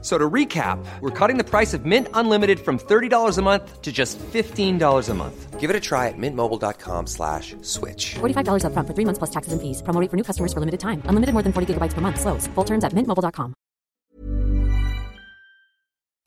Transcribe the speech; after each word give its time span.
So 0.00 0.16
to 0.16 0.30
recap, 0.30 0.78
we're 1.00 1.10
cutting 1.10 1.38
the 1.38 1.44
price 1.44 1.74
of 1.74 1.84
Mint 1.84 2.06
Unlimited 2.14 2.60
from 2.60 2.78
$30 2.78 3.36
a 3.36 3.42
month 3.42 3.82
to 3.82 3.90
just 3.90 4.16
$15 4.18 5.08
a 5.08 5.14
month. 5.14 5.58
Give 5.58 5.70
it 5.70 5.74
a 5.74 5.80
try 5.80 6.06
at 6.06 6.14
mintmobile.com 6.16 7.08
slash 7.08 7.56
switch. 7.62 8.14
$45 8.20 8.62
upfront 8.62 8.86
for 8.86 8.94
three 8.94 9.04
months 9.04 9.18
plus 9.18 9.30
taxes 9.30 9.52
and 9.52 9.60
fees. 9.60 9.82
Promo 9.82 10.00
rate 10.00 10.08
for 10.08 10.16
new 10.16 10.22
customers 10.22 10.52
for 10.52 10.60
limited 10.60 10.78
time. 10.78 11.02
Unlimited 11.08 11.34
more 11.34 11.42
than 11.42 11.52
40 11.52 11.74
gigabytes 11.74 11.94
per 11.94 12.00
month. 12.00 12.20
Slows. 12.20 12.46
Full 12.54 12.64
terms 12.64 12.84
at 12.84 12.94
mintmobile.com. 12.94 13.54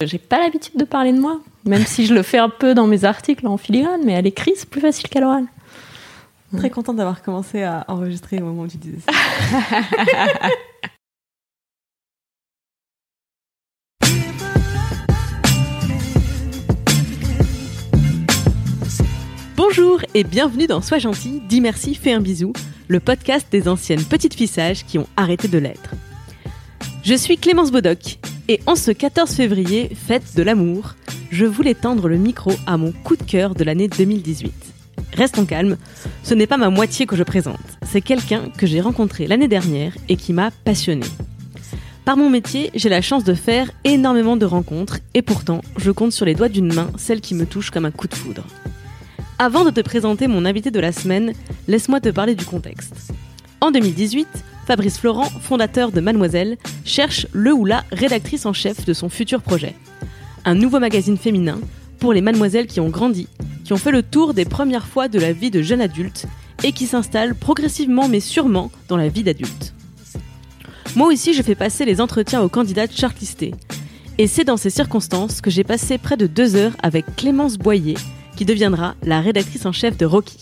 J'ai 0.04 0.18
pas 0.18 0.40
l'habitude 0.40 0.78
de 0.78 0.84
parler 0.84 1.14
de 1.14 1.20
moi, 1.20 1.40
même 1.64 1.86
si 1.86 2.08
je 2.08 2.16
le 2.16 2.24
fais 2.24 2.40
un 2.40 2.50
peu 2.50 2.74
dans 2.74 2.88
mes 2.88 3.06
articles 3.06 3.46
en 3.46 3.58
filigrane, 3.58 4.02
mais 4.04 4.16
à 4.16 4.22
l'écrit, 4.22 4.54
c'est 4.56 4.68
plus 4.68 4.82
facile 4.82 5.08
qu'à 5.10 5.20
l'oral. 5.20 5.46
Très 6.58 6.72
contente 6.72 6.98
d'avoir 6.98 7.22
commencé 7.22 7.62
à 7.64 7.86
enregistrer 7.88 8.42
au 8.42 8.46
moment 8.46 8.64
où 8.64 8.68
tu 8.68 8.78
disais 8.78 8.98
ça. 9.00 9.12
Bonjour 19.64 20.02
et 20.16 20.24
bienvenue 20.24 20.66
dans 20.66 20.82
Sois 20.82 20.98
gentil, 20.98 21.40
dis 21.48 21.62
merci, 21.62 21.94
fais 21.94 22.14
un 22.14 22.20
bisou, 22.20 22.52
le 22.88 23.00
podcast 23.00 23.46
des 23.52 23.68
anciennes 23.68 24.04
petites 24.04 24.34
fissages 24.34 24.84
qui 24.88 24.98
ont 24.98 25.06
arrêté 25.16 25.48
de 25.48 25.60
l'être. 25.60 25.92
Je 27.04 27.14
suis 27.14 27.38
Clémence 27.38 27.72
Bodoc 27.72 28.18
et 28.48 28.60
en 28.66 28.76
ce 28.76 28.90
14 28.90 29.30
février, 29.30 29.92
fête 29.94 30.36
de 30.36 30.42
l'amour, 30.42 30.96
je 31.30 31.46
voulais 31.46 31.76
tendre 31.76 32.08
le 32.08 32.18
micro 32.18 32.52
à 32.66 32.76
mon 32.78 32.92
coup 32.92 33.16
de 33.16 33.22
cœur 33.22 33.54
de 33.54 33.64
l'année 33.64 33.88
2018. 33.88 34.52
Restons 35.14 35.46
calmes, 35.46 35.78
ce 36.24 36.34
n'est 36.34 36.48
pas 36.48 36.58
ma 36.58 36.72
moitié 36.72 37.06
que 37.06 37.16
je 37.16 37.24
présente, 37.24 37.60
c'est 37.84 38.02
quelqu'un 38.02 38.50
que 38.58 38.66
j'ai 38.66 38.82
rencontré 38.82 39.28
l'année 39.28 39.48
dernière 39.48 39.94
et 40.10 40.16
qui 40.16 40.34
m'a 40.34 40.50
passionné. 40.50 41.06
Par 42.04 42.18
mon 42.18 42.32
métier, 42.32 42.72
j'ai 42.74 42.90
la 42.90 43.04
chance 43.04 43.24
de 43.24 43.36
faire 43.36 43.70
énormément 43.84 44.38
de 44.38 44.46
rencontres 44.48 44.98
et 45.14 45.22
pourtant, 45.22 45.62
je 45.78 45.92
compte 45.92 46.14
sur 46.14 46.26
les 46.26 46.34
doigts 46.34 46.50
d'une 46.50 46.74
main 46.74 46.90
celle 46.98 47.22
qui 47.22 47.36
me 47.36 47.46
touche 47.46 47.70
comme 47.70 47.86
un 47.86 47.92
coup 47.92 48.08
de 48.08 48.16
foudre. 48.16 48.44
Avant 49.44 49.66
de 49.66 49.72
te 49.72 49.82
présenter 49.82 50.28
mon 50.28 50.46
invité 50.46 50.70
de 50.70 50.80
la 50.80 50.92
semaine, 50.92 51.34
laisse-moi 51.68 52.00
te 52.00 52.10
parler 52.10 52.36
du 52.36 52.46
contexte. 52.46 53.12
En 53.60 53.72
2018, 53.72 54.28
Fabrice 54.68 55.00
Florent, 55.00 55.32
fondateur 55.42 55.92
de 55.92 56.00
Mademoiselle, 56.00 56.60
cherche 56.86 57.26
le 57.34 57.52
ou 57.52 57.66
la 57.66 57.84
rédactrice 57.92 58.46
en 58.46 58.54
chef 58.54 58.86
de 58.86 58.94
son 58.94 59.10
futur 59.10 59.42
projet. 59.42 59.74
Un 60.46 60.54
nouveau 60.54 60.80
magazine 60.80 61.18
féminin 61.18 61.60
pour 61.98 62.14
les 62.14 62.22
mademoiselles 62.22 62.68
qui 62.68 62.80
ont 62.80 62.90
grandi, 62.90 63.28
qui 63.66 63.74
ont 63.74 63.78
fait 63.78 63.90
le 63.90 64.04
tour 64.04 64.36
des 64.36 64.46
premières 64.46 64.86
fois 64.86 65.08
de 65.08 65.18
la 65.18 65.34
vie 65.34 65.50
de 65.50 65.64
jeune 65.64 65.82
adulte 65.82 66.28
et 66.64 66.72
qui 66.72 66.86
s'installent 66.86 67.34
progressivement 67.34 68.08
mais 68.08 68.20
sûrement 68.20 68.70
dans 68.90 68.98
la 68.98 69.08
vie 69.08 69.24
d'adulte. 69.24 69.74
Moi 70.96 71.08
aussi, 71.08 71.34
je 71.34 71.42
fais 71.42 71.56
passer 71.56 71.84
les 71.84 72.00
entretiens 72.00 72.44
aux 72.44 72.50
candidates 72.50 72.96
shortlistées. 72.96 73.56
Et 74.20 74.28
c'est 74.28 74.44
dans 74.44 74.58
ces 74.58 74.70
circonstances 74.70 75.42
que 75.42 75.50
j'ai 75.50 75.64
passé 75.64 75.98
près 75.98 76.16
de 76.16 76.28
deux 76.28 76.56
heures 76.56 76.78
avec 76.84 77.16
Clémence 77.16 77.58
Boyer, 77.58 77.96
qui 78.42 78.46
deviendra 78.46 78.96
la 79.04 79.22
rédactrice 79.22 79.68
en 79.68 79.72
chef 79.72 79.98
de 79.98 80.06
Rocky. 80.08 80.40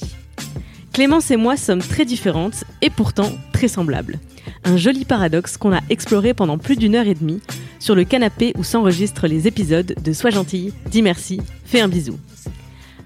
Clémence 0.94 1.32
et 1.32 1.36
moi 1.36 1.58
sommes 1.58 1.82
très 1.82 2.06
différentes 2.06 2.64
et 2.82 2.90
pourtant 2.90 3.30
très 3.52 3.68
semblables. 3.68 4.22
Un 4.64 4.78
joli 4.78 5.04
paradoxe 5.04 5.58
qu'on 5.58 5.74
a 5.74 5.82
exploré 5.90 6.34
pendant 6.34 6.58
plus 6.58 6.78
d'une 6.78 6.96
heure 6.96 7.08
et 7.08 7.14
demie 7.14 7.42
sur 7.78 7.96
le 7.96 8.06
canapé 8.06 8.54
où 8.58 8.64
s'enregistrent 8.64 9.28
les 9.28 9.48
épisodes 9.48 9.96
de 10.02 10.14
Sois 10.14 10.30
gentille, 10.30 10.72
dis 10.90 11.02
merci, 11.02 11.42
fais 11.66 11.82
un 11.82 11.90
bisou. 11.90 12.18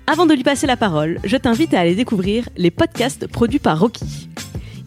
Avant 0.06 0.28
de 0.28 0.36
lui 0.36 0.44
passer 0.44 0.68
la 0.68 0.78
parole, 0.78 1.20
je 1.24 1.38
t'invite 1.38 1.74
à 1.74 1.80
aller 1.80 1.96
découvrir 1.96 2.48
les 2.56 2.70
podcasts 2.70 3.26
produits 3.26 3.58
par 3.58 3.80
Rocky. 3.80 4.30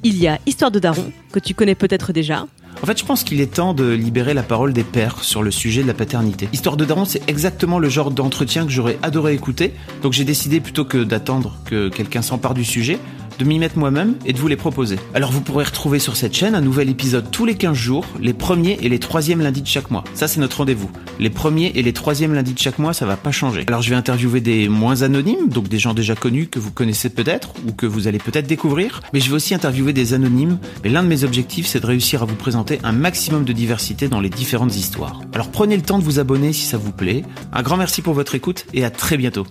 Il 0.09 0.19
y 0.19 0.29
a 0.29 0.39
Histoire 0.47 0.71
de 0.71 0.79
Daron, 0.79 1.11
que 1.33 1.41
tu 1.41 1.53
connais 1.53 1.75
peut-être 1.75 2.13
déjà, 2.13 2.47
en 2.83 2.87
fait, 2.87 2.99
je 2.99 3.05
pense 3.05 3.25
qu'il 3.25 3.41
est 3.41 3.55
temps 3.55 3.75
de 3.75 3.91
libérer 3.91 4.35
la 4.35 4.43
parole 4.43 4.73
des 4.73 4.85
pères 4.85 5.25
sur 5.25 5.43
le 5.43 5.51
sujet 5.51 5.83
de 5.83 5.87
la 5.89 5.95
paternité. 5.95 6.49
Histoire 6.53 6.77
de 6.77 6.85
Daron, 6.85 7.07
c'est 7.07 7.29
exactement 7.29 7.79
le 7.79 7.89
genre 7.89 8.11
d'entretien 8.11 8.67
que 8.67 8.71
j'aurais 8.71 8.99
adoré 9.03 9.33
écouter. 9.33 9.73
Donc 10.03 10.13
j'ai 10.13 10.25
décidé 10.25 10.61
plutôt 10.61 10.85
que 10.85 11.03
d'attendre 11.03 11.59
que 11.65 11.89
quelqu'un 11.89 12.21
s'empare 12.23 12.53
du 12.55 12.65
sujet, 12.65 12.99
de 13.39 13.45
m'y 13.45 13.59
mettre 13.59 13.79
moi-même 13.79 14.15
et 14.25 14.33
de 14.33 14.39
vous 14.39 14.49
les 14.49 14.57
proposer. 14.57 14.97
Alors 15.15 15.33
vous 15.33 15.41
pourrez 15.41 15.65
retrouver 15.65 15.99
sur 15.99 16.17
cette 16.17 16.35
chaîne 16.35 16.55
un 16.55 16.61
nouvel 16.61 16.91
épisode 16.91 17.31
tous 17.31 17.45
les 17.45 17.55
15 17.55 17.77
jours, 17.77 18.07
les 18.21 18.33
premiers 18.33 18.79
et 18.83 18.89
les 18.89 18.99
troisièmes 18.99 19.41
lundis 19.41 19.63
de 19.63 19.67
chaque 19.67 19.91
mois. 19.91 20.05
Ça 20.15 20.29
c'est 20.29 20.41
notre 20.41 20.59
rendez-vous. 20.59 20.91
Les 21.19 21.31
premiers 21.31 21.73
et 21.75 21.83
les 21.83 21.93
troisièmes 21.93 22.35
lundis 22.35 22.55
de 22.55 22.59
chaque 22.59 22.79
mois, 22.79 22.93
ça 22.93 23.07
va 23.07 23.17
pas 23.17 23.33
changer. 23.33 23.65
Alors 23.69 23.83
je 23.83 23.91
vais 23.91 23.97
interviewer 23.97 24.41
des 24.41 24.69
moins 24.69 25.03
anonymes, 25.03 25.49
donc 25.49 25.69
des 25.69 25.79
gens 25.79 25.95
déjà 25.95 26.15
connus 26.15 26.49
que 26.49 26.59
vous 26.59 26.71
connaissez 26.71 27.11
peut-être 27.11 27.55
ou 27.67 27.73
que 27.73 27.87
vous 27.87 28.09
allez 28.09 28.19
peut-être 28.19 28.47
découvrir, 28.47 29.03
mais 29.13 29.21
je 29.21 29.29
vais 29.31 29.37
aussi 29.37 29.55
interviewer 29.55 29.93
des 29.93 30.15
anonymes. 30.15 30.59
Mais 30.85 30.91
l'un 30.91 31.03
de 31.03 31.09
mes 31.09 31.25
objectifs, 31.25 31.67
c'est 31.67 31.81
de 31.81 31.87
réussir 31.87 32.23
à 32.23 32.27
vous 32.27 32.37
présenter 32.37 32.79
un 32.85 32.93
maximum 32.93 33.45
de 33.45 33.53
diversité 33.53 34.09
dans 34.09 34.21
les 34.21 34.31
différentes 34.31 34.77
histoires. 34.77 35.21
Alors 35.33 35.51
prenez 35.51 35.77
le 35.77 35.83
temps 35.83 35.99
de 35.99 36.05
vous 36.05 36.19
abonner 36.19 36.53
si 36.53 36.67
ça 36.67 36.79
vous 36.79 36.93
plaît. 36.93 37.23
Un 37.53 37.63
grand 37.63 37.77
merci 37.77 38.03
pour 38.03 38.15
votre 38.15 38.35
écoute 38.35 38.67
et 38.75 38.85
à 38.85 38.91
très 38.91 39.17
bientôt. 39.17 39.47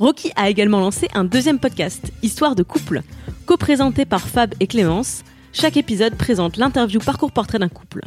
Rocky 0.00 0.32
a 0.34 0.48
également 0.48 0.80
lancé 0.80 1.08
un 1.12 1.24
deuxième 1.24 1.58
podcast, 1.58 2.10
Histoire 2.22 2.54
de 2.54 2.62
couple, 2.62 3.02
co-présenté 3.44 4.06
par 4.06 4.22
Fab 4.22 4.54
et 4.58 4.66
Clémence. 4.66 5.24
Chaque 5.52 5.76
épisode 5.76 6.14
présente 6.14 6.56
l'interview 6.56 7.00
parcours 7.00 7.32
portrait 7.32 7.58
d'un 7.58 7.68
couple. 7.68 8.00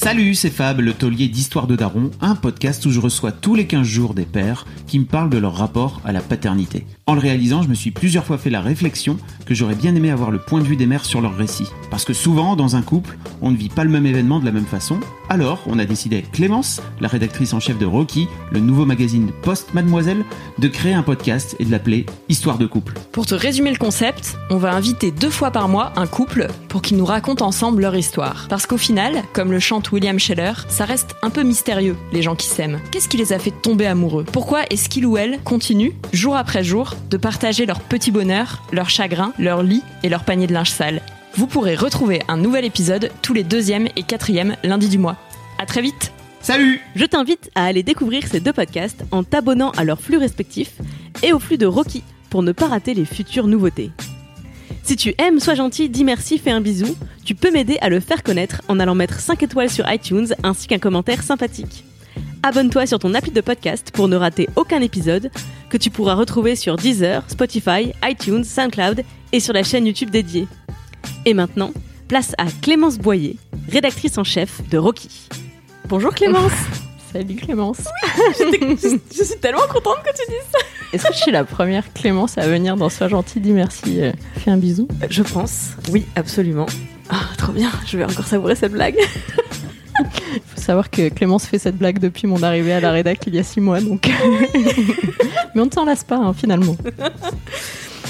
Salut, 0.00 0.36
c'est 0.36 0.50
Fab, 0.50 0.78
le 0.78 0.94
taulier 0.94 1.26
d'Histoire 1.26 1.66
de 1.66 1.74
Daron, 1.74 2.12
un 2.20 2.36
podcast 2.36 2.86
où 2.86 2.90
je 2.92 3.00
reçois 3.00 3.32
tous 3.32 3.56
les 3.56 3.66
15 3.66 3.84
jours 3.84 4.14
des 4.14 4.26
pères 4.26 4.64
qui 4.86 5.00
me 5.00 5.04
parlent 5.04 5.28
de 5.28 5.38
leur 5.38 5.56
rapport 5.56 6.00
à 6.04 6.12
la 6.12 6.20
paternité. 6.20 6.86
En 7.06 7.14
le 7.14 7.20
réalisant, 7.20 7.62
je 7.62 7.68
me 7.68 7.74
suis 7.74 7.90
plusieurs 7.90 8.24
fois 8.24 8.38
fait 8.38 8.48
la 8.48 8.60
réflexion 8.60 9.16
que 9.44 9.56
j'aurais 9.56 9.74
bien 9.74 9.96
aimé 9.96 10.12
avoir 10.12 10.30
le 10.30 10.38
point 10.38 10.60
de 10.60 10.64
vue 10.64 10.76
des 10.76 10.86
mères 10.86 11.04
sur 11.04 11.20
leur 11.20 11.36
récit. 11.36 11.66
Parce 11.90 12.04
que 12.04 12.12
souvent, 12.12 12.54
dans 12.54 12.76
un 12.76 12.82
couple, 12.82 13.18
on 13.42 13.50
ne 13.50 13.56
vit 13.56 13.70
pas 13.70 13.82
le 13.82 13.90
même 13.90 14.06
événement 14.06 14.38
de 14.38 14.44
la 14.44 14.52
même 14.52 14.66
façon. 14.66 15.00
Alors, 15.28 15.60
on 15.66 15.80
a 15.80 15.84
décidé 15.84 16.18
avec 16.18 16.30
Clémence, 16.30 16.80
la 17.00 17.08
rédactrice 17.08 17.52
en 17.52 17.58
chef 17.58 17.76
de 17.76 17.84
Rocky, 17.84 18.28
le 18.52 18.60
nouveau 18.60 18.86
magazine 18.86 19.32
Post 19.42 19.74
Mademoiselle, 19.74 20.24
de 20.58 20.68
créer 20.68 20.94
un 20.94 21.02
podcast 21.02 21.56
et 21.58 21.64
de 21.64 21.72
l'appeler 21.72 22.06
Histoire 22.28 22.58
de 22.58 22.66
couple. 22.66 22.94
Pour 23.10 23.26
te 23.26 23.34
résumer 23.34 23.72
le 23.72 23.78
concept, 23.78 24.38
on 24.48 24.58
va 24.58 24.74
inviter 24.74 25.10
deux 25.10 25.30
fois 25.30 25.50
par 25.50 25.68
mois 25.68 25.92
un 25.96 26.06
couple 26.06 26.46
pour 26.68 26.82
qu'ils 26.82 26.98
nous 26.98 27.04
racontent 27.04 27.44
ensemble 27.44 27.82
leur 27.82 27.96
histoire. 27.96 28.46
Parce 28.48 28.66
qu'au 28.66 28.76
final, 28.76 29.24
comme 29.32 29.50
le 29.50 29.58
chante 29.58 29.87
William 29.92 30.18
Scheller, 30.18 30.52
ça 30.68 30.84
reste 30.84 31.16
un 31.22 31.30
peu 31.30 31.42
mystérieux, 31.42 31.96
les 32.12 32.22
gens 32.22 32.36
qui 32.36 32.46
s'aiment. 32.46 32.80
Qu'est-ce 32.90 33.08
qui 33.08 33.16
les 33.16 33.32
a 33.32 33.38
fait 33.38 33.50
tomber 33.50 33.86
amoureux? 33.86 34.24
Pourquoi 34.24 34.64
est-ce 34.70 34.88
qu'il 34.88 35.06
ou 35.06 35.16
elle 35.16 35.40
continue, 35.42 35.94
jour 36.12 36.36
après 36.36 36.64
jour, 36.64 36.94
de 37.10 37.16
partager 37.16 37.66
leur 37.66 37.80
petit 37.80 38.10
bonheur, 38.10 38.62
leur 38.72 38.90
chagrin, 38.90 39.32
leur 39.38 39.62
lit 39.62 39.82
et 40.02 40.08
leur 40.08 40.24
panier 40.24 40.46
de 40.46 40.52
linge 40.52 40.70
sale? 40.70 41.02
Vous 41.34 41.46
pourrez 41.46 41.76
retrouver 41.76 42.22
un 42.28 42.36
nouvel 42.36 42.64
épisode 42.64 43.10
tous 43.22 43.34
les 43.34 43.44
deuxième 43.44 43.88
et 43.96 44.02
quatrième 44.02 44.56
lundis 44.64 44.88
du 44.88 44.98
mois. 44.98 45.16
À 45.58 45.66
très 45.66 45.82
vite 45.82 46.12
Salut 46.40 46.80
Je 46.94 47.04
t'invite 47.04 47.50
à 47.54 47.64
aller 47.64 47.82
découvrir 47.82 48.26
ces 48.26 48.40
deux 48.40 48.52
podcasts 48.52 49.04
en 49.10 49.24
t'abonnant 49.24 49.70
à 49.72 49.84
leurs 49.84 50.00
flux 50.00 50.18
respectifs 50.18 50.74
et 51.22 51.32
au 51.32 51.38
flux 51.38 51.58
de 51.58 51.66
Rocky 51.66 52.02
pour 52.30 52.42
ne 52.42 52.52
pas 52.52 52.68
rater 52.68 52.94
les 52.94 53.04
futures 53.04 53.46
nouveautés. 53.46 53.90
Si 54.88 54.96
tu 54.96 55.14
aimes, 55.18 55.38
sois 55.38 55.54
gentil, 55.54 55.90
dis 55.90 56.02
merci, 56.02 56.38
fais 56.38 56.50
un 56.50 56.62
bisou, 56.62 56.96
tu 57.22 57.34
peux 57.34 57.50
m'aider 57.50 57.76
à 57.82 57.90
le 57.90 58.00
faire 58.00 58.22
connaître 58.22 58.62
en 58.68 58.80
allant 58.80 58.94
mettre 58.94 59.20
5 59.20 59.42
étoiles 59.42 59.68
sur 59.68 59.84
iTunes 59.92 60.28
ainsi 60.42 60.66
qu'un 60.66 60.78
commentaire 60.78 61.22
sympathique. 61.22 61.84
Abonne-toi 62.42 62.86
sur 62.86 62.98
ton 62.98 63.12
appli 63.12 63.30
de 63.30 63.42
podcast 63.42 63.90
pour 63.92 64.08
ne 64.08 64.16
rater 64.16 64.48
aucun 64.56 64.80
épisode 64.80 65.30
que 65.68 65.76
tu 65.76 65.90
pourras 65.90 66.14
retrouver 66.14 66.56
sur 66.56 66.76
Deezer, 66.76 67.22
Spotify, 67.28 67.92
iTunes, 68.02 68.44
SoundCloud 68.44 69.04
et 69.32 69.40
sur 69.40 69.52
la 69.52 69.62
chaîne 69.62 69.86
YouTube 69.86 70.08
dédiée. 70.08 70.46
Et 71.26 71.34
maintenant, 71.34 71.72
place 72.08 72.34
à 72.38 72.46
Clémence 72.62 72.96
Boyer, 72.96 73.36
rédactrice 73.68 74.16
en 74.16 74.24
chef 74.24 74.66
de 74.70 74.78
Rocky. 74.78 75.28
Bonjour 75.86 76.14
Clémence 76.14 76.52
Salut 77.12 77.36
Clémence 77.36 77.80
Je 78.38 79.24
suis 79.24 79.38
tellement 79.40 79.66
contente 79.72 79.98
que 80.04 80.10
tu 80.10 80.30
dises 80.30 80.44
ça 80.52 80.58
Est-ce 80.92 81.06
que 81.06 81.14
je 81.14 81.18
suis 81.18 81.30
la 81.30 81.44
première 81.44 81.92
Clémence 81.94 82.36
à 82.36 82.46
venir 82.46 82.76
dans 82.76 82.90
Sois 82.90 83.08
gentil, 83.08 83.40
dis 83.40 83.52
merci, 83.52 84.02
euh, 84.02 84.12
fais 84.36 84.50
un 84.50 84.58
bisou 84.58 84.88
Je 85.08 85.22
pense, 85.22 85.70
oui, 85.90 86.04
absolument. 86.16 86.66
Ah, 87.08 87.22
trop 87.38 87.52
bien, 87.52 87.70
je 87.86 87.96
vais 87.96 88.04
encore 88.04 88.26
savourer 88.26 88.56
cette 88.56 88.72
blague. 88.72 88.96
Il 89.98 90.40
faut 90.46 90.60
savoir 90.60 90.90
que 90.90 91.08
Clémence 91.08 91.46
fait 91.46 91.58
cette 91.58 91.76
blague 91.76 91.98
depuis 91.98 92.26
mon 92.26 92.42
arrivée 92.42 92.72
à 92.72 92.80
la 92.80 92.90
rédac 92.90 93.18
il 93.26 93.34
y 93.34 93.38
a 93.38 93.42
six 93.42 93.60
mois, 93.60 93.80
donc. 93.80 94.06
Mais 95.54 95.62
on 95.62 95.66
ne 95.66 95.70
s'en 95.70 95.86
lasse 95.86 96.04
pas, 96.04 96.16
hein, 96.16 96.34
finalement. 96.34 96.76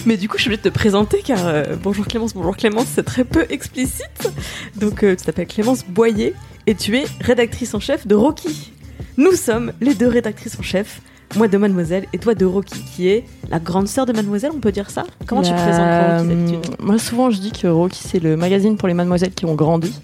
Mais 0.07 0.17
du 0.17 0.29
coup, 0.29 0.39
je 0.39 0.51
vais 0.51 0.57
te 0.57 0.69
présenter 0.69 1.23
car 1.25 1.47
euh, 1.47 1.77
bonjour 1.81 2.07
Clémence, 2.07 2.35
bonjour 2.35 2.57
Clémence, 2.57 2.87
c'est 2.95 3.05
très 3.05 3.25
peu 3.25 3.47
explicite. 3.49 4.31
Donc, 4.77 5.05
euh, 5.05 5.15
tu 5.15 5.25
t'appelles 5.25 5.47
Clémence 5.47 5.85
Boyer 5.87 6.35
et 6.67 6.75
tu 6.75 6.97
es 6.97 7.05
rédactrice 7.21 7.75
en 7.75 7.81
chef 7.81 8.07
de 8.07 8.15
Rocky. 8.15 8.73
Nous 9.17 9.33
sommes 9.33 9.73
les 9.81 9.95
deux 9.95 10.09
rédactrices 10.09 10.59
en 10.59 10.63
chef 10.63 11.01
moi 11.37 11.49
de 11.49 11.59
Mademoiselle 11.59 12.07
et 12.13 12.19
toi 12.19 12.35
de 12.35 12.45
Rocky, 12.45 12.83
qui 12.83 13.09
est 13.09 13.25
la 13.51 13.59
grande 13.59 13.89
sœur 13.89 14.07
de 14.07 14.13
Mademoiselle, 14.13 14.51
on 14.55 14.61
peut 14.61 14.73
dire 14.73 14.91
ça? 14.91 15.05
Comment 15.27 15.43
tu 15.43 15.53
présentes 15.53 16.21
Rocky 16.21 16.29
d'habitude? 16.29 16.75
Moi, 16.81 16.99
souvent, 16.99 17.31
je 17.31 17.39
dis 17.39 17.53
que 17.53 17.67
Rocky, 17.67 18.01
c'est 18.03 18.21
le 18.21 18.37
magazine 18.37 18.77
pour 18.77 18.89
les 18.89 18.95
mademoiselles 18.95 19.33
qui 19.33 19.45
ont 19.45 19.55
grandi. 19.55 19.95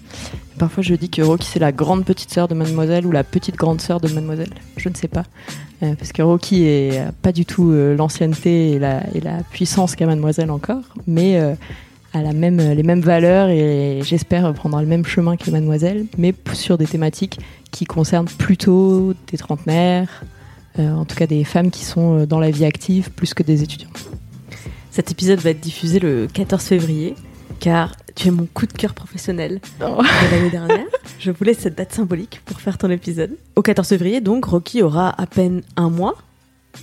Parfois, 0.59 0.83
je 0.83 0.93
dis 0.95 1.09
que 1.09 1.21
Rocky, 1.21 1.47
c'est 1.47 1.59
la 1.59 1.71
grande 1.71 2.05
petite 2.05 2.31
sœur 2.31 2.47
de 2.47 2.53
mademoiselle 2.53 3.05
ou 3.05 3.11
la 3.11 3.23
petite 3.23 3.55
grande 3.55 3.81
sœur 3.81 3.99
de 3.99 4.07
mademoiselle. 4.07 4.53
Je 4.77 4.87
ne 4.87 4.93
sais 4.93 5.07
pas. 5.07 5.23
Euh, 5.83 5.95
parce 5.95 6.13
que 6.13 6.21
Rocky 6.21 6.63
est 6.63 7.03
pas 7.21 7.31
du 7.31 7.45
tout 7.45 7.71
euh, 7.71 7.95
l'ancienneté 7.97 8.71
et 8.71 8.79
la, 8.79 9.01
et 9.13 9.19
la 9.19 9.43
puissance 9.51 9.95
qu'a 9.95 10.05
mademoiselle 10.05 10.51
encore, 10.51 10.83
mais 11.05 11.39
euh, 11.39 11.53
a 12.15 12.21
la 12.21 12.33
même, 12.33 12.57
les 12.57 12.83
mêmes 12.83 13.01
valeurs 13.01 13.49
et 13.49 13.99
j'espère 14.03 14.53
prendra 14.53 14.81
le 14.81 14.87
même 14.87 15.05
chemin 15.05 15.35
que 15.35 15.51
mademoiselle, 15.51 16.05
mais 16.17 16.33
sur 16.53 16.77
des 16.77 16.85
thématiques 16.85 17.39
qui 17.71 17.85
concernent 17.85 18.27
plutôt 18.27 19.13
des 19.29 19.37
trentenaires, 19.37 20.23
euh, 20.79 20.91
en 20.93 21.03
tout 21.05 21.15
cas 21.15 21.27
des 21.27 21.43
femmes 21.43 21.71
qui 21.71 21.83
sont 21.83 22.19
euh, 22.19 22.25
dans 22.25 22.39
la 22.39 22.51
vie 22.51 22.63
active 22.65 23.11
plus 23.11 23.33
que 23.33 23.43
des 23.43 23.63
étudiants. 23.63 23.89
Cet 24.91 25.11
épisode 25.11 25.39
va 25.39 25.49
être 25.49 25.59
diffusé 25.59 25.99
le 25.99 26.27
14 26.31 26.63
février, 26.63 27.15
car 27.59 27.95
tu 28.15 28.29
es 28.29 28.31
mon 28.31 28.45
coup 28.45 28.65
de 28.65 28.71
cœur 28.71 28.93
professionnel 28.93 29.59
Oh. 29.81 29.97
de 30.01 30.31
l'année 30.35 30.49
dernière. 30.49 30.85
Je 31.19 31.31
voulais 31.31 31.53
cette 31.53 31.75
date 31.75 31.91
symbolique 31.91 32.41
pour 32.45 32.61
faire 32.61 32.77
ton 32.77 32.89
épisode. 32.89 33.31
Au 33.57 33.61
14 33.61 33.89
février, 33.89 34.21
donc, 34.21 34.45
Rocky 34.45 34.81
aura 34.81 35.09
à 35.21 35.25
peine 35.27 35.63
un 35.75 35.89
mois. 35.89 36.15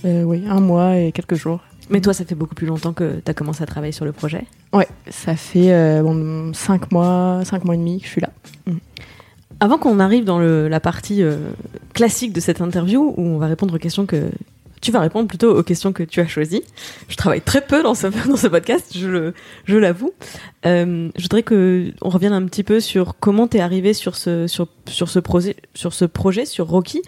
Euh, 0.05 0.21
oui, 0.23 0.43
un 0.47 0.59
mois 0.59 0.97
et 0.97 1.11
quelques 1.11 1.35
jours. 1.35 1.61
Mais 1.89 2.01
toi, 2.01 2.13
ça 2.13 2.23
fait 2.25 2.35
beaucoup 2.35 2.55
plus 2.55 2.67
longtemps 2.67 2.93
que 2.93 3.19
tu 3.23 3.29
as 3.29 3.33
commencé 3.33 3.61
à 3.61 3.65
travailler 3.65 3.91
sur 3.91 4.05
le 4.05 4.11
projet. 4.11 4.45
Ouais, 4.71 4.87
ça 5.09 5.35
fait 5.35 5.73
euh, 5.73 6.01
bon, 6.01 6.53
cinq 6.53 6.91
mois, 6.91 7.41
cinq 7.43 7.65
mois 7.65 7.75
et 7.75 7.77
demi 7.77 7.99
que 7.99 8.05
je 8.05 8.11
suis 8.11 8.21
là. 8.21 8.29
Avant 9.59 9.77
qu'on 9.77 9.99
arrive 9.99 10.23
dans 10.25 10.39
le- 10.39 10.67
la 10.67 10.79
partie 10.79 11.21
euh, 11.23 11.37
classique 11.93 12.33
de 12.33 12.39
cette 12.39 12.61
interview, 12.61 13.13
où 13.17 13.21
on 13.21 13.37
va 13.37 13.47
répondre 13.47 13.73
aux 13.75 13.79
questions 13.79 14.05
que... 14.05 14.29
Tu 14.83 14.91
vas 14.91 14.99
répondre 14.99 15.29
plutôt 15.29 15.57
aux 15.57 15.63
questions 15.63 15.93
que 15.93 16.03
tu 16.03 16.19
as 16.19 16.27
choisies. 16.27 16.61
Je 17.07 17.15
travaille 17.15 17.39
très 17.39 17.61
peu 17.61 17.81
dans 17.83 17.95
ce, 17.95 18.07
dans 18.29 18.35
ce 18.35 18.47
podcast, 18.47 18.91
je, 18.93 19.07
le- 19.07 19.33
je 19.63 19.77
l'avoue. 19.77 20.11
Euh, 20.65 21.09
je 21.15 21.21
voudrais 21.23 21.41
que 21.41 21.91
on 22.01 22.09
revienne 22.09 22.33
un 22.33 22.45
petit 22.45 22.63
peu 22.63 22.81
sur 22.81 23.15
comment 23.17 23.47
tu 23.47 23.57
es 23.57 23.59
arrivé 23.61 23.93
sur 23.93 24.17
ce, 24.17 24.45
sur, 24.47 24.67
sur, 24.87 25.07
ce 25.09 25.19
projet, 25.19 25.55
sur 25.73 25.93
ce 25.93 26.03
projet, 26.03 26.43
sur 26.45 26.67
Rocky. 26.67 27.01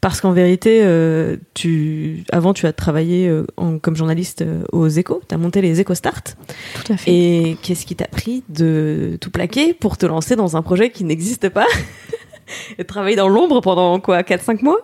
Parce 0.00 0.22
qu'en 0.22 0.32
vérité, 0.32 0.80
euh, 0.82 1.36
tu, 1.52 2.24
avant, 2.32 2.54
tu 2.54 2.64
as 2.66 2.72
travaillé 2.72 3.28
euh, 3.28 3.44
en- 3.58 3.78
comme 3.78 3.94
journaliste 3.94 4.42
aux 4.72 4.88
échos. 4.88 5.20
Tu 5.28 5.34
as 5.34 5.38
monté 5.38 5.60
les 5.60 5.80
Échos 5.80 5.94
Start. 5.96 6.36
Tout 6.82 6.92
à 6.94 6.96
fait. 6.96 7.10
Et 7.12 7.58
qu'est-ce 7.62 7.84
qui 7.84 7.94
t'a 7.94 8.06
pris 8.08 8.42
de 8.48 9.18
tout 9.20 9.30
plaquer 9.30 9.74
pour 9.74 9.98
te 9.98 10.06
lancer 10.06 10.34
dans 10.34 10.56
un 10.56 10.62
projet 10.62 10.88
qui 10.90 11.04
n'existe 11.04 11.50
pas 11.50 11.66
Et 12.78 12.84
travailler 12.84 13.16
dans 13.16 13.28
l'ombre 13.28 13.60
pendant 13.60 14.00
quoi 14.00 14.22
4-5 14.22 14.64
mois? 14.64 14.78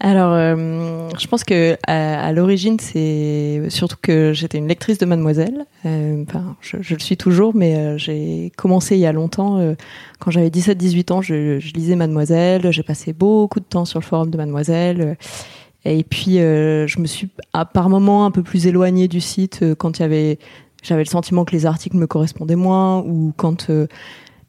Alors, 0.00 0.32
euh, 0.32 1.08
je 1.18 1.26
pense 1.26 1.42
que 1.42 1.76
à, 1.86 2.24
à 2.24 2.32
l'origine, 2.32 2.78
c'est 2.78 3.62
surtout 3.68 3.96
que 4.00 4.32
j'étais 4.32 4.58
une 4.58 4.68
lectrice 4.68 4.98
de 4.98 5.06
Mademoiselle. 5.06 5.66
Euh, 5.86 6.24
je, 6.60 6.76
je 6.80 6.94
le 6.94 7.00
suis 7.00 7.16
toujours, 7.16 7.52
mais 7.56 7.74
euh, 7.76 7.98
j'ai 7.98 8.52
commencé 8.56 8.94
il 8.94 9.00
y 9.00 9.06
a 9.06 9.12
longtemps. 9.12 9.58
euh, 9.58 9.74
quand 10.20 10.30
j'avais 10.30 10.50
17-18 10.50 11.12
ans, 11.12 11.20
je, 11.20 11.58
je 11.58 11.72
lisais 11.72 11.96
Mademoiselle. 11.96 12.70
J'ai 12.70 12.84
passé 12.84 13.12
beaucoup 13.12 13.58
de 13.58 13.64
temps 13.64 13.84
sur 13.84 13.98
le 13.98 14.04
forum 14.04 14.30
de 14.30 14.36
Mademoiselle. 14.36 15.00
euh, 15.00 15.14
Et 15.84 16.04
puis, 16.04 16.38
euh, 16.38 16.86
je 16.86 17.00
me 17.00 17.06
suis 17.06 17.28
à, 17.52 17.64
par 17.64 17.88
moments 17.88 18.24
un 18.24 18.30
peu 18.30 18.44
plus 18.44 18.68
éloignée 18.68 19.08
du 19.08 19.20
site 19.20 19.64
quand 19.78 19.98
il 19.98 20.02
y 20.02 20.04
avait, 20.04 20.38
j'avais 20.84 21.02
le 21.02 21.08
sentiment 21.08 21.44
que 21.44 21.52
les 21.52 21.66
articles 21.66 21.96
me 21.96 22.06
correspondaient 22.06 22.54
moins 22.54 23.00
ou 23.00 23.32
quand 23.36 23.68
euh, 23.70 23.88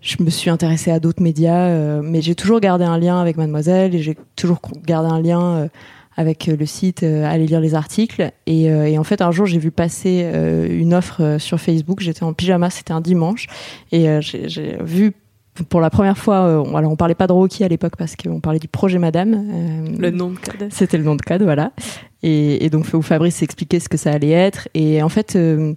je 0.02 0.24
me 0.24 0.30
suis 0.30 0.50
intéressée 0.50 0.92
à 0.92 1.00
d'autres 1.00 1.22
médias. 1.22 1.68
euh, 1.68 2.02
mais 2.04 2.22
j'ai 2.22 2.36
toujours 2.36 2.60
gardé 2.60 2.86
un 2.86 2.98
lien 2.98 3.20
avec 3.20 3.38
Mademoiselle 3.38 3.96
et 3.96 4.00
j'ai 4.02 4.16
toujours 4.36 4.60
gardé 4.86 5.10
un 5.12 5.22
lien 5.22 5.42
euh, 5.56 5.68
avec 6.16 6.48
euh, 6.50 6.56
le 6.58 6.66
site, 6.66 7.04
euh, 7.04 7.26
aller 7.26 7.46
lire 7.46 7.60
les 7.62 7.76
articles. 7.76 8.32
Et, 8.46 8.64
et 8.66 8.98
en 8.98 9.04
fait, 9.04 9.22
un 9.22 9.32
jour, 9.32 9.46
j'ai 9.46 9.60
vu 9.60 9.72
passer 9.72 10.26
une 10.70 10.94
offre 10.94 11.38
sur 11.40 11.60
Facebook. 11.60 12.00
J'étais 12.02 12.24
en 12.24 12.34
pyjama, 12.34 12.70
c'était 12.70 12.94
un 12.94 13.02
dimanche, 13.02 13.48
et 13.92 14.08
j'ai 14.22 14.78
vu 14.82 15.14
pour 15.70 15.82
la 15.82 15.90
première 15.90 16.18
fois. 16.18 16.64
on- 16.66 16.76
alors, 16.78 16.92
on 16.92 16.96
parlait 16.96 17.16
pas 17.16 17.28
de 17.28 17.34
Rocky 17.34 17.64
à 17.64 17.68
l'époque 17.68 17.94
parce 17.98 18.16
qu'on 18.16 18.40
parlait 18.40 18.60
du 18.60 18.68
projet 18.70 18.98
Madame. 19.00 19.34
euh, 19.34 19.98
Le 19.98 20.10
nom 20.12 20.30
de 20.32 20.38
code. 20.40 20.70
c'était 20.72 20.98
le 20.98 21.04
nom 21.04 21.16
de 21.16 21.22
code, 21.22 21.44
voilà. 21.44 21.72
Et, 22.24 22.66
et 22.66 22.70
donc 22.70 22.86
où 22.94 23.02
Fabrice 23.02 23.42
expliquait 23.44 23.80
ce 23.80 23.90
que 23.90 23.98
ça 23.98 24.12
allait 24.12 24.30
être. 24.32 24.68
Et 24.74 25.02
en 25.04 25.10
fait, 25.10 25.36
euh, 25.36 25.74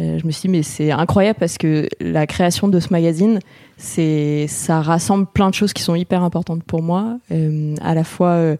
euh, 0.00 0.18
je 0.18 0.26
me 0.26 0.32
suis 0.32 0.42
dit, 0.42 0.48
mais 0.48 0.62
c'est 0.62 0.90
incroyable 0.90 1.38
parce 1.38 1.56
que 1.56 1.88
la 2.00 2.26
création 2.26 2.68
de 2.68 2.80
ce 2.80 2.88
magazine, 2.90 3.38
c'est 3.76 4.46
ça 4.48 4.82
rassemble 4.82 5.26
plein 5.26 5.50
de 5.50 5.54
choses 5.54 5.72
qui 5.72 5.82
sont 5.82 5.94
hyper 5.94 6.22
importantes 6.22 6.64
pour 6.64 6.82
moi. 6.82 7.18
Euh, 7.30 7.74
à 7.80 7.94
la 7.94 8.02
fois 8.02 8.30
euh, 8.30 8.56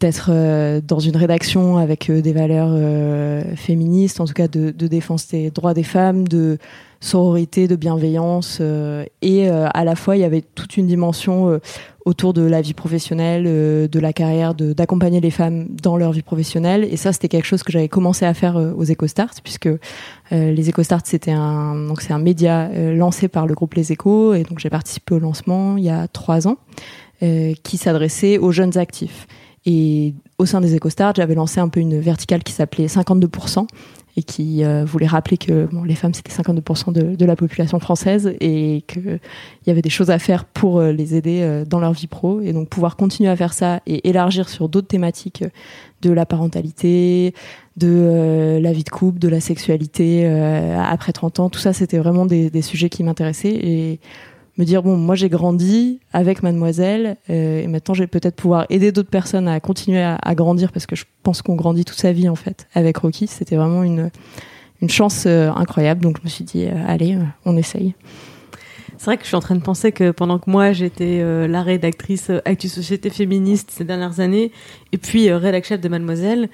d'être 0.00 0.30
dans 0.80 1.00
une 1.00 1.16
rédaction 1.16 1.76
avec 1.76 2.08
des 2.10 2.32
valeurs 2.32 2.72
féministes, 3.56 4.20
en 4.20 4.26
tout 4.26 4.32
cas 4.32 4.46
de, 4.46 4.70
de 4.70 4.86
défense 4.86 5.26
des 5.26 5.50
droits 5.50 5.74
des 5.74 5.82
femmes, 5.82 6.28
de 6.28 6.58
sororité, 7.00 7.68
de 7.68 7.76
bienveillance, 7.76 8.58
euh, 8.60 9.04
et 9.22 9.48
euh, 9.48 9.68
à 9.72 9.84
la 9.84 9.94
fois 9.94 10.16
il 10.16 10.20
y 10.20 10.24
avait 10.24 10.42
toute 10.42 10.76
une 10.76 10.86
dimension 10.86 11.48
euh, 11.48 11.60
autour 12.04 12.32
de 12.32 12.42
la 12.42 12.60
vie 12.60 12.74
professionnelle, 12.74 13.44
de 13.44 14.00
la 14.00 14.14
carrière, 14.14 14.54
d'accompagner 14.54 15.20
les 15.20 15.30
femmes 15.30 15.66
dans 15.82 15.98
leur 15.98 16.12
vie 16.12 16.22
professionnelle. 16.22 16.88
Et 16.90 16.96
ça, 16.96 17.12
c'était 17.12 17.28
quelque 17.28 17.44
chose 17.44 17.62
que 17.62 17.70
j'avais 17.70 17.88
commencé 17.88 18.24
à 18.24 18.32
faire 18.32 18.56
aux 18.56 18.84
EcoStart, 18.84 19.34
puisque 19.44 19.68
les 20.30 20.70
EcoStart, 20.70 21.02
c'était 21.04 21.32
un, 21.32 21.92
c'est 22.00 22.14
un 22.14 22.18
média 22.18 22.70
lancé 22.94 23.28
par 23.28 23.46
le 23.46 23.52
groupe 23.52 23.74
Les 23.74 23.92
Échos, 23.92 24.32
et 24.32 24.44
donc 24.44 24.58
j'ai 24.58 24.70
participé 24.70 25.16
au 25.16 25.18
lancement 25.18 25.76
il 25.76 25.84
y 25.84 25.90
a 25.90 26.08
trois 26.08 26.48
ans, 26.48 26.56
qui 27.20 27.76
s'adressait 27.76 28.38
aux 28.38 28.52
jeunes 28.52 28.78
actifs. 28.78 29.26
Et 29.66 30.14
au 30.38 30.46
sein 30.46 30.62
des 30.62 30.74
EcoStart, 30.74 31.12
j'avais 31.14 31.34
lancé 31.34 31.60
un 31.60 31.68
peu 31.68 31.80
une 31.80 32.00
verticale 32.00 32.42
qui 32.42 32.54
s'appelait 32.54 32.86
52% 32.86 33.66
et 34.18 34.24
qui 34.24 34.64
euh, 34.64 34.84
voulait 34.84 35.06
rappeler 35.06 35.36
que 35.36 35.66
bon, 35.66 35.84
les 35.84 35.94
femmes 35.94 36.12
c'était 36.12 36.32
52% 36.32 36.92
de, 36.92 37.24
la 37.24 37.36
population 37.36 37.78
française 37.78 38.34
et 38.40 38.82
qu'il 38.88 39.20
y 39.66 39.70
avait 39.70 39.80
des 39.80 39.90
choses 39.90 40.10
à 40.10 40.18
faire 40.18 40.44
pour 40.44 40.80
euh, 40.80 40.90
les 40.90 41.14
aider 41.14 41.42
euh, 41.42 41.64
dans 41.64 41.78
leur 41.78 41.92
vie 41.92 42.08
pro 42.08 42.40
et 42.40 42.52
donc 42.52 42.68
pouvoir 42.68 42.96
continuer 42.96 43.30
à 43.30 43.36
faire 43.36 43.52
ça 43.52 43.80
et 43.86 44.08
élargir 44.08 44.48
sur 44.48 44.68
d'autres 44.68 44.88
thématiques 44.88 45.44
de 46.02 46.10
la 46.10 46.26
parentalité, 46.26 47.32
de 47.76 48.58
la 48.60 48.72
vie 48.72 48.82
de 48.82 48.88
couple, 48.88 49.20
de 49.20 49.28
la 49.28 49.40
sexualité 49.40 50.26
après 50.76 51.12
30 51.12 51.40
ans, 51.40 51.50
tout 51.50 51.58
ça 51.58 51.72
c'était 51.72 51.98
vraiment 51.98 52.24
des, 52.24 52.62
sujets 52.62 52.88
qui 52.88 53.02
m'intéressaient 53.02 53.98
me 54.58 54.64
dire 54.64 54.82
bon 54.82 54.96
moi 54.96 55.14
j'ai 55.14 55.28
grandi 55.28 56.00
avec 56.12 56.42
mademoiselle 56.42 57.16
euh, 57.30 57.62
et 57.62 57.66
maintenant 57.68 57.94
je 57.94 58.02
vais 58.02 58.08
peut-être 58.08 58.36
pouvoir 58.36 58.66
aider 58.68 58.92
d'autres 58.92 59.08
personnes 59.08 59.48
à 59.48 59.58
continuer 59.60 60.02
à, 60.02 60.34
grandir 60.34 60.72
parce 60.72 60.86
que 60.86 60.96
je 60.96 61.04
pense 61.22 61.42
qu'on 61.42 61.54
grandit 61.54 61.84
toute 61.84 61.98
sa 61.98 62.12
vie 62.12 62.28
en 62.28 62.34
fait 62.34 62.66
avec 62.74 62.98
Rocky. 62.98 63.26
C'était 63.28 63.56
vraiment 63.56 63.82
une 63.82 64.10
une 64.80 64.90
chance 64.90 65.24
euh, 65.26 65.50
incroyable. 65.50 66.02
Donc 66.02 66.18
je 66.18 66.24
me 66.24 66.28
suis 66.28 66.44
dit 66.44 66.64
euh, 66.66 66.84
allez 66.86 67.16
on 67.44 67.56
essaye. 67.56 67.94
C'est 68.96 69.04
vrai 69.04 69.16
que 69.16 69.22
je 69.22 69.28
suis 69.28 69.36
en 69.36 69.40
train 69.40 69.54
de 69.54 69.62
penser 69.62 69.92
que 69.92 70.10
pendant 70.10 70.40
que 70.40 70.50
moi 70.50 70.72
j'étais 70.72 71.22
la 71.46 71.62
rédactrice 71.62 72.32
Actu 72.44 72.68
Société 72.68 73.10
Féministe 73.10 73.70
ces 73.70 73.84
dernières 73.84 74.18
années, 74.18 74.50
et 74.90 74.98
puis 74.98 75.30
euh, 75.30 75.38
rédac 75.38 75.64
chef 75.64 75.80
de 75.80 75.88
Mademoiselle, 75.88 76.48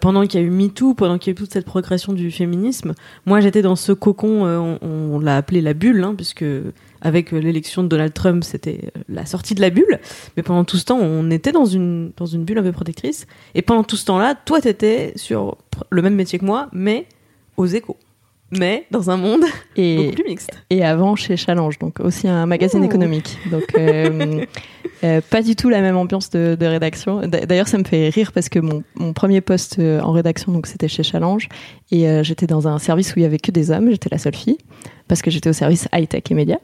pendant 0.00 0.26
qu'il 0.26 0.40
y 0.40 0.42
a 0.42 0.46
eu 0.46 0.50
MeToo, 0.50 0.94
pendant 0.94 1.18
qu'il 1.18 1.30
y 1.30 1.30
a 1.30 1.34
eu 1.34 1.36
toute 1.36 1.52
cette 1.52 1.66
progression 1.66 2.12
du 2.12 2.32
féminisme, 2.32 2.94
moi 3.26 3.38
j'étais 3.38 3.62
dans 3.62 3.76
ce 3.76 3.92
cocon, 3.92 4.44
on, 4.44 4.78
on 4.82 5.20
l'a 5.20 5.36
appelé 5.36 5.60
la 5.60 5.72
bulle, 5.72 6.02
hein, 6.02 6.14
puisque 6.16 6.44
avec 7.04 7.32
euh, 7.32 7.38
l'élection 7.38 7.84
de 7.84 7.88
Donald 7.88 8.12
Trump 8.12 8.42
c'était 8.42 8.90
euh, 8.96 9.00
la 9.08 9.26
sortie 9.26 9.54
de 9.54 9.60
la 9.60 9.70
bulle, 9.70 10.00
mais 10.36 10.42
pendant 10.42 10.64
tout 10.64 10.76
ce 10.76 10.84
temps 10.84 10.98
on 10.98 11.30
était 11.30 11.52
dans 11.52 11.66
une, 11.66 12.12
bulle 12.38 12.58
un 12.58 12.62
peu 12.62 12.72
protectrice, 12.72 13.26
et 13.54 13.62
pendant 13.62 13.84
tout 13.84 13.96
ce 13.96 14.06
temps-là, 14.06 14.34
toi 14.34 14.60
t'étais 14.60 15.12
sur 15.14 15.56
le 15.90 16.02
même 16.02 16.14
métier 16.14 16.38
que 16.40 16.44
moi, 16.44 16.68
mais 16.72 17.06
aux 17.56 17.66
échos. 17.66 17.96
Mais 18.58 18.86
dans 18.90 19.10
un 19.10 19.16
monde 19.16 19.42
et 19.76 19.96
beaucoup 20.04 20.14
plus 20.16 20.24
mixte. 20.24 20.50
et 20.70 20.84
avant 20.84 21.16
chez 21.16 21.36
Challenge, 21.36 21.78
donc 21.78 22.00
aussi 22.00 22.28
un 22.28 22.46
magazine 22.46 22.80
Ouh. 22.82 22.86
économique. 22.86 23.38
Donc 23.50 23.64
euh, 23.78 24.44
euh, 25.04 25.20
pas 25.30 25.42
du 25.42 25.56
tout 25.56 25.68
la 25.68 25.80
même 25.80 25.96
ambiance 25.96 26.30
de, 26.30 26.56
de 26.58 26.66
rédaction. 26.66 27.26
D'a- 27.26 27.46
D'ailleurs, 27.46 27.68
ça 27.68 27.78
me 27.78 27.84
fait 27.84 28.08
rire 28.10 28.32
parce 28.32 28.48
que 28.48 28.58
mon, 28.58 28.82
mon 28.94 29.12
premier 29.12 29.40
poste 29.40 29.78
euh, 29.78 30.00
en 30.00 30.12
rédaction, 30.12 30.52
donc 30.52 30.66
c'était 30.66 30.88
chez 30.88 31.02
Challenge, 31.02 31.48
et 31.90 32.08
euh, 32.08 32.22
j'étais 32.22 32.46
dans 32.46 32.68
un 32.68 32.78
service 32.78 33.14
où 33.14 33.18
il 33.18 33.22
y 33.22 33.26
avait 33.26 33.38
que 33.38 33.50
des 33.50 33.70
hommes. 33.70 33.90
J'étais 33.90 34.08
la 34.10 34.18
seule 34.18 34.34
fille 34.36 34.58
parce 35.08 35.20
que 35.22 35.30
j'étais 35.30 35.50
au 35.50 35.52
service 35.54 35.86
high 35.94 36.08
tech 36.08 36.22
et 36.30 36.34
médias. 36.34 36.58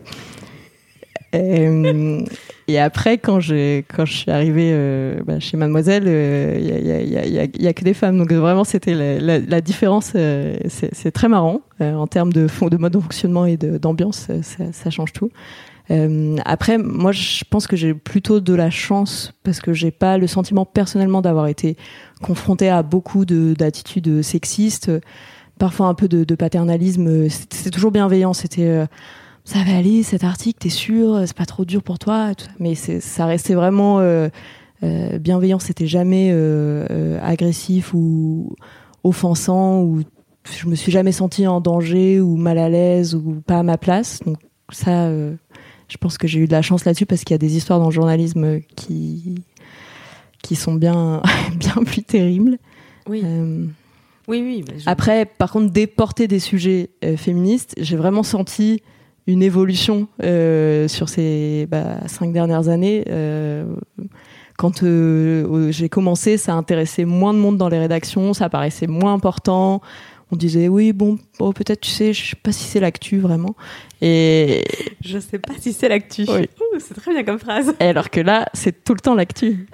Euh, 1.34 2.20
et 2.66 2.78
après, 2.80 3.18
quand 3.18 3.38
je, 3.40 3.78
quand 3.94 4.04
je 4.04 4.12
suis 4.14 4.30
arrivée 4.30 4.70
euh, 4.72 5.20
bah, 5.24 5.38
chez 5.38 5.56
Mademoiselle, 5.56 6.04
euh, 6.06 6.56
il 6.58 6.66
y, 6.66 6.72
a, 6.72 6.78
il 7.00 7.08
y, 7.08 7.16
a, 7.18 7.26
y, 7.26 7.38
a, 7.38 7.42
a- 7.42 7.68
a 7.70 7.72
que 7.72 7.84
des 7.84 7.94
femmes. 7.94 8.18
Donc 8.18 8.32
vraiment, 8.32 8.64
c'était 8.64 8.94
la, 8.94 9.18
la, 9.20 9.38
la 9.38 9.60
différence. 9.60 10.12
euh, 10.16 10.56
c'est 10.66 11.10
très 11.12 11.28
marrant 11.28 11.60
euh, 11.80 11.94
en 11.94 12.06
termes 12.08 12.32
de, 12.32 12.46
de 12.70 12.76
mode 12.76 12.92
de 12.92 12.98
fonctionnement 13.00 13.46
et 13.46 13.56
d'ambiance. 13.56 14.26
euh, 14.30 14.42
ça, 14.42 14.64
ça 14.72 14.90
change 14.90 15.12
tout. 15.12 15.30
Euh, 15.92 16.36
après, 16.44 16.78
moi, 16.78 17.10
je 17.12 17.42
pense 17.48 17.66
que 17.66 17.74
j'ai 17.76 17.94
plutôt 17.94 18.40
de 18.40 18.54
la 18.54 18.70
chance 18.70 19.32
parce 19.42 19.60
que 19.60 19.72
j'ai 19.72 19.90
pas 19.90 20.18
le 20.18 20.26
sentiment 20.26 20.64
personnellement 20.64 21.20
d'avoir 21.20 21.46
été 21.48 21.76
confrontée 22.22 22.68
à 22.68 22.82
beaucoup 22.82 23.24
de- 23.24 23.54
d'attitudes 23.54 24.22
sexistes, 24.22 24.90
parfois 25.58 25.86
un 25.86 25.94
peu 25.94 26.06
de, 26.08 26.22
de 26.24 26.34
paternalisme. 26.36 27.28
C'était 27.28 27.70
toujours 27.70 27.90
bienveillant. 27.90 28.32
C'était 28.32 28.66
euh, 28.68 28.86
ça 29.44 29.62
va 29.64 29.76
aller 29.76 30.02
cet 30.02 30.22
article, 30.24 30.58
t'es 30.60 30.68
sûr, 30.68 31.22
c'est 31.26 31.36
pas 31.36 31.46
trop 31.46 31.64
dur 31.64 31.82
pour 31.82 31.98
toi, 31.98 32.32
mais 32.58 32.74
ça 32.74 33.26
restait 33.26 33.54
vraiment 33.54 33.98
euh, 34.00 34.28
euh, 34.82 35.18
bienveillant, 35.18 35.58
c'était 35.58 35.86
jamais 35.86 36.30
euh, 36.32 37.18
agressif 37.22 37.92
ou 37.94 38.54
offensant 39.02 39.82
ou 39.82 40.02
je 40.44 40.66
me 40.68 40.74
suis 40.74 40.92
jamais 40.92 41.12
sentie 41.12 41.46
en 41.46 41.60
danger 41.60 42.20
ou 42.20 42.36
mal 42.36 42.58
à 42.58 42.68
l'aise 42.68 43.14
ou 43.14 43.42
pas 43.46 43.58
à 43.58 43.62
ma 43.62 43.76
place. 43.78 44.20
Donc 44.24 44.36
ça, 44.70 45.10
je 45.10 45.96
pense 45.98 46.16
que 46.18 46.26
j'ai 46.28 46.40
eu 46.40 46.46
de 46.46 46.52
la 46.52 46.62
chance 46.62 46.84
là-dessus 46.84 47.06
parce 47.06 47.24
qu'il 47.24 47.34
y 47.34 47.36
a 47.36 47.38
des 47.38 47.56
histoires 47.56 47.78
dans 47.78 47.86
le 47.86 47.92
journalisme 47.92 48.60
qui 48.76 49.34
qui 50.42 50.56
sont 50.56 50.74
bien 50.74 51.22
bien 51.56 51.82
plus 51.84 52.02
terribles. 52.02 52.58
Oui, 53.08 53.22
oui, 54.28 54.40
oui. 54.42 54.64
bah, 54.66 54.72
je- 54.78 54.88
après, 54.88 55.24
par 55.26 55.50
contre, 55.52 55.70
déporter 55.72 56.26
des 56.28 56.38
sujets 56.40 56.90
féministes, 57.16 57.74
j'ai 57.78 57.96
vraiment 57.96 58.22
senti 58.22 58.82
une 59.26 59.42
évolution 59.42 60.08
euh, 60.22 60.88
sur 60.88 61.08
ces 61.08 61.66
bah, 61.70 62.06
cinq 62.06 62.32
dernières 62.32 62.68
années. 62.68 63.04
Euh, 63.08 63.64
quand 64.56 64.82
euh, 64.82 65.70
j'ai 65.70 65.88
commencé, 65.88 66.36
ça 66.36 66.54
intéressait 66.54 67.04
moins 67.04 67.32
de 67.32 67.38
monde 67.38 67.56
dans 67.56 67.68
les 67.68 67.78
rédactions, 67.78 68.34
ça 68.34 68.48
paraissait 68.48 68.86
moins 68.86 69.14
important. 69.14 69.80
On 70.32 70.36
disait 70.36 70.68
oui, 70.68 70.92
bon, 70.92 71.18
bon, 71.38 71.52
peut-être, 71.52 71.80
tu 71.80 71.90
sais, 71.90 72.12
je 72.12 72.30
sais 72.30 72.36
pas 72.36 72.52
si 72.52 72.64
c'est 72.64 72.78
l'actu 72.78 73.18
vraiment. 73.18 73.56
Et 74.00 74.62
je 75.00 75.18
sais 75.18 75.38
pas 75.38 75.54
si 75.58 75.72
c'est 75.72 75.88
l'actu. 75.88 76.24
Oui. 76.28 76.48
C'est 76.78 76.94
très 76.94 77.12
bien 77.12 77.24
comme 77.24 77.38
phrase. 77.38 77.74
alors 77.80 78.10
que 78.10 78.20
là, 78.20 78.46
c'est 78.54 78.84
tout 78.84 78.94
le 78.94 79.00
temps 79.00 79.14
l'actu. 79.14 79.66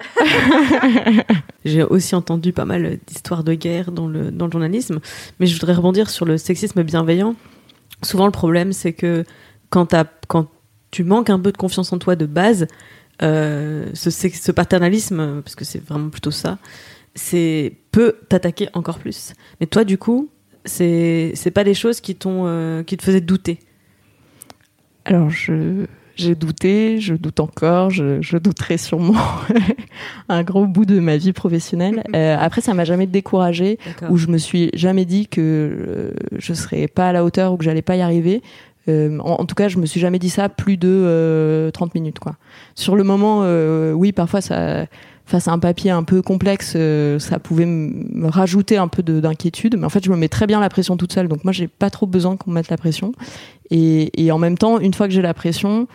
J'ai 1.65 1.83
aussi 1.83 2.15
entendu 2.15 2.53
pas 2.53 2.65
mal 2.65 2.97
d'histoires 3.05 3.43
de 3.43 3.53
guerre 3.53 3.91
dans 3.91 4.07
le, 4.07 4.31
dans 4.31 4.45
le 4.45 4.51
journalisme, 4.51 4.99
mais 5.39 5.45
je 5.45 5.53
voudrais 5.53 5.73
rebondir 5.73 6.09
sur 6.09 6.25
le 6.25 6.37
sexisme 6.37 6.81
bienveillant. 6.83 7.35
Souvent, 8.03 8.25
le 8.25 8.31
problème, 8.31 8.73
c'est 8.73 8.93
que 8.93 9.23
quand, 9.69 9.87
tu 10.91 11.03
manques 11.03 11.29
un 11.29 11.39
peu 11.39 11.51
de 11.51 11.57
confiance 11.57 11.91
en 11.91 11.97
toi 11.97 12.15
de 12.15 12.25
base, 12.25 12.67
euh, 13.21 13.87
ce, 13.93 14.51
paternalisme, 14.51 15.41
parce 15.41 15.55
que 15.55 15.65
c'est 15.65 15.83
vraiment 15.83 16.09
plutôt 16.09 16.31
ça, 16.31 16.57
c'est 17.15 17.73
peut 17.91 18.17
t'attaquer 18.29 18.69
encore 18.73 18.99
plus. 18.99 19.33
Mais 19.59 19.67
toi, 19.67 19.83
du 19.83 19.97
coup, 19.97 20.29
c'est 20.65 21.51
pas 21.53 21.63
des 21.63 21.73
choses 21.73 22.01
qui 22.01 22.17
euh, 22.25 22.83
qui 22.83 22.97
te 22.97 23.03
faisaient 23.03 23.21
douter. 23.21 23.59
Alors, 25.05 25.29
je, 25.29 25.85
j'ai 26.17 26.35
douté, 26.35 26.99
je 26.99 27.13
doute 27.13 27.39
encore, 27.39 27.89
je, 27.89 28.21
je 28.21 28.37
douterai 28.37 28.77
sûrement 28.77 29.15
un 30.29 30.43
gros 30.43 30.65
bout 30.65 30.85
de 30.85 30.99
ma 30.99 31.17
vie 31.17 31.33
professionnelle. 31.33 32.03
Euh, 32.15 32.35
après, 32.39 32.61
ça 32.61 32.73
m'a 32.73 32.83
jamais 32.85 33.05
découragée, 33.05 33.77
où 34.09 34.17
je 34.17 34.27
me 34.27 34.37
suis 34.37 34.69
jamais 34.73 35.05
dit 35.05 35.27
que 35.27 35.41
euh, 35.41 36.11
je 36.37 36.53
serais 36.53 36.87
pas 36.87 37.09
à 37.09 37.11
la 37.11 37.23
hauteur 37.23 37.53
ou 37.53 37.57
que 37.57 37.63
j'allais 37.63 37.81
pas 37.81 37.95
y 37.95 38.01
arriver. 38.01 38.41
Euh, 38.89 39.19
en, 39.19 39.41
en 39.41 39.45
tout 39.45 39.55
cas, 39.55 39.67
je 39.67 39.77
me 39.77 39.85
suis 39.85 39.99
jamais 39.99 40.17
dit 40.19 40.29
ça 40.29 40.49
plus 40.49 40.77
de 40.77 40.87
euh, 40.89 41.69
30 41.71 41.93
minutes, 41.95 42.19
quoi. 42.19 42.35
Sur 42.75 42.95
le 42.95 43.03
moment, 43.03 43.41
euh, 43.43 43.91
oui, 43.91 44.13
parfois, 44.13 44.41
ça, 44.41 44.85
face 45.25 45.47
à 45.49 45.51
un 45.51 45.59
papier 45.59 45.91
un 45.91 46.03
peu 46.03 46.21
complexe, 46.21 46.73
euh, 46.77 47.19
ça 47.19 47.37
pouvait 47.39 47.65
me 47.65 48.27
rajouter 48.29 48.77
un 48.77 48.87
peu 48.87 49.03
de- 49.03 49.19
d'inquiétude. 49.19 49.75
Mais 49.77 49.85
en 49.85 49.89
fait, 49.89 50.03
je 50.05 50.09
me 50.09 50.15
mets 50.15 50.29
très 50.29 50.47
bien 50.47 50.59
la 50.61 50.69
pression 50.69 50.95
toute 50.95 51.11
seule, 51.13 51.27
donc 51.27 51.43
moi, 51.43 51.51
j'ai 51.51 51.67
pas 51.67 51.89
trop 51.89 52.07
besoin 52.07 52.37
qu'on 52.37 52.49
me 52.51 52.55
mette 52.55 52.69
la 52.69 52.77
pression. 52.77 53.11
Et, 53.71 54.31
en 54.31 54.37
même 54.37 54.57
temps, 54.57 54.79
une 54.79 54.93
fois 54.93 55.07
que 55.07 55.13
j'ai 55.13 55.21
la 55.21 55.33
pression, 55.33 55.87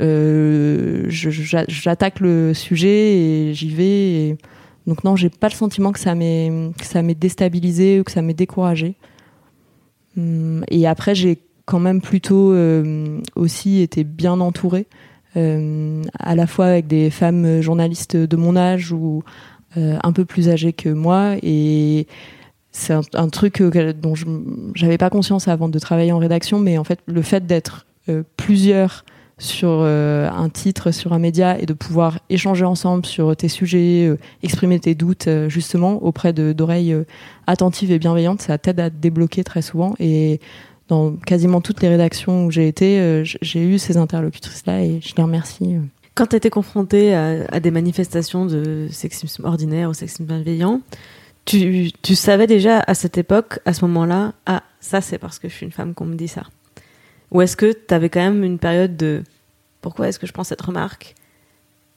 euh, 0.00 1.04
j'attaque 1.08 2.20
le 2.20 2.54
sujet 2.54 3.16
et 3.16 3.54
j'y 3.54 3.70
vais. 3.70 4.38
Donc 4.86 5.04
non, 5.04 5.16
j'ai 5.16 5.28
pas 5.28 5.48
le 5.48 5.54
sentiment 5.54 5.92
que 5.92 6.00
ça 6.00 6.14
m'ait 6.14 7.14
déstabilisé 7.14 8.00
ou 8.00 8.04
que 8.04 8.12
ça 8.12 8.22
m'ait 8.22 8.34
découragé. 8.34 8.94
Hum, 10.16 10.64
Et 10.70 10.86
après, 10.86 11.14
j'ai 11.14 11.38
quand 11.66 11.80
même 11.80 12.00
plutôt 12.00 12.52
euh, 12.52 13.20
aussi 13.36 13.80
été 13.80 14.02
bien 14.02 14.40
entourée, 14.40 14.86
euh, 15.36 16.02
à 16.18 16.34
la 16.34 16.46
fois 16.46 16.66
avec 16.66 16.86
des 16.86 17.10
femmes 17.10 17.60
journalistes 17.60 18.16
de 18.16 18.36
mon 18.36 18.56
âge 18.56 18.92
ou 18.92 19.22
un 19.76 20.12
peu 20.12 20.24
plus 20.24 20.48
âgées 20.48 20.72
que 20.72 20.88
moi. 20.88 21.36
Et 21.44 22.08
c'est 22.72 22.94
un, 23.14 23.28
truc 23.28 23.62
dont 23.62 24.14
je 24.14 24.26
j'avais 24.74 24.98
pas 24.98 25.10
conscience 25.10 25.48
avant 25.48 25.68
de 25.68 25.78
travailler 25.78 26.12
en 26.12 26.18
rédaction, 26.18 26.60
mais 26.60 26.78
en 26.78 26.84
fait, 26.84 27.00
le 27.06 27.22
fait 27.22 27.46
d'être 27.46 27.86
euh, 28.08 28.22
plusieurs 28.36 29.04
sur 29.38 29.68
euh, 29.70 30.28
un 30.30 30.50
titre, 30.50 30.90
sur 30.90 31.12
un 31.12 31.18
média, 31.18 31.58
et 31.58 31.66
de 31.66 31.72
pouvoir 31.72 32.18
échanger 32.28 32.64
ensemble 32.64 33.06
sur 33.06 33.34
tes 33.34 33.48
sujets, 33.48 34.06
euh, 34.06 34.18
exprimer 34.42 34.78
tes 34.78 34.94
doutes 34.94 35.28
justement 35.48 36.02
auprès 36.02 36.32
d'oreilles 36.32 36.94
attentives 37.46 37.90
et 37.90 37.98
bienveillantes, 37.98 38.42
ça 38.42 38.58
t'aide 38.58 38.78
à 38.80 38.90
te 38.90 38.96
débloquer 38.96 39.42
très 39.42 39.62
souvent. 39.62 39.94
Et 39.98 40.40
dans 40.88 41.12
quasiment 41.12 41.60
toutes 41.60 41.82
les 41.82 41.88
rédactions 41.88 42.46
où 42.46 42.50
j'ai 42.50 42.68
été, 42.68 43.22
j'ai 43.24 43.64
eu 43.64 43.78
ces 43.78 43.96
interlocutrices-là 43.96 44.82
et 44.82 45.00
je 45.00 45.14
les 45.16 45.22
remercie. 45.22 45.76
Quand 46.14 46.26
tu 46.26 46.36
étais 46.36 46.50
confronté 46.50 47.14
à, 47.14 47.46
à 47.50 47.60
des 47.60 47.70
manifestations 47.70 48.44
de 48.44 48.88
sexisme 48.90 49.44
ordinaire 49.44 49.88
ou 49.88 49.94
sexisme 49.94 50.24
bienveillant, 50.24 50.80
tu, 51.50 52.14
savais 52.14 52.46
déjà 52.46 52.80
à 52.80 52.94
cette 52.94 53.18
époque, 53.18 53.58
à 53.64 53.72
ce 53.72 53.84
moment-là, 53.86 54.34
ah, 54.46 54.62
ça 54.80 55.00
c'est 55.00 55.18
parce 55.18 55.38
que 55.38 55.48
je 55.48 55.54
suis 55.54 55.66
une 55.66 55.72
femme 55.72 55.94
qu'on 55.94 56.06
me 56.06 56.14
dit 56.14 56.28
ça 56.28 56.44
Ou 57.30 57.42
est-ce 57.42 57.56
que 57.56 57.72
tu 57.72 57.94
avais 57.94 58.08
quand 58.08 58.20
même 58.20 58.44
une 58.44 58.58
période 58.58 58.96
de 58.96 59.22
pourquoi 59.80 60.08
est-ce 60.08 60.18
que 60.18 60.26
je 60.26 60.32
prends 60.32 60.44
cette 60.44 60.60
remarque? 60.60 61.14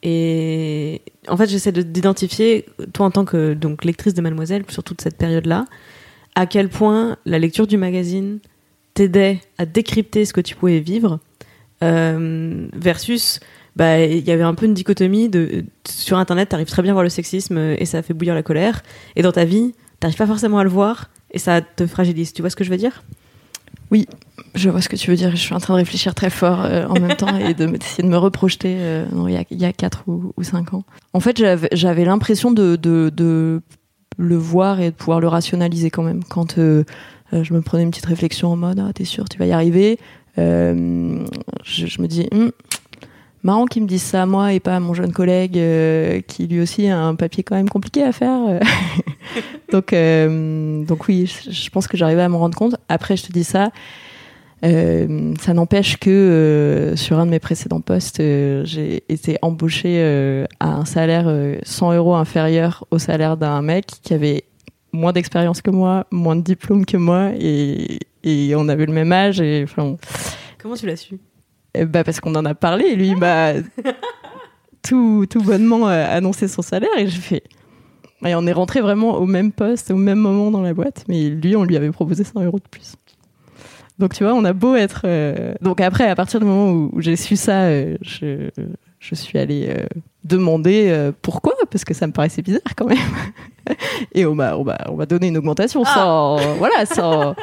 Et 0.02 1.00
en 1.28 1.36
fait, 1.36 1.48
j'essaie 1.48 1.72
de- 1.72 1.82
d'identifier, 1.82 2.66
toi 2.92 3.06
en 3.06 3.10
tant 3.10 3.24
que 3.24 3.54
donc, 3.54 3.84
lectrice 3.84 4.14
de 4.14 4.20
Mademoiselle, 4.20 4.64
sur 4.68 4.82
toute 4.82 5.00
cette 5.00 5.16
période-là, 5.16 5.64
à 6.34 6.46
quel 6.46 6.68
point 6.68 7.16
la 7.24 7.38
lecture 7.38 7.66
du 7.66 7.76
magazine 7.76 8.40
t'aidait 8.94 9.40
à 9.58 9.66
décrypter 9.66 10.24
ce 10.24 10.32
que 10.32 10.40
tu 10.40 10.56
pouvais 10.56 10.80
vivre 10.80 11.20
euh, 11.82 12.66
versus 12.72 13.40
bah 13.76 14.04
il 14.04 14.24
y 14.24 14.30
avait 14.30 14.42
un 14.42 14.54
peu 14.54 14.66
une 14.66 14.74
dichotomie 14.74 15.30
sur 15.88 16.18
internet 16.18 16.48
t'arrives 16.48 16.68
très 16.68 16.82
bien 16.82 16.92
à 16.92 16.94
voir 16.94 17.02
le 17.02 17.10
sexisme 17.10 17.58
et 17.58 17.84
ça 17.86 18.02
fait 18.02 18.14
bouillir 18.14 18.34
la 18.34 18.42
colère 18.42 18.82
et 19.16 19.22
dans 19.22 19.32
ta 19.32 19.44
vie 19.44 19.74
t'arrives 19.98 20.16
pas 20.16 20.26
forcément 20.26 20.58
à 20.58 20.64
le 20.64 20.70
voir 20.70 21.10
et 21.32 21.38
ça 21.38 21.60
te 21.60 21.86
fragilise 21.86 22.32
tu 22.32 22.42
vois 22.42 22.50
ce 22.50 22.56
que 22.56 22.64
je 22.64 22.70
veux 22.70 22.76
dire? 22.76 23.02
Je 24.54 24.70
vois 24.70 24.80
ce 24.80 24.88
que 24.88 24.96
tu 24.96 25.10
veux 25.10 25.16
dire. 25.16 25.30
Je 25.30 25.36
suis 25.36 25.54
en 25.54 25.60
train 25.60 25.74
de 25.74 25.78
réfléchir 25.78 26.14
très 26.14 26.30
fort 26.30 26.64
euh, 26.64 26.86
en 26.86 26.94
même 26.94 27.16
temps 27.16 27.36
et 27.36 27.54
de 27.54 27.66
d'essayer 27.66 28.04
de 28.04 28.08
me 28.08 28.16
reprojeter 28.16 28.76
euh, 28.78 29.06
il 29.26 29.32
y 29.32 29.36
a, 29.36 29.44
il 29.50 29.60
y 29.60 29.64
a 29.64 29.72
4 29.72 30.04
ou, 30.06 30.32
ou 30.36 30.42
5 30.42 30.74
ans. 30.74 30.84
En 31.12 31.20
fait, 31.20 31.42
j'avais 31.72 32.04
l'impression 32.04 32.52
de, 32.52 32.78
le 34.16 34.36
voir 34.36 34.80
et 34.80 34.90
de 34.90 34.94
pouvoir 34.94 35.20
le 35.20 35.28
rationaliser 35.28 35.90
quand 35.90 36.02
même. 36.02 36.22
Quand 36.24 36.58
euh, 36.58 36.84
je 37.32 37.52
me 37.52 37.62
prenais 37.62 37.82
une 37.82 37.90
petite 37.90 38.06
réflexion 38.06 38.52
en 38.52 38.56
mode 38.56 38.80
ah, 38.80 38.92
T'es 38.92 39.04
sûr, 39.04 39.28
tu 39.28 39.38
vas 39.38 39.46
y 39.46 39.52
arriver? 39.52 39.98
Je, 40.36 42.02
me 42.02 42.06
dis 42.06 42.28
Hum, 42.32 42.52
Marrant 43.44 43.66
qu'ils 43.66 43.82
me 43.82 43.86
disent 43.86 44.02
ça 44.02 44.24
moi 44.24 44.54
et 44.54 44.58
pas 44.58 44.74
à 44.74 44.80
mon 44.80 44.94
jeune 44.94 45.12
collègue 45.12 45.58
euh, 45.58 46.22
qui 46.22 46.46
lui 46.46 46.60
aussi 46.60 46.88
a 46.88 46.98
un 46.98 47.14
papier 47.14 47.44
quand 47.44 47.56
même 47.56 47.68
compliqué 47.68 48.02
à 48.02 48.10
faire. 48.10 48.58
donc, 49.70 49.92
euh, 49.92 50.82
donc 50.82 51.06
oui, 51.08 51.30
je, 51.50 51.70
pense 51.70 51.86
que 51.86 51.98
j'arrivais 51.98 52.22
à 52.22 52.28
m'en 52.30 52.38
rendre 52.38 52.56
compte. 52.56 52.76
Après, 52.88 53.18
je 53.18 53.24
te 53.24 53.32
dis 53.32 53.44
ça. 53.44 53.70
Euh, 54.64 55.34
ça 55.42 55.52
n'empêche 55.52 55.98
que 55.98 56.94
sur 56.96 57.18
un 57.18 57.26
de 57.26 57.30
mes 57.32 57.38
précédents 57.38 57.82
postes, 57.82 58.16
j'ai 58.16 59.04
été 59.10 59.36
embauchée 59.42 60.02
à 60.58 60.70
un 60.70 60.86
salaire 60.86 61.24
euh, 61.26 61.58
100 61.64 61.92
euros 61.92 62.14
inférieur 62.14 62.86
au 62.90 62.98
salaire 62.98 63.36
d'un 63.36 63.60
mec 63.60 63.86
qui 64.02 64.14
avait 64.14 64.44
moins 64.92 65.12
d'expérience 65.12 65.60
que 65.60 65.70
moi, 65.70 66.06
moins 66.10 66.36
de 66.36 66.40
diplôme 66.40 66.86
que 66.86 66.96
moi, 66.96 67.32
et, 67.38 67.98
et 68.22 68.54
on 68.56 68.68
avait 68.68 68.86
le 68.86 68.92
même 68.94 69.12
âge. 69.12 69.42
Comment 70.58 70.76
tu 70.76 70.86
l'as 70.86 70.96
su? 70.96 71.18
Bah 71.84 72.04
parce 72.04 72.20
qu'on 72.20 72.34
en 72.36 72.44
a 72.44 72.54
parlé, 72.54 72.84
et 72.86 72.96
lui 72.96 73.08
il 73.08 73.16
m'a 73.16 73.54
tout, 74.82 75.26
tout 75.28 75.42
bonnement 75.42 75.88
euh, 75.88 76.06
annoncé 76.16 76.48
son 76.48 76.62
salaire, 76.62 76.90
et 76.98 77.06
j'ai 77.06 77.20
fait. 77.20 77.42
Et 78.24 78.34
on 78.34 78.46
est 78.46 78.52
rentré 78.52 78.80
vraiment 78.80 79.16
au 79.16 79.26
même 79.26 79.52
poste, 79.52 79.90
au 79.90 79.96
même 79.96 80.18
moment 80.18 80.50
dans 80.50 80.62
la 80.62 80.72
boîte, 80.72 81.04
mais 81.08 81.28
lui, 81.28 81.56
on 81.56 81.64
lui 81.64 81.76
avait 81.76 81.90
proposé 81.90 82.24
100 82.24 82.42
euros 82.44 82.58
de 82.58 82.68
plus. 82.70 82.94
Donc 83.98 84.14
tu 84.14 84.24
vois, 84.24 84.32
on 84.34 84.44
a 84.44 84.52
beau 84.52 84.74
être. 84.76 85.02
euh, 85.04 85.54
Donc 85.60 85.80
après, 85.80 86.08
à 86.08 86.14
partir 86.14 86.40
du 86.40 86.46
moment 86.46 86.70
où, 86.70 86.90
où 86.92 87.00
j'ai 87.00 87.16
su 87.16 87.36
ça, 87.36 87.64
euh, 87.64 87.96
je, 88.00 88.48
je 88.98 89.14
suis 89.14 89.38
allée 89.38 89.66
euh, 89.68 89.84
demander 90.24 91.10
pourquoi, 91.22 91.52
parce 91.70 91.84
que 91.84 91.92
ça 91.94 92.06
me 92.06 92.12
paraissait 92.12 92.40
bizarre 92.42 92.62
quand 92.76 92.86
même. 92.86 92.98
Et 94.14 94.24
on 94.26 94.34
m'a 94.34 94.56
on 94.56 94.64
m'a 94.64 94.78
on 94.88 94.96
m'a 94.96 95.06
donné 95.06 95.28
une 95.28 95.36
augmentation 95.38 95.84
sans 95.84 96.36
voilà 96.58 96.84
sans 96.86 97.34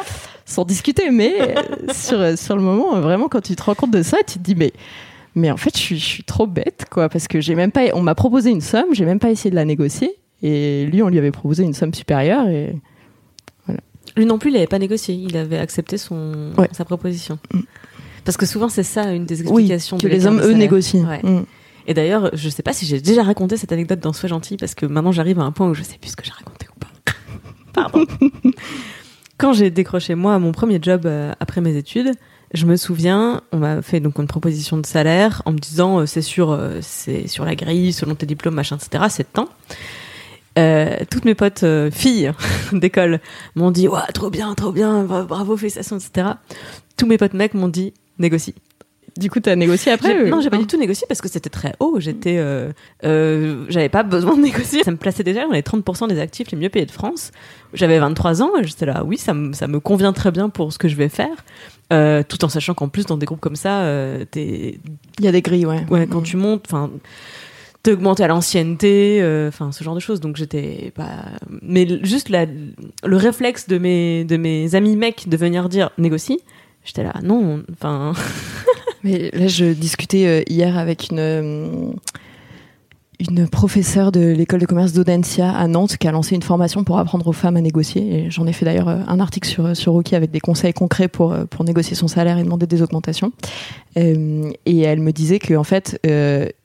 sans 0.51 0.65
discuter, 0.65 1.09
mais 1.11 1.33
euh, 1.41 1.93
sur 1.93 2.37
sur 2.37 2.55
le 2.55 2.61
moment, 2.61 2.95
euh, 2.95 3.01
vraiment 3.01 3.27
quand 3.29 3.41
tu 3.41 3.55
te 3.55 3.63
rends 3.63 3.75
compte 3.75 3.91
de 3.91 4.03
ça, 4.03 4.17
tu 4.27 4.37
te 4.39 4.43
dis 4.43 4.55
mais 4.55 4.71
mais 5.33 5.49
en 5.49 5.55
fait, 5.57 5.75
je 5.77 5.81
suis, 5.81 5.97
je 5.97 6.05
suis 6.05 6.23
trop 6.25 6.45
bête, 6.45 6.85
quoi, 6.91 7.07
parce 7.07 7.29
que 7.29 7.39
j'ai 7.39 7.55
même 7.55 7.71
pas, 7.71 7.83
on 7.93 8.01
m'a 8.01 8.15
proposé 8.15 8.49
une 8.49 8.59
somme, 8.59 8.87
j'ai 8.93 9.05
même 9.05 9.19
pas 9.19 9.29
essayé 9.31 9.49
de 9.49 9.55
la 9.55 9.63
négocier, 9.63 10.11
et 10.43 10.85
lui, 10.91 11.01
on 11.01 11.07
lui 11.07 11.17
avait 11.17 11.31
proposé 11.31 11.63
une 11.63 11.73
somme 11.73 11.93
supérieure, 11.93 12.47
et 12.49 12.75
lui 14.17 14.25
non 14.25 14.37
plus 14.39 14.49
il 14.51 14.57
avait 14.57 14.67
pas 14.67 14.77
négocié 14.79 15.15
il 15.15 15.37
avait 15.37 15.57
accepté 15.57 15.97
son 15.97 16.51
Ouais. 16.57 16.67
sa 16.73 16.83
proposition 16.83 17.39
Mm. 17.53 17.59
parce 18.25 18.35
que 18.35 18.45
souvent 18.45 18.67
c'est 18.67 18.83
ça 18.83 19.13
une 19.13 19.25
des 19.25 19.35
oui, 19.43 19.47
explications 19.71 19.97
que 19.97 20.03
de 20.03 20.09
les 20.09 20.27
hommes 20.27 20.41
eux 20.41 20.51
négocient. 20.51 21.07
Ouais. 21.07 21.21
Mm. 21.23 21.45
Et 21.87 21.93
d'ailleurs, 21.93 22.29
je 22.33 22.49
sais 22.49 22.61
pas 22.61 22.73
si 22.73 22.85
j'ai 22.85 22.99
déjà 22.99 23.23
raconté 23.23 23.55
cette 23.57 23.71
anecdote 23.71 23.99
dans 23.99 24.11
Sois 24.13 24.27
gentil 24.29 24.57
parce 24.57 24.75
que 24.75 24.85
maintenant 24.85 25.13
j'arrive 25.13 25.39
à 25.39 25.43
un 25.43 25.51
point 25.51 25.69
où 25.69 25.73
je 25.73 25.81
sais 25.83 25.97
plus 25.97 26.09
ce 26.11 26.15
que 26.17 26.25
j'ai 26.25 26.31
raconté 26.33 26.67
ou 26.75 26.77
pas. 26.79 26.89
Pardon. 27.73 28.05
Quand 29.41 29.53
j'ai 29.53 29.71
décroché 29.71 30.13
moi 30.13 30.37
mon 30.37 30.51
premier 30.51 30.77
job 30.79 31.07
euh, 31.07 31.33
après 31.39 31.61
mes 31.61 31.75
études, 31.75 32.11
je 32.53 32.67
me 32.67 32.75
souviens, 32.75 33.41
on 33.51 33.57
m'a 33.57 33.81
fait 33.81 33.99
donc 33.99 34.19
une 34.19 34.27
proposition 34.27 34.77
de 34.77 34.85
salaire 34.85 35.41
en 35.45 35.51
me 35.51 35.57
disant 35.57 35.97
euh, 36.01 36.05
c'est 36.05 36.21
sur 36.21 36.51
euh, 36.51 36.77
c'est 36.81 37.25
sur 37.27 37.43
la 37.43 37.55
grille 37.55 37.91
selon 37.91 38.13
tes 38.13 38.27
diplômes 38.27 38.53
machin 38.53 38.77
etc. 38.77 39.05
C'est 39.09 39.33
temps. 39.33 39.49
Euh, 40.59 40.95
toutes 41.09 41.25
mes 41.25 41.33
potes 41.33 41.63
euh, 41.63 41.89
filles 41.89 42.33
d'école 42.71 43.19
m'ont 43.55 43.71
dit 43.71 43.87
ouais 43.87 43.99
trop 44.13 44.29
bien 44.29 44.53
trop 44.53 44.71
bien 44.71 45.03
bra- 45.05 45.23
bravo 45.23 45.57
félicitations 45.57 45.97
etc. 45.97 46.33
Tous 46.95 47.07
mes 47.07 47.17
potes 47.17 47.33
mecs 47.33 47.55
m'ont 47.55 47.67
dit 47.67 47.93
négocie. 48.19 48.53
Du 49.17 49.29
coup, 49.29 49.39
t'as 49.41 49.55
négocié 49.55 49.91
après 49.91 50.17
J'ai- 50.25 50.29
non, 50.29 50.39
j'ai 50.41 50.49
pas 50.49 50.57
du 50.57 50.65
tout 50.67 50.77
négocié 50.77 51.05
parce 51.07 51.19
que 51.21 51.27
c'était 51.27 51.49
très 51.49 51.73
haut. 51.79 51.99
J'étais, 51.99 52.37
euh, 52.37 52.71
euh, 53.03 53.65
j'avais 53.69 53.89
pas 53.89 54.03
besoin 54.03 54.35
de 54.37 54.41
négocier. 54.49 54.83
Ça 54.83 54.91
me 54.91 54.97
plaçait 54.97 55.23
déjà 55.23 55.45
dans 55.45 55.51
les 55.51 55.61
30% 55.61 56.07
des 56.07 56.19
actifs 56.19 56.49
les 56.51 56.57
mieux 56.57 56.69
payés 56.69 56.85
de 56.85 56.91
France. 56.91 57.31
J'avais 57.73 57.99
23 57.99 58.41
ans 58.41 58.51
et 58.59 58.63
j'étais 58.65 58.85
là, 58.85 59.03
oui, 59.05 59.17
ça 59.17 59.33
me, 59.33 59.53
ça 59.53 59.67
me 59.67 59.79
convient 59.79 60.13
très 60.13 60.31
bien 60.31 60.49
pour 60.49 60.71
ce 60.71 60.77
que 60.77 60.87
je 60.87 60.95
vais 60.95 61.09
faire. 61.09 61.35
Euh, 61.91 62.23
tout 62.27 62.43
en 62.45 62.49
sachant 62.49 62.73
qu'en 62.73 62.87
plus, 62.87 63.05
dans 63.05 63.17
des 63.17 63.25
groupes 63.25 63.41
comme 63.41 63.57
ça, 63.57 63.83
t'es, 64.31 64.79
Il 65.19 65.25
y 65.25 65.27
a 65.27 65.31
des 65.33 65.41
grilles, 65.41 65.65
ouais. 65.65 65.85
ouais, 65.89 66.07
quand 66.07 66.21
tu 66.21 66.37
montes, 66.37 66.63
enfin, 66.67 66.89
t'augmentes 67.83 68.19
à 68.21 68.27
l'ancienneté, 68.27 69.21
euh, 69.21 69.49
enfin, 69.49 69.71
ce 69.73 69.83
genre 69.83 69.95
de 69.95 69.99
choses. 69.99 70.21
Donc 70.21 70.37
j'étais 70.37 70.91
pas, 70.95 71.25
mais 71.61 71.81
l- 71.83 71.99
juste 72.03 72.29
la, 72.29 72.45
le 72.45 73.17
réflexe 73.17 73.67
de 73.67 73.77
mes, 73.77 74.23
de 74.23 74.37
mes 74.37 74.73
amis 74.75 74.95
mecs 74.95 75.27
de 75.27 75.35
venir 75.35 75.67
dire 75.67 75.89
négocie. 75.97 76.39
J'étais 76.83 77.03
là, 77.03 77.13
non, 77.23 77.61
enfin, 77.73 78.13
Mais 79.03 79.31
là, 79.33 79.47
je 79.47 79.65
discutais 79.65 80.25
euh, 80.25 80.43
hier 80.47 80.77
avec 80.77 81.09
une, 81.11 81.19
euh, 81.19 81.91
une 83.19 83.47
professeure 83.47 84.11
de 84.11 84.19
l'école 84.19 84.59
de 84.59 84.65
commerce 84.65 84.93
d'Audencia 84.93 85.51
à 85.51 85.67
Nantes 85.67 85.97
qui 85.97 86.07
a 86.07 86.11
lancé 86.11 86.35
une 86.35 86.43
formation 86.43 86.83
pour 86.83 86.99
apprendre 86.99 87.27
aux 87.27 87.33
femmes 87.33 87.57
à 87.57 87.61
négocier. 87.61 88.13
Et 88.13 88.31
j'en 88.31 88.45
ai 88.45 88.53
fait 88.53 88.65
d'ailleurs 88.65 88.89
euh, 88.89 88.99
un 89.07 89.19
article 89.19 89.47
sur, 89.47 89.75
sur 89.75 90.01
avec 90.13 90.31
des 90.31 90.39
conseils 90.39 90.73
concrets 90.73 91.07
pour, 91.07 91.35
pour 91.49 91.65
négocier 91.65 91.95
son 91.95 92.07
salaire 92.07 92.37
et 92.37 92.43
demander 92.43 92.67
des 92.67 92.81
augmentations. 92.81 93.31
Et 93.95 94.79
elle 94.79 94.99
me 94.99 95.11
disait 95.11 95.39
que 95.39 95.53
en 95.55 95.63
fait, 95.63 95.99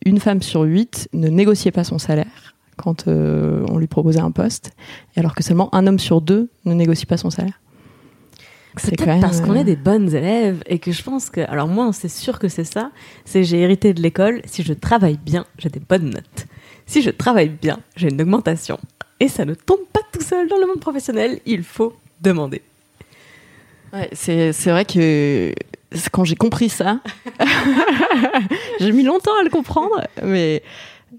une 0.05 0.21
femme 0.21 0.43
sur 0.43 0.63
huit 0.63 1.09
ne 1.13 1.29
négociait 1.29 1.73
pas 1.73 1.85
son 1.85 1.99
salaire 1.99 2.55
quand 2.77 3.09
on 3.09 3.79
lui 3.79 3.89
proposait 3.89 4.21
un 4.21 4.31
poste, 4.31 4.71
alors 5.17 5.35
que 5.35 5.43
seulement 5.43 5.75
un 5.75 5.87
homme 5.87 5.99
sur 5.99 6.21
deux 6.21 6.51
ne 6.65 6.75
négocie 6.75 7.07
pas 7.07 7.17
son 7.17 7.31
salaire. 7.31 7.61
C'est 8.79 8.97
Peut-être 8.97 9.21
parce 9.21 9.41
qu'on 9.41 9.53
euh, 9.53 9.61
est 9.61 9.65
des 9.65 9.77
bonnes 9.77 10.15
élèves 10.15 10.63
et 10.67 10.79
que 10.79 10.93
je 10.93 11.03
pense 11.03 11.31
que, 11.31 11.41
alors 11.41 11.67
moi, 11.67 11.91
c'est 11.93 12.09
sûr 12.09 12.39
que 12.39 12.49
c'est 12.49 12.65
ça. 12.65 12.91
C'est 13.25 13.43
j'ai 13.43 13.61
hérité 13.61 13.95
de 13.95 14.03
l'école. 14.03 14.43
Si 14.45 14.63
je 14.63 14.73
travaille 14.75 15.17
bien, 15.17 15.47
j'ai 15.59 15.71
des 15.71 15.81
bonnes 15.81 16.11
notes. 16.11 16.47
Si 16.85 17.03
je 17.03 17.11
travaille 17.11 17.49
bien, 17.49 17.79
j'ai 17.97 18.11
une 18.11 18.21
augmentation. 18.21 18.79
Et 19.19 19.29
ça 19.29 19.45
ne 19.45 19.55
tombe 19.55 19.81
pas 19.93 20.01
tout 20.13 20.23
seul 20.23 20.47
dans 20.49 20.59
le 20.59 20.67
monde 20.67 20.81
professionnel. 20.81 21.41
Il 21.47 21.63
faut 21.63 21.95
demander. 22.21 22.63
Ouais, 23.93 24.11
c'est, 24.13 24.53
c'est 24.53 24.71
vrai 24.71 24.85
que 24.85 25.55
quand 26.13 26.25
j'ai 26.25 26.37
compris 26.37 26.69
ça, 26.69 27.01
j'ai 28.81 28.93
mis 28.93 29.05
longtemps 29.05 29.39
à 29.41 29.45
le 29.45 29.51
comprendre, 29.51 30.03
mais 30.23 30.63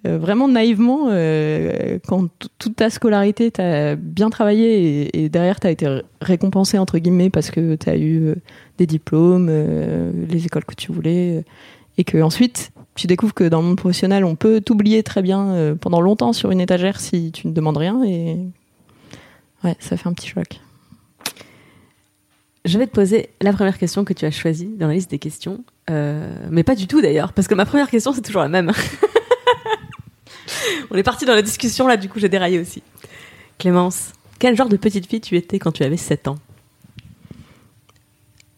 euh, 0.08 0.18
vraiment 0.18 0.48
naïvement, 0.48 1.08
euh, 1.10 2.00
quand 2.08 2.30
toute 2.60 2.76
ta 2.76 2.90
scolarité, 2.90 3.52
tu 3.52 3.62
as 3.62 3.96
bien 3.96 4.30
travaillé 4.30 5.10
et, 5.18 5.30
derrière, 5.30 5.60
tu 5.60 5.68
as 5.68 5.72
été 5.72 6.02
récompensé, 6.22 6.78
entre 6.78 6.98
guillemets, 6.98 7.30
parce 7.30 7.52
que 7.52 7.76
tu 7.76 7.90
as 7.90 7.98
eu 7.98 8.24
euh, 8.24 8.36
des 8.78 8.86
diplômes, 8.86 9.50
les 10.30 10.46
écoles 10.46 10.66
que 10.66 10.76
tu 10.76 10.92
voulais, 10.92 11.44
et 11.98 12.04
que 12.04 12.22
ensuite, 12.22 12.72
tu 12.96 13.08
découvres 13.08 13.34
que 13.34 13.44
dans 13.44 13.62
le 13.62 13.68
monde 13.68 13.78
professionnel, 13.78 14.24
on 14.24 14.36
peut 14.36 14.62
t'oublier 14.62 15.04
très 15.04 15.22
bien 15.22 15.76
pendant 15.82 16.00
longtemps 16.00 16.32
sur 16.32 16.52
une 16.52 16.62
étagère 16.62 17.00
si 17.00 17.32
tu 17.32 17.48
ne 17.48 17.54
demandes 17.54 17.78
rien, 17.78 18.04
et 18.04 18.38
ouais, 19.64 19.76
ça 19.80 19.98
fait 19.98 20.08
un 20.08 20.14
petit 20.14 20.28
choc. 20.28 20.60
Je 22.66 22.78
vais 22.78 22.86
te 22.86 22.92
poser 22.92 23.30
la 23.42 23.52
première 23.52 23.78
question 23.78 24.06
que 24.06 24.14
tu 24.14 24.26
as 24.26 24.32
choisie 24.32 24.70
dans 24.78 24.88
la 24.88 24.94
liste 24.94 25.10
des 25.10 25.20
questions. 25.20 25.64
Mais 25.90 26.64
pas 26.64 26.76
du 26.76 26.86
tout 26.86 27.02
d'ailleurs, 27.02 27.34
parce 27.34 27.48
que 27.48 27.56
ma 27.56 27.66
première 27.66 27.90
question, 27.90 28.14
c'est 28.14 28.22
toujours 28.22 28.44
la 28.44 28.50
même. 28.50 28.72
On 30.92 30.96
est 30.96 31.04
parti 31.04 31.26
dans 31.26 31.36
la 31.36 31.42
discussion, 31.42 31.88
là, 31.88 31.98
du 31.98 32.10
coup, 32.10 32.20
j'ai 32.20 32.30
déraillé 32.30 32.60
aussi. 32.60 32.82
Clémence, 33.58 34.12
quel 34.40 34.56
genre 34.56 34.70
de 34.70 34.78
petite 34.78 35.08
fille 35.08 35.22
tu 35.22 35.36
étais 35.36 35.60
quand 35.60 35.72
tu 35.72 35.84
avais 35.84 35.98
7 35.98 36.28
ans? 36.28 36.38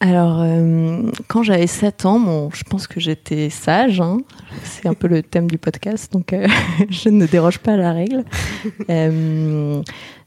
Alors, 0.02 0.40
euh, 0.42 1.12
quand 1.28 1.44
j'avais 1.44 1.68
7 1.68 2.06
ans, 2.06 2.20
bon, 2.22 2.50
je 2.54 2.64
pense 2.64 2.88
que 2.88 3.02
j'étais 3.02 3.50
sage. 3.50 4.00
hein. 4.00 4.20
C'est 4.64 4.88
un 4.88 4.94
peu 4.94 5.08
le 5.10 5.22
thème 5.22 5.50
du 5.50 5.58
podcast, 5.58 6.14
donc 6.14 6.32
euh, 6.32 6.48
je 6.90 7.10
ne 7.10 7.26
déroge 7.26 7.60
pas 7.60 7.74
à 7.74 7.78
la 7.78 7.92
règle. 7.92 8.24
Euh, 8.90 9.82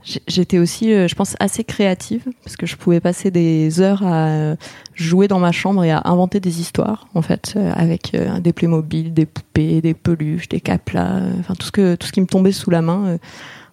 j'étais 0.05 0.59
aussi, 0.59 0.93
euh, 0.93 1.09
je 1.09 1.15
pense, 1.15 1.37
assez 1.41 1.65
créative, 1.65 2.25
parce 2.43 2.57
que 2.57 2.67
je 2.67 2.77
pouvais 2.77 3.01
passer 3.01 3.31
des 3.31 3.81
heures 3.81 4.05
à 4.05 4.27
euh, 4.29 4.57
jouer 4.95 5.29
dans 5.29 5.39
ma 5.39 5.53
chambre 5.53 5.85
et 5.85 5.91
à 5.91 6.03
inventer 6.05 6.41
des 6.41 6.61
histoires, 6.61 7.09
en 7.15 7.23
fait, 7.23 7.55
euh, 7.57 7.73
avec 7.75 8.17
des 8.41 8.53
Playmobil, 8.53 9.15
des 9.15 9.27
poupées, 9.27 9.81
des 9.81 9.95
peluches, 9.95 10.49
des 10.49 10.61
caplas, 10.61 11.21
enfin 11.39 11.55
tout 11.55 11.67
ce 11.67 11.73
que 11.73 11.95
tout 11.95 12.07
ce 12.07 12.13
qui 12.13 12.21
me 12.21 12.27
tombait 12.27 12.53
sous 12.53 12.71
la 12.71 12.83
main. 12.83 13.19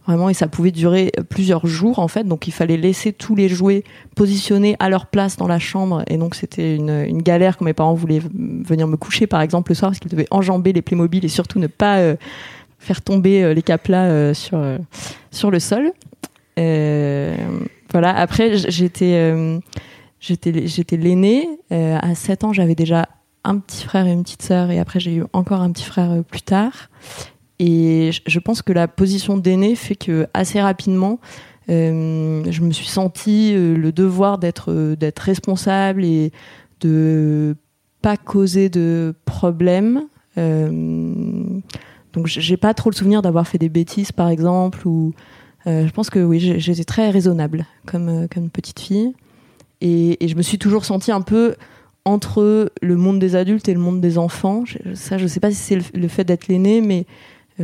Vraiment, 0.07 0.29
et 0.29 0.33
ça 0.33 0.47
pouvait 0.47 0.71
durer 0.71 1.11
plusieurs 1.29 1.67
jours 1.67 1.99
en 1.99 2.07
fait, 2.07 2.23
donc 2.23 2.47
il 2.47 2.51
fallait 2.51 2.77
laisser 2.77 3.13
tous 3.13 3.35
les 3.35 3.47
jouets 3.47 3.83
positionnés 4.15 4.75
à 4.79 4.89
leur 4.89 5.05
place 5.05 5.37
dans 5.37 5.47
la 5.47 5.59
chambre, 5.59 6.03
et 6.07 6.17
donc 6.17 6.33
c'était 6.33 6.75
une, 6.75 7.21
galère 7.21 7.57
quand 7.57 7.65
mes 7.65 7.73
parents 7.73 7.93
voulaient 7.93 8.21
venir 8.33 8.87
me 8.87 8.97
coucher 8.97 9.27
par 9.27 9.41
exemple 9.41 9.69
le 9.69 9.75
soir 9.75 9.91
parce 9.91 9.99
qu'ils 9.99 10.09
devaient 10.09 10.27
enjamber 10.31 10.73
les 10.73 10.81
Playmobil 10.81 11.23
et 11.25 11.27
surtout 11.27 11.59
ne 11.59 11.67
pas 11.67 11.99
faire 12.79 13.01
tomber 13.01 13.53
les 13.53 13.61
caplas 13.61 14.33
sur 14.33 14.59
sur 15.31 15.51
le 15.51 15.59
sol. 15.59 15.91
Euh, 16.59 17.35
voilà. 17.91 18.15
Après, 18.15 18.57
j'étais 18.57 19.13
euh, 19.15 19.59
j'étais 20.19 20.67
j'étais 20.67 20.97
l'aînée. 20.97 21.47
Euh, 21.71 21.97
à 22.01 22.15
7 22.15 22.43
ans, 22.43 22.53
j'avais 22.53 22.75
déjà 22.75 23.07
un 23.43 23.57
petit 23.59 23.83
frère 23.85 24.05
et 24.05 24.11
une 24.11 24.23
petite 24.23 24.41
sœur, 24.41 24.69
et 24.69 24.79
après 24.79 24.99
j'ai 24.99 25.15
eu 25.15 25.23
encore 25.33 25.61
un 25.61 25.71
petit 25.71 25.85
frère 25.85 26.23
plus 26.23 26.41
tard. 26.41 26.89
Et 27.57 28.11
je- 28.27 28.39
pense 28.39 28.61
que 28.61 28.73
la 28.73 28.87
position 28.87 29.37
d'aîné 29.37 29.75
fait 29.75 29.95
que 29.95 30.27
assez 30.33 30.61
rapidement, 30.61 31.19
je 31.67 32.61
me 32.61 32.71
suis 32.71 32.87
sentie 32.87 33.53
le 33.53 33.91
devoir 33.91 34.37
d'être 34.39 34.95
d'être 34.95 35.19
responsable 35.19 36.03
et 36.03 36.31
de 36.81 37.55
pas 38.01 38.17
causer 38.17 38.69
de 38.69 39.13
problèmes. 39.25 40.03
Euh, 40.37 41.59
donc 42.13 42.27
j'ai 42.27 42.57
pas 42.57 42.73
trop 42.73 42.89
le 42.89 42.95
souvenir 42.95 43.21
d'avoir 43.21 43.47
fait 43.47 43.57
des 43.57 43.69
bêtises 43.69 44.11
par 44.11 44.29
exemple 44.29 44.87
ou 44.87 45.13
euh, 45.69 45.87
je 45.87 45.91
pense 45.91 46.09
que 46.09 46.19
oui 46.19 46.39
j'étais 46.39 46.83
très 46.83 47.09
raisonnable 47.09 47.65
comme 47.85 48.09
euh, 48.09 48.27
petite 48.51 48.79
fille 48.79 49.13
et, 49.81 50.27
je 50.27 50.35
me 50.35 50.41
suis 50.41 50.57
toujours 50.57 50.83
sentie 50.83 51.11
un 51.11 51.21
peu 51.21 51.55
entre 52.05 52.71
le 52.81 52.95
monde 52.95 53.19
des 53.19 53.35
adultes 53.35 53.69
et 53.69 53.73
le 53.73 53.79
monde 53.79 54.01
des 54.01 54.17
enfants. 54.17 54.63
Ça, 54.93 55.17
je 55.17 55.27
sais 55.27 55.39
pas 55.39 55.51
si 55.51 55.57
c'est 55.57 55.97
le, 55.97 56.07
fait 56.07 56.23
d'être 56.23 56.47
l'aîné, 56.47 56.81
mais 56.81 57.05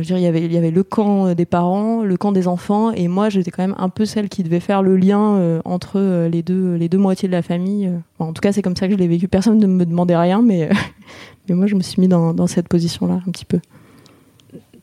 dire, 0.00 0.18
il 0.18 0.22
y 0.22 0.26
avait, 0.26 0.70
le 0.70 0.82
camp 0.82 1.26
euh, 1.26 1.34
des 1.34 1.46
parents, 1.46 2.02
le 2.02 2.16
camp 2.16 2.32
des 2.32 2.48
enfants, 2.48 2.92
et 2.92 3.08
moi, 3.08 3.28
j'étais 3.28 3.50
quand 3.50 3.62
même 3.62 3.76
un 3.78 3.88
peu 3.88 4.04
celle 4.04 4.28
qui 4.28 4.42
devait 4.42 4.60
faire 4.60 4.82
le 4.82 4.96
lien 4.96 5.36
euh, 5.36 5.60
entre 5.64 5.98
euh, 5.98 6.28
les 6.28 6.42
deux, 6.42 6.98
moitiés 6.98 7.28
de 7.28 7.32
la 7.32 7.42
famille. 7.42 7.86
euh. 7.86 7.98
En 8.18 8.32
tout 8.32 8.40
cas, 8.40 8.52
c'est 8.52 8.62
comme 8.62 8.76
ça 8.76 8.86
que 8.86 8.94
je 8.94 8.98
l'ai 8.98 9.08
vécu. 9.08 9.28
Personne 9.28 9.58
ne 9.58 9.66
me 9.66 9.84
demandait 9.86 10.16
rien, 10.16 10.42
mais, 10.42 10.64
euh, 10.64 10.74
mais 11.48 11.54
moi, 11.54 11.66
je 11.66 11.74
me 11.74 11.80
suis 11.80 12.00
mis 12.00 12.08
dans, 12.08 12.34
dans 12.34 12.46
cette 12.46 12.68
position-là 12.68 13.20
un 13.26 13.30
petit 13.30 13.44
peu. 13.44 13.60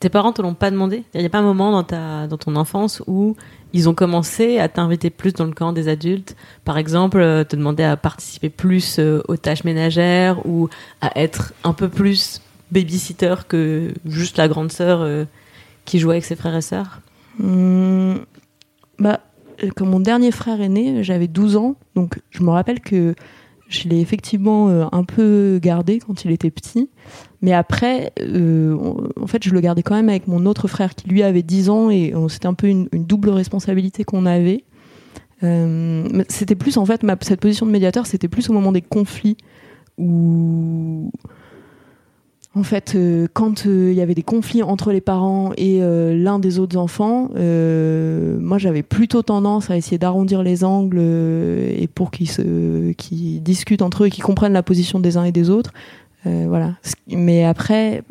Tes 0.03 0.09
parents 0.09 0.33
te 0.33 0.41
l'ont 0.41 0.53
pas 0.53 0.69
demandé? 0.69 1.05
Il 1.13 1.21
n'y 1.21 1.25
a 1.25 1.29
pas 1.29 1.37
un 1.37 1.43
moment 1.43 1.71
dans, 1.71 1.83
ta, 1.83 2.27
dans 2.27 2.37
ton 2.37 2.57
enfance 2.57 3.01
où 3.07 3.37
ils 3.71 3.87
ont 3.87 3.93
commencé 3.93 4.59
à 4.59 4.67
t'inviter 4.67 5.09
plus 5.09 5.31
dans 5.31 5.45
le 5.45 5.53
camp 5.53 5.71
des 5.71 5.87
adultes? 5.87 6.35
Par 6.65 6.77
exemple, 6.77 7.19
euh, 7.19 7.45
te 7.45 7.55
demander 7.55 7.83
à 7.83 7.95
participer 7.95 8.49
plus 8.49 8.99
euh, 8.99 9.21
aux 9.29 9.37
tâches 9.37 9.63
ménagères 9.63 10.45
ou 10.45 10.67
à 10.99 11.17
être 11.17 11.53
un 11.63 11.71
peu 11.71 11.87
plus 11.87 12.41
babysitter 12.69 13.33
que 13.47 13.93
juste 14.05 14.35
la 14.35 14.49
grande 14.49 14.73
sœur 14.73 14.99
euh, 14.99 15.23
qui 15.85 15.99
jouait 15.99 16.15
avec 16.15 16.25
ses 16.25 16.35
frères 16.35 16.57
et 16.57 16.61
sœurs? 16.61 16.99
Hum, 17.41 18.25
bah, 18.99 19.21
quand 19.77 19.85
mon 19.85 20.01
dernier 20.01 20.31
frère 20.31 20.59
est 20.59 20.67
né, 20.67 21.01
j'avais 21.01 21.29
12 21.29 21.55
ans, 21.55 21.77
donc 21.95 22.19
je 22.29 22.43
me 22.43 22.49
rappelle 22.49 22.81
que 22.81 23.15
je 23.69 23.87
l'ai 23.87 24.01
effectivement 24.01 24.67
un 24.91 25.03
peu 25.05 25.59
gardé 25.63 25.99
quand 25.99 26.25
il 26.25 26.31
était 26.31 26.51
petit. 26.51 26.89
Mais 27.43 27.51
après, 27.51 28.13
euh, 28.21 28.73
en 29.21 29.27
fait, 29.27 29.43
je 29.43 29.53
le 29.53 29.59
gardais 29.59 29.83
quand 29.83 29.95
même 29.95 30.07
avec 30.07 30.29
mon 30.29 30.45
autre 30.45 30.69
frère 30.69 30.95
qui 30.95 31.09
lui 31.09 31.23
avait 31.23 31.43
10 31.43 31.69
ans 31.69 31.89
et 31.89 32.13
c'était 32.29 32.47
un 32.47 32.53
peu 32.53 32.67
une, 32.67 32.87
double 32.93 33.29
responsabilité 33.29 34.05
qu'on 34.05 34.25
avait. 34.25 34.63
Euh, 35.43 36.23
c'était 36.29 36.55
plus 36.55 36.77
en 36.77 36.85
fait 36.85 37.01
cette 37.19 37.41
position 37.41 37.65
de 37.65 37.71
médiateur, 37.71 38.05
c'était 38.05 38.29
plus 38.29 38.49
au 38.49 38.53
moment 38.53 38.71
des 38.71 38.81
conflits 38.81 39.35
où 39.97 41.11
en 42.55 42.63
fait, 42.63 42.93
euh, 42.95 43.27
quand 43.33 43.65
il 43.65 43.93
y 43.93 43.99
avait 43.99 44.15
des 44.15 44.23
conflits 44.23 44.63
entre 44.63 44.93
les 44.93 45.01
parents 45.01 45.51
et 45.57 45.81
l'un 45.81 46.39
des 46.39 46.59
autres 46.59 46.77
enfants, 46.77 47.27
moi 47.35 48.57
j'avais 48.57 48.83
plutôt 48.83 49.21
tendance 49.21 49.69
à 49.69 49.75
essayer 49.75 49.97
d'arrondir 49.97 50.43
les 50.43 50.63
angles 50.63 50.99
et 50.99 51.89
pour 51.93 52.09
qu'ils 52.09 53.43
discutent 53.43 53.81
entre 53.81 54.03
eux 54.03 54.07
et 54.07 54.11
qu'ils 54.11 54.23
comprennent 54.23 54.53
la 54.53 54.63
position 54.63 55.01
des 55.01 55.17
uns 55.17 55.25
et 55.25 55.33
des 55.33 55.49
autres. 55.49 55.73
Euh, 56.25 56.45
voilà. 56.47 56.75
Mais 57.07 57.43
après, 57.43 58.03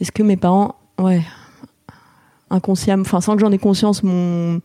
est-ce 0.00 0.12
que 0.12 0.22
mes 0.22 0.36
parents, 0.36 0.76
ouais, 0.98 1.22
inconsciemment, 2.50 3.02
enfin 3.02 3.20
sans 3.20 3.34
que 3.34 3.40
j'en 3.40 3.52
ai 3.52 3.58
conscience, 3.58 4.02
m'ont 4.02 4.60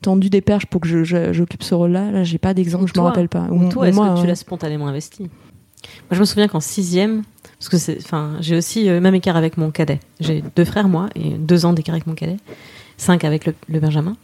tendu 0.00 0.30
des 0.30 0.40
perches 0.40 0.66
pour 0.66 0.80
que 0.80 1.04
j'occupe 1.04 1.62
ce 1.62 1.74
rôle-là. 1.74 2.10
Là, 2.10 2.24
j'ai 2.24 2.38
pas 2.38 2.54
d'exemple, 2.54 2.84
Ou 2.84 2.88
je 2.88 2.98
me 2.98 3.04
rappelle 3.04 3.28
pas. 3.28 3.46
Ou 3.50 3.68
toi, 3.68 3.88
est-ce 3.88 3.98
que 3.98 4.02
tu 4.02 4.08
hein. 4.08 4.26
l'as 4.26 4.34
spontanément 4.34 4.86
investi? 4.86 5.22
Moi, 5.22 6.12
je 6.12 6.20
me 6.20 6.24
souviens 6.24 6.48
qu'en 6.48 6.60
sixième, 6.60 7.22
parce 7.58 7.68
que 7.68 7.78
c'est, 7.78 7.98
enfin, 7.98 8.36
j'ai 8.40 8.56
aussi 8.56 8.88
euh, 8.88 9.00
même 9.00 9.14
écart 9.14 9.36
avec 9.36 9.56
mon 9.56 9.70
cadet. 9.70 10.00
J'ai 10.20 10.42
deux 10.56 10.64
frères, 10.64 10.88
moi, 10.88 11.08
et 11.14 11.30
deux 11.30 11.64
ans 11.64 11.72
d'écart 11.72 11.94
avec 11.94 12.06
mon 12.06 12.14
cadet, 12.14 12.36
cinq 13.00 13.24
avec 13.24 13.46
le, 13.46 13.80
Benjamin. 13.80 14.16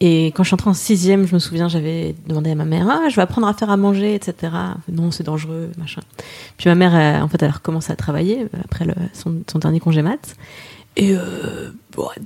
Et 0.00 0.26
quand 0.28 0.42
je 0.42 0.48
suis 0.48 0.54
entrée 0.54 0.70
en 0.70 0.74
sixième, 0.74 1.26
je 1.26 1.34
me 1.34 1.38
souviens, 1.38 1.68
j'avais 1.68 2.14
demandé 2.26 2.50
à 2.50 2.54
ma 2.54 2.64
mère, 2.64 2.86
ah, 2.90 3.08
je 3.08 3.16
vais 3.16 3.22
apprendre 3.22 3.46
à 3.46 3.54
faire 3.54 3.70
à 3.70 3.76
manger, 3.76 4.14
etc. 4.14 4.52
Non, 4.90 5.10
c'est 5.10 5.22
dangereux, 5.22 5.70
machin. 5.78 6.00
Puis 6.56 6.68
ma 6.68 6.74
mère, 6.74 7.22
en 7.22 7.28
fait, 7.28 7.42
elle 7.42 7.50
a 7.50 7.52
recommencé 7.52 7.92
à 7.92 7.96
travailler 7.96 8.42
euh, 8.42 8.58
après 8.64 8.86
son, 9.12 9.42
dernier 9.58 9.80
congé 9.80 10.02
maths. 10.02 10.36
Et 10.96 11.14
euh, 11.14 11.70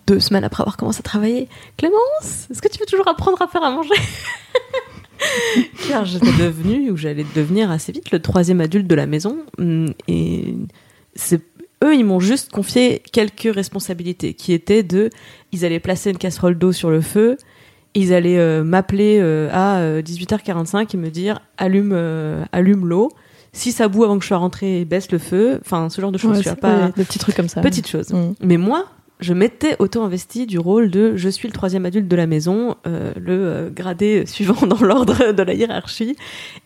deux 0.07 0.21
semaines 0.21 0.45
après 0.45 0.63
avoir 0.63 0.77
commencé 0.77 1.01
à 1.01 1.03
travailler, 1.03 1.49
Clémence, 1.77 2.49
est-ce 2.51 2.61
que 2.61 2.69
tu 2.69 2.79
veux 2.79 2.87
toujours 2.87 3.09
apprendre 3.09 3.41
à 3.41 3.49
faire 3.49 3.63
à 3.63 3.71
manger? 3.71 3.95
Car 5.89 6.05
j'étais 6.05 6.33
devenue, 6.33 6.91
ou 6.91 6.97
j'allais 6.97 7.27
devenir 7.35 7.71
assez 7.71 7.93
vite, 7.93 8.11
le 8.11 8.21
troisième 8.21 8.61
adulte 8.61 8.87
de 8.87 8.95
la 8.95 9.07
maison. 9.07 9.39
Hum, 9.59 9.93
Et 10.07 10.55
c'est 11.15 11.43
eux, 11.85 11.95
ils 11.95 12.05
m'ont 12.05 12.21
juste 12.21 12.51
confié 12.51 13.03
quelques 13.13 13.55
responsabilités, 13.55 14.35
qui 14.35 14.53
étaient 14.53 14.83
de, 14.83 15.11
ils 15.53 15.65
allaient 15.65 15.81
placer 15.81 16.11
une 16.11 16.19
casserole 16.19 16.59
d'eau 16.59 16.73
sur 16.73 16.91
le 16.91 17.01
feu, 17.01 17.37
ils 17.95 18.13
allaient 18.13 18.39
euh, 18.39 18.65
m'appeler 18.65 19.19
euh, 19.21 19.49
à 19.53 19.79
euh, 19.79 20.03
18h45 20.03 20.95
et 20.95 20.97
me 20.97 21.11
dire 21.11 21.41
allume, 21.57 21.93
euh, 21.93 22.45
allume 22.53 22.87
l'eau. 22.87 23.11
Si 23.53 23.73
ça 23.73 23.89
bout 23.89 24.05
avant 24.05 24.19
que 24.19 24.23
je 24.23 24.29
sois 24.29 24.37
rentrée, 24.37 24.85
baisse 24.85 25.11
le 25.11 25.19
feu. 25.19 25.59
Enfin, 25.63 25.89
ce 25.89 26.01
genre 26.01 26.13
de 26.13 26.19
choses. 26.19 26.37
Ouais, 26.39 26.45
tu 26.45 26.61
pas 26.61 26.91
des 26.91 27.05
petits 27.05 27.19
trucs 27.19 27.35
comme 27.35 27.49
ça. 27.49 27.61
petite 27.61 27.89
chose. 27.89 28.13
Mm. 28.13 28.35
Mais 28.43 28.57
moi, 28.57 28.87
je 29.21 29.35
m'étais 29.35 29.75
auto-investi 29.81 30.47
du 30.47 30.59
rôle 30.61 30.91
de 30.91 31.17
je 31.17 31.29
suis 31.29 31.49
le 31.49 31.53
troisième 31.53 31.85
adulte 31.87 32.07
de 32.07 32.15
la 32.17 32.27
maison, 32.27 32.77
euh, 32.87 33.13
le 33.17 33.33
euh, 33.33 33.71
gradé 33.71 34.27
suivant 34.27 34.67
dans 34.67 34.81
l'ordre 34.81 35.33
de 35.33 35.43
la 35.43 35.55
hiérarchie. 35.55 36.17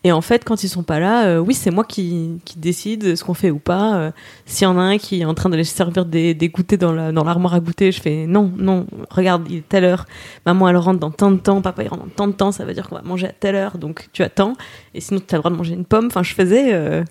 Et 0.03 0.11
en 0.11 0.21
fait, 0.21 0.43
quand 0.43 0.63
ils 0.63 0.67
sont 0.69 0.83
pas 0.83 0.99
là, 0.99 1.25
euh, 1.25 1.39
oui, 1.39 1.55
c'est 1.55 1.71
moi 1.71 1.83
qui, 1.83 2.39
qui 2.45 2.59
décide 2.59 3.15
ce 3.15 3.23
qu'on 3.23 3.33
fait 3.33 3.49
ou 3.49 3.57
pas. 3.57 3.95
Euh, 3.95 4.11
S'il 4.45 4.65
y 4.65 4.67
en 4.67 4.77
a 4.77 4.81
un 4.81 4.97
qui 4.99 5.21
est 5.21 5.25
en 5.25 5.33
train 5.33 5.49
d'aller 5.49 5.63
se 5.63 5.75
servir 5.75 6.05
des, 6.05 6.33
des 6.35 6.49
goûters 6.49 6.77
dans 6.77 6.93
la- 6.93 7.11
l'armoire 7.11 7.55
à 7.55 7.59
goûter, 7.59 7.91
je 7.91 8.01
fais 8.01 8.27
non, 8.27 8.51
non, 8.55 8.85
regarde, 9.09 9.47
il 9.49 9.57
est 9.57 9.67
telle 9.67 9.85
heure. 9.85 10.05
Maman, 10.45 10.69
elle 10.69 10.77
rentre 10.77 10.99
dans 10.99 11.11
tant 11.11 11.31
de 11.31 11.37
temps, 11.37 11.61
papa, 11.61 11.83
il 11.83 11.87
rentre 11.87 12.03
dans 12.03 12.09
tant 12.15 12.27
de 12.27 12.33
temps, 12.33 12.51
ça 12.51 12.65
veut 12.65 12.73
dire 12.73 12.87
qu'on 12.87 12.95
va 12.95 13.01
manger 13.01 13.27
à 13.27 13.31
telle 13.31 13.55
heure, 13.55 13.77
donc 13.79 14.09
tu 14.13 14.21
attends. 14.21 14.53
Et 14.93 15.01
sinon, 15.01 15.19
tu 15.25 15.33
as 15.33 15.37
le 15.37 15.41
droit 15.41 15.51
de 15.51 15.57
manger 15.57 15.73
une 15.73 15.85
pomme. 15.85 16.05
Enfin, 16.05 16.21
je 16.21 16.33
faisais. 16.33 17.03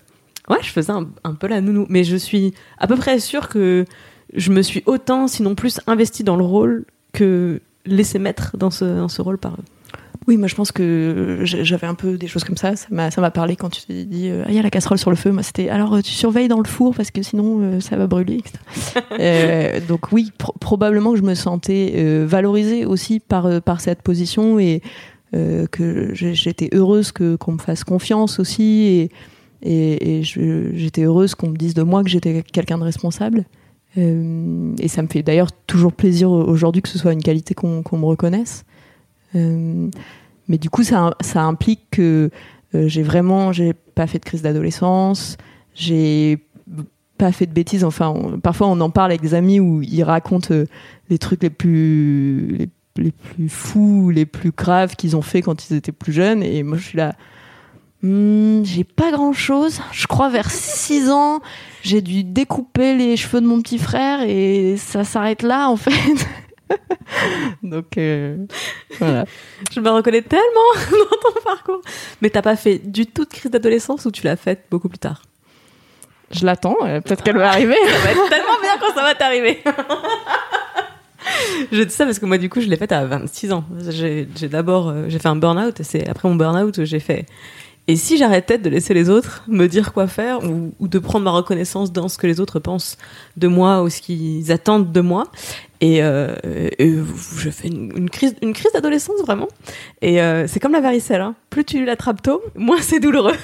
Ouais, 0.49 0.57
je 0.61 0.69
faisais 0.71 0.91
un, 0.91 1.07
un 1.23 1.33
peu 1.35 1.47
la 1.47 1.61
nounou. 1.61 1.85
Mais 1.89 2.03
je 2.03 2.17
suis 2.17 2.53
à 2.77 2.85
peu 2.87 2.97
près 2.97 3.19
sûre 3.19 3.47
que 3.47 3.85
je 4.35 4.51
me 4.51 4.61
suis 4.61 4.83
autant, 4.85 5.27
sinon 5.27 5.55
plus, 5.55 5.79
investie 5.87 6.23
dans 6.23 6.35
le 6.35 6.43
rôle 6.43 6.85
que 7.11 7.59
laissé 7.85 8.19
mettre 8.19 8.57
dans 8.57 8.71
ce, 8.71 8.85
dans 8.85 9.07
ce 9.09 9.21
rôle 9.21 9.37
par 9.37 9.53
eux. 9.53 9.63
Oui, 10.25 10.37
moi 10.37 10.47
je 10.47 10.55
pense 10.55 10.71
que 10.71 11.39
j'avais 11.43 11.85
un 11.85 11.95
peu 11.95 12.17
des 12.17 12.27
choses 12.27 12.45
comme 12.45 12.55
ça. 12.55 12.77
Ça 12.77 12.87
m'a 12.91 13.31
parlé 13.31 13.57
quand 13.57 13.69
tu 13.69 13.81
t'es 13.81 14.05
dit 14.05 14.29
euh, 14.29 14.43
ah, 14.45 14.49
il 14.49 14.55
y 14.55 14.59
a 14.59 14.61
la 14.61 14.69
casserole 14.69 14.97
sur 14.97 15.09
le 15.09 15.17
feu. 15.17 15.31
Moi 15.33 15.43
c'était 15.43 15.67
alors 15.67 16.01
tu 16.01 16.11
surveilles 16.13 16.47
dans 16.47 16.59
le 16.59 16.63
four 16.67 16.95
parce 16.95 17.11
que 17.11 17.21
sinon 17.21 17.59
euh, 17.61 17.79
ça 17.81 17.97
va 17.97 18.07
brûler. 18.07 18.35
etc. 18.35 18.53
Euh, 19.19 19.81
donc 19.85 20.13
oui, 20.13 20.31
pro- 20.37 20.53
probablement 20.61 21.11
que 21.11 21.17
je 21.17 21.23
me 21.23 21.33
sentais 21.35 21.91
euh, 21.97 22.25
valorisée 22.25 22.85
aussi 22.85 23.19
par 23.19 23.61
par 23.61 23.81
cette 23.81 24.01
position 24.01 24.59
et 24.59 24.81
que 25.71 26.11
j'étais 26.13 26.69
heureuse 26.73 27.11
qu'on 27.11 27.51
me 27.53 27.57
fasse 27.57 27.83
confiance 27.83 28.39
aussi 28.39 28.63
et 28.83 29.11
et, 29.65 30.19
et 30.19 30.23
je- 30.23 30.71
j'étais 30.73 31.03
heureuse 31.03 31.35
qu'on 31.35 31.49
me 31.49 31.57
dise 31.57 31.73
de 31.73 31.83
moi 31.83 32.01
que 32.03 32.09
j'étais 32.09 32.43
quelqu'un 32.43 32.77
de 32.77 32.83
responsable. 32.83 33.43
Euh, 33.97 34.73
et 34.79 34.87
ça 34.87 35.01
me 35.01 35.07
fait 35.07 35.23
d'ailleurs 35.23 35.51
toujours 35.67 35.93
plaisir 35.93 36.31
aujourd'hui 36.31 36.81
que 36.81 36.89
ce 36.89 36.97
soit 36.97 37.13
une 37.13 37.21
qualité 37.21 37.53
qu'on 37.53 37.83
me 37.97 38.05
reconnaisse. 38.05 38.65
Euh, 39.35 39.89
mais 40.47 40.57
du 40.57 40.69
coup, 40.69 40.83
ça, 40.83 41.13
implique 41.35 41.81
que 41.91 42.29
euh, 42.75 42.87
j'ai 42.87 43.03
vraiment, 43.03 43.51
j'ai 43.51 43.73
pas 43.73 44.07
fait 44.07 44.19
de 44.19 44.25
crise 44.25 44.41
d'adolescence, 44.41 45.37
j'ai 45.75 46.39
pas 47.17 47.31
fait 47.31 47.45
de 47.45 47.53
bêtises. 47.53 47.83
Enfin, 47.83 48.13
parfois 48.41 48.67
on 48.67 48.79
en 48.81 48.89
parle 48.89 49.11
avec 49.11 49.21
des 49.21 49.33
amis 49.33 49.59
où 49.59 49.81
ils 49.81 50.03
racontent 50.03 50.53
les 51.09 51.17
trucs 51.17 51.43
les 51.43 51.49
plus, 51.49 52.69
les 52.97 53.11
plus 53.11 53.49
fous, 53.49 54.09
les 54.09 54.25
plus 54.25 54.51
graves 54.51 54.95
qu'ils 54.95 55.15
ont 55.15 55.21
fait 55.21 55.41
quand 55.41 55.69
ils 55.69 55.75
étaient 55.75 55.91
plus 55.91 56.13
jeunes. 56.13 56.43
Et 56.43 56.63
moi, 56.63 56.77
je 56.77 56.83
suis 56.83 56.97
là. 56.97 57.15
Hmm, 58.01 58.63
j'ai 58.65 58.83
pas 58.83 59.11
grand 59.11 59.33
chose. 59.33 59.79
Je 59.91 60.07
crois 60.07 60.29
vers 60.29 60.51
6 60.51 61.09
ans, 61.09 61.39
j'ai 61.83 62.01
dû 62.01 62.23
découper 62.23 62.95
les 62.95 63.17
cheveux 63.17 63.41
de 63.41 63.45
mon 63.45 63.61
petit 63.61 63.77
frère 63.77 64.21
et 64.21 64.77
ça 64.77 65.03
s'arrête 65.03 65.43
là 65.43 65.69
en 65.69 65.75
fait. 65.75 65.91
Donc 67.63 67.97
euh, 67.97 68.37
voilà. 68.99 69.25
Je 69.71 69.79
me 69.81 69.89
reconnais 69.89 70.21
tellement 70.21 70.45
dans 70.91 71.31
ton 71.31 71.41
parcours. 71.43 71.81
Mais 72.21 72.29
t'as 72.29 72.41
pas 72.41 72.55
fait 72.55 72.79
du 72.79 73.05
tout 73.05 73.25
de 73.25 73.29
crise 73.29 73.51
d'adolescence 73.51 74.05
ou 74.05 74.11
tu 74.11 74.23
l'as 74.23 74.37
faite 74.37 74.65
beaucoup 74.71 74.87
plus 74.87 74.97
tard? 74.97 75.21
Je 76.31 76.45
l'attends, 76.45 76.77
euh, 76.83 77.01
peut-être 77.01 77.21
qu'elle 77.21 77.37
va 77.37 77.49
arriver. 77.49 77.75
Ça 77.85 77.99
va 77.99 78.11
être 78.11 78.29
tellement 78.29 78.59
bien 78.61 78.71
quand 78.79 78.95
ça 78.95 79.03
va 79.03 79.13
t'arriver. 79.13 79.61
je 81.71 81.83
dis 81.83 81.93
ça 81.93 82.05
parce 82.05 82.17
que 82.17 82.25
moi, 82.25 82.39
du 82.39 82.49
coup, 82.49 82.59
je 82.59 82.67
l'ai 82.67 82.77
faite 82.77 82.91
à 82.91 83.05
26 83.05 83.51
ans. 83.51 83.65
J'ai 83.89 84.25
d'abord, 84.49 84.89
euh, 84.89 85.05
j'ai 85.09 85.19
fait 85.19 85.27
un 85.27 85.35
burn-out 85.35 85.79
et 85.79 85.83
c'est 85.83 86.07
après 86.07 86.27
mon 86.27 86.35
burn-out 86.35 86.85
j'ai 86.85 86.99
fait. 86.99 87.27
Et 87.87 87.97
si 87.97 88.17
j'arrêtais 88.17 88.57
de 88.57 88.69
laisser 88.69 88.93
les 88.93 89.09
autres 89.09 89.43
me 89.47 89.67
dire 89.67 89.91
quoi 89.91 90.07
faire 90.07 90.41
ou, 90.45 90.73
ou 90.79 90.87
de 90.87 90.99
prendre 90.99 91.25
ma 91.25 91.31
reconnaissance 91.31 91.91
dans 91.91 92.07
ce 92.07 92.17
que 92.17 92.27
les 92.27 92.39
autres 92.39 92.59
pensent 92.59 92.97
de 93.35 93.47
moi 93.49 93.83
ou 93.83 93.89
ce 93.89 94.01
qu'ils 94.01 94.51
attendent 94.53 94.93
de 94.93 95.01
moi 95.01 95.25
et, 95.81 96.01
euh, 96.01 96.33
et 96.79 96.93
je 97.39 97.49
fais 97.49 97.67
une, 97.67 97.91
une 97.97 98.09
crise, 98.09 98.35
une 98.41 98.53
crise 98.53 98.71
d'adolescence 98.71 99.19
vraiment. 99.25 99.49
Et 100.01 100.21
euh, 100.21 100.47
c'est 100.47 100.61
comme 100.61 100.71
la 100.71 100.79
varicelle, 100.79 101.19
hein. 101.19 101.35
plus 101.49 101.65
tu 101.65 101.83
l'attrapes 101.83 102.21
tôt, 102.21 102.41
moins 102.55 102.79
c'est 102.81 103.01
douloureux. 103.01 103.35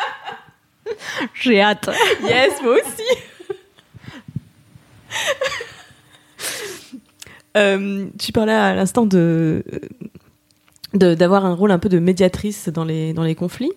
J'ai 1.34 1.60
hâte. 1.60 1.90
Yes, 2.22 2.52
moi 2.62 2.76
aussi. 2.76 3.02
Euh, 7.56 8.06
tu 8.18 8.30
parlais 8.30 8.52
à 8.52 8.74
l'instant 8.74 9.04
de 9.06 9.64
de- 9.72 9.80
d'avoir 10.98 11.44
un 11.46 11.54
rôle 11.54 11.70
un 11.70 11.78
peu 11.78 11.88
de 11.88 11.98
médiatrice 11.98 12.68
dans 12.68 12.84
les 12.84 13.12
dans 13.12 13.24
les 13.24 13.34
conflits. 13.34 13.72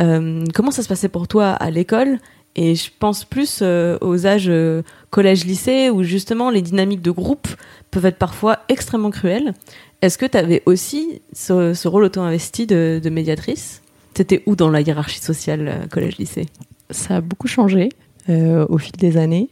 Euh, 0.00 0.44
comment 0.54 0.70
ça 0.70 0.82
se 0.82 0.88
passait 0.88 1.08
pour 1.08 1.28
toi 1.28 1.50
à 1.50 1.70
l'école? 1.70 2.18
Et 2.56 2.74
je 2.74 2.90
pense 2.98 3.24
plus 3.24 3.60
euh, 3.62 3.98
aux 4.00 4.26
âges 4.26 4.48
euh, 4.48 4.82
collège-lycée 5.10 5.90
où 5.90 6.02
justement 6.02 6.50
les 6.50 6.62
dynamiques 6.62 7.02
de 7.02 7.10
groupe 7.10 7.48
peuvent 7.90 8.06
être 8.06 8.18
parfois 8.18 8.60
extrêmement 8.68 9.10
cruelles. 9.10 9.54
Est-ce 10.02 10.18
que 10.18 10.26
tu 10.26 10.38
avais 10.38 10.62
aussi 10.66 11.22
ce, 11.32 11.88
rôle 11.88 12.04
auto-investi 12.04 12.66
de, 12.66 13.00
de 13.02 13.10
médiatrice? 13.10 13.82
T'étais 14.12 14.42
où 14.46 14.54
dans 14.54 14.70
la 14.70 14.80
hiérarchie 14.80 15.20
sociale 15.20 15.88
collège-lycée? 15.90 16.46
Ça 16.90 17.16
a 17.16 17.20
beaucoup 17.20 17.48
changé 17.48 17.88
au 18.28 18.78
fil 18.78 18.92
des 18.92 19.16
années. 19.16 19.48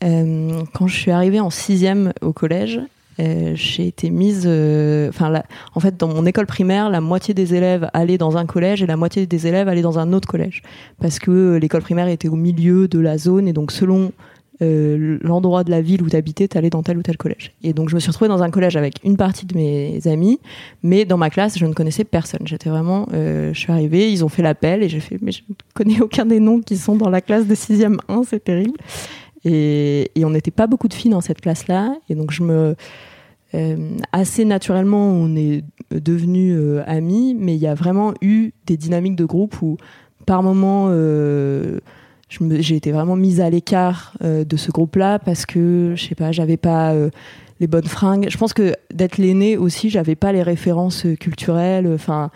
Quand 0.00 0.86
je 0.86 0.94
suis 0.94 1.10
arrivée 1.10 1.40
en 1.40 1.50
sixième 1.50 2.12
au 2.20 2.32
collège, 2.32 2.80
euh, 3.20 3.52
j'ai 3.54 3.86
été 3.86 4.10
mise. 4.10 4.44
euh, 4.46 5.08
Enfin, 5.08 5.28
la- 5.30 5.44
en 5.74 5.80
fait, 5.80 5.96
dans 5.98 6.08
mon 6.08 6.24
école 6.26 6.46
primaire, 6.46 6.90
la 6.90 7.00
moitié 7.00 7.34
des 7.34 7.54
élèves 7.54 7.88
allaient 7.92 8.18
dans 8.18 8.36
un 8.36 8.46
collège 8.46 8.82
et 8.82 8.86
la 8.86 8.96
moitié 8.96 9.26
des 9.26 9.46
élèves 9.46 9.68
allaient 9.68 9.82
dans 9.82 9.98
un 9.98 10.12
autre 10.12 10.28
collège, 10.28 10.62
parce 11.00 11.18
que 11.18 11.30
euh, 11.30 11.58
l'école 11.58 11.82
primaire 11.82 12.08
était 12.08 12.28
au 12.28 12.36
milieu 12.36 12.88
de 12.88 12.98
la 12.98 13.18
zone 13.18 13.48
et 13.48 13.52
donc 13.52 13.72
selon 13.72 14.12
euh, 14.60 15.18
l'endroit 15.22 15.64
de 15.64 15.70
la 15.72 15.80
ville 15.80 16.02
où 16.02 16.08
tu 16.08 16.14
habitais, 16.14 16.46
tu 16.46 16.56
allais 16.56 16.70
dans 16.70 16.82
tel 16.84 16.96
ou 16.96 17.02
tel 17.02 17.16
collège. 17.16 17.52
Et 17.64 17.72
donc 17.72 17.88
je 17.88 17.96
me 17.96 18.00
suis 18.00 18.10
retrouvée 18.10 18.28
dans 18.28 18.42
un 18.44 18.50
collège 18.50 18.76
avec 18.76 18.94
une 19.02 19.16
partie 19.16 19.44
de 19.44 19.56
mes 19.56 20.00
amis, 20.06 20.38
mais 20.84 21.04
dans 21.04 21.16
ma 21.16 21.30
classe, 21.30 21.58
je 21.58 21.66
ne 21.66 21.72
connaissais 21.72 22.04
personne. 22.04 22.42
J'étais 22.44 22.70
vraiment, 22.70 23.08
euh, 23.12 23.52
je 23.52 23.58
suis 23.58 23.72
arrivée, 23.72 24.12
ils 24.12 24.24
ont 24.24 24.28
fait 24.28 24.42
l'appel 24.42 24.82
et 24.84 24.88
j'ai 24.88 25.00
fait, 25.00 25.16
mais 25.20 25.32
je 25.32 25.42
ne 25.48 25.54
connais 25.74 26.00
aucun 26.00 26.26
des 26.26 26.38
noms 26.38 26.60
qui 26.60 26.76
sont 26.76 26.94
dans 26.94 27.10
la 27.10 27.20
classe 27.20 27.46
de 27.48 27.54
6e 27.56 27.98
1, 28.08 28.22
c'est 28.28 28.44
terrible. 28.44 28.78
Et, 29.44 30.10
on 30.24 30.30
n'était 30.30 30.50
pas 30.50 30.66
beaucoup 30.66 30.88
de 30.88 30.94
filles 30.94 31.10
dans 31.10 31.20
cette 31.20 31.40
classe-là, 31.40 31.96
et 32.08 32.14
donc 32.14 32.30
je 32.30 32.42
me, 32.42 32.76
euh, 33.54 33.76
assez 34.12 34.44
naturellement, 34.44 35.08
on 35.08 35.34
est 35.36 35.64
devenus 35.90 36.56
euh, 36.56 36.82
amis, 36.86 37.34
mais 37.38 37.54
il 37.54 37.60
y 37.60 37.66
a 37.66 37.74
vraiment 37.74 38.14
eu 38.22 38.52
des 38.66 38.76
dynamiques 38.76 39.16
de 39.16 39.24
groupe 39.24 39.60
où, 39.62 39.76
par 40.26 40.42
moment, 40.42 40.86
euh, 40.90 41.80
j'ai 42.30 42.76
été 42.76 42.92
vraiment 42.92 43.16
mise 43.16 43.40
à 43.40 43.50
l'écart 43.50 44.14
euh, 44.22 44.44
de 44.44 44.56
ce 44.56 44.70
groupe-là 44.70 45.18
parce 45.18 45.44
que, 45.44 45.92
je 45.96 46.04
sais 46.04 46.14
pas, 46.14 46.32
j'avais 46.32 46.56
pas 46.56 46.94
les 47.60 47.66
bonnes 47.66 47.86
fringues. 47.86 48.28
Je 48.30 48.38
pense 48.38 48.54
que 48.54 48.74
d'être 48.92 49.18
l'aînée 49.18 49.56
aussi, 49.56 49.90
j'avais 49.90 50.14
pas 50.14 50.32
les 50.32 50.42
références 50.42 51.06
culturelles. 51.20 51.90
Enfin, 51.92 52.30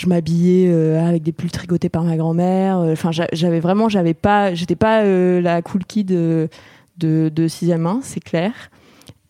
je 0.00 0.06
m'habillais 0.08 0.68
euh, 0.70 1.06
avec 1.06 1.22
des 1.22 1.32
pulls 1.32 1.50
tricotés 1.50 1.90
par 1.90 2.04
ma 2.04 2.16
grand-mère. 2.16 2.78
Euh, 2.78 2.92
Enfin, 2.92 3.12
j'a- 3.12 3.28
j'avais 3.34 3.60
vraiment, 3.60 3.88
j'avais 3.90 4.14
pas, 4.14 4.54
j'étais 4.54 4.76
pas 4.76 5.02
euh, 5.02 5.42
la 5.42 5.60
cool 5.60 5.84
kid 5.84 6.06
de, 6.08 6.48
de, 6.96 7.30
de 7.34 7.48
6e 7.48 7.84
1, 7.86 8.00
c'est 8.02 8.20
clair. 8.20 8.52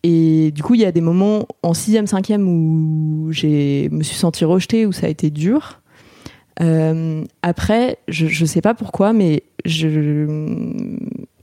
Et 0.05 0.53
du 0.53 0.63
coup, 0.63 0.75
il 0.75 0.81
y 0.81 0.85
a 0.85 0.93
des 0.93 1.01
moments 1.01 1.47
en 1.65 1.73
6e, 1.73 2.07
5e 2.07 2.43
où 2.43 3.33
j'ai 3.33 3.89
me 3.91 4.03
suis 4.05 4.17
sentie 4.17 4.45
rejetée, 4.45 4.87
où 4.87 4.93
ça 4.93 5.07
a 5.07 5.11
été 5.11 5.31
dur. 5.31 5.81
Après, 7.43 7.99
je, 8.09 8.27
je 8.27 8.45
sais 8.45 8.61
pas 8.61 8.75
pourquoi, 8.75 9.13
mais 9.13 9.43
je 9.65 10.27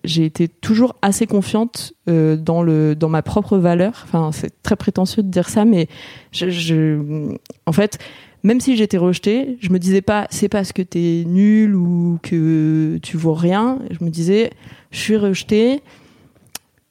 j'ai 0.03 0.23
été 0.25 0.47
toujours 0.47 0.95
assez 1.01 1.27
confiante 1.27 1.93
dans 2.07 2.61
le 2.63 2.95
dans 2.95 3.09
ma 3.09 3.21
propre 3.21 3.57
valeur. 3.57 4.03
Enfin, 4.05 4.31
c'est 4.31 4.61
très 4.63 4.75
prétentieux 4.75 5.21
de 5.23 5.29
dire 5.29 5.49
ça, 5.49 5.65
mais 5.65 5.87
je, 6.31 6.49
je 6.49 7.35
en 7.65 7.71
fait, 7.71 7.97
même 8.43 8.61
si 8.61 8.77
j'étais 8.77 8.97
rejetée, 8.97 9.57
je 9.61 9.69
me 9.69 9.79
disais 9.79 10.01
pas 10.01 10.27
c'est 10.29 10.49
parce 10.49 10.73
que 10.73 10.81
t'es 10.81 11.23
nul 11.25 11.75
ou 11.75 12.19
que 12.21 12.99
tu 13.01 13.17
vaux 13.17 13.33
rien. 13.33 13.79
Je 13.91 14.03
me 14.03 14.09
disais 14.09 14.51
je 14.91 14.99
suis 14.99 15.17
rejetée. 15.17 15.81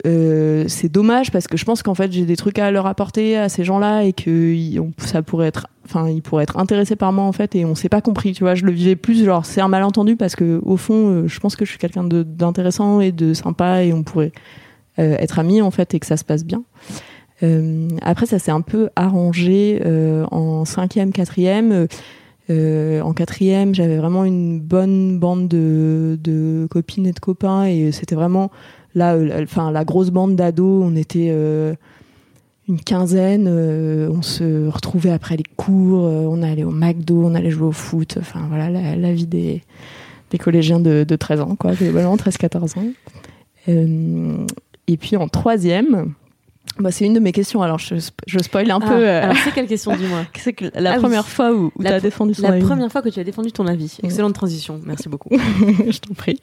Euh, 0.04 0.66
c'est 0.68 0.90
dommage 0.90 1.32
parce 1.32 1.48
que 1.48 1.56
je 1.56 1.64
pense 1.64 1.82
qu'en 1.82 1.94
fait 1.94 2.12
j'ai 2.12 2.26
des 2.26 2.36
trucs 2.36 2.58
à 2.58 2.70
leur 2.70 2.86
apporter 2.86 3.36
à 3.36 3.48
ces 3.48 3.64
gens-là 3.64 4.04
et 4.04 4.12
que 4.12 4.54
ça 4.98 5.22
pourrait 5.22 5.48
être 5.48 5.66
enfin 5.86 6.08
ils 6.08 6.20
pourraient 6.20 6.42
être 6.42 6.58
intéressés 6.58 6.96
par 6.96 7.12
moi 7.12 7.24
en 7.24 7.32
fait 7.32 7.56
et 7.56 7.64
on 7.64 7.74
s'est 7.74 7.88
pas 7.88 8.02
compris 8.02 8.34
tu 8.34 8.44
vois 8.44 8.54
je 8.54 8.64
le 8.66 8.72
vivais 8.72 8.94
plus 8.94 9.24
genre 9.24 9.46
c'est 9.46 9.62
un 9.62 9.68
malentendu 9.68 10.14
parce 10.14 10.36
que 10.36 10.60
au 10.64 10.76
fond 10.76 11.08
euh, 11.08 11.26
je 11.26 11.40
pense 11.40 11.56
que 11.56 11.64
je 11.64 11.70
suis 11.70 11.78
quelqu'un 11.78 12.04
d'intéressant 12.04 13.00
et 13.00 13.10
de 13.10 13.32
sympa 13.32 13.84
et 13.84 13.94
on 13.94 14.02
pourrait 14.02 14.32
euh, 14.98 15.16
être 15.18 15.38
amis 15.38 15.62
en 15.62 15.70
fait 15.70 15.94
et 15.94 15.98
que 15.98 16.06
ça 16.06 16.18
se 16.18 16.24
passe 16.24 16.44
bien 16.44 16.62
après 18.02 18.26
ça 18.26 18.38
s'est 18.38 18.50
un 18.50 18.62
peu 18.62 18.88
arrangé 18.96 19.80
euh, 19.84 20.24
en 20.30 20.64
cinquième 20.64 21.12
quatrième. 21.12 21.72
Euh, 21.72 21.86
euh, 22.48 23.00
en 23.00 23.12
quatrième 23.12 23.74
j'avais 23.74 23.96
vraiment 23.96 24.24
une 24.24 24.60
bonne 24.60 25.18
bande 25.18 25.48
de, 25.48 26.16
de 26.22 26.68
copines 26.70 27.04
et 27.06 27.12
de 27.12 27.18
copains 27.18 27.64
et 27.64 27.90
c'était 27.90 28.14
vraiment 28.14 28.52
là 28.94 29.14
euh, 29.14 29.42
enfin 29.42 29.72
la 29.72 29.84
grosse 29.84 30.10
bande 30.10 30.36
d'ados. 30.36 30.84
On 30.84 30.94
était 30.94 31.28
euh, 31.30 31.74
une 32.68 32.80
quinzaine, 32.80 33.46
euh, 33.48 34.08
on 34.10 34.22
se 34.22 34.68
retrouvait 34.68 35.10
après 35.10 35.36
les 35.36 35.44
cours, 35.56 36.04
euh, 36.04 36.26
on 36.28 36.42
allait 36.42 36.64
au 36.64 36.70
McDo, 36.70 37.24
on 37.24 37.34
allait 37.34 37.50
jouer 37.50 37.68
au 37.68 37.72
foot, 37.72 38.16
enfin 38.20 38.46
voilà 38.48 38.70
la, 38.70 38.96
la 38.96 39.12
vie 39.12 39.26
des, 39.26 39.62
des 40.30 40.38
collégiens 40.38 40.80
de, 40.80 41.04
de 41.04 41.16
13 41.16 41.40
ans, 41.40 41.56
quoi, 41.56 41.74
globalement 41.74 42.16
13-14 42.16 42.78
ans. 42.78 42.88
Euh, 43.68 44.46
et 44.88 44.96
puis 44.96 45.16
en 45.16 45.28
troisième, 45.28 46.12
bah, 46.78 46.90
c'est 46.90 47.06
une 47.06 47.14
de 47.14 47.20
mes 47.20 47.32
questions, 47.32 47.62
alors 47.62 47.78
je, 47.78 47.94
je 48.26 48.38
spoil 48.38 48.70
un 48.70 48.80
Ah, 48.82 48.86
peu. 48.88 48.94
euh, 49.08 49.22
Alors, 49.24 49.36
c'est 49.44 49.52
quelle 49.52 49.66
question, 49.66 49.94
dis-moi 49.96 50.20
c'est 50.38 50.52
que 50.52 50.66
la 50.74 50.90
Ah 50.90 50.94
oui. 50.94 51.00
première 51.00 51.26
fois 51.26 51.52
où, 51.52 51.72
où 51.74 51.82
La 51.82 51.90
tu 51.90 51.96
as 51.96 52.00
défendu 52.00 52.34
son 52.34 52.42
La 52.42 52.50
avis. 52.54 52.62
première 52.64 52.90
fois 52.92 53.02
que 53.02 53.08
tu 53.08 53.18
as 53.20 53.24
défendu 53.24 53.52
ton 53.52 53.66
avis. 53.66 53.96
Excellente 54.02 54.34
transition. 54.34 54.80
Merci 54.84 55.08
beaucoup. 55.08 55.30
je 55.90 55.98
t'en 55.98 56.14
prie. 56.14 56.40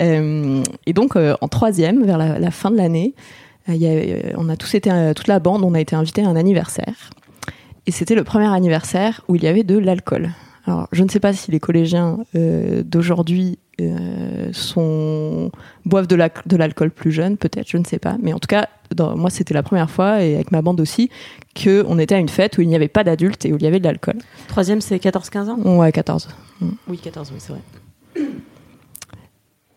Euh, 0.00 0.62
et 0.86 0.92
donc, 0.92 1.16
euh, 1.16 1.34
en 1.40 1.48
troisième, 1.48 2.04
vers 2.04 2.18
la, 2.18 2.38
la 2.38 2.50
fin 2.50 2.70
de 2.70 2.76
l'année, 2.76 3.14
il 3.68 3.76
y 3.76 3.86
a- 3.86 4.34
on 4.38 4.48
a 4.48 4.56
tous 4.56 4.74
été, 4.74 4.90
toute 5.14 5.28
la 5.28 5.38
bande, 5.38 5.62
on 5.62 5.74
a 5.74 5.80
été 5.80 5.94
invité 5.94 6.22
à 6.24 6.28
un 6.28 6.34
anniversaire. 6.36 7.10
Et 7.86 7.92
c'était 7.92 8.14
le 8.16 8.24
premier 8.24 8.46
anniversaire 8.52 9.20
où 9.28 9.36
il 9.36 9.44
y 9.44 9.46
avait 9.46 9.62
de 9.64 9.78
l'alcool. 9.78 10.30
Alors, 10.66 10.88
je 10.92 11.02
ne 11.04 11.08
sais 11.08 11.20
pas 11.20 11.32
si 11.32 11.50
les 11.52 11.60
collégiens 11.60 12.18
d'aujourd'hui 12.34 13.58
euh, 13.80 14.50
sont 14.52 15.50
boivent 15.84 16.06
de 16.06 16.14
la- 16.16 16.28
de 16.46 16.56
l'alcool 16.56 16.90
plus 16.90 17.10
jeunes, 17.10 17.36
peut-être, 17.36 17.68
je 17.68 17.78
ne 17.78 17.84
sais 17.84 17.98
pas. 17.98 18.16
Mais 18.22 18.32
en 18.32 18.38
tout 18.38 18.46
cas, 18.46 18.68
dans- 18.94 19.16
moi, 19.16 19.30
c'était 19.30 19.54
la 19.54 19.62
première 19.62 19.90
fois, 19.90 20.22
et 20.22 20.34
avec 20.34 20.52
ma 20.52 20.60
bande 20.62 20.80
aussi, 20.80 21.08
que 21.54 21.84
on 21.88 21.98
était 21.98 22.14
à 22.14 22.18
une 22.18 22.28
fête 22.28 22.58
où 22.58 22.60
il 22.60 22.68
n'y 22.68 22.76
avait 22.76 22.88
pas 22.88 23.02
d'adultes 23.04 23.44
et 23.46 23.52
où 23.52 23.56
il 23.56 23.62
y 23.62 23.66
avait 23.66 23.78
de 23.80 23.84
l'alcool. 23.84 24.16
Troisième, 24.48 24.80
c'est 24.80 24.98
14-15 24.98 25.48
ans? 25.48 25.58
Ouais, 25.78 25.90
14. 25.92 26.28
Oui, 26.88 26.98
14, 26.98 27.30
oui, 27.32 27.38
c'est 27.40 27.52
vrai. 27.52 27.62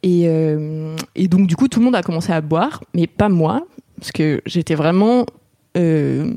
Et, 0.04 0.26
euh, 0.28 0.96
et 1.16 1.28
donc, 1.28 1.48
du 1.48 1.56
coup, 1.56 1.68
tout 1.68 1.80
le 1.80 1.86
monde 1.86 1.96
a 1.96 2.04
commencé 2.04 2.32
à 2.32 2.42
boire, 2.42 2.84
mais 2.94 3.08
pas 3.08 3.30
moi, 3.30 3.66
parce 3.98 4.12
que 4.12 4.42
j'étais 4.46 4.76
vraiment 4.76 5.26
euh, 5.78 6.32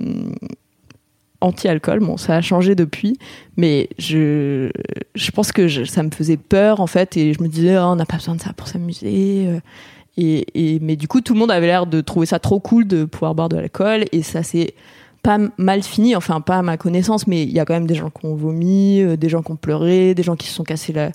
anti-alcool. 1.40 2.01
Bon, 2.01 2.16
ça 2.16 2.37
a 2.37 2.40
changé 2.40 2.74
depuis, 2.74 3.16
mais 3.57 3.88
je, 3.98 4.70
je 5.14 5.31
pense 5.31 5.53
que 5.53 5.68
je- 5.68 5.85
ça 5.85 6.03
me 6.03 6.11
faisait 6.11 6.37
peur, 6.37 6.81
en 6.81 6.87
fait, 6.87 7.16
et 7.16 7.33
je 7.35 7.42
me 7.42 7.48
disais, 7.48 7.77
oh, 7.79 7.83
on 7.83 7.96
n'a 7.96 8.07
pas 8.07 8.16
besoin 8.16 8.35
de 8.35 8.40
ça 8.40 8.53
pour 8.53 8.68
s'amuser. 8.68 9.46
euh. 9.48 9.61
Et, 10.20 10.46
et, 10.74 10.81
mais 10.81 10.96
du 10.96 11.07
coup, 11.07 11.20
tout 11.20 11.33
le 11.35 11.38
monde 11.38 11.53
avait 11.53 11.66
l'air 11.68 11.87
de 11.87 12.01
trouver 12.01 12.27
ça 12.27 12.40
trop 12.40 12.59
cool 12.59 12.87
de 12.88 13.05
pouvoir 13.05 13.37
boire 13.37 13.48
de 13.48 13.57
l'alcool, 13.57 14.05
et 14.11 14.22
ça 14.22 14.42
s'est 14.42 14.74
pas 15.22 15.38
mal 15.59 15.83
fini, 15.83 16.16
enfin 16.16 16.40
pas 16.40 16.57
à 16.59 16.62
ma 16.62 16.77
connaissance, 16.77 17.27
mais 17.29 17.42
il 17.44 17.51
y 17.53 17.61
a 17.61 17.64
quand 17.64 17.74
même 17.74 17.87
des 17.87 17.94
gens 17.94 18.11
qui 18.11 18.27
ont 18.27 18.35
vomi, 18.35 19.01
euh, 19.01 19.16
des 19.16 19.29
gens 19.29 19.42
qui 19.42 19.53
ont 19.53 19.57
pleuré, 19.57 20.14
des 20.14 20.22
gens 20.24 20.35
qui 20.37 20.48
se 20.48 20.55
sont 20.55 20.64
cassés 20.64 20.92
la, 20.92 21.11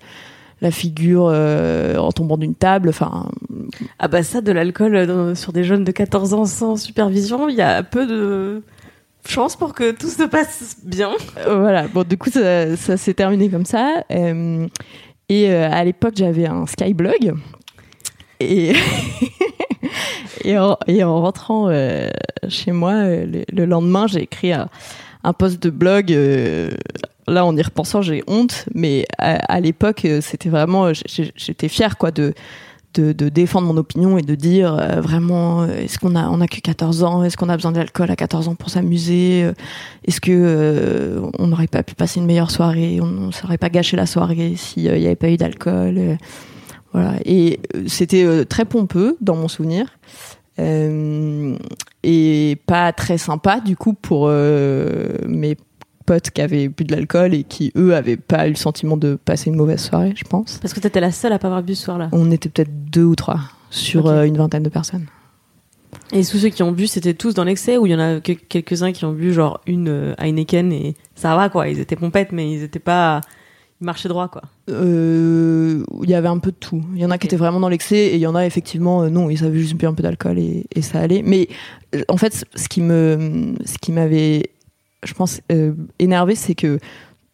la 0.61 0.71
figure 0.71 1.27
euh, 1.29 1.97
en 1.97 2.11
tombant 2.13 2.37
d'une 2.37 2.55
table. 2.55 2.87
Enfin, 2.89 3.29
Ah 3.99 4.07
bah 4.07 4.23
ça, 4.23 4.39
de 4.41 4.51
l'alcool 4.53 4.95
euh, 4.95 5.35
sur 5.35 5.51
des 5.51 5.63
jeunes 5.65 5.83
de 5.83 5.91
14 5.91 6.33
ans 6.33 6.45
sans 6.45 6.77
supervision, 6.77 7.49
il 7.49 7.55
y 7.55 7.61
a 7.61 7.83
peu 7.83 8.05
de 8.07 8.61
chance 9.27 9.55
pour 9.55 9.73
que 9.73 9.91
tout 9.91 10.09
se 10.09 10.23
passe 10.23 10.77
bien. 10.83 11.11
euh, 11.37 11.59
voilà. 11.59 11.87
Bon, 11.87 12.03
du 12.03 12.17
coup, 12.17 12.29
ça, 12.29 12.75
s'est 12.97 13.13
terminé 13.13 13.49
comme 13.49 13.65
ça. 13.65 14.03
Euh, 14.11 14.67
et 15.29 15.49
euh, 15.51 15.69
à 15.71 15.83
l'époque, 15.83 16.13
j'avais 16.15 16.45
un 16.45 16.65
Skyblog. 16.65 17.33
Et, 18.39 18.73
et, 20.43 20.57
en, 20.57 20.77
et 20.87 21.03
en 21.03 21.21
rentrant 21.21 21.69
chez 22.49 22.71
moi, 22.71 23.03
le, 23.05 23.43
le 23.51 23.65
lendemain, 23.65 24.07
j'ai 24.07 24.23
écrit 24.23 24.51
un, 24.53 24.69
un 25.23 25.33
post 25.33 25.61
de 25.61 25.69
blog. 25.69 26.09
là, 27.27 27.45
en 27.45 27.55
y 27.55 27.61
repensant, 27.61 28.01
j'ai 28.01 28.23
honte. 28.27 28.65
Mais 28.73 29.05
à, 29.17 29.35
à 29.53 29.59
l'époque, 29.59 30.05
c'était 30.21 30.49
vraiment. 30.49 30.91
J'étais 30.93 31.69
fière, 31.69 31.97
quoi, 31.97 32.11
de. 32.11 32.33
De, 32.93 33.11
défendre 33.29 33.67
mon 33.67 33.77
opinion 33.77 34.19
et 34.19 34.21
de 34.21 34.35
dire 34.35 34.77
euh, 34.79 35.01
vraiment 35.01 35.63
euh, 35.63 35.77
est-ce 35.77 35.97
qu'on 35.97 36.15
a 36.15 36.29
on 36.29 36.41
a 36.41 36.47
que 36.47 36.59
14 36.59 37.03
ans? 37.03 37.23
Est-ce 37.23 37.37
qu'on 37.37 37.49
a 37.49 37.55
besoin 37.55 37.71
d'alcool 37.71 38.11
à 38.11 38.15
14 38.15 38.49
ans 38.49 38.55
pour 38.55 38.69
s'amuser? 38.69 39.43
Euh, 39.43 39.53
est-ce 40.05 40.21
que 40.21 41.21
on 41.39 41.47
n'aurait 41.47 41.67
pas 41.67 41.81
pu 41.81 41.95
passer 41.95 42.19
une 42.19 42.27
meilleure 42.27 42.51
soirée? 42.51 42.99
On 43.01 43.07
ne 43.07 43.31
s'aurait 43.31 43.57
pas 43.57 43.69
gâché 43.69 43.97
la 43.97 44.05
soirée 44.05 44.55
s'il 44.55 44.83
n'y 44.83 44.89
avait 44.89 45.15
pas 45.15 45.29
eu 45.29 45.37
d'alcool 45.37 46.17
Voilà. 46.91 47.15
Et 47.25 47.59
c'était 47.87 48.45
très 48.45 48.65
pompeux 48.65 49.17
dans 49.21 49.35
mon 49.35 49.47
souvenir. 49.47 49.87
Et 52.03 52.57
pas 52.67 52.93
très 52.93 53.17
sympa 53.17 53.59
du 53.59 53.75
coup 53.75 53.93
pour 53.93 54.27
mes 54.27 55.57
potes 56.05 56.29
qui 56.29 56.41
avaient 56.41 56.67
bu 56.67 56.83
de 56.83 56.95
l'alcool 56.95 57.33
et 57.33 57.43
qui 57.43 57.71
eux 57.75 57.95
avaient 57.95 58.17
pas 58.17 58.47
eu 58.47 58.51
le 58.51 58.55
sentiment 58.55 58.97
de 58.97 59.15
passer 59.15 59.49
une 59.49 59.55
mauvaise 59.55 59.79
soirée, 59.81 60.13
je 60.15 60.23
pense. 60.23 60.59
Parce 60.61 60.73
que 60.73 60.79
t'étais 60.79 60.99
la 61.01 61.11
seule 61.11 61.33
à 61.33 61.39
pas 61.39 61.47
avoir 61.47 61.63
bu 61.63 61.75
ce 61.75 61.83
soir-là. 61.83 62.09
On 62.11 62.31
était 62.31 62.49
peut-être 62.49 62.71
deux 62.91 63.03
ou 63.03 63.15
trois 63.15 63.39
sur 63.69 64.07
euh, 64.07 64.23
une 64.23 64.37
vingtaine 64.37 64.63
de 64.63 64.69
personnes. 64.69 65.05
Et 66.11 66.23
tous 66.23 66.37
ceux 66.37 66.49
qui 66.49 66.63
ont 66.63 66.71
bu, 66.71 66.87
c'était 66.87 67.13
tous 67.13 67.33
dans 67.33 67.43
l'excès 67.43 67.77
ou 67.77 67.85
il 67.85 67.91
y 67.91 67.95
en 67.95 67.99
a 67.99 68.19
que 68.19 68.33
quelques-uns 68.33 68.91
qui 68.91 69.05
ont 69.05 69.13
bu 69.13 69.33
genre 69.33 69.61
une 69.65 69.89
euh, 69.89 70.13
Heineken 70.19 70.71
et 70.71 70.95
ça 71.15 71.35
va 71.35 71.49
quoi, 71.49 71.67
ils 71.69 71.79
étaient 71.79 71.95
pompettes 71.95 72.31
mais 72.31 72.51
ils 72.51 72.63
étaient 72.63 72.79
pas... 72.79 73.21
Ils 73.81 73.85
marchaient 73.85 74.09
droit 74.09 74.27
quoi. 74.29 74.43
Euh, 74.69 75.83
il 76.03 76.09
y 76.09 76.13
avait 76.13 76.29
un 76.29 76.37
peu 76.37 76.51
de 76.51 76.55
tout. 76.57 76.81
Il 76.95 77.01
y 77.01 77.05
en 77.05 77.11
a 77.11 77.17
qui 77.17 77.27
étaient 77.27 77.35
vraiment 77.35 77.59
dans 77.59 77.67
l'excès 77.67 77.97
et 77.97 78.15
il 78.15 78.21
y 78.21 78.27
en 78.27 78.35
a 78.35 78.45
effectivement 78.45 79.01
euh, 79.01 79.09
non, 79.09 79.29
ils 79.29 79.43
avaient 79.43 79.59
juste 79.59 79.75
bu 79.75 79.87
un 79.87 79.93
peu 79.93 80.03
d'alcool 80.03 80.39
et, 80.39 80.65
et 80.73 80.81
ça 80.81 80.99
allait. 80.99 81.21
Mais 81.21 81.49
en 82.07 82.15
fait, 82.15 82.45
ce 82.55 82.69
qui 82.69 82.81
me, 82.81 83.55
ce 83.65 83.77
qui 83.79 83.91
m'avait, 83.91 84.51
je 85.03 85.13
pense, 85.13 85.41
euh, 85.51 85.73
énervé, 85.99 86.35
c'est 86.35 86.55
que 86.55 86.79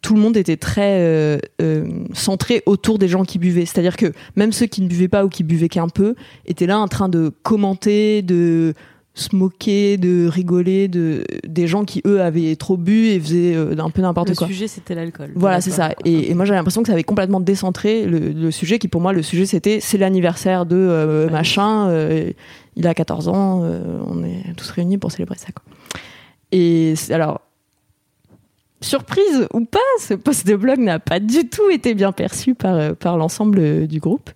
tout 0.02 0.14
le 0.14 0.20
monde 0.20 0.36
était 0.36 0.56
très 0.56 1.00
euh, 1.00 1.38
euh, 1.60 1.86
centré 2.14 2.62
autour 2.66 2.98
des 2.98 3.08
gens 3.08 3.24
qui 3.24 3.38
buvaient. 3.38 3.66
C'est-à-dire 3.66 3.96
que 3.96 4.12
même 4.36 4.52
ceux 4.52 4.66
qui 4.66 4.82
ne 4.82 4.88
buvaient 4.88 5.08
pas 5.08 5.24
ou 5.24 5.28
qui 5.28 5.44
buvaient 5.44 5.68
qu'un 5.68 5.88
peu 5.88 6.14
étaient 6.46 6.66
là 6.66 6.78
en 6.78 6.88
train 6.88 7.08
de 7.08 7.30
commenter, 7.42 8.22
de 8.22 8.74
se 9.12 9.34
moquer, 9.34 9.98
de 9.98 10.26
rigoler 10.28 10.86
de 10.88 11.24
des 11.46 11.66
gens 11.66 11.84
qui 11.84 12.00
eux 12.06 12.22
avaient 12.22 12.54
trop 12.56 12.76
bu 12.76 13.08
et 13.08 13.20
faisaient 13.20 13.54
euh, 13.56 13.76
un 13.78 13.90
peu 13.90 14.00
n'importe 14.00 14.30
Le 14.30 14.34
quoi. 14.36 14.46
sujet 14.46 14.68
c'était 14.68 14.94
l'alcool. 14.94 15.32
Voilà, 15.34 15.60
c'est 15.60 15.72
ça. 15.72 15.90
Et, 16.04 16.30
et 16.30 16.34
moi, 16.34 16.44
j'avais 16.46 16.56
l'impression 16.58 16.82
que 16.82 16.86
ça 16.86 16.94
avait 16.94 17.02
complètement 17.02 17.40
décentré 17.40 18.06
le, 18.06 18.18
le 18.30 18.50
sujet, 18.50 18.78
qui 18.78 18.88
pour 18.88 19.02
moi, 19.02 19.12
le 19.12 19.22
sujet, 19.22 19.44
c'était 19.44 19.80
c'est 19.80 19.98
l'anniversaire 19.98 20.64
de 20.64 21.28
machin, 21.30 21.92
il 22.76 22.86
a 22.86 22.94
14 22.94 23.28
ans, 23.28 23.62
on 24.06 24.24
est 24.24 24.54
tous 24.56 24.70
réunis 24.70 24.96
pour 24.96 25.12
célébrer 25.12 25.36
ça. 25.36 25.48
Quoi. 25.52 25.64
Et 26.52 26.94
alors, 27.10 27.42
surprise 28.80 29.46
ou 29.52 29.64
pas, 29.64 29.78
ce 30.00 30.14
post 30.14 30.46
de 30.46 30.56
blog 30.56 30.78
n'a 30.78 30.98
pas 30.98 31.20
du 31.20 31.48
tout 31.48 31.68
été 31.70 31.94
bien 31.94 32.12
perçu 32.12 32.54
par, 32.54 32.74
euh, 32.74 32.92
par 32.94 33.18
l'ensemble 33.18 33.58
euh, 33.60 33.86
du 33.86 34.00
groupe. 34.00 34.30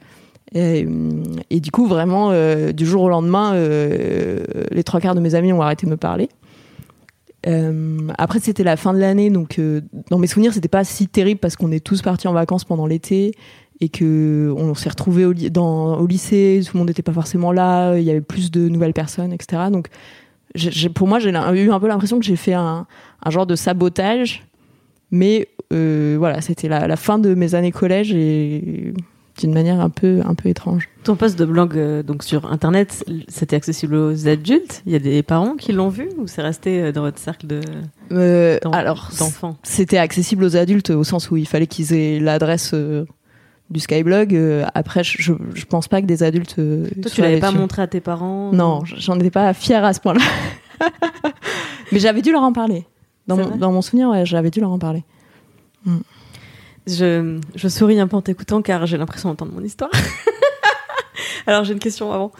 Et, 0.57 0.87
du 1.51 1.73
coup, 1.73 1.89
vraiment, 1.89 2.31
euh, 2.31 2.71
du 2.71 2.87
jour 2.87 3.03
au 3.03 3.09
lendemain, 3.09 3.55
les 3.57 4.85
trois 4.85 5.01
quarts 5.01 5.17
de 5.17 5.21
mes 5.21 5.35
amis 5.35 5.53
ont 5.53 5.61
arrêté 5.61 5.85
de 5.85 5.91
me 5.91 5.97
parler. 5.97 6.29
Après, 8.19 8.39
c'était 8.39 8.63
la 8.63 8.77
fin 8.77 8.95
de 8.95 9.01
l'année, 9.01 9.31
donc 9.31 9.61
dans 10.11 10.19
mes 10.19 10.29
souvenirs, 10.29 10.55
c'était 10.55 10.69
pas 10.69 10.85
si 10.85 11.09
terrible 11.09 11.41
parce 11.41 11.57
qu'on 11.57 11.73
est 11.73 11.85
tous 11.85 12.03
partis 12.03 12.29
en 12.29 12.33
vacances 12.33 12.65
pendant 12.65 12.87
l'été 12.87 13.35
et 13.81 13.89
que 13.89 14.55
on 14.57 14.77
s'est 14.77 14.91
retrouvés 14.91 15.25
au, 15.25 15.33
au 15.33 16.07
lycée, 16.07 16.61
tout 16.65 16.75
le 16.75 16.79
monde 16.79 16.89
n'était 16.89 17.03
pas 17.03 17.13
forcément 17.13 17.51
là, 17.51 17.97
il 17.97 18.05
y 18.05 18.11
avait 18.13 18.21
plus 18.21 18.53
de 18.53 18.69
nouvelles 18.69 18.95
personnes, 18.95 19.33
etc. 19.33 19.63
Donc, 19.73 19.89
j'ai- 20.55 20.89
pour 20.89 21.09
moi, 21.09 21.19
j'ai 21.19 21.31
eu 21.31 21.71
un 21.71 21.81
peu 21.81 21.89
l'impression 21.89 22.19
que 22.19 22.25
j'ai 22.25 22.37
fait 22.37 22.55
un, 22.55 22.87
un 23.25 23.31
genre 23.31 23.47
de 23.47 23.57
sabotage, 23.57 24.45
mais 25.11 25.49
euh, 25.73 26.17
voilà, 26.19 26.41
c'était 26.41 26.69
la, 26.69 26.87
la 26.87 26.97
fin 26.97 27.19
de 27.19 27.35
mes 27.35 27.55
années 27.55 27.73
collège 27.73 28.13
et 28.13 28.93
d'une 29.41 29.53
manière 29.53 29.81
un 29.81 29.91
peu, 29.91 30.21
un 30.25 30.35
peu 30.35 30.49
étrange. 30.49 30.89
Ton 31.03 31.17
post 31.17 31.37
de 31.37 31.45
blog 31.45 31.77
euh, 31.77 32.05
donc 32.05 32.23
sur 32.23 32.47
internet, 32.53 33.05
c'était 33.27 33.57
accessible 33.57 33.97
aux 33.97 34.29
adultes? 34.29 34.83
Il 34.87 34.93
y 34.93 34.95
a 34.95 35.01
des 35.01 35.25
parents 35.25 35.57
qui 35.57 35.73
l'ont 35.73 35.89
vu 35.89 36.09
ou 36.19 36.29
c'est 36.29 36.43
resté 36.43 36.81
euh, 36.81 36.93
dans 36.93 37.03
votre 37.03 37.19
cercle 37.19 37.49
de 37.49 37.61
Euh, 38.13 38.59
d'en- 38.63 38.71
alors, 38.71 39.11
d'enfants? 39.19 39.57
c'était 39.65 39.99
accessible 39.99 40.45
aux 40.45 40.57
adultes 40.57 40.91
au 40.91 41.03
sens 41.03 41.31
où 41.33 41.37
il 41.37 41.49
fallait 41.49 41.67
qu'ils 41.67 41.93
aient 41.93 42.21
l'adresse 42.21 42.75
du 43.71 43.81
Skyblog. 43.81 44.35
euh, 44.35 44.65
après, 44.75 45.03
je, 45.05 45.33
je 45.55 45.65
pense 45.65 45.89
pas 45.89 46.01
que 46.01 46.07
des 46.07 46.23
adultes. 46.23 46.57
euh, 46.59 46.87
Toi, 47.03 47.11
tu 47.11 47.21
l'avais 47.23 47.41
pas 47.41 47.49
dessus. 47.49 47.59
montré 47.59 47.83
à 47.83 47.87
tes 47.87 48.01
parents 48.01 48.53
Non, 48.53 48.83
j'en 48.85 49.19
étais 49.19 49.31
pas 49.31 49.53
fière 49.55 49.85
à 49.85 49.93
ce 49.93 50.01
point-là. 50.01 50.21
Mais 51.93 51.99
j'avais 51.99 52.23
dû 52.23 52.31
leur 52.33 52.43
en 52.43 52.53
parler. 52.53 52.87
Dans 53.27 53.37
mon, 53.37 53.57
dans 53.57 53.73
mon 53.73 53.81
souvenir, 53.83 54.09
ouais, 54.11 54.27
j'avais 54.27 54.51
dû 54.51 54.61
leur 54.61 54.71
en 54.71 54.79
parler. 54.79 55.03
Je, 56.87 57.39
je 57.55 57.69
souris 57.69 57.99
un 57.99 58.07
peu 58.07 58.17
en 58.17 58.23
t'écoutant 58.23 58.61
car 58.61 58.85
j'ai 58.87 58.99
l'impression 58.99 59.31
d'entendre 59.31 59.53
mon 59.53 59.63
histoire. 59.65 59.91
Alors 61.47 61.65
j'ai 61.65 61.73
une 61.73 61.79
question 61.79 62.13
avant. 62.13 62.33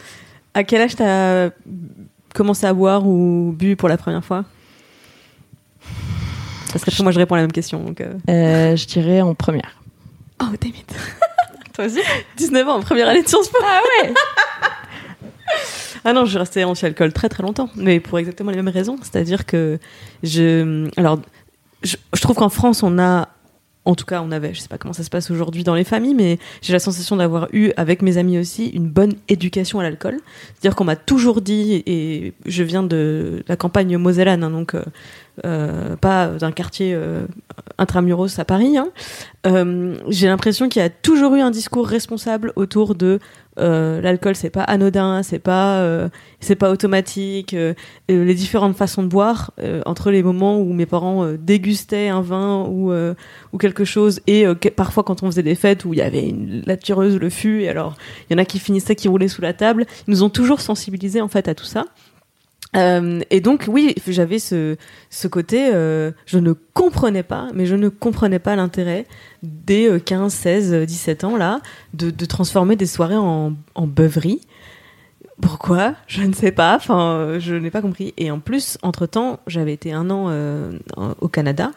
À 0.53 0.63
quel 0.63 0.81
âge 0.81 0.95
t'as 0.95 1.49
commencé 2.33 2.65
à 2.67 2.73
boire 2.73 3.07
ou 3.07 3.53
bu 3.57 3.75
pour 3.75 3.89
la 3.89 3.97
première 3.97 4.23
fois? 4.23 4.45
Parce 6.71 6.83
que 6.85 7.03
moi 7.03 7.11
je 7.11 7.17
réponds 7.19 7.35
à 7.35 7.37
la 7.39 7.43
même 7.43 7.51
question. 7.51 7.83
Donc, 7.83 8.01
euh. 8.01 8.13
Euh, 8.29 8.75
je 8.75 8.85
dirais 8.85 9.21
en 9.21 9.33
première. 9.33 9.81
Oh, 10.41 10.47
damn 10.61 10.71
it. 10.71 10.95
Toi 11.73 11.85
aussi 11.85 11.99
19 12.37 12.67
ans, 12.69 12.79
première 12.81 13.09
année 13.09 13.23
de 13.23 13.27
Sciences 13.27 13.49
Po. 13.49 13.57
Ah 13.61 13.81
ouais 14.03 14.13
Ah 16.05 16.13
non, 16.13 16.25
je 16.25 16.29
suis 16.29 16.37
restée 16.37 16.63
anti-alcool 16.63 17.13
très 17.13 17.29
très 17.29 17.41
longtemps, 17.41 17.69
mais 17.75 17.99
pour 17.99 18.19
exactement 18.19 18.51
les 18.51 18.57
mêmes 18.57 18.69
raisons. 18.69 18.97
C'est-à-dire 19.01 19.45
que 19.45 19.79
je. 20.23 20.87
Alors, 20.97 21.19
je, 21.83 21.95
je 22.13 22.21
trouve 22.21 22.35
qu'en 22.35 22.49
France, 22.49 22.83
on 22.83 22.99
a. 22.99 23.27
En 23.87 23.93
tout 23.93 24.05
cas, 24.05 24.21
on 24.23 24.31
avait, 24.31 24.51
je 24.53 24.61
sais 24.61 24.67
pas 24.67 24.79
comment 24.79 24.93
ça 24.93 25.03
se 25.03 25.11
passe 25.11 25.29
aujourd'hui 25.29 25.63
dans 25.63 25.75
les 25.75 25.83
familles, 25.83 26.15
mais 26.15 26.39
j'ai 26.63 26.73
la 26.73 26.79
sensation 26.79 27.17
d'avoir 27.17 27.47
eu, 27.53 27.71
avec 27.77 28.01
mes 28.01 28.17
amis 28.17 28.39
aussi, 28.39 28.67
une 28.69 28.87
bonne 28.87 29.13
éducation 29.27 29.79
à 29.79 29.83
l'alcool. 29.83 30.19
C'est-à-dire 30.53 30.75
qu'on 30.75 30.85
m'a 30.85 30.95
toujours 30.95 31.39
dit, 31.39 31.83
et 31.85 32.33
je 32.47 32.63
viens 32.63 32.81
de 32.81 33.43
la 33.47 33.55
campagne 33.55 33.95
mosellane, 33.97 34.43
hein, 34.43 34.49
donc 34.49 34.73
euh, 34.73 34.83
euh, 35.45 35.95
pas 35.95 36.27
d'un 36.27 36.51
quartier 36.51 36.93
euh, 36.93 37.25
intramuros 37.77 38.39
à 38.39 38.45
Paris, 38.45 38.77
hein, 38.77 38.89
euh, 39.45 39.97
j'ai 40.07 40.27
l'impression 40.27 40.69
qu'il 40.69 40.81
y 40.81 40.85
a 40.85 40.89
toujours 40.89 41.35
eu 41.35 41.41
un 41.41 41.51
discours 41.51 41.87
responsable 41.87 42.53
autour 42.55 42.95
de 42.95 43.19
euh, 43.57 44.01
l'alcool 44.01 44.35
c'est 44.35 44.49
pas 44.49 44.63
anodin, 44.63 45.23
c'est 45.23 45.39
pas 45.39 45.79
euh, 45.79 46.09
c'est 46.39 46.55
pas 46.55 46.71
automatique, 46.71 47.55
les 48.07 48.33
différentes 48.33 48.75
façons 48.75 49.03
de 49.03 49.07
boire 49.07 49.51
entre 49.85 50.11
les 50.11 50.23
moments 50.23 50.59
où 50.59 50.73
mes 50.73 50.85
parents 50.85 51.27
dégustaient 51.39 52.09
un 52.09 52.21
vin 52.21 52.65
ou 52.67 52.93
ou 52.93 53.57
quelque 53.57 53.85
chose 53.85 54.21
et 54.27 54.45
parfois 54.75 55.03
quand 55.03 55.23
on 55.23 55.27
faisait 55.27 55.43
des 55.43 55.55
fêtes 55.55 55.85
où 55.85 55.93
il 55.93 55.99
y 55.99 56.01
avait 56.01 56.29
une, 56.29 56.63
la 56.65 56.77
tireuse, 56.77 57.17
le 57.17 57.29
fût 57.29 57.61
et 57.61 57.69
alors 57.69 57.95
il 58.29 58.33
y 58.33 58.35
en 58.35 58.41
a 58.41 58.45
qui 58.45 58.59
finissaient 58.59 58.95
qui 58.95 59.07
roulaient 59.07 59.27
sous 59.27 59.41
la 59.41 59.53
table, 59.53 59.85
ils 60.07 60.11
nous 60.11 60.23
ont 60.23 60.29
toujours 60.29 60.61
sensibilisés 60.61 61.21
en 61.21 61.27
fait 61.27 61.47
à 61.47 61.55
tout 61.55 61.65
ça. 61.65 61.85
Euh, 62.75 63.21
et 63.29 63.39
donc 63.39 63.65
oui, 63.67 63.95
j'avais 64.07 64.39
ce, 64.39 64.75
ce 65.09 65.27
côté, 65.27 65.69
euh, 65.73 66.11
je 66.25 66.39
ne 66.39 66.53
comprenais 66.73 67.23
pas, 67.23 67.47
mais 67.53 67.65
je 67.65 67.75
ne 67.75 67.89
comprenais 67.89 68.39
pas 68.39 68.55
l'intérêt 68.55 69.05
des 69.43 69.89
euh, 69.89 69.99
15, 69.99 70.33
16, 70.33 70.73
euh, 70.73 70.85
17 70.85 71.23
ans 71.23 71.37
là, 71.37 71.61
de, 71.93 72.09
transformer 72.25 72.75
des 72.75 72.85
soirées 72.85 73.15
en, 73.15 73.53
en. 73.75 73.89
Pourquoi? 75.41 75.95
Je 76.07 76.23
ne 76.23 76.33
sais 76.33 76.51
pas. 76.51 76.75
Enfin, 76.75 77.13
euh, 77.13 77.39
je 77.39 77.55
n'ai 77.55 77.71
pas 77.71 77.81
compris. 77.81 78.13
Et 78.17 78.31
en 78.31 78.39
plus, 78.39 78.77
entre 78.81 79.05
temps, 79.05 79.39
j'avais 79.47 79.73
été 79.73 79.91
un 79.91 80.09
an 80.09 80.31
au 81.19 81.27
Canada. 81.27 81.71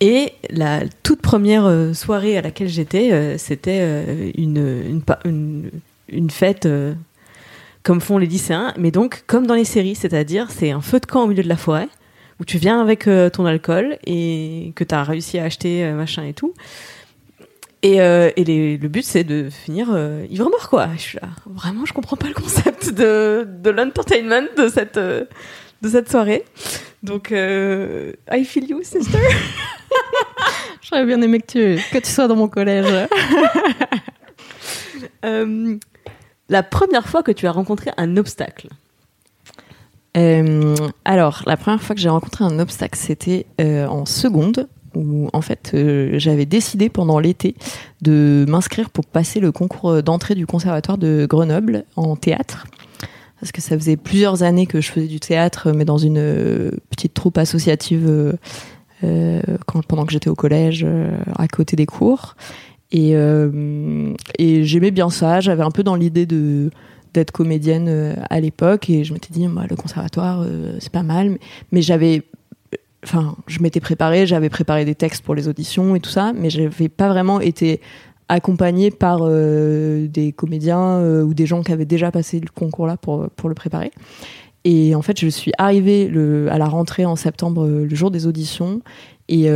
Et 0.00 0.32
la 0.50 0.82
toute 1.02 1.20
première 1.20 1.94
soirée 1.94 2.36
à 2.36 2.42
laquelle 2.42 2.68
j'étais, 2.68 3.36
c'était 3.38 4.32
une, 4.36 5.02
une, 5.24 6.30
fête 6.30 6.68
comme 7.84 8.00
font 8.00 8.18
les 8.18 8.26
lycéens, 8.26 8.74
mais 8.76 8.90
donc 8.90 9.22
comme 9.28 9.46
dans 9.46 9.54
les 9.54 9.64
séries, 9.64 9.94
c'est-à-dire 9.94 10.50
c'est 10.50 10.72
un 10.72 10.80
feu 10.80 10.98
de 10.98 11.06
camp 11.06 11.22
au 11.22 11.26
milieu 11.28 11.42
de 11.44 11.48
la 11.48 11.56
forêt 11.56 11.88
où 12.40 12.44
tu 12.44 12.58
viens 12.58 12.80
avec 12.80 13.06
euh, 13.06 13.30
ton 13.30 13.46
alcool 13.46 13.96
et 14.06 14.72
que 14.74 14.82
tu 14.82 14.92
as 14.94 15.04
réussi 15.04 15.38
à 15.38 15.44
acheter 15.44 15.84
euh, 15.84 15.94
machin 15.94 16.24
et 16.24 16.32
tout. 16.34 16.52
Et, 17.82 18.00
euh, 18.00 18.30
et 18.36 18.42
les- 18.44 18.76
le 18.78 18.88
but 18.88 19.04
c'est 19.04 19.22
de 19.22 19.50
finir 19.50 19.88
euh, 19.92 20.24
ivre 20.30 20.48
mort 20.50 20.68
quoi. 20.70 20.88
Je 20.96 21.00
suis 21.00 21.18
là, 21.20 21.28
vraiment 21.46 21.84
je 21.84 21.92
comprends 21.92 22.16
pas 22.16 22.26
le 22.28 22.34
concept 22.34 22.90
de, 22.92 23.46
de 23.62 23.70
l'entertainment 23.70 24.46
de 24.56 24.68
cette 24.68 24.98
de 24.98 25.88
cette 25.88 26.10
soirée. 26.10 26.44
Donc 27.02 27.30
I 27.30 28.44
feel 28.46 28.68
you 28.70 28.80
sister. 28.82 29.18
J'aurais 30.82 31.04
bien 31.06 31.20
aimé 31.22 31.40
que 31.40 31.46
tu, 31.76 31.82
que 31.92 31.98
tu 31.98 32.10
sois 32.10 32.26
dans 32.26 32.36
mon 32.36 32.48
collège. 32.48 32.86
La 36.48 36.62
première 36.62 37.08
fois 37.08 37.22
que 37.22 37.32
tu 37.32 37.46
as 37.46 37.52
rencontré 37.52 37.90
un 37.96 38.16
obstacle. 38.16 38.68
Euh, 40.16 40.76
alors, 41.04 41.42
la 41.46 41.56
première 41.56 41.82
fois 41.82 41.94
que 41.94 42.00
j'ai 42.00 42.08
rencontré 42.08 42.44
un 42.44 42.58
obstacle, 42.58 42.98
c'était 42.98 43.46
euh, 43.60 43.86
en 43.86 44.06
seconde, 44.06 44.68
où 44.94 45.28
en 45.32 45.40
fait 45.40 45.72
euh, 45.74 46.18
j'avais 46.18 46.46
décidé 46.46 46.88
pendant 46.88 47.18
l'été 47.18 47.56
de 48.02 48.44
m'inscrire 48.46 48.90
pour 48.90 49.06
passer 49.06 49.40
le 49.40 49.50
concours 49.50 50.02
d'entrée 50.02 50.36
du 50.36 50.46
conservatoire 50.46 50.98
de 50.98 51.26
Grenoble 51.28 51.84
en 51.96 52.14
théâtre. 52.14 52.66
Parce 53.40 53.50
que 53.50 53.60
ça 53.60 53.76
faisait 53.76 53.96
plusieurs 53.96 54.42
années 54.42 54.66
que 54.66 54.80
je 54.80 54.90
faisais 54.90 55.08
du 55.08 55.20
théâtre, 55.20 55.72
mais 55.72 55.84
dans 55.84 55.98
une 55.98 56.70
petite 56.90 57.12
troupe 57.12 57.36
associative 57.36 58.38
pendant 59.02 60.06
que 60.06 60.12
j'étais 60.12 60.30
au 60.30 60.34
collège, 60.34 60.86
à 61.36 61.46
côté 61.48 61.76
des 61.76 61.84
cours. 61.84 62.36
Et, 62.94 63.16
euh, 63.16 64.14
et 64.38 64.64
j'aimais 64.64 64.92
bien 64.92 65.10
ça. 65.10 65.40
J'avais 65.40 65.64
un 65.64 65.72
peu 65.72 65.82
dans 65.82 65.96
l'idée 65.96 66.24
de 66.24 66.70
d'être 67.12 67.30
comédienne 67.30 67.86
euh, 67.88 68.14
à 68.30 68.40
l'époque. 68.40 68.88
Et 68.88 69.04
je 69.04 69.12
m'étais 69.12 69.32
dit 69.32 69.46
moi 69.46 69.64
le 69.68 69.76
conservatoire 69.76 70.42
euh, 70.42 70.76
c'est 70.78 70.92
pas 70.92 71.02
mal. 71.02 71.38
Mais, 71.72 71.82
j'avais 71.82 72.22
enfin 73.04 73.36
je 73.48 73.60
m'étais 73.60 73.80
préparée. 73.80 74.26
J'avais 74.26 74.48
préparé 74.48 74.84
des 74.84 74.94
textes 74.94 75.24
pour 75.24 75.34
les 75.34 75.48
auditions 75.48 75.96
et 75.96 76.00
tout 76.00 76.10
ça. 76.10 76.32
Mais 76.32 76.50
j'avais 76.50 76.88
pas 76.88 77.08
vraiment 77.08 77.40
été 77.40 77.80
accompagnée 78.28 78.90
par 78.90 79.28
des 79.28 80.32
comédiens 80.34 80.98
ou 81.22 81.34
des 81.34 81.44
gens 81.44 81.62
qui 81.62 81.72
avaient 81.72 81.84
déjà 81.84 82.10
passé 82.10 82.40
le 82.40 82.48
concours 82.48 82.86
là 82.86 82.96
pour 82.96 83.28
pour 83.30 83.48
le 83.48 83.54
préparer. 83.54 83.90
Et 84.64 84.94
en 84.94 85.02
fait 85.02 85.20
je 85.20 85.28
suis 85.28 85.52
arrivée 85.58 86.08
le, 86.08 86.50
à 86.50 86.56
la 86.56 86.66
rentrée 86.66 87.04
en 87.04 87.16
septembre 87.16 87.66
le 87.66 87.94
jour 87.94 88.10
des 88.10 88.26
auditions. 88.26 88.80
Et 89.28 89.50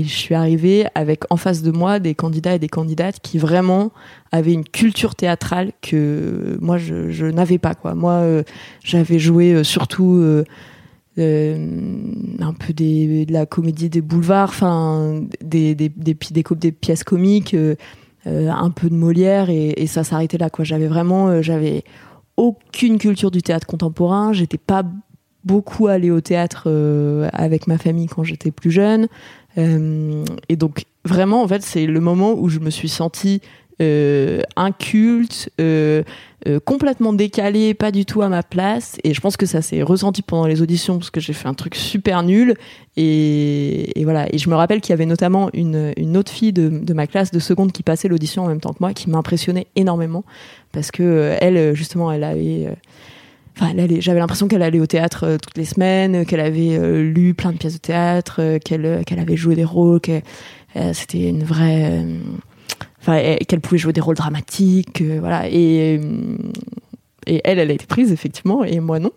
et 0.00 0.04
je 0.04 0.16
suis 0.16 0.34
arrivée 0.34 0.86
avec 0.94 1.24
en 1.30 1.36
face 1.36 1.62
de 1.62 1.70
moi 1.70 1.98
des 1.98 2.14
candidats 2.14 2.54
et 2.54 2.58
des 2.58 2.68
candidates 2.68 3.20
qui 3.20 3.36
vraiment 3.36 3.92
avaient 4.32 4.54
une 4.54 4.64
culture 4.64 5.14
théâtrale 5.14 5.72
que 5.82 6.56
moi 6.60 6.78
je, 6.78 7.26
n'avais 7.26 7.58
pas. 7.58 7.74
Moi 7.94 8.12
euh, 8.12 8.42
j'avais 8.82 9.18
joué 9.18 9.52
euh, 9.52 9.62
surtout 9.62 10.14
euh, 10.16 10.44
un 11.18 12.52
peu 12.54 12.72
de 12.72 13.30
la 13.30 13.44
comédie 13.44 13.90
des 13.90 14.00
boulevards, 14.00 14.48
enfin 14.48 15.20
des 15.44 15.74
des, 15.74 15.90
des, 15.90 16.14
pièces 16.14 17.04
comiques, 17.04 17.54
un 18.24 18.70
peu 18.70 18.88
de 18.88 18.94
Molière 18.94 19.50
et, 19.50 19.86
ça 19.86 20.02
s'arrêtait 20.02 20.38
là. 20.38 20.48
J'avais 20.60 20.88
vraiment 20.88 21.42
j'avais 21.42 21.84
aucune 22.38 22.96
culture 22.96 23.30
du 23.30 23.42
théâtre 23.42 23.66
contemporain. 23.66 24.32
J'étais 24.32 24.56
pas 24.56 24.82
beaucoup 25.44 25.88
allée 25.88 26.10
au 26.10 26.22
théâtre 26.22 26.70
avec 27.34 27.66
ma 27.66 27.76
famille 27.76 28.06
quand 28.06 28.24
j'étais 28.24 28.50
plus 28.50 28.70
jeune. 28.70 29.06
Euh, 29.58 30.24
et 30.48 30.56
donc 30.56 30.84
vraiment 31.04 31.42
en 31.42 31.48
fait 31.48 31.62
c'est 31.62 31.86
le 31.86 31.98
moment 31.98 32.34
où 32.34 32.48
je 32.48 32.60
me 32.60 32.70
suis 32.70 32.88
sentie 32.88 33.40
euh, 33.80 34.42
inculte, 34.56 35.50
euh, 35.58 36.02
euh, 36.46 36.60
complètement 36.60 37.14
décalée, 37.14 37.72
pas 37.72 37.90
du 37.90 38.04
tout 38.04 38.20
à 38.20 38.28
ma 38.28 38.42
place. 38.42 38.98
Et 39.04 39.14
je 39.14 39.20
pense 39.22 39.38
que 39.38 39.46
ça 39.46 39.62
s'est 39.62 39.82
ressenti 39.82 40.20
pendant 40.20 40.46
les 40.46 40.60
auditions 40.60 40.98
parce 40.98 41.10
que 41.10 41.20
j'ai 41.20 41.32
fait 41.32 41.48
un 41.48 41.54
truc 41.54 41.74
super 41.74 42.22
nul. 42.22 42.56
Et, 42.98 43.92
voilà. 44.04 44.32
Et 44.34 44.38
je 44.38 44.50
me 44.50 44.54
rappelle 44.54 44.82
qu'il 44.82 44.90
y 44.90 44.92
avait 44.92 45.06
notamment 45.06 45.48
une, 45.54 45.94
une 45.96 46.18
autre 46.18 46.30
fille 46.30 46.52
de, 46.52 46.68
de 46.68 46.92
ma 46.92 47.06
classe 47.06 47.30
de 47.30 47.38
seconde 47.38 47.72
qui 47.72 47.82
passait 47.82 48.08
l'audition 48.08 48.44
en 48.44 48.48
même 48.48 48.60
temps 48.60 48.72
que 48.72 48.80
moi, 48.80 48.92
qui 48.92 49.08
m'impressionnait 49.08 49.66
énormément 49.76 50.24
parce 50.72 50.90
que 50.90 51.02
euh, 51.02 51.36
elle 51.40 51.74
justement 51.74 52.12
elle 52.12 52.24
avait 52.24 52.66
euh, 52.66 52.74
Enfin, 53.60 53.74
j'avais 53.98 54.20
l'impression 54.20 54.48
qu'elle 54.48 54.62
allait 54.62 54.80
au 54.80 54.86
théâtre 54.86 55.24
euh, 55.24 55.36
toutes 55.36 55.58
les 55.58 55.66
semaines, 55.66 56.16
euh, 56.16 56.24
qu'elle 56.24 56.40
avait 56.40 56.78
euh, 56.78 57.02
lu 57.02 57.34
plein 57.34 57.52
de 57.52 57.58
pièces 57.58 57.74
de 57.74 57.78
théâtre, 57.78 58.58
qu'elle 58.64 59.02
avait 59.18 59.36
joué 59.36 59.54
des 59.54 59.64
rôles, 59.64 60.00
c'était 60.92 61.28
une 61.28 61.44
vraie, 61.44 62.06
enfin, 63.00 63.36
qu'elle 63.46 63.60
pouvait 63.60 63.78
jouer 63.78 63.92
des 63.92 64.00
rôles 64.00 64.16
dramatiques, 64.16 65.02
voilà. 65.02 65.48
Et 65.48 66.00
et 67.26 67.40
elle, 67.44 67.58
elle 67.58 67.70
a 67.70 67.74
été 67.74 67.86
prise 67.86 68.12
effectivement, 68.12 68.64
et 68.64 68.80
moi 68.80 68.98
non. 68.98 69.12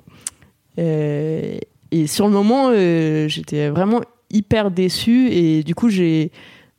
Et 0.78 2.08
sur 2.08 2.26
le 2.26 2.34
moment, 2.34 2.72
j'étais 3.28 3.70
vraiment 3.70 4.02
hyper 4.32 4.72
déçue, 4.72 5.30
et 5.30 5.64
du 5.64 5.76
coup 5.76 5.90
j'ai 5.90 6.32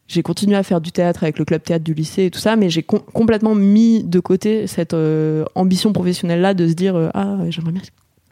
j'ai 0.08 0.22
continué 0.22 0.54
à 0.56 0.62
faire 0.62 0.80
du 0.80 0.92
théâtre 0.92 1.22
avec 1.22 1.38
le 1.38 1.44
club 1.44 1.62
théâtre 1.62 1.84
du 1.84 1.94
lycée 1.94 2.24
et 2.24 2.30
tout 2.30 2.38
ça, 2.38 2.56
mais 2.56 2.68
j'ai 2.70 2.82
com- 2.82 3.00
complètement 3.12 3.54
mis 3.54 4.04
de 4.04 4.20
côté 4.20 4.66
cette 4.66 4.94
euh, 4.94 5.44
ambition 5.54 5.92
professionnelle-là 5.92 6.52
de 6.54 6.68
se 6.68 6.74
dire 6.74 6.94
euh, 6.96 7.08
ah 7.14 7.38
j'aimerais 7.48 7.72
bien 7.72 7.82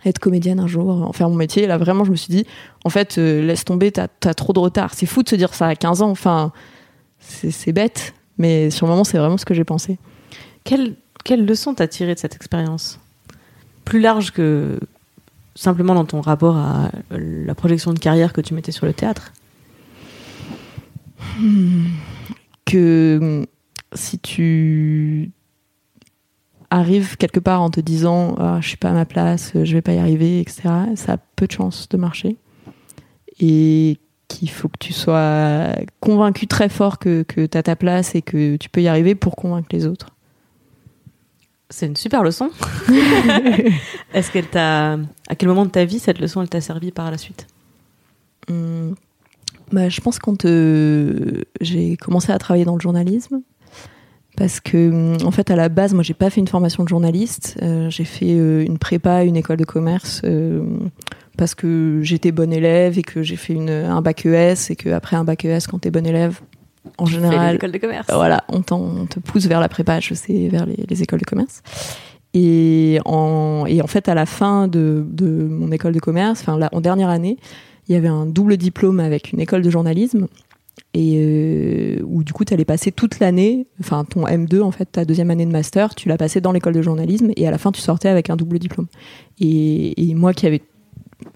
être 0.05 0.19
comédienne 0.19 0.59
un 0.61 0.67
jour, 0.67 0.89
en 0.91 1.13
faire 1.13 1.29
mon 1.31 1.37
métier. 1.37 1.63
Et 1.63 1.67
là 1.67 1.79
vraiment 1.79 2.05
je 2.05 2.11
me 2.11 2.17
suis 2.17 2.33
dit 2.33 2.45
en 2.85 2.91
fait 2.91 3.17
euh, 3.19 3.41
laisse 3.47 3.65
tomber, 3.65 3.91
t'as 3.93 4.09
as 4.25 4.35
trop 4.35 4.53
de 4.53 4.59
retard. 4.59 4.93
C'est 4.95 5.07
fou 5.07 5.23
de 5.23 5.29
se 5.29 5.37
dire 5.37 5.55
ça 5.55 5.67
à 5.67 5.75
15 5.75 6.03
ans. 6.03 6.11
Enfin 6.11 6.53
c'est 7.21 7.73
bête, 7.73 8.13
mais 8.37 8.71
sur 8.71 8.87
le 8.87 8.91
moment 8.91 9.05
c'est 9.05 9.17
vraiment 9.19 9.39
ce 9.39 9.45
que 9.45 9.55
j'ai 9.55 9.65
pensé. 9.65 9.99
Quelle, 10.65 10.95
quelle 11.25 11.47
leçon 11.47 11.73
t'as 11.75 11.87
tiré 11.87 12.15
de 12.15 12.19
cette 12.19 12.35
expérience? 12.35 12.99
Plus 13.85 14.01
large 14.01 14.33
que 14.33 14.79
simplement 15.55 15.95
dans 15.95 16.05
ton 16.05 16.21
rapport 16.21 16.57
à 16.57 16.91
la 17.11 17.55
projection 17.55 17.93
de 17.93 17.99
carrière 17.99 18.33
que 18.33 18.41
tu 18.41 18.55
mettais 18.55 18.73
sur 18.73 18.87
le 18.87 18.93
théâtre? 18.93 19.33
Que 22.65 23.47
si 23.95 24.19
tu 24.19 25.31
arrives 26.71 27.17
quelque 27.17 27.41
part 27.41 27.63
en 27.63 27.71
te 27.71 27.81
disant 27.81 28.35
ah, 28.39 28.59
je 28.61 28.69
suis 28.69 28.77
pas 28.77 28.91
à 28.91 28.93
ma 28.93 29.05
place, 29.05 29.53
je 29.55 29.73
vais 29.73 29.83
pas 29.83 29.93
y 29.93 29.99
arriver, 29.99 30.41
etc., 30.41 30.63
ça 30.95 31.15
a 31.15 31.17
peu 31.37 31.47
de 31.47 31.53
chances 31.53 31.89
de 31.89 31.97
marcher. 31.97 32.37
Et 33.41 33.99
qu'il 34.29 34.51
faut 34.51 34.69
que 34.69 34.79
tu 34.79 34.93
sois 34.93 35.75
convaincu 36.01 36.47
très 36.47 36.69
fort 36.69 36.99
que, 36.99 37.23
que 37.23 37.47
tu 37.47 37.59
as 37.59 37.63
ta 37.63 37.77
place 37.77 38.15
et 38.15 38.23
que 38.23 38.57
tu 38.57 38.69
peux 38.69 38.83
y 38.83 38.89
arriver 38.89 39.15
pour 39.15 39.37
convaincre 39.37 39.69
les 39.73 39.87
autres. 39.87 40.11
C'est 41.69 41.87
une 41.87 41.97
super 41.97 42.23
leçon. 42.23 42.51
Est-ce 44.13 44.31
qu'elle 44.31 44.47
t'a. 44.47 44.93
À 45.29 45.35
quel 45.37 45.49
moment 45.49 45.65
de 45.65 45.71
ta 45.71 45.87
vie 45.87 45.99
cette 45.99 46.19
leçon 46.19 46.43
elle 46.43 46.49
t'a 46.49 46.61
servi 46.61 46.93
par 46.93 47.11
la 47.11 47.17
suite? 47.17 47.47
Hum, 48.51 48.95
bah, 49.73 49.89
je 49.89 50.01
pense 50.01 50.19
quand 50.19 50.45
euh, 50.45 51.43
j'ai 51.61 51.97
commencé 51.97 52.33
à 52.33 52.39
travailler 52.39 52.65
dans 52.65 52.75
le 52.75 52.81
journalisme, 52.81 53.43
parce 54.37 54.61
que 54.61 54.91
hum, 54.91 55.27
en 55.27 55.31
fait 55.31 55.51
à 55.51 55.57
la 55.57 55.69
base 55.69 55.95
moi 55.95 56.03
j'ai 56.03 56.15
pas 56.15 56.31
fait 56.31 56.41
une 56.41 56.49
formation 56.49 56.85
de 56.85 56.89
journaliste, 56.89 57.59
euh, 57.63 57.91
j'ai 57.91 58.05
fait 58.05 58.35
euh, 58.35 58.65
une 58.65 58.79
prépa, 58.79 59.25
une 59.25 59.37
école 59.37 59.57
de 59.57 59.65
commerce 59.65 60.23
euh, 60.25 60.65
parce 61.37 61.55
que 61.55 62.01
j'étais 62.03 62.33
bonne 62.33 62.53
élève 62.53 62.99
et 62.99 63.03
que 63.03 63.23
j'ai 63.23 63.37
fait 63.37 63.55
une, 63.55 63.71
un 63.71 64.03
bac 64.03 64.27
ES 64.27 64.71
et 64.71 64.77
que 64.77 64.91
après 64.91 65.17
un 65.17 65.25
bac 65.25 65.45
ES 65.45 65.61
quand 65.69 65.81
t'es 65.81 65.91
bonne 65.91 66.07
élève 66.07 66.41
en 66.99 67.07
général 67.07 67.55
l'école 67.55 67.73
de 67.73 67.79
commerce. 67.79 68.07
voilà, 68.13 68.45
on, 68.49 68.63
on 68.75 69.07
te 69.07 69.21
pousse 69.21 69.47
vers 69.47 69.61
la 69.61 69.69
prépa, 69.69 70.01
je 70.01 70.15
sais, 70.15 70.49
vers 70.49 70.67
les, 70.67 70.85
les 70.89 71.03
écoles 71.03 71.21
de 71.21 71.25
commerce. 71.25 71.63
Et 72.35 72.99
en, 73.05 73.67
et 73.67 73.83
en 73.83 73.87
fait, 73.87 74.09
à 74.09 74.15
la 74.15 74.27
fin 74.27 74.67
de, 74.67 75.05
de 75.07 75.27
mon 75.27 75.71
école 75.71 75.93
de 75.93 76.01
commerce, 76.01 76.41
enfin, 76.41 76.59
en 76.73 76.81
dernière 76.81 77.11
année, 77.11 77.37
il 77.89 77.95
y 77.95 77.99
avait 77.99 78.09
un 78.09 78.27
double 78.27 78.57
diplôme 78.57 79.01
avec 79.01 79.33
une 79.33 79.41
école 79.41 79.63
de 79.63 79.71
journalisme. 79.71 80.29
Et 80.95 81.17
euh, 81.19 82.03
où 82.05 82.23
du 82.23 82.33
coup, 82.33 82.45
tu 82.45 82.53
allais 82.53 82.67
passer 82.67 82.93
toute 82.93 83.19
l'année, 83.19 83.67
enfin 83.81 84.05
ton 84.05 84.27
M2, 84.27 84.61
en 84.61 84.71
fait, 84.71 84.87
ta 84.87 85.05
deuxième 85.05 85.31
année 85.31 85.47
de 85.47 85.51
master, 85.51 85.95
tu 85.95 86.09
l'as 86.09 86.19
passé 86.19 86.41
dans 86.41 86.53
l'école 86.53 86.75
de 86.75 86.83
journalisme 86.83 87.31
et 87.37 87.47
à 87.47 87.51
la 87.51 87.59
fin, 87.59 87.73
tu 87.73 87.81
sortais 87.81 88.09
avec 88.09 88.29
un 88.31 88.37
double 88.37 88.59
diplôme. 88.59 88.87
Et, 89.41 90.15
moi 90.15 90.35
qui 90.35 90.47
avais 90.47 90.63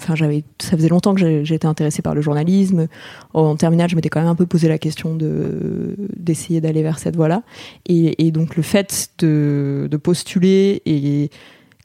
enfin 0.00 0.16
j'avais 0.16 0.42
ça 0.60 0.76
faisait 0.76 0.88
longtemps 0.88 1.14
que 1.14 1.44
j'étais 1.44 1.66
intéressée 1.66 2.02
par 2.02 2.14
le 2.14 2.20
journalisme 2.20 2.88
en 3.34 3.54
terminale 3.54 3.88
je 3.88 3.94
m'étais 3.94 4.08
quand 4.08 4.18
même 4.18 4.28
un 4.28 4.34
peu 4.34 4.44
posé 4.44 4.66
la 4.66 4.78
question 4.78 5.14
de 5.14 5.94
d'essayer 6.16 6.60
d'aller 6.60 6.82
vers 6.82 6.98
cette 6.98 7.14
voie 7.14 7.28
là 7.28 7.42
et, 7.86 8.26
et 8.26 8.32
donc 8.32 8.56
le 8.56 8.64
fait 8.64 9.10
de, 9.20 9.86
de 9.88 9.96
postuler 9.96 10.82
et 10.86 11.30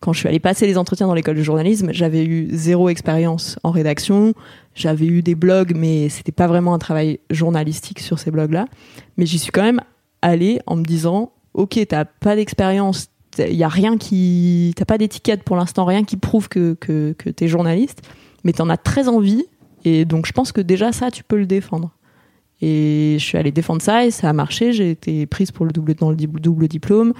quand 0.01 0.11
je 0.11 0.19
suis 0.19 0.27
allée 0.27 0.39
passer 0.39 0.67
les 0.67 0.77
entretiens 0.77 1.07
dans 1.07 1.13
l'école 1.13 1.37
de 1.37 1.43
journalisme 1.43 1.91
j'avais 1.93 2.25
eu 2.25 2.49
zéro 2.51 2.89
expérience 2.89 3.57
en 3.63 3.71
rédaction. 3.71 4.33
J'avais 4.75 5.05
eu 5.05 5.21
des 5.21 5.35
blogs 5.35 5.73
mais 5.75 6.09
c'était 6.09 6.33
pas 6.33 6.47
vraiment 6.47 6.73
un 6.73 6.79
travail 6.79 7.19
journalistique 7.29 7.99
sur 7.99 8.19
ces 8.19 8.31
blogs 8.31 8.51
là 8.51 8.65
mais 9.15 9.25
j'y 9.25 9.39
suis 9.39 9.51
quand 9.51 9.63
même 9.63 9.81
allée 10.21 10.59
en 10.65 10.75
me 10.75 10.83
disant 10.83 11.31
ok 11.53 11.79
t'as 11.87 12.03
pas 12.05 12.35
d'expérience 12.35 13.07
il 13.37 13.55
y 13.55 13.63
a 13.63 13.69
rien 13.69 13.97
qui 13.97 14.73
t'as 14.75 14.83
pas 14.83 14.97
d'étiquette 14.97 15.43
pour 15.43 15.55
l'instant 15.55 15.85
rien 15.85 16.03
qui 16.03 16.17
prouve 16.17 16.49
que 16.49 16.73
que, 16.73 17.13
que 17.17 17.29
t'es 17.29 17.47
journaliste 17.47 18.01
mais 18.43 18.53
t'en 18.53 18.69
as 18.69 18.77
très 18.77 19.07
envie. 19.07 19.45
Et 19.83 20.05
donc 20.05 20.25
je 20.25 20.31
pense 20.31 20.51
que 20.51 20.61
déjà 20.61 20.91
ça 20.91 21.11
tu 21.11 21.23
peux 21.23 21.37
le 21.37 21.45
défendre. 21.45 21.91
Et 22.61 23.15
je 23.17 23.25
suis 23.25 23.37
allée 23.37 23.51
défendre 23.51 23.81
ça 23.81 24.05
et 24.05 24.11
ça 24.11 24.29
a 24.29 24.33
marché. 24.33 24.71
J'ai 24.71 24.91
été 24.91 25.25
prise 25.25 25.51
pour 25.51 25.65
le 25.65 25.71
double 25.71 25.95
dans 25.95 26.11
le 26.11 26.15
double 26.15 26.67
diplôme 26.67 27.13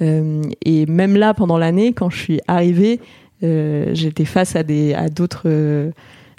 et 0.00 0.86
même 0.86 1.16
là 1.16 1.34
pendant 1.34 1.58
l'année 1.58 1.92
quand 1.92 2.10
je 2.10 2.18
suis 2.18 2.40
arrivée 2.48 3.00
euh, 3.42 3.90
j'étais 3.94 4.24
face 4.24 4.56
à 4.56 4.62
d'autres 4.62 5.42
euh, 5.46 5.90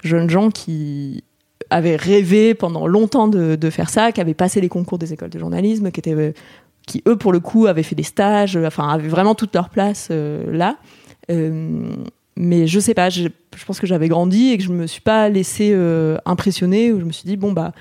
jeunes 0.02 0.30
gens 0.30 0.50
qui 0.50 1.24
avaient 1.70 1.96
rêvé 1.96 2.54
pendant 2.54 2.86
longtemps 2.86 3.28
de, 3.28 3.70
faire 3.70 3.88
ça 3.88 4.12
qui 4.12 4.20
avaient 4.20 4.34
passé 4.34 4.60
les 4.60 4.68
concours 4.68 4.98
des 4.98 5.12
écoles 5.12 5.30
de 5.30 5.38
journalisme 5.38 5.90
qui 5.90 6.00
étaient 6.00 6.14
euh, 6.14 6.32
qui 6.86 7.02
eux 7.06 7.16
pour 7.16 7.32
le 7.32 7.40
coup 7.40 7.66
avaient 7.66 7.82
fait 7.82 7.94
des 7.94 8.02
stages, 8.02 8.56
euh, 8.56 8.66
enfin 8.66 8.88
avaient 8.88 9.08
vraiment 9.08 9.34
toute 9.34 9.54
leur 9.54 9.68
place 9.68 10.08
euh, 10.10 10.44
là. 10.52 10.76
Euh, 11.30 11.94
mais 12.36 12.66
je 12.66 12.80
sais 12.80 12.94
pas, 12.94 13.10
je, 13.10 13.28
pense 13.66 13.78
que 13.78 13.86
j'avais 13.86 14.08
grandi 14.08 14.50
et 14.50 14.58
que 14.58 14.64
je 14.64 14.72
me 14.72 14.86
suis 14.86 15.00
pas 15.00 15.28
laissée 15.28 15.72
euh, 15.74 16.16
impressionner. 16.24 16.88
Je 16.88 17.04
me 17.04 17.12
suis 17.12 17.26
dit 17.26 17.36
bon 17.36 17.52
bah 17.52 17.72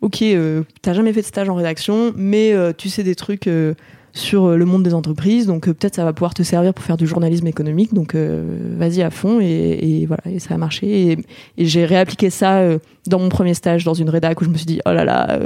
ok, 0.00 0.22
euh, 0.22 0.64
t'as 0.82 0.94
jamais 0.94 1.12
fait 1.12 1.20
de 1.20 1.26
stage 1.26 1.48
en 1.48 1.54
rédaction, 1.54 2.12
mais 2.16 2.52
euh, 2.52 2.72
tu 2.76 2.88
sais 2.88 3.02
des 3.02 3.14
trucs 3.14 3.46
euh, 3.46 3.74
sur 4.12 4.44
euh, 4.44 4.56
le 4.56 4.64
monde 4.64 4.82
des 4.82 4.94
entreprises, 4.94 5.46
donc 5.46 5.68
euh, 5.68 5.74
peut-être 5.74 5.94
ça 5.94 6.04
va 6.04 6.12
pouvoir 6.12 6.34
te 6.34 6.42
servir 6.42 6.74
pour 6.74 6.84
faire 6.84 6.96
du 6.96 7.06
journalisme 7.06 7.46
économique. 7.46 7.94
Donc 7.94 8.14
euh, 8.14 8.44
vas-y 8.76 9.02
à 9.02 9.10
fond 9.10 9.40
et, 9.40 10.04
voilà 10.06 10.22
et 10.26 10.38
ça 10.38 10.54
a 10.54 10.58
marché 10.58 11.12
et, 11.56 11.64
j'ai 11.64 11.84
réappliqué 11.84 12.30
ça 12.30 12.62
dans 13.06 13.18
mon 13.18 13.28
premier 13.28 13.54
stage 13.54 13.84
dans 13.84 13.94
une 13.94 14.10
rédac 14.10 14.40
où 14.40 14.44
je 14.44 14.50
me 14.50 14.56
suis 14.56 14.66
dit 14.66 14.80
oh 14.86 14.92
là 14.92 15.04
là. 15.04 15.38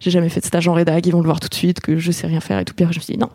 j'ai 0.00 0.10
jamais 0.10 0.28
fait 0.28 0.40
de 0.40 0.46
stage 0.46 0.66
en 0.68 0.72
rédac, 0.72 1.06
ils 1.06 1.12
vont 1.12 1.20
le 1.20 1.26
voir 1.26 1.40
tout 1.40 1.48
de 1.48 1.54
suite 1.54 1.80
que 1.80 1.98
je 1.98 2.10
sais 2.10 2.26
rien 2.26 2.40
faire 2.40 2.58
et 2.58 2.64
tout. 2.64 2.74
Après, 2.80 2.92
je 2.92 2.98
me 2.98 3.02
suis 3.02 3.14
dit 3.14 3.18
non, 3.18 3.30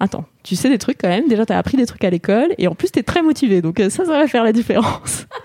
attends, 0.00 0.24
tu 0.42 0.56
sais 0.56 0.70
des 0.70 0.78
trucs 0.78 0.98
quand 0.98 1.08
même. 1.08 1.28
Déjà, 1.28 1.44
t'as 1.44 1.58
appris 1.58 1.76
des 1.76 1.86
trucs 1.86 2.04
à 2.04 2.10
l'école 2.10 2.54
et 2.58 2.68
en 2.68 2.74
plus, 2.74 2.90
t'es 2.90 3.02
très 3.02 3.22
motivé. 3.22 3.60
Donc 3.60 3.78
ça, 3.78 3.90
ça 3.90 4.04
va 4.04 4.26
faire 4.26 4.44
la 4.44 4.52
différence. 4.52 5.26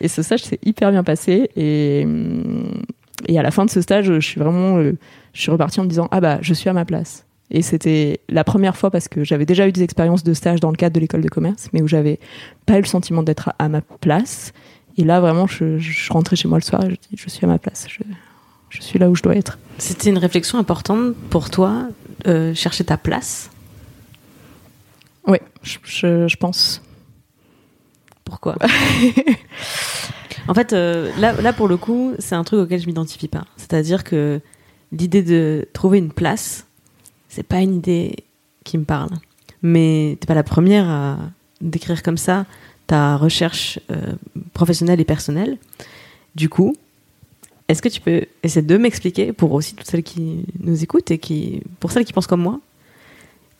Et 0.00 0.06
ce 0.06 0.22
stage 0.22 0.44
s'est 0.44 0.60
hyper 0.64 0.92
bien 0.92 1.02
passé 1.02 1.50
et 1.56 2.02
hum, 2.04 2.80
et 3.26 3.38
à 3.38 3.42
la 3.42 3.50
fin 3.50 3.64
de 3.64 3.70
ce 3.70 3.80
stage, 3.80 4.06
je 4.06 4.20
suis 4.20 4.38
vraiment, 4.38 4.78
je 5.34 5.42
suis 5.42 5.50
repartie 5.50 5.80
en 5.80 5.84
me 5.84 5.88
disant 5.88 6.08
ah 6.10 6.20
bah 6.20 6.38
je 6.40 6.54
suis 6.54 6.70
à 6.70 6.72
ma 6.72 6.84
place. 6.84 7.26
Et 7.50 7.60
c'était 7.60 8.20
la 8.30 8.42
première 8.42 8.76
fois 8.76 8.90
parce 8.90 9.06
que 9.06 9.22
j'avais 9.22 9.44
déjà 9.44 9.68
eu 9.68 9.72
des 9.72 9.82
expériences 9.82 10.24
de 10.24 10.32
stage 10.32 10.60
dans 10.60 10.70
le 10.70 10.76
cadre 10.76 10.94
de 10.94 11.00
l'école 11.00 11.20
de 11.20 11.28
commerce, 11.28 11.68
mais 11.72 11.82
où 11.82 11.86
j'avais 11.86 12.18
pas 12.64 12.78
eu 12.78 12.80
le 12.80 12.86
sentiment 12.86 13.22
d'être 13.22 13.50
à, 13.50 13.56
à 13.58 13.68
ma 13.68 13.82
place. 13.82 14.52
Et 14.96 15.04
là, 15.04 15.20
vraiment, 15.20 15.46
je, 15.46 15.78
je 15.78 16.12
rentrais 16.12 16.36
chez 16.36 16.48
moi 16.48 16.58
le 16.58 16.64
soir 16.64 16.84
et 16.84 16.90
je 16.90 16.94
dis 16.94 17.16
je 17.16 17.28
suis 17.28 17.44
à 17.44 17.48
ma 17.48 17.58
place. 17.58 17.86
Je, 17.88 18.02
je 18.70 18.82
suis 18.82 18.98
là 18.98 19.10
où 19.10 19.14
je 19.14 19.22
dois 19.22 19.36
être. 19.36 19.58
C'était 19.78 20.08
une 20.10 20.18
réflexion 20.18 20.58
importante 20.58 21.14
pour 21.30 21.50
toi, 21.50 21.88
euh, 22.26 22.54
chercher 22.54 22.84
ta 22.84 22.96
place? 22.96 23.50
Oui, 25.26 25.38
je, 25.62 25.78
je, 25.84 26.28
je 26.28 26.36
pense. 26.36 26.82
Pourquoi? 28.24 28.56
En 30.46 30.52
fait, 30.52 30.72
euh, 30.72 31.10
là, 31.18 31.32
là, 31.40 31.52
pour 31.54 31.68
le 31.68 31.76
coup, 31.78 32.12
c'est 32.18 32.34
un 32.34 32.44
truc 32.44 32.60
auquel 32.60 32.78
je 32.80 32.86
m'identifie 32.86 33.28
pas. 33.28 33.46
C'est-à-dire 33.56 34.04
que 34.04 34.40
l'idée 34.94 35.22
de 35.22 35.68
trouver 35.72 35.98
une 35.98 36.12
place, 36.12 36.66
c'est 37.28 37.42
pas 37.42 37.60
une 37.60 37.76
idée 37.76 38.24
qui 38.64 38.78
me 38.78 38.84
parle. 38.84 39.10
Mais 39.62 40.16
t'es 40.20 40.26
pas 40.26 40.34
la 40.34 40.42
première 40.42 40.88
à 40.88 41.18
décrire 41.60 42.02
comme 42.02 42.18
ça 42.18 42.46
ta 42.86 43.16
recherche 43.16 43.80
euh, 43.90 44.14
professionnelle 44.52 45.00
et 45.00 45.04
personnelle. 45.04 45.58
Du 46.34 46.48
coup, 46.48 46.74
est-ce 47.68 47.80
que 47.80 47.88
tu 47.88 48.00
peux 48.00 48.26
essayer 48.42 48.64
de 48.64 48.76
m'expliquer, 48.76 49.32
pour 49.32 49.52
aussi 49.52 49.74
toutes 49.74 49.86
celles 49.86 50.02
qui 50.02 50.44
nous 50.60 50.82
écoutent 50.82 51.10
et 51.10 51.18
qui, 51.18 51.62
pour 51.80 51.92
celles 51.92 52.04
qui 52.04 52.12
pensent 52.12 52.26
comme 52.26 52.42
moi, 52.42 52.60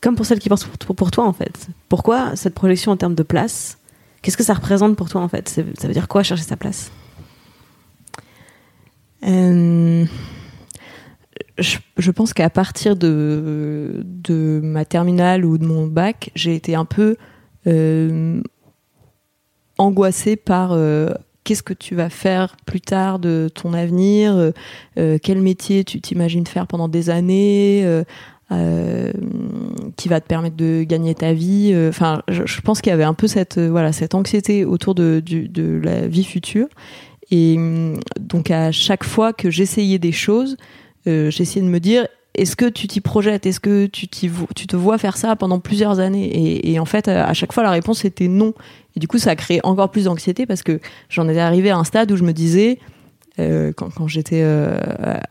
comme 0.01 0.15
pour 0.15 0.25
celles 0.25 0.39
qui 0.39 0.49
pensent 0.49 0.65
pour, 0.65 1.09
toi 1.09 1.25
en 1.25 1.33
fait, 1.33 1.67
pourquoi 1.89 2.35
cette 2.35 2.53
projection 2.53 2.91
en 2.91 2.97
termes 2.97 3.15
de 3.15 3.23
place 3.23 3.79
Qu'est-ce 4.21 4.37
que 4.37 4.43
ça 4.43 4.55
représente 4.55 4.95
pour 4.95 5.09
toi 5.09 5.21
en 5.21 5.27
fait? 5.27 5.49
Ça 5.49 5.87
veut 5.87 5.93
dire 5.93 6.07
quoi 6.07 6.23
chercher 6.23 6.43
sa 6.43 6.57
place? 6.57 6.91
Euh, 9.23 10.05
je, 11.57 12.11
pense 12.11 12.33
qu'à 12.33 12.49
partir 12.49 12.95
de, 12.95 14.03
ma 14.63 14.85
terminale 14.85 15.45
ou 15.45 15.57
de 15.57 15.65
mon 15.65 15.87
bac, 15.87 16.31
j'ai 16.35 16.55
été 16.55 16.75
un 16.75 16.85
peu 16.85 17.15
euh, 17.67 18.41
angoissée 19.77 20.35
par 20.35 20.71
euh, 20.73 21.09
qu'est-ce 21.43 21.63
que 21.63 21.73
tu 21.73 21.95
vas 21.95 22.09
faire 22.09 22.57
plus 22.65 22.81
tard 22.81 23.19
de 23.19 23.49
ton 23.53 23.73
avenir, 23.73 24.51
euh, 24.97 25.17
quel 25.21 25.41
métier 25.41 25.83
tu 25.83 26.01
t'imagines 26.01 26.47
faire 26.47 26.67
pendant 26.67 26.87
des 26.87 27.09
années. 27.09 28.03
qui 29.97 30.09
va 30.09 30.19
te 30.19 30.27
permettre 30.27 30.57
de 30.57 30.83
gagner 30.83 31.15
ta 31.15 31.33
vie. 31.33 31.73
Enfin, 31.89 32.21
je, 32.27 32.61
pense 32.61 32.81
qu'il 32.81 32.91
y 32.91 32.93
avait 32.93 33.03
un 33.03 33.13
peu 33.13 33.27
cette 33.27 33.59
voilà 33.59 33.91
cette 33.91 34.13
anxiété 34.13 34.65
autour 34.65 34.93
de, 34.93 35.23
la 35.83 36.07
vie 36.07 36.23
future. 36.23 36.67
Et 37.31 37.57
donc 38.19 38.51
à 38.51 38.71
chaque 38.71 39.03
fois 39.03 39.33
que 39.33 39.49
j'essayais 39.49 39.97
des 39.97 40.11
choses, 40.11 40.57
j'essayais 41.05 41.61
de 41.65 41.69
me 41.69 41.79
dire 41.79 42.07
est-ce 42.37 42.57
que 42.57 42.65
tu 42.65 42.87
t'y 42.87 42.99
projettes? 42.99 43.45
Est-ce 43.45 43.61
que 43.61 43.85
tu, 43.85 44.07
tu 44.09 44.67
te 44.67 44.75
vois 44.75 44.97
faire 44.97 45.15
ça 45.15 45.35
pendant 45.37 45.59
plusieurs 45.59 45.99
années? 46.01 46.25
Et, 46.25 46.71
et 46.73 46.79
en 46.79 46.85
fait, 46.85 47.07
à 47.07 47.33
chaque 47.33 47.53
fois, 47.53 47.63
la 47.63 47.71
réponse 47.71 48.03
était 48.03 48.27
non. 48.27 48.53
Et 48.97 48.99
du 48.99 49.07
coup, 49.07 49.17
ça 49.19 49.29
a 49.31 49.35
créé 49.37 49.61
encore 49.63 49.89
plus 49.89 50.03
d'anxiété 50.05 50.45
parce 50.45 50.61
que 50.61 50.81
j'en 51.09 51.29
étais 51.29 51.39
arrivé 51.39 51.69
à 51.69 51.77
un 51.77 51.85
stade 51.85 52.11
où 52.11 52.17
je 52.17 52.23
me 52.23 52.33
disais, 52.33 52.79
euh, 53.39 53.71
quand, 53.75 53.89
quand 53.93 54.07
j'étais 54.09 54.41
euh, 54.43 54.77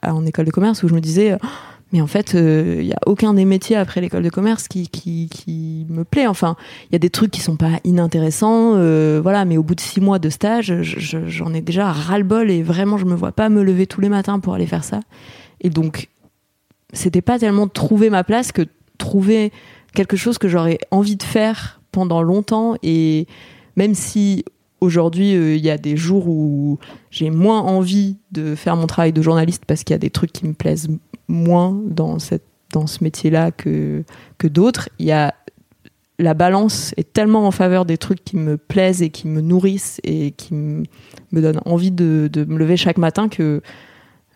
en 0.03 0.25
école 0.25 0.47
de 0.47 0.51
commerce, 0.51 0.83
où 0.83 0.89
je 0.89 0.95
me 0.95 1.01
disais, 1.03 1.37
Oh, 1.43 1.47
mais 1.93 2.01
en 2.01 2.07
fait, 2.07 2.33
il 2.33 2.87
n'y 2.87 2.93
a 2.95 2.99
aucun 3.07 3.35
des 3.35 3.45
métiers 3.45 3.77
après 3.77 4.01
l'école 4.01 4.23
de 4.23 4.31
commerce 4.31 4.67
qui, 4.67 4.89
qui, 4.89 5.29
qui 5.31 5.87
me 5.91 6.05
plaît. 6.05 6.27
Enfin, 6.27 6.57
il 6.89 6.95
y 6.95 6.97
a 6.97 6.99
des 6.99 7.11
trucs 7.11 7.31
qui 7.31 7.41
sont 7.43 7.57
pas 7.57 7.81
inintéressants, 7.85 8.73
euh, 8.77 9.21
voilà, 9.23 9.45
mais 9.45 9.59
au 9.59 9.63
bout 9.63 9.75
de 9.75 9.81
six 9.81 10.01
mois 10.01 10.19
de 10.19 10.31
stage, 10.31 10.75
je- 10.83 10.99
je- 10.99 11.27
j'en 11.29 11.53
ai 11.53 11.61
déjà 11.61 11.93
ras-le-bol 11.93 12.51
et 12.51 12.63
vraiment, 12.63 12.97
je 12.97 13.05
me 13.05 13.15
vois 13.15 13.33
pas 13.33 13.51
me 13.51 13.63
lever 13.63 13.87
tous 13.87 14.01
les 14.01 14.09
matins 14.09 14.41
pour 14.41 14.55
aller 14.55 14.67
faire 14.67 14.85
ça. 14.85 15.01
Et 15.65 15.71
donc, 15.71 16.09
c'était 16.93 17.23
pas 17.23 17.41
tellement 17.41 17.67
trouver 17.67 18.11
ma 18.11 18.23
place 18.23 18.53
que 18.53 18.63
trouver 18.99 19.53
quelque 19.95 20.17
chose 20.17 20.39
que 20.39 20.49
j'aurais 20.49 20.79
envie 20.93 21.17
de 21.17 21.23
faire 21.23 21.81
pendant 21.91 22.23
longtemps 22.23 22.77
et 22.83 23.27
même 23.77 23.95
si 23.95 24.45
aujourd'hui 24.81 25.35
euh, 25.35 25.57
il 25.57 25.65
y 25.65 25.71
a 25.71 25.79
des 25.79 25.97
jours 25.97 26.29
où 26.29 26.79
j'ai 27.11 27.31
moins 27.31 27.61
envie 27.61 28.17
de 28.31 28.55
faire 28.55 28.77
mon 28.77 28.87
travail 28.87 29.13
de 29.13 29.23
journaliste 29.23 29.65
parce 29.67 29.83
qu'il 29.83 29.95
y 29.95 29.97
a 29.97 29.99
des 29.99 30.11
trucs 30.11 30.33
qui 30.33 30.47
me 30.47 30.53
plaisent 30.53 30.89
moins 31.29 31.81
dans 31.87 32.19
cette 32.19 32.45
dans 32.73 32.87
ce 32.87 33.05
métier-là 33.05 33.53
que 33.53 34.05
que 34.39 34.49
d'autres. 34.49 34.89
Il 34.99 35.07
y 35.07 35.13
a 35.13 35.35
la 36.19 36.35
balance 36.35 36.93
est 36.97 37.13
tellement 37.13 37.47
en 37.47 37.51
faveur 37.51 37.85
des 37.85 37.99
trucs 37.99 38.25
qui 38.25 38.37
me 38.37 38.57
plaisent 38.57 39.03
et 39.03 39.11
qui 39.11 39.27
me 39.27 39.41
nourrissent 39.41 40.01
et 40.05 40.33
qui 40.33 40.55
me 40.55 40.85
donnent 41.33 41.61
envie 41.65 41.91
de, 41.91 42.29
de 42.33 42.45
me 42.45 42.59
lever 42.59 42.77
chaque 42.77 42.99
matin 42.99 43.29
que 43.29 43.63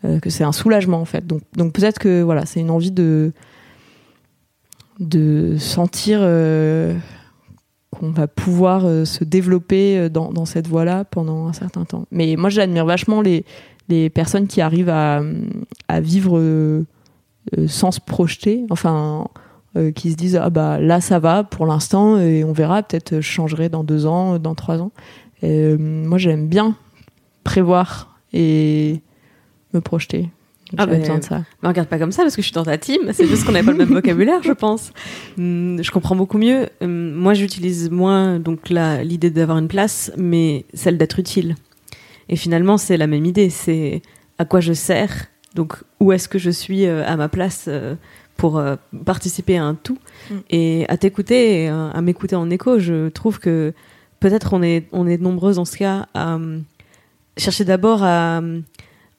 euh, 0.05 0.21
que 0.21 0.31
c'est 0.31 0.45
un 0.45 0.53
soulagement 0.53 1.01
en 1.01 1.05
fait. 1.05 1.27
Donc 1.27 1.43
donc 1.57 1.73
peut-être 1.73 1.99
que 1.99 2.23
voilà, 2.23 2.47
c'est 2.47 2.61
une 2.61 2.71
envie 2.71 2.93
de 2.93 3.33
de 5.01 5.57
sentir 5.59 6.19
euh, 6.23 6.97
qu'on 7.91 8.11
va 8.11 8.27
pouvoir 8.27 8.85
euh, 8.85 9.05
se 9.05 9.25
développer 9.25 10.09
dans, 10.09 10.33
dans 10.33 10.45
cette 10.45 10.67
voie-là 10.67 11.05
pendant 11.05 11.47
un 11.49 11.53
certain 11.53 11.85
temps. 11.85 12.07
Mais 12.11 12.37
moi, 12.37 12.51
j'admire 12.51 12.85
vachement 12.85 13.21
les, 13.21 13.45
les 13.89 14.11
personnes 14.11 14.47
qui 14.47 14.61
arrivent 14.61 14.89
à, 14.89 15.23
à 15.89 16.01
vivre 16.01 16.85
sans 17.67 17.91
se 17.93 18.01
projeter, 18.01 18.67
enfin, 18.71 19.29
qui 19.95 20.11
se 20.11 20.17
disent 20.17 20.37
ah 20.37 20.51
bah 20.51 20.79
là 20.81 21.01
ça 21.01 21.19
va 21.19 21.45
pour 21.45 21.65
l'instant 21.65 22.19
et 22.19 22.45
on 22.45 22.53
verra, 22.53 22.83
peut-être 22.83 23.17
je 23.17 23.21
changerai 23.21 23.69
dans 23.69 23.85
deux 23.85 24.05
ans, 24.05 24.39
dans 24.39 24.55
trois 24.55 24.83
ans. 24.83 24.91
Moi, 25.43 26.19
j'aime 26.19 26.49
bien 26.49 26.77
prévoir 27.45 28.19
et 28.33 29.01
me 29.75 29.81
projeter. 29.81 30.29
Ah 30.77 30.85
bah, 30.87 30.97
besoin 30.97 31.19
de 31.19 31.25
ça. 31.25 31.45
Me 31.63 31.69
regarde 31.69 31.89
pas 31.89 31.99
comme 31.99 32.13
ça 32.13 32.23
parce 32.23 32.37
que 32.37 32.43
je 32.43 32.47
suis 32.47 32.55
dans 32.55 32.65
ta 32.65 32.77
team. 32.77 33.01
C'est 33.13 33.27
juste 33.27 33.47
qu'on 33.47 33.53
n'a 33.53 33.63
pas 33.63 33.71
le 33.73 33.79
même 33.79 33.89
vocabulaire, 33.95 34.43
je 34.43 34.53
pense. 34.53 34.93
Hum, 35.39 35.83
Je 35.83 35.91
comprends 35.91 36.15
beaucoup 36.17 36.37
mieux. 36.39 36.69
Hum, 36.83 37.13
Moi, 37.13 37.33
j'utilise 37.35 37.91
moins 37.91 38.39
donc 38.39 38.69
là 38.69 39.03
l'idée 39.03 39.31
d'avoir 39.31 39.57
une 39.59 39.69
place, 39.69 40.13
mais 40.19 40.67
celle 40.75 40.99
d'être 40.99 41.19
utile. 41.19 41.55
Et 42.29 42.37
finalement, 42.37 42.77
c'est 42.77 42.99
la 42.99 43.07
même 43.07 43.25
idée. 43.25 43.49
C'est 43.49 44.03
à 44.37 44.45
quoi 44.45 44.61
je 44.61 44.75
sers. 44.75 45.29
Donc, 45.55 45.77
où 46.01 46.13
est-ce 46.13 46.29
que 46.29 46.39
je 46.39 46.51
suis 46.51 46.85
euh, 46.87 47.03
à 47.07 47.17
ma 47.17 47.31
place 47.31 47.65
euh, 47.69 47.95
pour 48.37 48.59
euh, 48.59 48.77
participer 49.07 49.57
à 49.57 49.65
un 49.65 49.75
tout 49.75 49.99
Mm. 50.31 50.35
Et 50.51 50.85
à 50.89 50.99
t'écouter, 50.99 51.69
à, 51.69 51.89
à 51.89 52.01
m'écouter 52.03 52.37
en 52.37 52.51
écho, 52.51 52.79
je 52.79 53.09
trouve 53.09 53.39
que 53.39 53.73
peut-être 54.21 54.53
on 54.53 54.63
est 54.63 54.87
on 54.93 55.07
est 55.07 55.17
nombreuses 55.17 55.57
dans 55.57 55.65
ce 55.65 55.79
cas 55.79 56.07
à 56.13 56.39
chercher 57.39 57.65
d'abord 57.65 58.03
à 58.03 58.43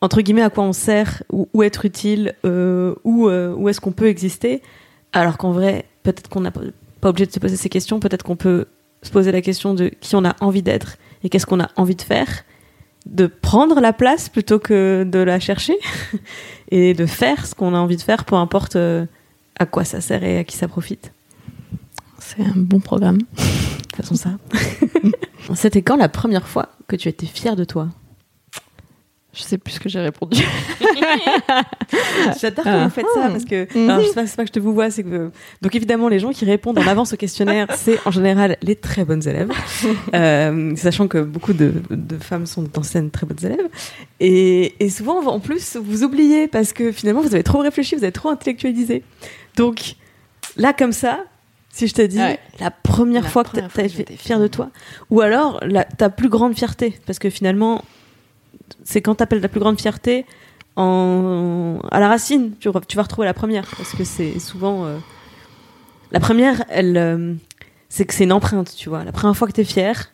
entre 0.01 0.21
guillemets 0.21 0.41
à 0.41 0.49
quoi 0.49 0.63
on 0.63 0.73
sert, 0.73 1.23
où, 1.31 1.47
où 1.53 1.63
être 1.63 1.85
utile, 1.85 2.35
euh, 2.45 2.95
où, 3.03 3.27
euh, 3.27 3.53
où 3.55 3.69
est-ce 3.69 3.81
qu'on 3.81 3.91
peut 3.91 4.07
exister, 4.07 4.61
alors 5.13 5.37
qu'en 5.37 5.51
vrai, 5.51 5.85
peut-être 6.03 6.29
qu'on 6.29 6.41
n'a 6.41 6.51
pas 6.51 6.61
pas 6.99 7.09
obligé 7.09 7.25
de 7.25 7.31
se 7.31 7.39
poser 7.39 7.55
ces 7.55 7.69
questions, 7.69 7.99
peut-être 7.99 8.23
qu'on 8.23 8.35
peut 8.35 8.65
se 9.01 9.11
poser 9.11 9.31
la 9.31 9.41
question 9.41 9.73
de 9.73 9.91
qui 10.01 10.15
on 10.15 10.25
a 10.25 10.35
envie 10.41 10.61
d'être 10.61 10.97
et 11.23 11.29
qu'est-ce 11.29 11.45
qu'on 11.45 11.59
a 11.59 11.69
envie 11.75 11.95
de 11.95 12.01
faire, 12.01 12.43
de 13.05 13.27
prendre 13.27 13.79
la 13.79 13.93
place 13.93 14.29
plutôt 14.29 14.59
que 14.59 15.05
de 15.09 15.19
la 15.19 15.39
chercher, 15.39 15.77
et 16.71 16.93
de 16.93 17.05
faire 17.05 17.45
ce 17.45 17.55
qu'on 17.55 17.73
a 17.73 17.77
envie 17.77 17.97
de 17.97 18.01
faire, 18.01 18.25
peu 18.25 18.35
importe 18.35 18.75
euh, 18.75 19.05
à 19.57 19.65
quoi 19.65 19.83
ça 19.83 20.01
sert 20.01 20.23
et 20.23 20.39
à 20.39 20.43
qui 20.43 20.57
ça 20.57 20.67
profite. 20.67 21.11
C'est 22.19 22.43
un 22.43 22.53
bon 22.55 22.79
programme. 22.79 23.19
Façon 23.95 24.15
ça. 24.15 24.31
C'était 25.55 25.81
quand 25.81 25.95
la 25.95 26.09
première 26.09 26.47
fois 26.47 26.69
que 26.87 26.95
tu 26.95 27.09
étais 27.09 27.25
fière 27.25 27.55
de 27.55 27.63
toi? 27.63 27.89
Je 29.33 29.43
sais 29.43 29.57
plus 29.59 29.73
ce 29.73 29.79
que 29.79 29.89
j'ai 29.89 29.99
répondu. 29.99 30.41
J'adore 32.41 32.63
quand 32.65 32.83
vous 32.83 32.89
faites 32.89 33.05
ça 33.13 33.29
parce 33.29 33.45
que 33.45 33.67
alors, 33.89 34.01
je 34.01 34.07
sais 34.07 34.13
pas, 34.13 34.25
c'est 34.27 34.35
pas 34.35 34.43
que 34.43 34.47
je 34.49 34.53
te 34.53 34.59
vous 34.59 34.73
vois, 34.73 34.89
c'est 34.89 35.03
que 35.03 35.31
donc 35.61 35.75
évidemment 35.75 36.07
les 36.09 36.19
gens 36.19 36.31
qui 36.31 36.45
répondent 36.45 36.79
en 36.79 36.87
avance 36.87 37.13
au 37.13 37.17
questionnaire, 37.17 37.67
c'est 37.75 37.99
en 38.05 38.11
général 38.11 38.57
les 38.61 38.75
très 38.75 39.05
bonnes 39.05 39.25
élèves, 39.27 39.51
Euh, 40.15 40.75
sachant 40.75 41.07
que 41.07 41.19
beaucoup 41.19 41.53
de, 41.53 41.73
de 41.89 42.17
femmes 42.17 42.45
sont 42.45 42.63
d'anciennes 42.63 43.11
très 43.11 43.25
bonnes 43.27 43.43
élèves 43.45 43.69
et, 44.19 44.73
et 44.83 44.89
souvent 44.89 45.23
en 45.27 45.39
plus 45.39 45.75
vous 45.77 46.03
oubliez 46.03 46.47
parce 46.47 46.73
que 46.73 46.91
finalement 46.91 47.21
vous 47.21 47.33
avez 47.33 47.43
trop 47.43 47.59
réfléchi, 47.59 47.95
vous 47.95 48.03
avez 48.03 48.11
trop 48.11 48.29
intellectualisé. 48.29 49.03
Donc 49.57 49.95
là 50.57 50.73
comme 50.73 50.91
ça, 50.91 51.19
si 51.71 51.87
je 51.87 51.93
te 51.93 52.01
dis 52.01 52.17
Ouais. 52.17 52.39
la 52.59 52.71
première 52.71 53.23
La 53.23 53.29
fois 53.29 53.43
que 53.43 53.49
première 53.51 53.71
que 53.71 53.79
été 53.81 53.89
j'étais 53.89 54.15
fière 54.17 54.39
de 54.39 54.47
toi, 54.47 54.69
ou 55.11 55.21
alors 55.21 55.59
la, 55.63 55.83
ta 55.83 56.09
plus 56.09 56.29
grande 56.29 56.55
fierté, 56.55 56.97
parce 57.05 57.19
que 57.19 57.29
finalement 57.29 57.83
c'est 58.83 59.01
quand 59.01 59.15
t'appelles 59.15 59.41
la 59.41 59.49
plus 59.49 59.59
grande 59.59 59.79
fierté 59.79 60.25
en, 60.75 61.79
à 61.91 61.99
la 61.99 62.07
racine, 62.07 62.53
tu, 62.59 62.69
vas 62.69 63.01
retrouver 63.01 63.25
la 63.25 63.33
première, 63.33 63.67
parce 63.77 63.93
que 63.93 64.03
c'est 64.03 64.39
souvent 64.39 64.85
euh, 64.85 64.97
la 66.11 66.19
première, 66.19 66.63
elle, 66.69 66.97
euh, 66.97 67.33
c'est 67.89 68.05
que 68.05 68.13
c'est 68.13 68.23
une 68.23 68.31
empreinte, 68.31 68.73
tu 68.75 68.89
vois. 68.89 69.03
La 69.03 69.11
première 69.11 69.35
fois 69.35 69.47
que 69.47 69.53
t'es 69.53 69.63
fier, 69.63 70.11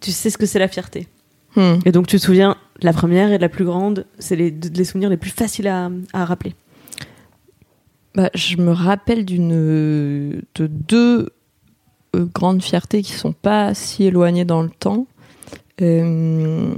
tu 0.00 0.12
sais 0.12 0.30
ce 0.30 0.38
que 0.38 0.46
c'est 0.46 0.58
la 0.58 0.68
fierté, 0.68 1.08
Hmm. 1.56 1.78
et 1.84 1.92
donc 1.92 2.08
tu 2.08 2.16
te 2.18 2.22
souviens 2.22 2.56
de 2.80 2.86
la 2.86 2.92
première 2.92 3.32
et 3.32 3.36
de 3.36 3.42
la 3.42 3.48
plus 3.48 3.64
grande, 3.64 4.06
c'est 4.18 4.34
les, 4.34 4.84
souvenirs 4.84 5.08
les 5.08 5.16
plus 5.16 5.30
faciles 5.30 5.68
à, 5.68 5.88
à 6.12 6.24
rappeler. 6.24 6.54
Bah, 8.16 8.28
je 8.34 8.56
me 8.56 8.72
rappelle 8.72 9.24
d'une 9.24 10.42
de 10.54 10.66
deux 10.66 11.30
euh, 12.14 12.24
grandes 12.32 12.62
fiertés 12.62 13.02
qui 13.02 13.12
sont 13.12 13.32
pas 13.32 13.74
si 13.74 14.04
éloignées 14.04 14.44
dans 14.44 14.62
le 14.62 14.70
temps. 14.70 15.06
Euh, 15.80 16.74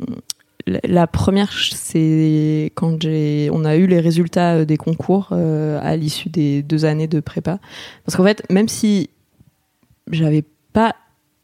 la, 0.67 1.07
première, 1.07 1.53
c'est 1.53 2.73
quand 2.75 3.01
j'ai, 3.01 3.49
on 3.53 3.64
a 3.64 3.77
eu 3.77 3.87
les 3.87 4.01
résultats 4.01 4.57
euh, 4.57 4.64
des 4.64 4.77
concours 4.77 5.29
euh, 5.33 5.79
à 5.81 5.97
l'issue 5.97 6.29
des 6.29 6.62
deux 6.62 6.85
années 6.85 7.07
de 7.07 7.21
prépa. 7.21 7.59
Parce 8.05 8.17
qu'en 8.17 8.25
fait, 8.25 8.43
même 8.51 8.69
si 8.69 9.11
j'avais 10.11 10.45
pas 10.73 10.97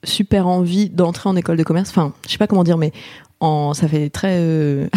super 0.05 0.49
envie 0.49 0.91
d'entrer 0.91 1.29
en 1.29 1.37
école 1.37 1.57
de 1.57 1.62
commerce, 1.62 1.91
enfin, 1.91 2.12
je 2.27 2.33
sais 2.33 2.39
pas 2.39 2.49
comment 2.49 2.64
dire, 2.64 2.79
mais 2.79 2.93
en, 3.39 3.75
ça 3.75 3.87
fait 3.87 4.11
très 4.11 4.39
euh, 4.39 4.89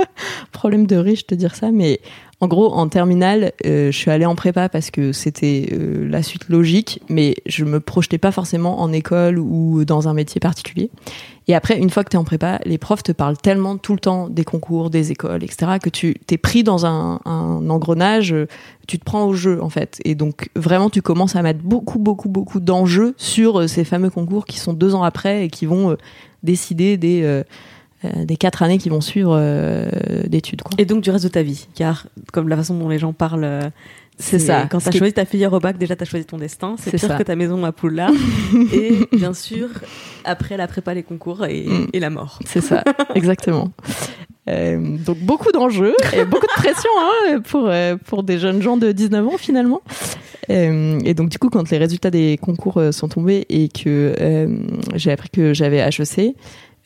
problème 0.52 0.86
de 0.86 0.96
riche 0.96 1.26
de 1.26 1.36
dire 1.36 1.54
ça, 1.54 1.70
mais 1.70 2.00
en 2.40 2.48
gros, 2.48 2.72
en 2.72 2.88
terminale, 2.88 3.52
euh, 3.64 3.90
je 3.90 3.96
suis 3.96 4.10
allée 4.10 4.26
en 4.26 4.34
prépa 4.34 4.68
parce 4.68 4.90
que 4.90 5.12
c'était 5.12 5.68
euh, 5.72 6.08
la 6.08 6.22
suite 6.22 6.48
logique, 6.48 7.00
mais 7.08 7.36
je 7.46 7.64
me 7.64 7.80
projetais 7.80 8.18
pas 8.18 8.32
forcément 8.32 8.80
en 8.80 8.92
école 8.92 9.38
ou 9.38 9.84
dans 9.84 10.08
un 10.08 10.14
métier 10.14 10.40
particulier. 10.40 10.90
Et 11.46 11.54
après, 11.54 11.78
une 11.78 11.90
fois 11.90 12.04
que 12.04 12.10
tu 12.10 12.16
es 12.16 12.18
en 12.18 12.24
prépa, 12.24 12.58
les 12.64 12.78
profs 12.78 13.02
te 13.02 13.12
parlent 13.12 13.36
tellement 13.36 13.76
tout 13.76 13.92
le 13.92 13.98
temps 13.98 14.28
des 14.28 14.44
concours, 14.44 14.90
des 14.90 15.12
écoles, 15.12 15.44
etc., 15.44 15.72
que 15.82 15.90
tu 15.90 16.14
t'es 16.26 16.38
pris 16.38 16.64
dans 16.64 16.86
un, 16.86 17.20
un 17.26 17.68
engrenage, 17.68 18.34
tu 18.86 18.98
te 18.98 19.04
prends 19.04 19.24
au 19.24 19.34
jeu, 19.34 19.62
en 19.62 19.68
fait. 19.68 20.00
Et 20.04 20.14
donc, 20.14 20.50
vraiment, 20.56 20.90
tu 20.90 21.02
commences 21.02 21.36
à 21.36 21.42
mettre 21.42 21.60
beaucoup, 21.62 21.98
beaucoup, 21.98 22.28
beaucoup 22.28 22.60
d'enjeux 22.60 23.14
sur 23.16 23.60
euh, 23.60 23.66
ces 23.66 23.84
fameux 23.84 24.10
concours 24.10 24.46
qui 24.46 24.58
sont 24.58 24.72
deux 24.72 24.94
ans 24.94 25.02
après 25.02 25.44
et 25.44 25.48
qui 25.48 25.66
vont 25.66 25.90
euh, 25.90 25.96
décider 26.42 26.96
des, 26.96 27.22
euh, 27.24 27.42
des 28.24 28.36
quatre 28.36 28.62
années 28.62 28.78
qui 28.78 28.88
vont 28.88 29.00
suivre 29.00 29.36
euh, 29.38 29.88
d'études, 30.26 30.62
quoi. 30.62 30.72
Et 30.78 30.84
donc 30.84 31.02
du 31.02 31.10
reste 31.10 31.24
de 31.24 31.28
ta 31.30 31.42
vie, 31.42 31.66
car 31.74 32.06
comme 32.32 32.48
la 32.48 32.56
façon 32.56 32.74
dont 32.78 32.88
les 32.88 32.98
gens 32.98 33.12
parlent, 33.12 33.44
euh, 33.44 33.70
C'est 34.18 34.38
ça. 34.38 34.66
Quand 34.70 34.78
qui 34.78 34.88
est- 34.88 34.98
choisi 34.98 35.12
ta 35.12 35.24
filière 35.24 35.52
au 35.52 35.58
bac, 35.60 35.76
déjà 35.78 35.96
t'as 35.96 36.04
choisi 36.04 36.24
ton 36.24 36.38
destin. 36.38 36.76
C'est 36.78 36.90
pire 36.90 37.00
ça. 37.08 37.16
que 37.18 37.22
ta 37.24 37.34
maison 37.36 37.64
à 37.64 37.72
Poulard. 37.72 38.12
et 38.72 38.92
bien 39.16 39.34
sûr, 39.34 39.68
après 40.24 40.56
la 40.56 40.66
prépa, 40.68 40.94
les 40.94 41.02
concours 41.02 41.44
et, 41.46 41.64
Mm. 41.66 41.86
et 41.92 42.00
la 42.00 42.10
mort. 42.10 42.38
C'est 42.46 42.60
ça, 42.60 42.82
exactement. 43.14 43.70
Euh, 44.46 44.98
donc 44.98 45.16
beaucoup 45.20 45.52
d'enjeux 45.52 45.94
et 46.12 46.26
beaucoup 46.26 46.44
de 46.46 46.52
pression 46.52 46.90
hein, 47.00 47.40
pour, 47.48 47.66
euh, 47.66 47.96
pour 47.96 48.22
des 48.24 48.38
jeunes 48.38 48.60
gens 48.60 48.76
de 48.76 48.92
19 48.92 49.26
ans 49.26 49.38
finalement. 49.38 49.80
Euh, 50.50 51.00
et 51.02 51.14
donc 51.14 51.30
du 51.30 51.38
coup, 51.38 51.48
quand 51.48 51.70
les 51.70 51.78
résultats 51.78 52.10
des 52.10 52.36
concours 52.36 52.76
euh, 52.76 52.92
sont 52.92 53.08
tombés 53.08 53.46
et 53.48 53.68
que 53.70 54.14
euh, 54.20 54.58
j'ai 54.96 55.12
appris 55.12 55.30
que 55.30 55.54
j'avais 55.54 55.78
HEC, 55.78 56.18
euh, 56.18 56.32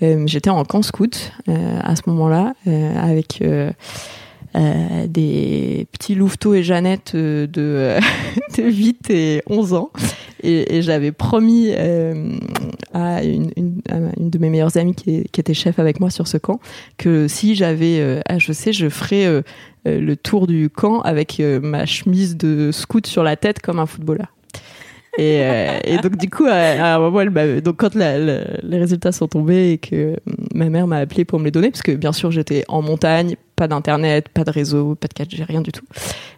j'étais 0.01 0.51
en 0.51 0.65
camp 0.65 0.83
scout 0.83 1.33
euh, 1.49 1.81
à 1.83 1.97
ce 1.97 2.03
moment-là 2.07 2.55
euh, 2.67 2.97
avec 2.97 3.41
euh, 3.43 3.73
euh, 4.57 5.07
des 5.07 5.87
petits 5.93 6.15
louveteaux 6.15 6.55
et 6.55 6.63
Jeannette 6.63 7.13
euh, 7.15 7.47
de, 7.47 7.61
euh, 7.61 8.01
de 8.57 8.63
8 8.63 9.11
et 9.11 9.43
11 9.47 9.75
ans. 9.75 9.91
Et, 10.43 10.83
j'avais 10.83 11.13
promis 11.13 11.71
euh, 11.71 12.37
à, 12.95 13.23
une, 13.25 13.51
de 14.17 14.39
mes 14.39 14.49
meilleures 14.49 14.77
amies 14.77 14.95
qui, 14.95 15.27
était 15.37 15.55
chef 15.55 15.79
avec 15.79 16.01
moi 16.01 16.11
sur 16.11 16.29
ce 16.29 16.39
camp 16.39 16.61
que 16.97 17.29
si 17.29 17.55
j'avais 17.57 17.99
euh, 18.01 18.21
HEC, 18.29 18.73
je 18.73 18.89
ferais 18.89 19.27
euh, 19.27 19.43
euh, 19.87 20.01
le 20.01 20.17
tour 20.17 20.47
du 20.47 20.71
camp 20.71 21.01
avec 21.01 21.41
euh, 21.41 21.61
ma 21.61 21.87
chemise 21.87 22.37
de 22.37 22.71
scout 22.73 23.07
sur 23.07 23.23
la 23.23 23.37
tête 23.37 23.61
comme 23.61 23.79
un 23.79 23.87
footballeur. 23.87 24.29
Et, 25.19 25.41
euh, 25.43 25.79
et 25.85 25.99
donc 25.99 26.17
du 26.17 26.31
coup, 26.31 26.45
à, 26.47 26.53
à 26.53 26.95
un 26.97 26.99
moment, 27.01 27.21
elle 27.21 27.61
donc 27.61 27.77
quand 27.77 27.95
la- 27.97 28.19
la- 28.19 28.45
les 28.63 28.79
résultats 28.79 29.11
sont 29.11 29.27
tombés 29.27 29.73
et 29.73 29.79
que 29.79 29.95
euh, 29.97 30.17
ma 30.55 30.69
mère 30.71 30.87
m'a 30.87 30.99
appelé 30.99 31.25
pour 31.25 31.41
me 31.41 31.45
les 31.45 31.51
donner, 31.51 31.71
parce 31.71 31.83
que 31.83 31.93
bien 31.93 32.13
sûr 32.13 32.31
j'étais 32.31 32.65
en 32.69 32.83
montagne, 32.83 33.35
pas 33.57 33.67
d'internet, 33.67 34.29
pas 34.29 34.45
de 34.45 34.51
réseau, 34.53 34.95
pas 34.95 35.09
de 35.09 35.15
4G, 35.15 35.43
rien 35.45 35.61
du 35.61 35.73
tout. 35.73 35.85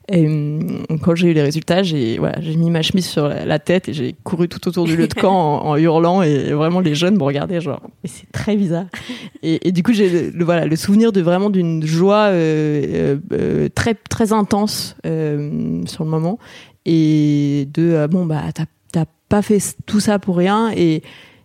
Et 0.09 0.27
hum, 0.27 0.85
quand 1.03 1.15
j'ai 1.15 1.29
eu 1.29 1.35
les 1.35 1.43
résultats, 1.43 1.83
j'ai 1.83 2.17
voilà, 2.19 2.41
j'ai 2.41 2.57
mis 2.57 2.71
ma 2.71 2.81
chemise 2.81 3.07
sur 3.07 3.29
la, 3.29 3.59
tête 3.59 3.91
et 3.91 3.93
j'ai 3.93 4.15
couru 4.25 4.49
tout 4.49 4.67
autour 4.67 4.87
du 4.87 4.97
lieu 4.97 5.07
de 5.07 5.15
camp 5.15 5.35
en, 5.63 5.67
en 5.69 5.77
hurlant 5.77 6.23
et 6.23 6.53
vraiment 6.53 6.81
les 6.81 6.95
jeunes 6.95 7.19
me 7.19 7.23
regardaient 7.23 7.61
genre 7.61 7.83
mais 8.03 8.09
c'est 8.09 8.33
très 8.33 8.57
bizarre. 8.57 8.87
Et, 9.43 9.69
et 9.69 9.73
du 9.73 9.83
coup 9.83 9.93
j'ai 9.93 10.31
le, 10.31 10.45
voilà 10.45 10.65
le 10.65 10.77
souvenir 10.77 11.13
de 11.13 11.21
vraiment 11.21 11.51
d'une 11.51 11.85
joie 11.85 12.29
euh, 12.31 12.83
euh, 12.89 13.17
euh, 13.33 13.69
très 13.75 13.95
très 13.95 14.33
intense 14.33 14.97
euh, 15.07 15.83
sur 15.87 16.05
le 16.05 16.11
moment 16.11 16.39
et 16.87 17.69
de 17.73 17.93
euh, 17.93 18.09
bon 18.09 18.27
bah 18.27 18.43
t'as 18.53 19.05
pas 19.29 19.43
fait 19.43 19.61
tout 19.87 20.01
ça 20.01 20.19
pour 20.19 20.37
rien 20.37 20.73
et 20.75 21.03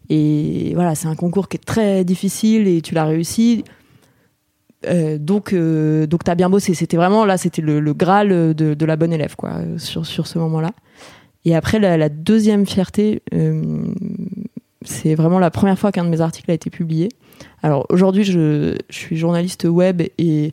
et 0.10 0.72
voilà 0.74 0.96
c'est 0.96 1.08
un 1.08 1.16
concours 1.16 1.48
qui 1.50 1.58
est 1.58 1.64
très 1.64 2.04
difficile 2.04 2.68
et 2.68 2.82
tu 2.82 2.96
l'as 2.96 3.06
réussi 3.06 3.64
euh, 4.88 5.18
donc, 5.18 5.54
euh, 5.54 6.06
donc 6.06 6.24
t'as 6.24 6.36
bien 6.36 6.50
bossé. 6.50 6.74
C'était 6.74 6.98
vraiment 6.98 7.26
là, 7.26 7.38
c'était 7.38 7.62
le, 7.62 7.80
le 7.80 7.94
graal 7.94 8.30
de, 8.30 8.74
de 8.74 8.86
la 8.86 8.96
bonne 8.96 9.14
élève, 9.14 9.36
quoi, 9.36 9.62
sur, 9.78 10.06
sur 10.06 10.28
ce 10.28 10.38
moment-là. 10.40 10.72
Et 11.44 11.56
après, 11.56 11.80
la, 11.80 12.10
deuxième 12.10 12.66
fierté, 12.66 13.22
c'est 14.84 15.16
vraiment 15.16 15.40
la 15.40 15.52
première 15.52 15.78
fois 15.78 15.92
qu'un 15.92 16.04
de 16.04 16.10
mes 16.10 16.22
articles 16.22 16.50
a 16.50 16.54
été 16.54 16.70
publié. 16.70 17.10
Alors 17.62 17.86
aujourd'hui, 17.90 18.24
je, 18.24 18.76
je 18.90 18.96
suis 18.96 19.16
journaliste 19.16 19.66
web 19.66 20.02
et 20.18 20.52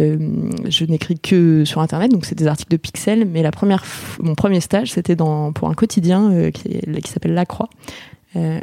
je 0.00 0.84
n'écris 0.84 1.18
que 1.18 1.64
sur 1.64 1.80
Internet, 1.80 2.10
donc 2.10 2.24
c'est 2.24 2.34
des 2.34 2.46
articles 2.46 2.70
de 2.70 2.76
Pixel. 2.76 3.26
Mais 3.26 3.42
la 3.42 3.50
première, 3.50 3.84
mon 4.20 4.34
premier 4.34 4.60
stage, 4.60 4.92
c'était 4.92 5.16
pour 5.16 5.68
un 5.68 5.74
quotidien 5.74 6.30
euh, 6.32 6.50
qui, 6.50 7.10
s'appelle 7.10 7.34
La 7.34 7.46
Croix. 7.46 7.68
Euh, 8.36 8.60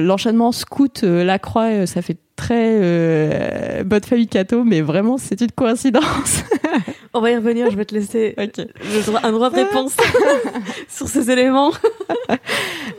L'enchaînement 0.00 0.52
scout 0.52 1.02
euh, 1.04 1.24
La 1.24 1.38
Croix, 1.38 1.70
euh, 1.70 1.86
ça 1.86 2.02
fait 2.02 2.18
très 2.36 2.78
euh, 2.80 3.82
bonne 3.84 4.02
famille 4.04 4.28
Cato, 4.28 4.62
mais 4.64 4.80
vraiment 4.82 5.16
c'est 5.18 5.40
une 5.40 5.50
coïncidence. 5.52 6.42
On 7.14 7.20
va 7.22 7.30
y 7.30 7.36
revenir, 7.36 7.70
je 7.70 7.76
vais 7.76 7.84
te 7.86 7.94
laisser 7.94 8.34
Ok. 8.38 8.58
le 8.58 9.02
droit- 9.06 9.20
un 9.22 9.32
droit 9.32 9.48
de 9.50 9.56
réponse 9.56 9.96
sur 10.88 11.08
ces 11.08 11.30
éléments. 11.30 11.72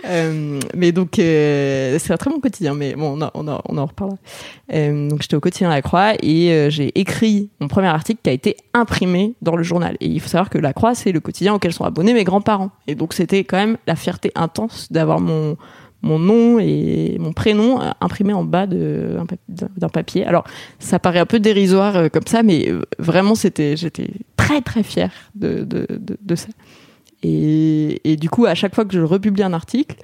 Euh, 0.06 0.60
mais 0.76 0.92
donc 0.92 1.20
euh, 1.20 1.98
c'est 2.00 2.14
un 2.14 2.18
très 2.18 2.30
bon 2.30 2.40
quotidien, 2.40 2.74
mais 2.74 2.96
bon 2.96 3.18
on, 3.18 3.22
en- 3.22 3.32
on, 3.34 3.48
en- 3.48 3.62
on 3.68 3.78
en 3.78 3.86
reparlera. 3.86 4.18
Euh, 4.74 5.10
donc 5.10 5.22
j'étais 5.22 5.36
au 5.36 5.40
quotidien 5.40 5.70
La 5.70 5.82
Croix 5.82 6.14
et 6.22 6.68
j'ai 6.70 6.98
écrit 7.00 7.50
mon 7.60 7.68
premier 7.68 7.88
article 7.88 8.20
qui 8.24 8.30
a 8.30 8.34
été 8.34 8.58
imprimé 8.74 9.34
dans 9.42 9.56
le 9.56 9.64
journal. 9.64 9.98
Et 10.00 10.08
il 10.08 10.20
faut 10.20 10.30
savoir 10.30 10.50
que 10.50 10.58
La 10.58 10.74
Croix 10.74 10.96
c'est 10.96 11.12
le 11.12 11.20
quotidien 11.20 11.54
auquel 11.54 11.74
sont 11.74 11.84
abonnés 11.84 12.14
mes 12.14 12.24
grands-parents. 12.24 12.72
Et 12.88 12.96
donc 12.96 13.14
c'était 13.14 13.44
quand 13.44 13.58
même 13.58 13.78
la 13.86 13.96
fierté 13.96 14.32
intense 14.36 14.92
d'avoir 14.92 15.20
mon 15.20 15.58
mon 16.02 16.20
nom 16.20 16.60
et 16.60 17.18
mon 17.20 17.34
prénom 17.34 17.82
euh, 17.82 17.92
imprimé 18.02 18.34
en 18.34 18.44
bas 18.44 18.68
d'un 18.68 19.26
pap- 19.26 19.40
d'un 19.50 19.70
d'un 19.76 19.90
papier. 19.90 20.26
Alors 20.26 20.46
ça 20.80 21.00
paraît 21.00 21.20
un 21.20 21.26
peu 21.26 21.40
dérisoire 21.40 21.96
euh, 21.96 22.10
comme 22.10 22.28
ça, 22.28 22.44
mais 22.44 22.70
euh, 22.70 22.82
vraiment 23.00 23.36
c'était 23.36 23.76
j'étais 23.76 24.10
très 24.36 24.62
très 24.62 24.84
fière 24.84 25.12
de, 25.36 25.66
ça. 26.36 26.48
Et, 27.24 28.16
du 28.20 28.30
coup, 28.30 28.46
à 28.46 28.56
chaque 28.56 28.76
fois 28.76 28.86
que 28.86 28.94
je 28.94 29.02
republie 29.02 29.44
un 29.44 29.54
article, 29.54 29.98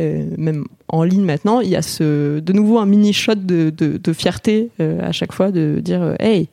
euh, 0.00 0.28
même 0.36 0.66
en 0.88 1.04
ligne 1.04 1.24
maintenant, 1.24 1.60
il 1.60 1.70
y 1.70 1.76
a 1.76 1.80
de 1.80 2.52
nouveau 2.52 2.78
un 2.78 2.86
mini 2.86 3.12
shot 3.12 3.36
de, 3.36 3.70
de, 3.70 4.12
fierté 4.12 4.70
à 4.78 5.12
chaque 5.12 5.32
fois 5.32 5.52
de 5.52 5.80
dire 5.80 6.16
Hey, 6.18 6.48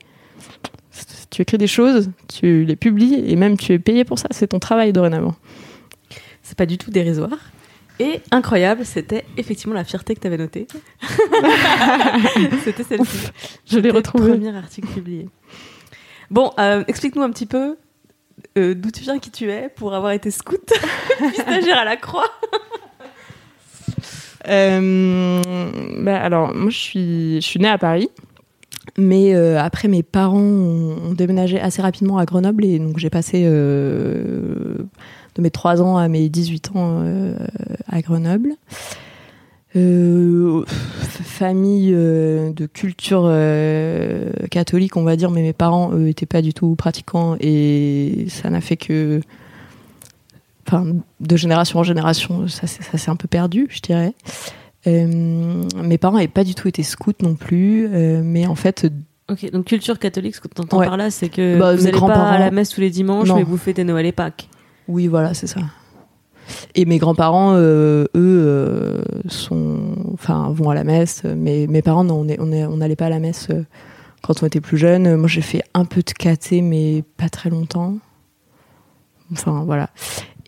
tu 1.30 1.42
écris 1.42 1.58
des 1.58 1.66
choses, 1.66 2.10
tu 2.28 2.64
les 2.64 2.76
publies 2.76 3.22
et 3.26 3.36
même 3.36 3.56
tu 3.56 3.72
es 3.72 3.78
payé 3.78 4.04
pour 4.04 4.18
ça, 4.18 4.28
c'est 4.30 4.48
ton 4.48 4.60
travail 4.60 4.92
dorénavant. 4.92 5.34
C'est 6.42 6.56
pas 6.56 6.66
du 6.66 6.78
tout 6.78 6.90
dérisoire. 6.90 7.38
Et 8.00 8.20
incroyable, 8.30 8.84
c'était 8.84 9.24
effectivement 9.36 9.74
la 9.74 9.84
fierté 9.84 10.14
que 10.14 10.20
tu 10.20 10.26
avais 10.26 10.36
notée. 10.36 10.66
c'était 12.64 12.82
celle-ci. 12.82 13.28
Je 13.66 13.78
l'ai 13.78 13.92
C'était 13.92 14.18
le. 14.18 14.28
Premier 14.30 14.56
article 14.56 14.88
publié. 14.88 15.28
Bon, 16.30 16.52
euh, 16.58 16.82
explique-nous 16.88 17.22
un 17.22 17.30
petit 17.30 17.46
peu 17.46 17.76
euh, 18.56 18.74
d'où 18.74 18.90
tu 18.90 19.02
viens, 19.02 19.18
qui 19.18 19.30
tu 19.30 19.50
es, 19.50 19.68
pour 19.68 19.94
avoir 19.94 20.12
été 20.12 20.30
scout, 20.30 20.72
puis 21.18 21.34
stagiaire 21.38 21.78
à 21.78 21.84
la 21.84 21.96
Croix. 21.96 22.30
Euh, 24.48 25.40
bah, 25.98 26.20
alors, 26.20 26.54
moi, 26.54 26.70
je 26.70 26.78
suis, 26.78 27.34
je 27.40 27.46
suis 27.46 27.60
née 27.60 27.68
à 27.68 27.78
Paris. 27.78 28.10
Mais 28.96 29.34
euh, 29.34 29.60
après, 29.60 29.88
mes 29.88 30.02
parents 30.02 30.38
ont, 30.38 31.12
déménagé 31.14 31.60
assez 31.60 31.82
rapidement 31.82 32.18
à 32.18 32.24
Grenoble 32.24 32.64
et 32.64 32.78
donc 32.78 32.98
j'ai 32.98 33.10
passé 33.10 33.42
euh, 33.44 34.76
de 35.34 35.42
mes 35.42 35.50
3 35.50 35.82
ans 35.82 35.96
à 35.96 36.08
mes 36.08 36.28
18 36.28 36.70
ans 36.74 37.02
euh, 37.02 37.34
à 37.88 38.00
Grenoble. 38.02 38.54
Famille 41.24 41.90
de 41.90 42.66
culture 42.66 43.22
catholique, 44.48 44.96
on 44.96 45.02
va 45.02 45.16
dire, 45.16 45.32
mais 45.32 45.42
mes 45.42 45.52
parents, 45.52 45.90
eux, 45.92 46.06
étaient 46.06 46.26
pas 46.26 46.42
du 46.42 46.54
tout 46.54 46.76
pratiquants 46.76 47.36
et 47.40 48.26
ça 48.28 48.50
n'a 48.50 48.60
fait 48.60 48.76
que. 48.76 49.20
Enfin, 50.68 50.86
de 51.18 51.36
génération 51.36 51.80
en 51.80 51.82
génération, 51.82 52.46
ça 52.46 52.68
s'est 52.68 53.10
un 53.10 53.16
peu 53.16 53.26
perdu, 53.26 53.66
je 53.68 53.80
dirais. 53.80 54.14
Euh, 54.86 55.62
mes 55.82 55.98
parents 55.98 56.16
n'avaient 56.16 56.28
pas 56.28 56.44
du 56.44 56.54
tout 56.54 56.68
été 56.68 56.82
scouts 56.82 57.12
non 57.22 57.34
plus, 57.34 57.88
euh, 57.92 58.20
mais 58.22 58.46
en 58.46 58.54
fait, 58.54 58.86
Ok, 59.30 59.50
donc 59.52 59.64
culture 59.64 59.98
catholique, 59.98 60.34
ce 60.34 60.40
que 60.42 60.48
tu 60.48 60.60
entends 60.60 60.78
Ouais. 60.78 60.86
par 60.86 60.98
là, 60.98 61.10
c'est 61.10 61.30
que 61.30 61.58
Bah, 61.58 61.74
vous 61.74 61.84
n'allez 61.84 61.98
pas 61.98 62.12
à 62.28 62.38
la 62.38 62.50
messe 62.50 62.68
tous 62.68 62.82
les 62.82 62.90
dimanches, 62.90 63.28
Non. 63.28 63.36
mais 63.36 63.42
vous 63.42 63.56
fêtez 63.56 63.82
Noël 63.82 64.04
et 64.04 64.12
Pâques. 64.12 64.48
Oui, 64.86 65.06
voilà, 65.06 65.32
c'est 65.32 65.46
ça. 65.46 65.60
Et 66.74 66.84
mes 66.84 66.98
grands-parents, 66.98 67.54
euh, 67.54 68.04
eux, 68.04 68.08
euh, 68.16 69.00
sont, 69.28 69.78
enfin, 70.12 70.50
vont 70.54 70.68
à 70.68 70.74
la 70.74 70.84
messe. 70.84 71.22
Mais 71.24 71.66
mes 71.66 71.80
parents, 71.80 72.04
non, 72.04 72.16
on 72.20 72.28
est- 72.28 72.38
on 72.38 72.52
est- 72.52 72.66
on 72.66 72.76
n'allait 72.76 72.96
pas 72.96 73.06
à 73.06 73.08
la 73.10 73.18
messe 73.18 73.48
euh, 73.50 73.64
quand 74.22 74.42
on 74.42 74.46
était 74.46 74.60
plus 74.60 74.76
jeunes. 74.76 75.16
Moi, 75.16 75.26
j'ai 75.28 75.40
fait 75.40 75.62
un 75.72 75.86
peu 75.86 76.02
de 76.02 76.10
caté, 76.10 76.60
mais 76.60 77.02
pas 77.16 77.30
très 77.30 77.48
longtemps. 77.48 77.96
Enfin, 79.32 79.62
voilà. 79.64 79.88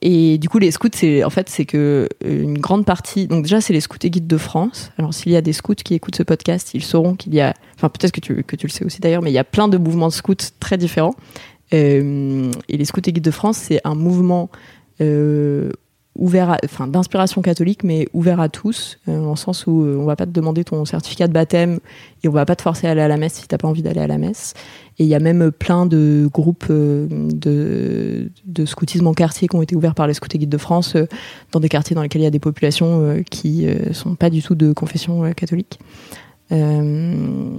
Et 0.02 0.38
du 0.38 0.48
coup, 0.48 0.58
les 0.58 0.70
scouts, 0.70 0.88
c'est 0.94 1.24
en 1.24 1.30
fait, 1.30 1.48
c'est 1.48 1.64
que 1.64 2.08
euh, 2.24 2.42
une 2.42 2.58
grande 2.58 2.84
partie. 2.84 3.26
Donc 3.26 3.42
déjà, 3.42 3.60
c'est 3.60 3.72
les 3.72 3.80
scouts 3.80 3.96
et 4.02 4.10
guides 4.10 4.26
de 4.26 4.36
France. 4.36 4.92
Alors, 4.98 5.14
s'il 5.14 5.32
y 5.32 5.36
a 5.36 5.40
des 5.40 5.52
scouts 5.52 5.74
qui 5.74 5.94
écoutent 5.94 6.16
ce 6.16 6.22
podcast, 6.22 6.72
ils 6.74 6.84
sauront 6.84 7.14
qu'il 7.14 7.34
y 7.34 7.40
a. 7.40 7.54
Enfin, 7.76 7.88
peut-être 7.88 8.12
que 8.12 8.20
tu 8.20 8.42
que 8.44 8.56
tu 8.56 8.66
le 8.66 8.72
sais 8.72 8.84
aussi 8.84 9.00
d'ailleurs, 9.00 9.22
mais 9.22 9.30
il 9.30 9.34
y 9.34 9.38
a 9.38 9.44
plein 9.44 9.68
de 9.68 9.78
mouvements 9.78 10.08
de 10.08 10.12
scouts 10.12 10.34
très 10.60 10.76
différents. 10.76 11.14
Euh, 11.74 12.50
et 12.68 12.76
les 12.76 12.84
scouts 12.84 13.00
et 13.06 13.12
guides 13.12 13.24
de 13.24 13.30
France, 13.30 13.56
c'est 13.56 13.80
un 13.84 13.94
mouvement 13.94 14.50
euh, 15.00 15.70
ouvert, 16.18 16.56
enfin 16.64 16.86
d'inspiration 16.86 17.42
catholique, 17.42 17.84
mais 17.84 18.08
ouvert 18.12 18.40
à 18.40 18.48
tous, 18.48 18.98
euh, 19.08 19.24
en 19.24 19.36
sens 19.36 19.66
où 19.66 19.82
euh, 19.82 19.96
on 19.96 20.04
va 20.04 20.16
pas 20.16 20.26
te 20.26 20.30
demander 20.30 20.64
ton 20.64 20.84
certificat 20.84 21.28
de 21.28 21.32
baptême 21.32 21.78
et 22.22 22.28
on 22.28 22.32
va 22.32 22.46
pas 22.46 22.56
te 22.56 22.62
forcer 22.62 22.86
à 22.86 22.90
aller 22.90 23.00
à 23.00 23.08
la 23.08 23.16
messe 23.16 23.34
si 23.34 23.48
t'as 23.48 23.58
pas 23.58 23.68
envie 23.68 23.82
d'aller 23.82 24.00
à 24.00 24.06
la 24.06 24.18
messe. 24.18 24.54
Et 24.98 25.04
il 25.04 25.08
y 25.08 25.14
a 25.14 25.20
même 25.20 25.50
plein 25.52 25.84
de 25.84 26.28
groupes 26.32 26.66
euh, 26.70 27.06
de, 27.10 28.30
de 28.46 28.64
scoutisme 28.64 29.06
en 29.06 29.14
quartier 29.14 29.48
qui 29.48 29.56
ont 29.56 29.62
été 29.62 29.76
ouverts 29.76 29.94
par 29.94 30.06
les 30.06 30.14
scouts 30.14 30.28
et 30.32 30.38
guides 30.38 30.48
de 30.48 30.58
France 30.58 30.96
euh, 30.96 31.06
dans 31.52 31.60
des 31.60 31.68
quartiers 31.68 31.94
dans 31.94 32.02
lesquels 32.02 32.22
il 32.22 32.24
y 32.24 32.28
a 32.28 32.30
des 32.30 32.38
populations 32.38 33.02
euh, 33.02 33.22
qui 33.22 33.66
euh, 33.66 33.92
sont 33.92 34.14
pas 34.14 34.30
du 34.30 34.42
tout 34.42 34.54
de 34.54 34.72
confession 34.72 35.24
euh, 35.24 35.32
catholique. 35.32 35.78
Euh, 36.52 37.58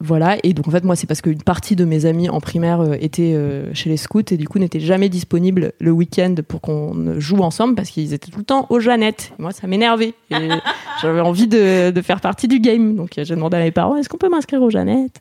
voilà, 0.00 0.36
et 0.42 0.52
donc 0.52 0.68
en 0.68 0.70
fait, 0.70 0.84
moi, 0.84 0.96
c'est 0.96 1.06
parce 1.06 1.22
qu'une 1.22 1.42
partie 1.42 1.76
de 1.76 1.84
mes 1.84 2.04
amis 2.04 2.28
en 2.28 2.40
primaire 2.40 2.80
euh, 2.80 2.96
étaient 3.00 3.32
euh, 3.34 3.72
chez 3.74 3.88
les 3.88 3.96
scouts 3.96 4.22
et 4.30 4.36
du 4.36 4.48
coup 4.48 4.58
n'étaient 4.58 4.80
jamais 4.80 5.08
disponibles 5.08 5.72
le 5.78 5.90
week-end 5.92 6.34
pour 6.46 6.60
qu'on 6.60 7.18
joue 7.20 7.38
ensemble 7.38 7.74
parce 7.74 7.90
qu'ils 7.90 8.12
étaient 8.12 8.30
tout 8.30 8.40
le 8.40 8.44
temps 8.44 8.66
aux 8.70 8.80
Jeannettes. 8.80 9.32
Moi, 9.38 9.52
ça 9.52 9.66
m'énervait. 9.66 10.14
J'avais 11.00 11.20
envie 11.20 11.46
de, 11.46 11.90
de 11.90 12.02
faire 12.02 12.20
partie 12.20 12.48
du 12.48 12.60
game. 12.60 12.96
Donc 12.96 13.12
j'ai 13.16 13.24
demandé 13.24 13.56
à 13.56 13.60
mes 13.60 13.70
parents 13.70 13.96
est-ce 13.96 14.08
qu'on 14.08 14.18
peut 14.18 14.28
m'inscrire 14.28 14.62
aux 14.62 14.70
Jeannettes? 14.70 15.20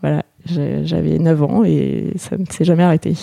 Voilà, 0.00 0.22
j'avais 0.46 1.18
9 1.18 1.42
ans 1.42 1.64
et 1.64 2.12
ça 2.16 2.36
ne 2.38 2.44
s'est 2.46 2.64
jamais 2.64 2.84
arrêté. 2.84 3.14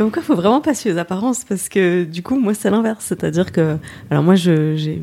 Comme 0.00 0.10
quoi, 0.10 0.22
faut 0.22 0.34
vraiment 0.34 0.62
pas 0.62 0.72
suivre 0.72 0.94
les 0.94 0.98
apparences 0.98 1.44
parce 1.44 1.68
que 1.68 2.04
du 2.04 2.22
coup, 2.22 2.40
moi, 2.40 2.54
c'est 2.54 2.70
l'inverse. 2.70 3.04
C'est-à-dire 3.04 3.52
que, 3.52 3.76
alors 4.10 4.24
moi, 4.24 4.34
je, 4.34 4.74
j'ai, 4.74 5.02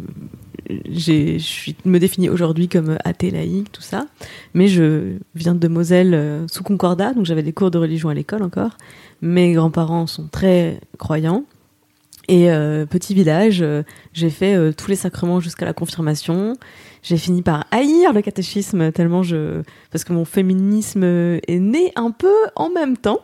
j'ai, 0.89 1.37
je 1.37 1.73
me 1.85 1.99
définis 1.99 2.31
aujourd'hui 2.31 2.67
comme 2.67 2.97
athée 3.03 3.29
laïque, 3.29 3.71
tout 3.71 3.83
ça, 3.83 4.07
mais 4.55 4.67
je 4.67 5.17
viens 5.35 5.53
de 5.53 5.67
Moselle 5.67 6.15
euh, 6.15 6.47
sous 6.47 6.63
Concordat, 6.63 7.13
donc 7.13 7.27
j'avais 7.27 7.43
des 7.43 7.53
cours 7.53 7.69
de 7.69 7.77
religion 7.77 8.09
à 8.09 8.15
l'école 8.15 8.41
encore. 8.41 8.71
Mes 9.21 9.53
grands-parents 9.53 10.07
sont 10.07 10.29
très 10.29 10.79
croyants. 10.97 11.43
Et 12.27 12.51
euh, 12.51 12.87
petit 12.87 13.13
village, 13.13 13.61
euh, 13.61 13.83
j'ai 14.13 14.31
fait 14.31 14.73
tous 14.73 14.89
les 14.89 14.95
sacrements 14.95 15.39
jusqu'à 15.39 15.65
la 15.65 15.73
confirmation. 15.73 16.55
J'ai 17.03 17.17
fini 17.17 17.43
par 17.43 17.67
haïr 17.69 18.13
le 18.13 18.23
catéchisme 18.23 18.91
tellement 18.91 19.21
je, 19.21 19.61
parce 19.91 20.03
que 20.03 20.11
mon 20.11 20.25
féminisme 20.25 21.03
est 21.03 21.59
né 21.59 21.91
un 21.95 22.09
peu 22.09 22.33
en 22.55 22.71
même 22.71 22.97
temps. 22.97 23.21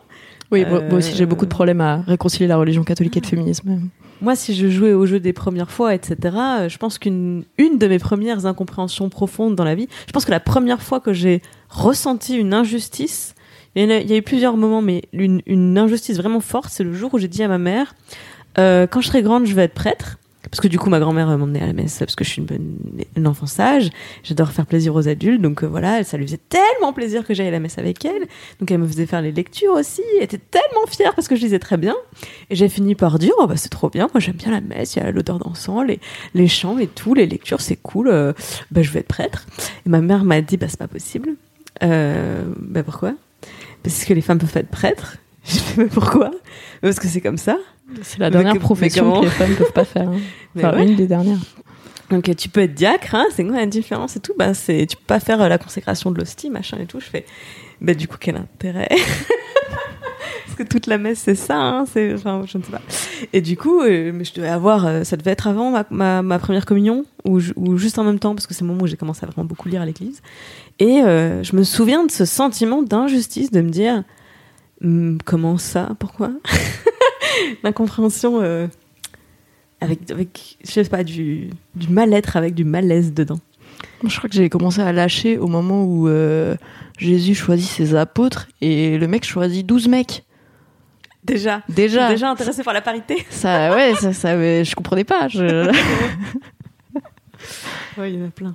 Oui, 0.52 0.64
moi- 0.66 0.80
moi 0.88 0.98
aussi 0.98 1.12
Euh, 1.12 1.16
j'ai 1.16 1.26
beaucoup 1.26 1.44
de 1.46 1.50
problèmes 1.50 1.80
à 1.80 2.02
réconcilier 2.06 2.46
la 2.46 2.56
religion 2.56 2.84
catholique 2.84 3.16
et 3.16 3.20
le 3.20 3.26
féminisme. 3.26 3.80
Moi, 4.20 4.36
si 4.36 4.54
je 4.54 4.68
jouais 4.68 4.92
au 4.92 5.06
jeu 5.06 5.18
des 5.20 5.32
premières 5.32 5.70
fois, 5.70 5.94
etc., 5.94 6.16
euh, 6.22 6.68
je 6.68 6.78
pense 6.78 6.98
qu'une 6.98 7.44
une 7.58 7.78
de 7.78 7.86
mes 7.88 7.98
premières 7.98 8.46
incompréhensions 8.46 9.08
profondes 9.08 9.54
dans 9.56 9.64
la 9.64 9.74
vie, 9.74 9.88
je 10.06 10.12
pense 10.12 10.24
que 10.24 10.30
la 10.30 10.40
première 10.40 10.82
fois 10.82 11.00
que 11.00 11.12
j'ai 11.12 11.42
ressenti 11.68 12.36
une 12.36 12.54
injustice, 12.54 13.34
il 13.74 13.82
y, 13.82 13.86
en 13.86 13.90
a, 13.90 13.96
il 13.98 14.08
y 14.08 14.12
a 14.14 14.16
eu 14.16 14.22
plusieurs 14.22 14.56
moments, 14.56 14.82
mais 14.82 15.02
une, 15.12 15.42
une 15.46 15.76
injustice 15.76 16.16
vraiment 16.16 16.40
forte, 16.40 16.68
c'est 16.70 16.84
le 16.84 16.94
jour 16.94 17.12
où 17.12 17.18
j'ai 17.18 17.26
dit 17.28 17.42
à 17.42 17.48
ma 17.48 17.58
mère, 17.58 17.94
euh, 18.58 18.86
quand 18.86 19.00
je 19.00 19.08
serai 19.08 19.22
grande, 19.22 19.46
je 19.46 19.54
vais 19.54 19.64
être 19.64 19.74
prêtre. 19.74 20.18
Parce 20.50 20.60
que 20.60 20.68
du 20.68 20.78
coup, 20.78 20.90
ma 20.90 21.00
grand-mère 21.00 21.28
euh, 21.30 21.36
m'emmenait 21.36 21.62
à 21.62 21.66
la 21.66 21.72
messe 21.72 21.98
parce 21.98 22.14
que 22.16 22.24
je 22.24 22.30
suis 22.30 22.42
une 22.42 22.46
bonne 22.46 23.26
enfant 23.26 23.46
sage. 23.46 23.90
J'adore 24.22 24.50
faire 24.50 24.66
plaisir 24.66 24.94
aux 24.94 25.08
adultes. 25.08 25.40
Donc 25.40 25.62
euh, 25.62 25.66
voilà, 25.66 26.04
ça 26.04 26.16
lui 26.16 26.26
faisait 26.26 26.40
tellement 26.48 26.92
plaisir 26.92 27.26
que 27.26 27.34
j'aille 27.34 27.48
à 27.48 27.52
la 27.52 27.60
messe 27.60 27.78
avec 27.78 28.04
elle. 28.04 28.26
Donc 28.60 28.70
elle 28.70 28.78
me 28.78 28.86
faisait 28.86 29.06
faire 29.06 29.22
les 29.22 29.32
lectures 29.32 29.72
aussi. 29.72 30.02
Elle 30.18 30.24
était 30.24 30.38
tellement 30.38 30.86
fière 30.86 31.14
parce 31.14 31.28
que 31.28 31.36
je 31.36 31.42
lisais 31.42 31.58
très 31.58 31.76
bien. 31.76 31.94
Et 32.50 32.56
j'ai 32.56 32.68
fini 32.68 32.94
par 32.94 33.18
dire, 33.18 33.32
oh 33.38 33.46
bah 33.46 33.56
c'est 33.56 33.68
trop 33.68 33.90
bien, 33.90 34.08
moi 34.12 34.20
j'aime 34.20 34.36
bien 34.36 34.50
la 34.50 34.60
messe, 34.60 34.96
il 34.96 35.02
y 35.02 35.02
a 35.02 35.10
l'odeur 35.10 35.38
d'encens, 35.38 35.84
les, 36.34 36.48
chants 36.48 36.78
et 36.78 36.86
tout, 36.86 37.14
les 37.14 37.26
lectures, 37.26 37.60
c'est 37.60 37.76
cool, 37.76 38.08
euh, 38.08 38.32
bah 38.70 38.82
je 38.82 38.90
vais 38.90 39.00
être 39.00 39.08
prêtre. 39.08 39.46
Et 39.86 39.88
ma 39.88 40.00
mère 40.00 40.24
m'a 40.24 40.40
dit, 40.40 40.56
bah 40.56 40.66
c'est 40.68 40.78
pas 40.78 40.88
possible. 40.88 41.34
Bah 41.80 42.82
pourquoi? 42.84 43.14
Parce 43.82 44.04
que 44.04 44.14
les 44.14 44.20
femmes 44.20 44.38
peuvent 44.38 44.56
être 44.56 44.70
prêtres. 44.70 45.18
Je 45.44 45.58
fais, 45.58 45.82
mais 45.82 45.88
pourquoi? 45.88 46.30
Parce 46.80 46.98
que 46.98 47.06
c'est 47.06 47.20
comme 47.20 47.36
ça. 47.36 47.58
C'est 48.02 48.18
la 48.18 48.30
dernière 48.30 48.58
profession 48.58 49.20
que 49.20 49.24
les 49.26 49.30
femmes 49.30 49.50
ne 49.50 49.56
peuvent 49.56 49.72
pas 49.72 49.84
faire. 49.84 50.08
hein. 50.08 50.18
Enfin, 50.56 50.76
ouais. 50.76 50.86
une 50.86 50.94
des 50.96 51.06
dernières. 51.06 51.38
Donc 52.10 52.34
tu 52.36 52.48
peux 52.48 52.60
être 52.60 52.74
diacre, 52.74 53.14
hein, 53.14 53.24
c'est 53.34 53.44
quoi 53.44 53.56
la 53.56 53.66
différence 53.66 54.14
et 54.16 54.20
tout? 54.20 54.32
Bah 54.38 54.54
c'est 54.54 54.86
tu 54.86 54.96
peux 54.96 55.02
pas 55.06 55.18
faire 55.20 55.40
euh, 55.42 55.48
la 55.48 55.58
consécration 55.58 56.10
de 56.12 56.18
l'hostie, 56.18 56.48
machin 56.50 56.78
et 56.80 56.86
tout. 56.86 57.00
Je 57.00 57.06
fais 57.06 57.24
bah 57.80 57.94
du 57.94 58.06
coup 58.06 58.16
quel 58.20 58.36
intérêt? 58.36 58.88
Parce 60.46 60.56
que 60.58 60.62
toute 60.62 60.86
la 60.86 60.98
messe 60.98 61.18
c'est 61.18 61.34
ça, 61.34 61.56
hein, 61.56 61.84
c'est 61.92 62.14
enfin 62.14 62.44
je 62.46 62.58
ne 62.58 62.62
sais 62.62 62.70
pas. 62.70 62.82
Et 63.32 63.40
du 63.40 63.56
coup, 63.56 63.80
euh, 63.80 64.22
je 64.22 64.32
devais 64.34 64.48
avoir, 64.48 64.86
euh, 64.86 65.02
ça 65.02 65.16
devait 65.16 65.32
être 65.32 65.48
avant 65.48 65.70
ma, 65.72 65.84
ma, 65.90 66.22
ma 66.22 66.38
première 66.38 66.66
communion 66.66 67.04
ou, 67.24 67.40
ou 67.56 67.76
juste 67.78 67.98
en 67.98 68.04
même 68.04 68.18
temps 68.20 68.34
parce 68.34 68.46
que 68.46 68.54
c'est 68.54 68.62
le 68.62 68.68
moment 68.68 68.82
où 68.84 68.86
j'ai 68.86 68.96
commencé 68.96 69.24
à 69.24 69.26
vraiment 69.26 69.44
beaucoup 69.48 69.68
lire 69.68 69.82
à 69.82 69.86
l'église. 69.86 70.22
Et 70.78 71.00
je 71.02 71.56
me 71.56 71.62
souviens 71.64 72.04
de 72.04 72.10
ce 72.10 72.24
sentiment 72.24 72.82
d'injustice 72.82 73.50
de 73.50 73.60
me 73.60 73.70
dire 73.70 74.04
Hum, 74.82 75.18
comment 75.24 75.56
ça, 75.58 75.90
pourquoi? 75.98 76.30
L'incompréhension 77.62 78.40
euh, 78.40 78.66
avec 79.80 80.10
avec 80.10 80.58
je 80.64 80.70
sais 80.70 80.84
pas 80.84 81.04
du 81.04 81.50
du 81.74 81.88
mal-être 81.88 82.36
avec 82.36 82.54
du 82.54 82.64
malaise 82.64 83.12
dedans. 83.12 83.40
Je 84.06 84.16
crois 84.16 84.28
que 84.28 84.36
j'ai 84.36 84.48
commencé 84.50 84.80
à 84.80 84.92
lâcher 84.92 85.38
au 85.38 85.46
moment 85.46 85.84
où 85.84 86.08
euh, 86.08 86.56
Jésus 86.98 87.34
choisit 87.34 87.68
ses 87.68 87.94
apôtres 87.94 88.48
et 88.60 88.98
le 88.98 89.06
mec 89.06 89.24
choisit 89.24 89.64
12 89.66 89.88
mecs. 89.88 90.24
Déjà. 91.24 91.62
Déjà. 91.70 92.10
Déjà 92.10 92.30
intéressé 92.30 92.62
par 92.62 92.74
la 92.74 92.82
parité 92.82 93.24
Ça, 93.30 93.74
ouais, 93.74 93.94
ça, 93.94 94.12
ça, 94.12 94.36
je 94.36 94.74
comprenais 94.74 95.04
pas. 95.04 95.28
Je... 95.28 95.72
Il 97.98 98.14
y 98.14 98.22
en 98.22 98.26
a 98.26 98.30
plein. 98.30 98.54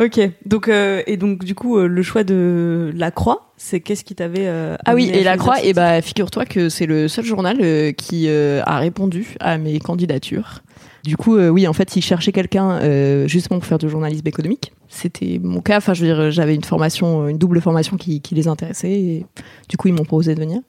Ok, 0.00 0.20
donc 0.46 0.68
euh, 0.68 1.02
et 1.08 1.16
donc 1.16 1.44
du 1.44 1.56
coup 1.56 1.76
euh, 1.76 1.88
le 1.88 2.02
choix 2.02 2.22
de 2.22 2.92
la 2.94 3.10
Croix, 3.10 3.52
c'est 3.56 3.80
qu'est-ce 3.80 4.04
qui 4.04 4.14
t'avait 4.14 4.46
euh, 4.46 4.76
Ah 4.84 4.94
oui, 4.94 5.10
et 5.12 5.24
la 5.24 5.36
Croix, 5.36 5.60
et 5.60 5.72
bah 5.72 6.00
figure-toi 6.00 6.44
que 6.44 6.68
c'est 6.68 6.86
le 6.86 7.08
seul 7.08 7.24
journal 7.24 7.58
euh, 7.60 7.90
qui 7.90 8.28
euh, 8.28 8.62
a 8.64 8.78
répondu 8.78 9.34
à 9.40 9.58
mes 9.58 9.80
candidatures. 9.80 10.62
Du 11.02 11.16
coup, 11.16 11.36
euh, 11.36 11.48
oui, 11.48 11.66
en 11.66 11.72
fait, 11.72 11.96
ils 11.96 12.02
cherchaient 12.02 12.32
quelqu'un 12.32 12.72
euh, 12.82 13.26
justement 13.26 13.58
pour 13.58 13.66
faire 13.66 13.78
du 13.78 13.88
journalisme 13.88 14.26
économique. 14.26 14.72
C'était 14.88 15.40
mon 15.42 15.60
cas. 15.60 15.78
Enfin, 15.78 15.94
je 15.94 16.04
veux 16.04 16.06
dire, 16.06 16.30
j'avais 16.30 16.54
une 16.54 16.64
formation, 16.64 17.28
une 17.28 17.38
double 17.38 17.60
formation 17.60 17.96
qui, 17.96 18.20
qui 18.20 18.34
les 18.34 18.46
intéressait. 18.46 18.92
Et 18.92 19.26
du 19.68 19.76
coup, 19.76 19.88
ils 19.88 19.94
m'ont 19.94 20.04
proposé 20.04 20.34
de 20.34 20.40
venir. 20.40 20.60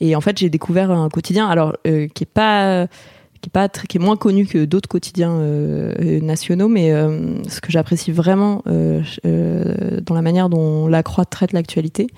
Et 0.00 0.16
en 0.16 0.20
fait, 0.20 0.38
j'ai 0.38 0.50
découvert 0.50 0.90
un 0.90 1.08
quotidien, 1.08 1.48
alors 1.48 1.74
euh, 1.86 2.08
qui 2.08 2.24
est 2.24 2.30
pas 2.32 2.86
qui 3.46 3.48
est 3.48 3.52
pas 3.52 3.68
qui 3.68 3.96
est 3.96 4.00
moins 4.00 4.16
connu 4.16 4.44
que 4.44 4.64
d'autres 4.64 4.88
quotidiens 4.88 5.30
euh, 5.30 5.92
euh, 6.00 6.20
nationaux, 6.20 6.66
mais 6.66 6.90
euh, 6.90 7.42
ce 7.48 7.60
que 7.60 7.70
j'apprécie 7.70 8.10
vraiment 8.10 8.62
dans 8.66 10.14
la 10.14 10.22
manière 10.22 10.48
dont 10.48 10.88
la 10.88 11.02
Croix 11.04 11.24
traite 11.24 11.52
l'actualité, 11.52 12.08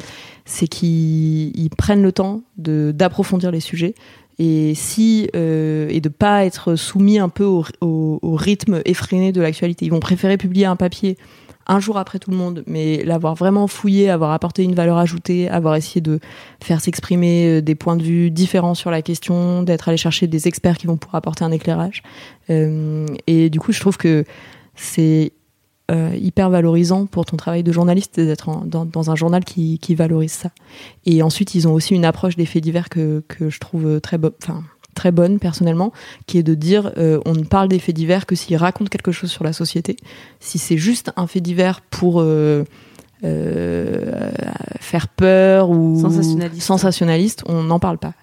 c'est 0.47 0.69
qu'ils 0.69 1.59
ils 1.59 1.71
prennent 1.71 2.03
le 2.03 2.13
temps 2.13 2.43
d'approfondir 2.57 3.51
les 3.51 3.61
sujets 3.61 3.95
et 4.39 4.75
si 4.75 5.29
euh, 5.37 5.89
et 5.91 6.01
de 6.01 6.09
pas 6.09 6.47
être 6.47 6.77
soumis 6.77 7.19
un 7.19 7.29
peu 7.29 7.45
au 7.45 8.19
rythme 8.23 8.81
effréné 8.87 9.33
de 9.33 9.43
l'actualité. 9.43 9.85
Ils 9.85 9.91
vont 9.91 10.01
préférer 10.01 10.39
publier 10.39 10.65
un 10.65 10.77
papier 10.77 11.19
un 11.69 11.81
jour 11.81 11.99
après 11.99 12.19
tout 12.19 12.31
le 12.31 12.37
monde, 12.37 12.65
mais 12.67 13.05
l'avoir 13.05 13.35
vraiment 13.35 13.67
fouillé, 13.67 14.09
avoir 14.11 14.33
apporté 14.33 14.65
une 14.65 14.75
valeur 14.75 14.97
ajoutée, 14.97 15.49
avoir 15.49 15.77
essayé 15.77 16.01
de 16.01 16.19
faire 16.63 16.81
s'exprimer 16.81 17.59
euh, 17.59 17.63
des 17.63 17.75
points 17.75 17.97
de 17.97 18.03
vue 18.03 18.31
différents 18.31 18.75
sur 18.75 18.91
la 18.91 19.03
question, 19.03 19.63
d'être 19.63 19.89
allé 19.89 19.99
chercher 19.99 20.27
des 20.27 20.49
experts 20.49 20.79
qui 20.79 20.87
vont 20.87 20.97
pouvoir 20.97 21.17
apporter 21.17 21.45
un 21.45 21.53
éclairage. 21.53 22.03
Euh, 22.51 23.07
et 23.27 23.51
du 23.51 23.61
coup, 23.61 23.73
je 23.73 23.81
trouve 23.81 23.99
que 23.99 24.25
c'est 24.75 25.33
euh, 25.91 26.15
hyper 26.19 26.51
valorisant 26.51 27.07
pour 27.07 27.27
ton 27.27 27.37
travail 27.37 27.63
de 27.63 27.73
journaliste 27.73 28.19
d'être 28.19 28.65
dans, 28.67 29.11
un 29.11 29.15
journal 29.15 29.45
qui, 29.45 29.95
valorise 29.95 30.33
ça. 30.33 30.51
Et 31.05 31.23
ensuite, 31.23 31.55
ils 31.55 31.69
ont 31.69 31.75
aussi 31.75 31.95
une 31.95 32.05
approche 32.05 32.37
des 32.37 32.47
faits 32.47 32.63
divers 32.63 32.89
que, 32.89 33.23
que 33.29 33.51
je 33.51 33.59
trouve 33.59 34.01
très, 34.01 34.19
enfin, 34.43 34.63
très 34.99 35.13
bonne 35.13 35.39
personnellement, 35.39 35.93
qui 36.27 36.39
est 36.39 36.43
de 36.43 36.55
dire 36.55 36.93
euh, 36.99 37.21
on 37.25 37.33
ne 37.33 37.45
parle 37.45 37.69
des 37.69 37.79
faits 37.79 37.95
divers 37.95 38.27
que 38.27 38.35
s'ils 38.35 38.57
racontent 38.57 38.91
quelque 38.91 39.13
chose 39.13 39.31
sur 39.31 39.45
la 39.45 39.53
société. 39.53 39.97
Si 40.41 40.59
c'est 40.59 40.77
juste 40.77 41.13
un 41.17 41.29
fait 41.29 41.41
divers 41.41 41.81
pour 41.83 42.21
euh, 42.21 42.65
euh, 43.23 44.31
faire 44.81 45.07
peur 45.07 45.71
ou 45.71 46.01
Sensationnaliste. 46.01 46.63
sensationnaliste, 46.67 47.43
on 47.47 47.63
n'en 47.63 47.79
parle 47.79 47.99
pas. 47.99 48.15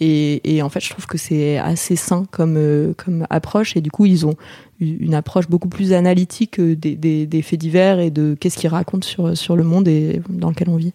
Et, 0.00 0.42
et 0.44 0.62
en 0.62 0.68
fait, 0.68 0.80
je 0.84 0.90
trouve 0.90 1.06
que 1.06 1.18
c'est 1.18 1.56
assez 1.56 1.96
sain 1.96 2.26
comme, 2.30 2.56
euh, 2.56 2.92
comme 2.96 3.26
approche. 3.30 3.74
Et 3.76 3.80
du 3.80 3.90
coup, 3.90 4.04
ils 4.04 4.26
ont 4.26 4.34
une 4.80 5.14
approche 5.14 5.48
beaucoup 5.48 5.68
plus 5.68 5.92
analytique 5.92 6.60
des, 6.60 6.94
des, 6.94 7.26
des 7.26 7.42
faits 7.42 7.58
divers 7.58 7.98
et 7.98 8.10
de 8.10 8.36
qu'est-ce 8.38 8.58
qu'ils 8.58 8.70
racontent 8.70 9.08
sur, 9.08 9.36
sur 9.36 9.56
le 9.56 9.64
monde 9.64 9.88
et 9.88 10.20
dans 10.28 10.50
lequel 10.50 10.68
on 10.68 10.76
vit. 10.76 10.92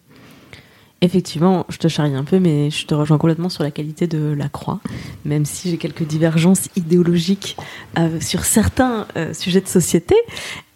Effectivement, 1.04 1.66
je 1.68 1.76
te 1.76 1.86
charrie 1.86 2.14
un 2.14 2.24
peu, 2.24 2.38
mais 2.38 2.70
je 2.70 2.86
te 2.86 2.94
rejoins 2.94 3.18
complètement 3.18 3.50
sur 3.50 3.62
la 3.62 3.70
qualité 3.70 4.06
de 4.06 4.32
la 4.32 4.48
Croix, 4.48 4.80
même 5.26 5.44
si 5.44 5.68
j'ai 5.68 5.76
quelques 5.76 6.04
divergences 6.04 6.70
idéologiques 6.76 7.58
euh, 7.98 8.18
sur 8.22 8.46
certains 8.46 9.06
euh, 9.18 9.34
sujets 9.34 9.60
de 9.60 9.68
société. 9.68 10.14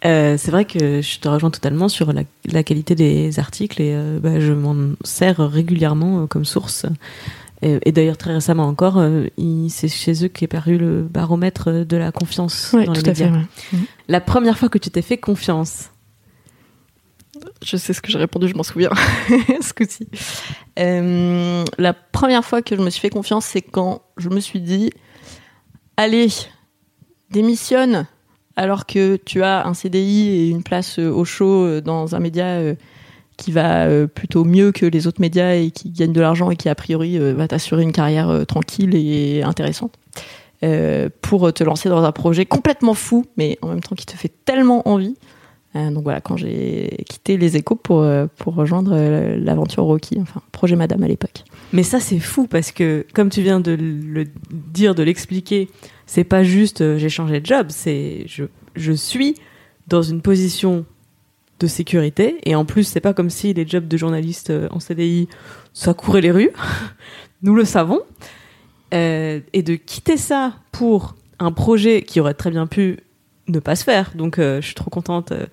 Euh, 0.05 0.37
c'est 0.37 0.51
vrai 0.51 0.65
que 0.65 1.01
je 1.01 1.19
te 1.19 1.27
rejoins 1.27 1.49
totalement 1.49 1.89
sur 1.89 2.13
la, 2.13 2.21
la 2.45 2.61
qualité 2.61 2.93
des 2.93 3.39
articles 3.39 3.81
et 3.81 3.97
bah, 4.21 4.39
je 4.39 4.53
m'en 4.53 4.93
sers 5.03 5.37
régulièrement 5.37 6.27
comme 6.27 6.45
source. 6.45 6.85
Et, 7.63 7.79
et 7.85 7.91
d'ailleurs, 7.91 8.17
très 8.17 8.33
récemment 8.33 8.67
encore, 8.67 9.03
c'est 9.69 9.87
chez 9.87 10.23
eux 10.23 10.27
qu'est 10.27 10.45
paru 10.45 10.77
le 10.77 11.01
baromètre 11.01 11.71
de 11.71 11.97
la 11.97 12.11
confiance 12.11 12.69
dans 12.71 12.93
les 12.93 12.99
fait. 13.01 13.07
médias. 13.07 13.31
ouais. 13.31 13.79
La 14.07 14.21
première 14.21 14.59
fois 14.59 14.69
que 14.69 14.77
tu 14.77 14.91
t'es 14.91 15.01
fait 15.01 15.17
confiance, 15.17 15.89
Je 17.63 17.77
sais 17.77 17.93
ce 17.93 18.01
que 18.01 18.11
j'ai 18.11 18.17
répondu, 18.17 18.47
je 18.47 18.55
m'en 18.55 18.63
souviens. 18.63 18.91
ce 19.61 19.73
coup-ci. 19.73 20.07
Euh, 20.79 21.63
la 21.77 21.93
première 21.93 22.45
fois 22.45 22.61
que 22.61 22.75
je 22.75 22.81
me 22.81 22.89
suis 22.89 23.01
fait 23.01 23.09
confiance, 23.09 23.45
c'est 23.45 23.61
quand 23.61 24.01
je 24.17 24.29
me 24.29 24.39
suis 24.39 24.61
dit 24.61 24.91
Allez, 25.97 26.29
démissionne 27.31 28.07
alors 28.55 28.85
que 28.85 29.17
tu 29.17 29.43
as 29.43 29.65
un 29.65 29.73
CDI 29.73 30.29
et 30.29 30.49
une 30.49 30.63
place 30.63 30.99
euh, 30.99 31.09
au 31.09 31.25
chaud 31.25 31.65
euh, 31.65 31.81
dans 31.81 32.15
un 32.15 32.19
média 32.19 32.59
qui 33.37 33.51
va 33.53 33.87
plutôt 34.07 34.43
mieux 34.43 34.73
que 34.73 34.85
les 34.85 35.07
autres 35.07 35.21
médias 35.21 35.53
et 35.53 35.71
qui 35.71 35.91
gagne 35.91 36.11
de 36.11 36.19
l'argent 36.19 36.51
et 36.51 36.57
qui 36.57 36.67
a 36.67 36.75
priori 36.75 37.17
va 37.17 37.47
t'assurer 37.47 37.83
une 37.83 37.93
carrière 37.93 38.45
tranquille 38.45 38.95
et 38.95 39.43
intéressante. 39.43 39.97
pour 41.21 41.53
te 41.53 41.63
lancer 41.63 41.87
dans 41.87 42.03
un 42.03 42.11
projet 42.11 42.45
complètement 42.45 42.93
fou, 42.93 43.25
mais 43.37 43.57
en 43.61 43.69
même 43.69 43.79
temps 43.79 43.95
qui 43.95 44.05
te 44.05 44.11
fait 44.17 44.33
tellement 44.43 44.85
envie. 44.89 45.15
Euh, 45.75 45.91
donc 45.91 46.03
voilà, 46.03 46.19
quand 46.19 46.35
j'ai 46.35 47.05
quitté 47.07 47.37
les 47.37 47.55
échos 47.55 47.75
pour, 47.75 48.01
euh, 48.01 48.25
pour 48.37 48.55
rejoindre 48.55 48.91
euh, 48.93 49.37
l'aventure 49.37 49.83
Rocky, 49.83 50.17
enfin, 50.19 50.41
projet 50.51 50.75
Madame 50.75 51.03
à 51.03 51.07
l'époque. 51.07 51.43
Mais 51.73 51.83
ça, 51.83 51.99
c'est 51.99 52.19
fou 52.19 52.47
parce 52.47 52.71
que, 52.71 53.05
comme 53.13 53.29
tu 53.29 53.41
viens 53.41 53.59
de 53.59 53.71
le 53.71 54.25
dire, 54.51 54.95
de 54.95 55.03
l'expliquer, 55.03 55.69
c'est 56.07 56.23
pas 56.23 56.43
juste 56.43 56.97
j'ai 56.97 57.09
changé 57.09 57.39
de 57.39 57.45
job, 57.45 57.67
c'est 57.69 58.23
je, 58.25 58.45
je 58.75 58.93
suis 58.93 59.35
dans 59.87 60.01
une 60.01 60.21
position 60.21 60.85
de 61.59 61.67
sécurité 61.67 62.37
et 62.45 62.55
en 62.55 62.65
plus, 62.65 62.83
c'est 62.83 63.01
pas 63.01 63.13
comme 63.13 63.29
si 63.29 63.53
les 63.53 63.67
jobs 63.67 63.87
de 63.87 63.97
journaliste 63.97 64.51
en 64.71 64.79
CDI 64.79 65.27
ça 65.73 65.93
courait 65.93 66.21
les 66.21 66.31
rues, 66.31 66.51
nous 67.43 67.53
le 67.53 67.65
savons. 67.65 68.01
Et 68.91 69.61
de 69.61 69.75
quitter 69.75 70.17
ça 70.17 70.55
pour 70.71 71.15
un 71.37 71.51
projet 71.51 72.01
qui 72.01 72.19
aurait 72.19 72.33
très 72.33 72.49
bien 72.49 72.65
pu 72.65 72.97
ne 73.51 73.59
pas 73.59 73.75
se 73.75 73.83
faire. 73.83 74.11
Donc 74.15 74.39
euh, 74.39 74.61
je 74.61 74.67
suis 74.67 74.75
trop 74.75 74.89
contente. 74.89 75.31
euh, 75.31 75.45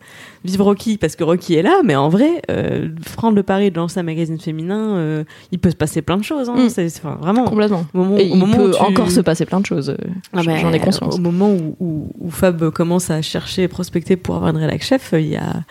vive 0.45 0.63
Rocky 0.63 0.97
parce 0.99 1.17
que 1.17 1.25
Rocky 1.25 1.55
est 1.55 1.63
là, 1.63 1.81
mais 1.85 1.97
en 1.97 2.09
vrai, 2.09 2.43
euh, 2.51 2.89
prendre 3.17 3.35
le 3.37 3.43
pari 3.43 3.71
de 3.71 3.77
lancer 3.77 3.99
un 4.01 4.05
magazine 4.05 4.39
féminin, 4.39 4.97
euh, 4.97 5.25
il 5.53 5.59
peut 5.59 5.71
se 5.71 5.77
passer 5.77 6.03
plein 6.03 6.17
de 6.17 6.23
choses. 6.23 6.49
Hein. 6.49 6.57
Mm. 6.57 6.69
C'est 6.69 6.89
c'est- 6.89 7.01
enfin, 7.05 7.17
vraiment. 7.21 7.45
Complètement. 7.45 7.85
Au 7.95 7.99
moment, 7.99 8.17
Et 8.19 8.23
au 8.31 8.35
il 8.35 8.37
moment 8.37 8.57
peut 8.57 8.71
tu- 8.73 8.81
encore 8.83 9.11
se 9.11 9.21
passer 9.21 9.47
plein 9.47 9.61
de 9.61 9.67
choses. 9.67 9.97
Ah 10.33 10.43
j'en- 10.43 10.53
ben, 10.53 10.59
J'en 10.59 10.73
ai 10.73 10.79
conscience. 10.81 11.15
Au 11.17 11.19
moment 11.19 11.51
où, 11.51 11.77
où, 11.81 12.09
où 12.21 12.31
Fab 12.31 12.71
commence 12.71 13.11
à 13.11 13.23
chercher 13.23 13.63
et 13.65 13.69
prospecter 13.69 14.17
pour 14.17 14.37
avoir 14.37 14.51
une 14.51 14.59
rédac 14.59 14.83
chef, 14.83 15.11
il 15.15 15.27
y 15.29 15.37
a, 15.37 15.65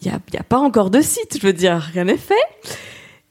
il 0.00 0.06
y 0.06 0.10
a, 0.10 0.18
il 0.28 0.34
y 0.34 0.38
a 0.38 0.42
pas 0.42 0.58
encore 0.58 0.90
de 0.90 1.00
site, 1.00 1.38
je 1.40 1.46
veux 1.46 1.52
dire, 1.52 1.76
rien 1.92 2.04
n'est 2.04 2.16
fait. 2.16 2.34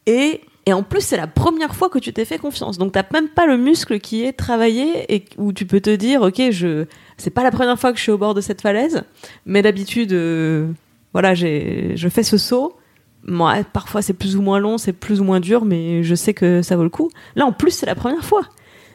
Et, 0.08 0.42
et 0.66 0.74
en 0.74 0.84
plus, 0.84 1.02
c'est 1.02 1.18
la 1.18 1.28
première 1.28 1.76
fois 1.76 1.90
que 1.90 2.00
tu 2.00 2.14
t'es 2.14 2.26
fait 2.26 2.38
confiance. 2.38 2.78
Donc, 2.78 2.92
t'as 2.94 3.04
même 3.14 3.28
pas 3.30 3.46
le 3.46 3.58
muscle 3.58 4.00
qui 4.00 4.24
est 4.24 4.34
travaillé 4.34 5.14
et 5.14 5.26
où 5.38 5.54
tu 5.54 5.66
peux 5.66 5.82
te 5.82 5.94
dire, 5.96 6.22
ok, 6.22 6.42
je, 6.52 6.86
c'est 7.22 7.30
pas 7.30 7.44
la 7.44 7.52
première 7.52 7.80
fois 7.80 7.92
que 7.94 7.98
je 7.98 8.04
suis 8.04 8.12
au 8.12 8.18
bord 8.18 8.34
de 8.34 8.42
cette 8.42 8.62
falaise, 8.62 9.04
mais 9.46 9.62
d'habitude, 9.62 10.12
euh, 10.14 10.68
voilà, 11.14 11.34
j'ai, 11.34 11.94
je 11.96 12.10
fais 12.10 12.24
ce 12.24 12.38
saut. 12.38 12.76
Moi, 13.24 13.58
parfois 13.72 14.02
c'est 14.02 14.14
plus 14.14 14.36
ou 14.36 14.42
moins 14.42 14.60
long, 14.60 14.78
c'est 14.78 14.94
plus 14.94 15.22
ou 15.22 15.24
moins 15.24 15.40
dur, 15.40 15.64
mais 15.64 16.02
je 16.04 16.16
sais 16.16 16.34
que 16.34 16.62
ça 16.62 16.76
vaut 16.76 16.84
le 16.84 16.90
coup. 16.90 17.10
Là, 17.36 17.46
en 17.46 17.52
plus, 17.54 17.72
c'est 17.72 17.86
la 17.86 17.96
première 17.96 18.26
fois. 18.26 18.42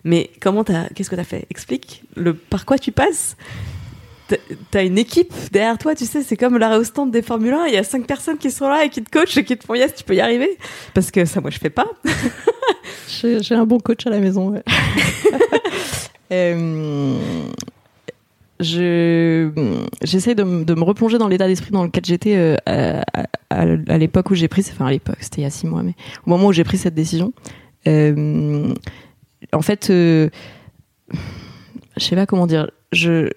Mais 0.05 0.31
comment 0.41 0.65
t'as, 0.65 0.89
qu'est-ce 0.89 1.11
que 1.11 1.17
t'as 1.17 1.25
fait? 1.25 1.47
Explique 1.51 2.03
le 2.17 2.35
par 2.35 2.65
quoi 2.67 2.79
tu 2.79 2.93
passes. 2.93 3.37
T'as- 4.73 4.83
une 4.85 4.99
équipe 4.99 5.33
derrière 5.53 5.79
toi, 5.79 5.95
tu 5.95 6.05
sais, 6.05 6.23
c'est 6.25 6.37
comme 6.37 6.59
l'arrêt 6.59 6.77
au 6.79 6.85
stand 6.85 7.13
des 7.13 7.23
Formule 7.23 7.55
1, 7.55 7.67
il 7.67 7.75
y 7.75 7.77
a 7.77 7.85
cinq 7.85 8.07
personnes 8.09 8.39
qui 8.39 8.51
sont 8.51 8.69
là 8.69 8.85
et 8.85 8.89
qui 8.91 9.01
te 9.03 9.09
coachent 9.11 9.37
et 9.37 9.45
qui 9.45 9.57
te 9.57 9.65
font 9.65 9.75
yes, 9.75 9.95
tu 9.95 10.03
peux 10.03 10.17
y 10.17 10.21
arriver. 10.21 10.59
Parce 10.95 11.13
que 11.13 11.25
ça, 11.25 11.41
moi, 11.41 11.51
je 11.51 11.59
fais 11.59 11.71
pas. 11.71 11.87
J'ai 13.09 13.41
j'ai 13.41 13.55
un 13.55 13.65
bon 13.65 13.79
coach 13.79 14.05
à 14.07 14.11
la 14.11 14.19
maison. 14.19 14.51
ouais. 14.51 14.63
Euh, 16.33 17.17
je 18.61 19.51
j'essaie 20.03 20.35
de, 20.35 20.65
de 20.65 20.75
me 20.75 20.83
replonger 20.83 21.19
dans 21.19 21.29
l'état 21.29 21.47
d'esprit 21.47 21.71
dans 21.73 21.85
lequel 21.85 22.05
j'étais 22.05 22.37
euh, 22.37 22.57
à, 22.67 23.05
à- 23.51 23.99
l'époque 23.99 24.31
où 24.31 24.35
j'ai 24.35 24.49
pris 24.49 24.65
enfin 24.73 24.87
à 24.87 24.91
l'époque 24.91 25.17
c'était 25.21 25.43
il 25.43 25.45
y 25.45 25.47
a 25.47 25.51
six 25.51 25.67
mois 25.67 25.83
mais 25.83 25.95
au 26.27 26.31
moment 26.31 26.47
où 26.49 26.53
j'ai 26.53 26.65
pris 26.65 26.79
cette 26.79 26.95
décision 26.95 27.33
euh, 27.87 28.73
en 29.53 29.63
fait 29.63 29.91
euh, 29.91 30.31
je 31.97 32.03
sais 32.05 32.17
pas 32.17 32.27
comment 32.27 32.47
dire 32.47 32.71
je 32.93 33.29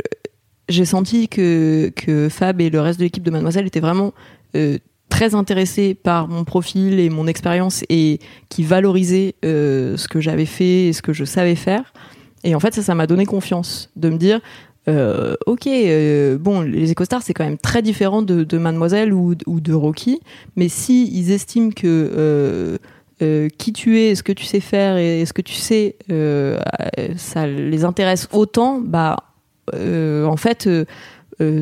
j'ai 0.70 0.86
senti 0.86 1.28
que, 1.28 1.92
que 1.96 2.30
Fab 2.30 2.62
et 2.62 2.70
le 2.70 2.80
reste 2.80 3.00
de 3.00 3.04
l'équipe 3.06 3.24
de 3.24 3.32
Mademoiselle 3.32 3.66
étaient 3.66 3.80
vraiment 3.80 4.14
euh, 4.56 4.78
très 5.10 5.34
intéressés 5.34 5.96
par 5.96 6.28
mon 6.28 6.44
profil 6.44 7.00
et 7.00 7.10
mon 7.10 7.26
expérience 7.26 7.84
et 7.90 8.20
qui 8.50 8.62
valorisaient 8.64 9.34
ce 9.42 10.08
que 10.08 10.22
j'avais 10.22 10.46
fait 10.46 10.88
et 10.88 10.94
ce 10.94 11.02
que 11.02 11.12
je 11.12 11.26
savais 11.26 11.56
faire. 11.56 11.92
Et 12.44 12.54
en 12.54 12.60
fait, 12.60 12.76
ça, 12.76 12.84
ça 12.84 12.94
m'a 12.94 13.08
donné 13.08 13.26
confiance 13.26 13.90
de 13.96 14.10
me 14.10 14.18
dire, 14.18 14.40
euh, 14.90 15.36
ok, 15.46 15.68
euh, 15.68 16.38
bon, 16.38 16.62
les 16.62 16.92
EcoStars, 16.92 17.22
c'est 17.22 17.34
quand 17.34 17.44
même 17.44 17.58
très 17.58 17.82
différent 17.82 18.22
de, 18.22 18.44
de 18.44 18.58
Mademoiselle 18.58 19.14
ou, 19.14 19.36
de 19.36 19.74
Rocky, 19.74 20.20
mais 20.56 20.70
si 20.70 21.10
ils 21.14 21.32
estiment 21.32 21.70
que 21.70 22.78
euh, 23.22 23.50
qui 23.58 23.74
tu 23.74 24.00
es, 24.00 24.16
ce 24.16 24.24
que 24.24 24.32
tu 24.32 24.46
sais 24.46 24.60
faire 24.60 24.98
et 24.98 25.26
ce 25.26 25.34
que 25.34 25.42
tu 25.42 25.54
sais, 25.54 25.96
ça 27.18 27.48
les 27.48 27.86
intéresse 27.86 28.28
autant, 28.32 28.80
bah, 28.80 29.18
en 29.74 30.38
fait, 30.38 30.70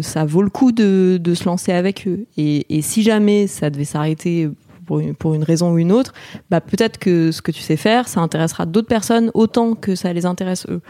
ça 0.01 0.25
vaut 0.25 0.41
le 0.41 0.49
coup 0.49 0.71
de, 0.71 1.33
se 1.33 1.45
lancer 1.45 1.73
avec 1.73 2.07
eux. 2.07 2.25
Et, 2.37 2.77
et 2.77 2.81
si 2.81 3.03
jamais 3.03 3.47
ça 3.47 3.69
devait 3.69 3.85
s'arrêter 3.85 4.49
pour 4.85 4.99
une, 4.99 5.15
pour 5.15 5.33
une 5.33 5.43
raison 5.43 5.73
ou 5.73 5.79
une 5.79 5.91
autre, 5.91 6.13
bah, 6.49 6.61
peut-être 6.61 6.97
que 6.97 7.31
ce 7.31 7.41
que 7.41 7.51
tu 7.51 7.61
sais 7.61 7.77
faire, 7.77 8.07
ça 8.07 8.21
intéressera 8.21 8.65
d'autres 8.65 8.87
personnes 8.87 9.31
autant 9.33 9.75
que 9.75 9.95
ça 9.95 10.13
les 10.13 10.25
intéresse 10.25 10.65
eux. 10.69 10.81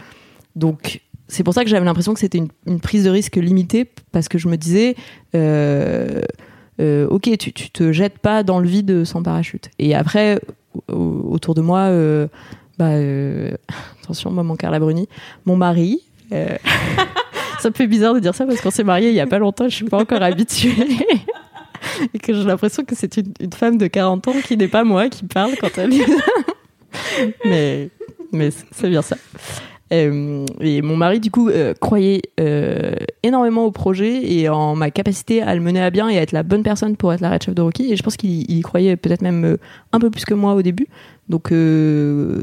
Donc, 0.54 1.00
c'est 1.28 1.44
pour 1.44 1.54
ça 1.54 1.62
que 1.62 1.70
j'avais 1.70 1.84
l'impression 1.84 2.14
que 2.14 2.20
c'était 2.20 2.42
une, 2.66 2.80
prise 2.80 3.04
de 3.04 3.10
risque 3.10 3.36
limitée 3.36 3.88
parce 4.12 4.28
que 4.28 4.38
je 4.38 4.48
me 4.48 4.56
disais, 4.56 4.96
euh, 5.34 6.22
euh, 6.80 7.06
ok, 7.08 7.36
tu, 7.38 7.52
tu 7.52 7.70
te 7.70 7.92
jettes 7.92 8.18
pas 8.18 8.42
dans 8.42 8.58
le 8.58 8.66
vide 8.66 9.04
sans 9.04 9.22
parachute. 9.22 9.70
Et 9.78 9.94
après, 9.94 10.40
autour 10.88 11.54
de 11.54 11.60
moi, 11.60 11.80
euh, 11.80 12.28
bah, 12.78 12.92
attention, 14.02 14.30
moi, 14.30 14.42
mon 14.42 14.56
Carla 14.56 14.80
Bruni, 14.80 15.08
mon 15.44 15.56
mari. 15.56 16.02
Ça 17.60 17.70
me 17.70 17.74
fait 17.74 17.88
bizarre 17.88 18.14
de 18.14 18.20
dire 18.20 18.34
ça 18.36 18.46
parce 18.46 18.60
qu'on 18.60 18.70
s'est 18.70 18.84
mariés 18.84 19.08
il 19.08 19.16
y 19.16 19.20
a 19.20 19.26
pas 19.26 19.40
longtemps, 19.40 19.68
je 19.68 19.74
suis 19.74 19.84
pas 19.86 19.98
encore 19.98 20.22
habituée. 20.22 20.74
Et 22.14 22.18
que 22.18 22.32
j'ai 22.32 22.44
l'impression 22.44 22.84
que 22.84 22.94
c'est 22.94 23.16
une, 23.16 23.32
une, 23.40 23.52
femme 23.52 23.78
de 23.78 23.88
40 23.88 24.28
ans 24.28 24.34
qui 24.44 24.56
n'est 24.56 24.68
pas 24.68 24.84
moi 24.84 25.08
qui 25.08 25.24
parle 25.24 25.56
quand 25.60 25.76
elle 25.76 25.90
dit 25.90 26.02
mais, 27.44 27.90
mais 28.32 28.50
c'est 28.70 28.88
bien 28.88 29.02
ça. 29.02 29.16
Euh, 29.92 30.44
et 30.60 30.82
mon 30.82 30.96
mari, 30.96 31.20
du 31.20 31.30
coup, 31.30 31.48
euh, 31.48 31.74
croyait 31.74 32.22
euh, 32.40 32.92
énormément 33.22 33.64
au 33.64 33.70
projet 33.70 34.30
et 34.30 34.48
en 34.48 34.76
ma 34.76 34.90
capacité 34.90 35.42
à 35.42 35.54
le 35.54 35.60
mener 35.60 35.80
à 35.80 35.90
bien 35.90 36.08
et 36.08 36.18
à 36.18 36.22
être 36.22 36.32
la 36.32 36.42
bonne 36.42 36.62
personne 36.62 36.96
pour 36.96 37.12
être 37.12 37.20
la 37.20 37.30
red 37.30 37.42
chef 37.42 37.54
de 37.54 37.62
Rocky. 37.62 37.92
Et 37.92 37.96
je 37.96 38.02
pense 38.02 38.16
qu'il 38.16 38.50
y 38.50 38.60
croyait 38.60 38.96
peut-être 38.96 39.22
même 39.22 39.56
un 39.92 40.00
peu 40.00 40.10
plus 40.10 40.24
que 40.24 40.34
moi 40.34 40.54
au 40.54 40.62
début. 40.62 40.88
Donc, 41.28 41.48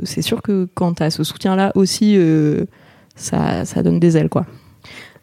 c'est 0.04 0.22
sûr 0.22 0.42
que 0.42 0.68
quand 0.74 1.02
as 1.02 1.12
ce 1.12 1.24
soutien-là 1.24 1.72
aussi, 1.76 2.18
ça, 3.16 3.66
ça 3.66 3.84
donne 3.84 4.00
des 4.00 4.18
ailes, 4.18 4.30
quoi. 4.30 4.46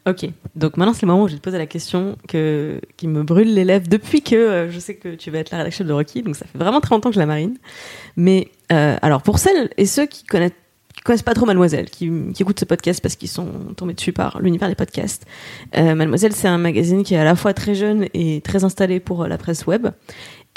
Ok, 0.05 0.25
donc 0.57 0.75
maintenant 0.75 0.93
c'est 0.93 1.03
le 1.03 1.13
moment 1.13 1.23
où 1.23 1.27
je 1.29 1.31
vais 1.31 1.39
te 1.39 1.43
poser 1.43 1.57
la 1.57 1.65
question 1.65 2.17
que, 2.27 2.81
qui 2.97 3.07
me 3.07 3.23
brûle 3.23 3.53
les 3.53 3.63
lèvres 3.63 3.87
depuis 3.87 4.21
que 4.21 4.67
je 4.69 4.77
sais 4.77 4.95
que 4.95 5.15
tu 5.15 5.31
vas 5.31 5.37
être 5.37 5.51
la 5.51 5.59
rédactrice 5.59 5.87
de 5.87 5.93
Rocky, 5.93 6.23
donc 6.23 6.35
ça 6.35 6.45
fait 6.45 6.57
vraiment 6.57 6.81
très 6.81 6.93
longtemps 6.93 7.07
que 7.07 7.15
je 7.15 7.21
la 7.21 7.25
marine. 7.25 7.55
Mais 8.17 8.51
alors 8.67 9.21
pour 9.21 9.39
celles 9.39 9.69
et 9.77 9.85
ceux 9.85 10.05
qui 10.05 10.25
connaissent, 10.25 10.51
qui 10.95 11.01
connaissent 11.03 11.23
pas 11.23 11.33
trop 11.33 11.45
Mademoiselle, 11.45 11.89
qui, 11.89 12.11
écoutent 12.39 12.59
ce 12.59 12.65
podcast 12.65 13.01
parce 13.01 13.15
qu'ils 13.15 13.29
sont 13.29 13.47
tombés 13.75 13.93
dessus 13.93 14.13
par 14.13 14.41
l'univers 14.41 14.69
des 14.69 14.75
podcasts, 14.75 15.25
euh, 15.77 15.95
Mademoiselle 15.95 16.33
c'est 16.33 16.47
un 16.47 16.57
magazine 16.57 17.03
qui 17.03 17.13
est 17.15 17.17
à 17.17 17.23
la 17.23 17.35
fois 17.35 17.53
très 17.53 17.75
jeune 17.75 18.07
et 18.13 18.41
très 18.41 18.63
installé 18.63 18.99
pour 18.99 19.25
la 19.27 19.37
presse 19.37 19.65
web, 19.65 19.87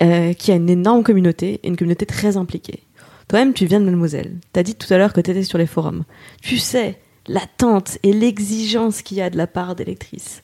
euh, 0.02 0.32
qui 0.34 0.52
a 0.52 0.56
une 0.56 0.70
énorme 0.70 1.02
communauté 1.02 1.60
et 1.62 1.68
une 1.68 1.76
communauté 1.76 2.06
très 2.06 2.36
impliquée. 2.36 2.82
Toi-même 3.28 3.54
tu 3.54 3.66
viens 3.66 3.80
de 3.80 3.86
Mademoiselle, 3.86 4.36
t'as 4.52 4.62
dit 4.62 4.74
tout 4.74 4.92
à 4.92 4.98
l'heure 4.98 5.12
que 5.12 5.20
t'étais 5.20 5.42
sur 5.42 5.58
les 5.58 5.66
forums. 5.66 6.04
Tu 6.42 6.58
sais 6.58 6.98
l'attente 7.28 7.98
et 8.02 8.12
l'exigence 8.12 9.02
qu'il 9.02 9.18
y 9.18 9.22
a 9.22 9.30
de 9.30 9.36
la 9.36 9.46
part 9.46 9.74
des 9.74 9.84
lectrices. 9.84 10.42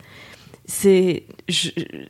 C'est, 0.65 1.25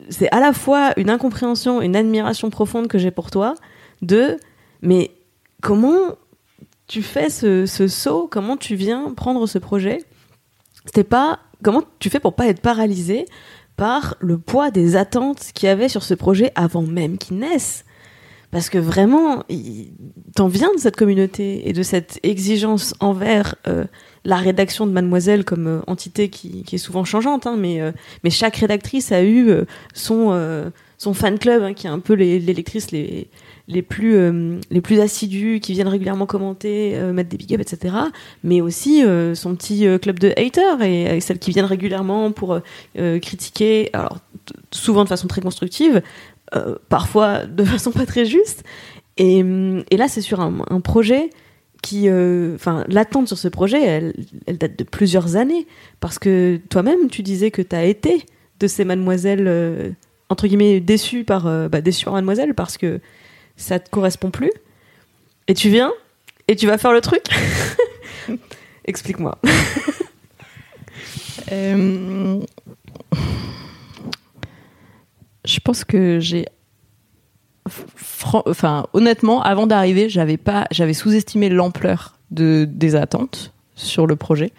c'est 0.09 0.29
à 0.31 0.39
la 0.39 0.53
fois 0.53 0.93
une 0.97 1.09
incompréhension, 1.09 1.81
une 1.81 1.95
admiration 1.95 2.49
profonde 2.49 2.87
que 2.87 2.97
j'ai 2.97 3.11
pour 3.11 3.31
toi 3.31 3.55
de, 4.01 4.37
mais 4.81 5.11
comment 5.61 6.15
tu 6.93 7.01
fais 7.01 7.31
ce, 7.31 7.65
saut, 7.87 8.27
comment 8.29 8.55
tu 8.55 8.75
viens 8.75 9.15
prendre 9.15 9.47
ce 9.47 9.57
projet? 9.57 10.03
C'était 10.85 11.03
pas, 11.03 11.39
comment 11.63 11.81
tu 11.97 12.11
fais 12.11 12.19
pour 12.19 12.35
pas 12.35 12.45
être 12.45 12.61
paralysé 12.61 13.25
par 13.77 14.15
le 14.19 14.37
poids 14.37 14.69
des 14.69 14.95
attentes 14.95 15.39
qu'il 15.55 15.65
y 15.65 15.71
avait 15.71 15.89
sur 15.89 16.03
ce 16.03 16.13
projet 16.13 16.51
avant 16.53 16.83
même 16.83 17.17
qu'il 17.17 17.37
naisse? 17.37 17.83
Parce 18.51 18.69
que 18.69 18.77
vraiment, 18.77 19.43
t'en 20.35 20.47
viens 20.47 20.71
de 20.75 20.79
cette 20.79 20.95
communauté 20.95 21.67
et 21.67 21.73
de 21.73 21.81
cette 21.81 22.19
exigence 22.21 22.93
envers 22.99 23.55
euh, 23.67 23.85
la 24.23 24.35
rédaction 24.35 24.85
de 24.85 24.91
Mademoiselle 24.91 25.45
comme 25.45 25.65
euh, 25.65 25.79
entité 25.87 26.29
qui, 26.29 26.63
est 26.71 26.77
souvent 26.77 27.05
changeante, 27.05 27.47
hein, 27.47 27.55
mais, 27.57 27.81
euh, 27.81 27.91
mais 28.23 28.29
chaque 28.29 28.57
rédactrice 28.57 29.11
a 29.11 29.23
eu 29.23 29.51
son, 29.95 30.71
son 30.99 31.15
fan 31.15 31.39
club, 31.39 31.63
hein, 31.63 31.73
qui 31.73 31.87
est 31.87 31.89
un 31.89 31.97
peu 31.97 32.13
les, 32.13 32.39
les 32.39 32.53
lectrices 32.53 32.91
les, 32.91 33.31
les, 33.67 33.81
plus, 33.81 34.15
les 34.69 34.81
plus 34.81 34.99
assidues, 34.99 35.59
qui 35.61 35.73
viennent 35.73 35.87
régulièrement 35.87 36.25
commenter, 36.25 36.99
mettre 37.13 37.29
des 37.29 37.37
big 37.37 37.53
ups, 37.53 37.73
etc. 37.73 37.95
Mais 38.43 38.61
aussi 38.61 39.03
son 39.33 39.55
petit 39.55 39.85
club 40.01 40.19
de 40.19 40.33
haters 40.37 40.81
et, 40.81 41.19
celles 41.21 41.39
qui 41.39 41.51
viennent 41.51 41.65
régulièrement 41.65 42.31
pour 42.31 42.59
critiquer, 42.95 43.89
alors 43.93 44.19
souvent 44.71 45.03
de 45.03 45.09
façon 45.09 45.27
très 45.27 45.41
constructive, 45.41 46.01
euh, 46.55 46.75
parfois 46.89 47.45
de 47.45 47.63
façon 47.63 47.91
pas 47.91 48.05
très 48.05 48.25
juste. 48.25 48.63
Et, 49.17 49.43
et 49.91 49.97
là, 49.97 50.07
c'est 50.07 50.21
sur 50.21 50.41
un, 50.41 50.81
projet 50.81 51.29
qui, 51.83 52.09
enfin, 52.09 52.79
euh, 52.79 52.83
l'attente 52.87 53.27
sur 53.27 53.37
ce 53.37 53.47
projet, 53.47 53.81
elle, 54.47 54.57
date 54.57 54.79
de 54.79 54.83
plusieurs 54.83 55.35
années, 55.35 55.67
parce 55.99 56.17
que 56.17 56.59
toi-même, 56.69 57.09
tu 57.09 57.21
disais 57.21 57.51
que 57.51 57.61
tu 57.61 57.75
as 57.75 57.85
été 57.85 58.25
de 58.59 58.67
ces 58.67 58.85
mademoiselles 58.85 59.47
euh, 59.47 59.91
entre 60.29 60.47
guillemets 60.47 60.79
déçues 60.79 61.25
par, 61.25 61.45
euh, 61.45 61.69
bah, 61.69 61.81
déçues 61.81 62.05
par 62.05 62.13
mademoiselle 62.13 62.53
parce 62.55 62.77
que 62.77 62.99
ça 63.55 63.79
te 63.79 63.89
correspond 63.89 64.31
plus. 64.31 64.51
Et 65.47 65.53
tu 65.53 65.69
viens 65.69 65.91
et 66.47 66.55
tu 66.55 66.67
vas 66.67 66.77
faire 66.77 66.93
le 66.93 67.01
truc. 67.01 67.23
Explique-moi. 68.85 69.37
je 75.45 75.59
pense 75.59 75.83
que 75.83 76.19
j'ai 76.19 76.45
enfin 78.45 78.87
honnêtement 78.93 79.41
avant 79.41 79.67
d'arriver 79.67 80.09
j'avais 80.09 80.37
pas 80.37 80.65
j'avais 80.71 80.93
sous-estimé 80.93 81.49
l'ampleur 81.49 82.17
de 82.31 82.65
des 82.69 82.95
attentes 82.95 83.53
sur 83.75 84.07
le 84.07 84.15
projet 84.15 84.51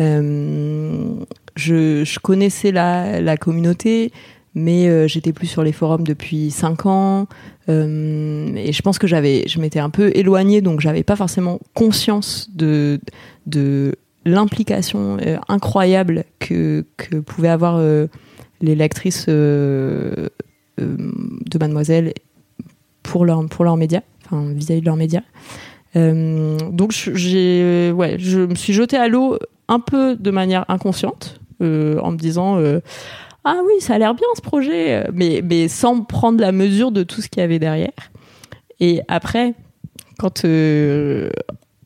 euh, 0.00 1.14
je, 1.56 2.04
je, 2.04 2.18
connaissais 2.18 2.72
la, 2.72 3.20
la 3.20 3.36
communauté 3.36 4.12
mais 4.54 4.88
euh, 4.88 5.08
j'étais 5.08 5.32
plus 5.32 5.46
sur 5.46 5.62
les 5.62 5.72
forums 5.72 6.04
depuis 6.04 6.50
cinq 6.50 6.86
ans 6.86 7.26
euh, 7.68 8.54
et 8.54 8.72
je 8.72 8.82
pense 8.82 8.98
que 8.98 9.06
j'avais 9.06 9.44
je 9.48 9.58
m'étais 9.58 9.80
un 9.80 9.90
peu 9.90 10.12
éloignée 10.14 10.60
donc 10.60 10.80
j'avais 10.80 11.02
pas 11.02 11.16
forcément 11.16 11.60
conscience 11.74 12.48
de 12.54 13.00
de 13.46 13.96
l'implication 14.24 15.18
euh, 15.26 15.38
incroyable 15.48 16.24
que 16.38 16.84
que 16.96 17.16
pouvait 17.16 17.48
avoir 17.48 17.80
les 18.60 18.74
lectrices 18.74 19.26
de 19.28 20.30
Mademoiselle 21.58 22.14
pour 23.02 23.24
leur 23.24 23.44
pour 23.48 23.64
leurs 23.64 23.76
médias, 23.76 24.02
enfin 24.24 24.52
vis-à-vis 24.54 24.80
de 24.80 24.86
leurs 24.86 24.96
médias. 24.96 25.22
Donc 25.94 26.92
j'ai 26.92 27.92
ouais, 27.92 28.16
je 28.18 28.40
me 28.40 28.54
suis 28.54 28.72
jetée 28.72 28.96
à 28.96 29.08
l'eau 29.08 29.38
un 29.68 29.80
peu 29.80 30.16
de 30.16 30.30
manière 30.30 30.64
inconsciente 30.68 31.40
en 31.60 32.10
me 32.10 32.16
disant 32.16 32.58
ah 33.44 33.60
oui 33.66 33.80
ça 33.80 33.94
a 33.94 33.98
l'air 33.98 34.14
bien 34.14 34.26
ce 34.34 34.40
projet, 34.40 35.06
mais 35.12 35.42
mais 35.44 35.68
sans 35.68 36.02
prendre 36.02 36.40
la 36.40 36.52
mesure 36.52 36.92
de 36.92 37.02
tout 37.02 37.20
ce 37.20 37.28
qu'il 37.28 37.40
y 37.40 37.44
avait 37.44 37.58
derrière. 37.58 37.90
Et 38.80 39.02
après 39.08 39.54
quand 40.18 40.44
euh, 40.44 41.30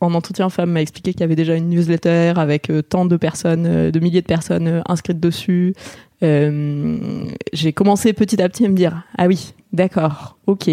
en 0.01 0.15
entretien 0.15 0.49
femme 0.49 0.71
m'a 0.71 0.83
expliqué 0.83 1.13
qu'il 1.13 1.21
y 1.23 1.25
avait 1.25 1.37
déjà 1.37 1.55
une 1.55 1.69
newsletter 1.71 2.35
avec 2.37 2.71
euh, 2.71 2.83
tant 2.83 3.05
de 3.05 3.17
personnes, 3.17 3.91
de 3.91 4.01
milliers 4.01 4.21
de 4.21 4.27
personnes 4.27 4.83
inscrites 4.87 5.21
dessus, 5.21 5.75
euh, 6.23 7.25
j'ai 7.53 7.73
commencé 7.73 8.13
petit 8.13 8.41
à 8.43 8.49
petit 8.49 8.65
à 8.65 8.69
me 8.69 8.75
dire 8.75 9.05
ah 9.17 9.27
oui 9.27 9.55
d'accord 9.73 10.39
ok. 10.47 10.71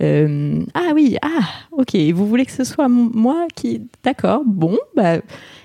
Euh, 0.00 0.60
ah 0.74 0.92
oui 0.94 1.16
ah 1.22 1.48
ok. 1.72 1.96
Vous 2.14 2.26
voulez 2.26 2.46
que 2.46 2.52
ce 2.52 2.64
soit 2.64 2.88
moi 2.88 3.48
qui 3.54 3.82
d'accord 4.04 4.42
bon 4.46 4.78
bah 4.96 5.18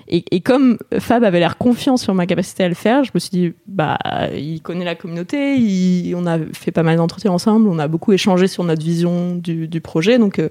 et, 0.08 0.42
comme 0.42 0.78
Fab 1.00 1.24
avait 1.24 1.40
l'air 1.40 1.58
confiant 1.58 1.98
sur 1.98 2.14
ma 2.14 2.26
capacité 2.26 2.64
à 2.64 2.70
le 2.70 2.76
faire 2.76 3.04
je 3.04 3.12
me 3.14 3.20
suis 3.20 3.30
dit 3.30 3.54
bah 3.68 3.98
il 4.36 4.62
connaît 4.62 4.86
la 4.86 4.96
communauté 4.96 6.14
on 6.16 6.26
a 6.26 6.38
fait 6.54 6.72
pas 6.72 6.84
mal 6.84 6.98
d'entretiens 6.98 7.32
ensemble 7.32 7.68
on 7.70 7.80
a 7.80 7.88
beaucoup 7.88 8.14
échangé 8.14 8.48
sur 8.48 8.64
notre 8.64 8.84
vision 8.84 9.36
du, 9.36 9.82
projet. 9.82 10.18
Donc 10.18 10.40
euh, 10.40 10.50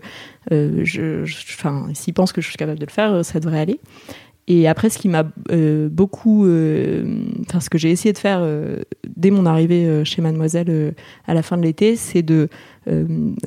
je, 0.85 1.23
enfin 1.55 1.89
s'il 1.95 2.15
pense 2.15 2.33
que 2.33 2.41
je 2.41 2.49
suis 2.49 2.57
capable 2.57 2.79
de 2.79 2.87
le 2.87 2.91
faire 2.91 3.25
ça 3.25 3.41
devrait 3.41 3.61
aller 3.61 3.81
et 4.49 4.67
après, 4.67 4.91
ce 4.91 4.99
qui 4.99 5.09
m'a 5.09 5.25
euh, 5.53 5.89
beaucoup, 5.89 6.47
euh, 6.47 7.25
enfin 7.43 7.61
ce 7.61 7.71
que 7.71 7.79
j'ai 7.79 7.91
essayé 7.91 8.13
de 8.13 8.19
faire 8.19 8.41
euh, 8.43 8.79
dès 9.17 9.31
mon 9.31 9.47
arrivée 9.47 10.05
chez 10.05 10.21
Mademoiselle 10.21 10.95
à 11.27 11.35
la 11.35 11.43
fin 11.43 11.57
de 11.57 11.63
l'été, 11.63 11.95
c'est 11.95 12.25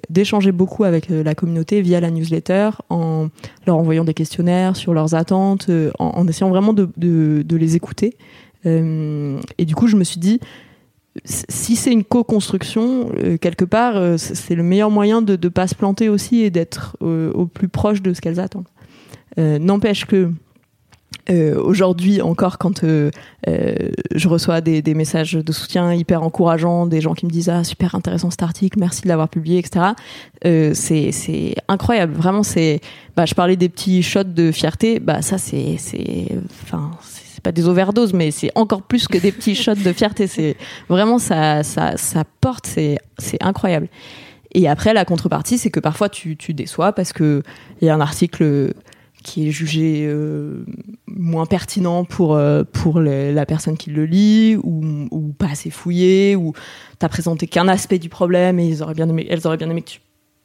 d'échanger 0.10 0.52
beaucoup 0.54 0.86
avec 0.86 1.10
la 1.10 1.36
communauté 1.36 1.82
via 1.82 2.00
la 2.00 2.12
newsletter, 2.12 2.70
en 2.90 3.28
leur 3.68 3.76
envoyant 3.76 4.06
des 4.06 4.14
questionnaires 4.14 4.78
sur 4.78 4.94
leurs 4.94 5.16
attentes, 5.16 5.70
en, 6.00 6.28
essayant 6.28 6.50
vraiment 6.50 6.74
de 6.74 7.56
les 7.56 7.76
écouter 7.76 8.18
et 8.66 9.66
du 9.66 9.76
coup, 9.76 9.88
je 9.88 9.96
me 9.96 10.04
suis 10.04 10.20
dit, 10.20 10.40
si 11.24 11.76
c'est 11.76 11.92
une 11.92 12.04
co-construction, 12.04 13.12
quelque 13.40 13.66
part, 13.66 14.18
c'est 14.18 14.56
le 14.56 14.64
meilleur 14.64 14.90
moyen 14.90 15.22
de 15.22 15.38
ne 15.42 15.50
pas 15.50 15.68
se 15.68 15.76
planter 15.76 16.10
aussi 16.10 16.42
et 16.42 16.50
d'être 16.50 16.98
au 17.02 17.46
plus 17.46 17.68
proche 17.68 18.02
de 18.02 18.14
ce 18.14 18.22
qu'elles 18.22 18.40
attendent. 18.40 18.68
N'empêche 19.38 20.06
que 20.06 20.32
euh, 21.28 21.60
aujourd'hui 21.60 22.22
encore 22.22 22.60
quand 22.60 22.84
euh, 22.84 23.10
euh, 23.48 23.76
je 24.14 24.28
reçois 24.28 24.62
des, 24.62 24.84
des, 24.84 24.94
messages 24.94 25.34
de 25.34 25.52
soutien 25.52 25.92
hyper 25.92 26.22
encourageants, 26.22 26.86
des 26.86 27.02
gens 27.02 27.16
qui 27.16 27.26
me 27.26 27.32
disent 27.32 27.50
ah 27.50 27.64
super 27.64 27.96
intéressant 27.96 28.30
cet 28.30 28.44
article, 28.44 28.80
merci 28.80 29.02
de 29.02 29.08
l'avoir 29.08 29.28
publié, 29.30 29.58
etc. 29.58 29.94
c'est 30.44 31.12
c'est 31.12 31.56
incroyable, 31.68 32.14
vraiment 32.14 32.44
c'est. 32.44 32.80
Bah 33.16 33.26
je 33.26 33.34
parlais 33.34 33.56
des 33.56 33.70
petits 33.70 34.04
shots 34.04 34.24
de 34.24 34.52
fierté, 34.52 35.00
bah 35.00 35.24
ça 35.24 35.40
c'est 35.40 35.78
c'est 35.80 36.28
enfin 36.64 36.92
c'est 37.02 37.42
pas 37.42 37.52
des 37.52 37.68
overdoses, 37.68 38.14
mais 38.14 38.30
c'est 38.30 38.52
encore 38.54 38.84
plus 38.84 39.08
que 39.08 39.18
des 39.18 39.32
petits 39.32 39.56
shots 39.56 39.74
de 39.74 39.94
fierté. 39.94 40.28
C'est 40.36 40.58
vraiment 40.90 41.18
ça 41.18 41.64
ça 41.64 41.98
ça 41.98 42.24
porte, 42.40 42.68
c'est 42.68 43.00
c'est 43.18 43.42
incroyable. 43.42 43.88
Et 44.52 44.68
après 44.68 44.94
la 44.94 45.06
contrepartie, 45.06 45.58
c'est 45.58 45.72
que 45.72 45.80
parfois 45.80 46.10
tu 46.10 46.38
tu 46.38 46.54
déçois 46.54 46.94
parce 46.94 47.14
que 47.14 47.42
il 47.82 47.88
y 47.88 47.90
a 47.90 47.96
un 47.96 48.02
article 48.02 48.74
qui 49.26 49.48
est 49.48 49.52
jugé 49.52 50.06
euh, 50.08 50.64
moins 51.08 51.48
pertinent 51.48 52.06
pour, 52.06 52.36
euh, 52.36 52.64
pour 52.64 53.00
la 53.00 53.46
personne 53.48 53.76
qui 53.76 53.90
le 53.90 54.06
lit 54.06 54.56
ou, 54.56 55.34
pas 55.40 55.48
assez 55.48 55.72
fouillé 55.72 56.36
ou 56.36 56.54
t'as 57.00 57.10
présenté 57.10 57.48
qu'un 57.48 57.68
aspect 57.68 57.98
du 57.98 58.08
problème 58.08 58.60
et 58.60 58.68
ils 58.68 58.84
auraient 58.84 58.94
bien 58.94 59.08
elles 59.18 59.48
auraient 59.48 59.58
bien 59.58 59.70
aimé 59.70 59.82
que 59.82 59.90
tu 59.90 60.00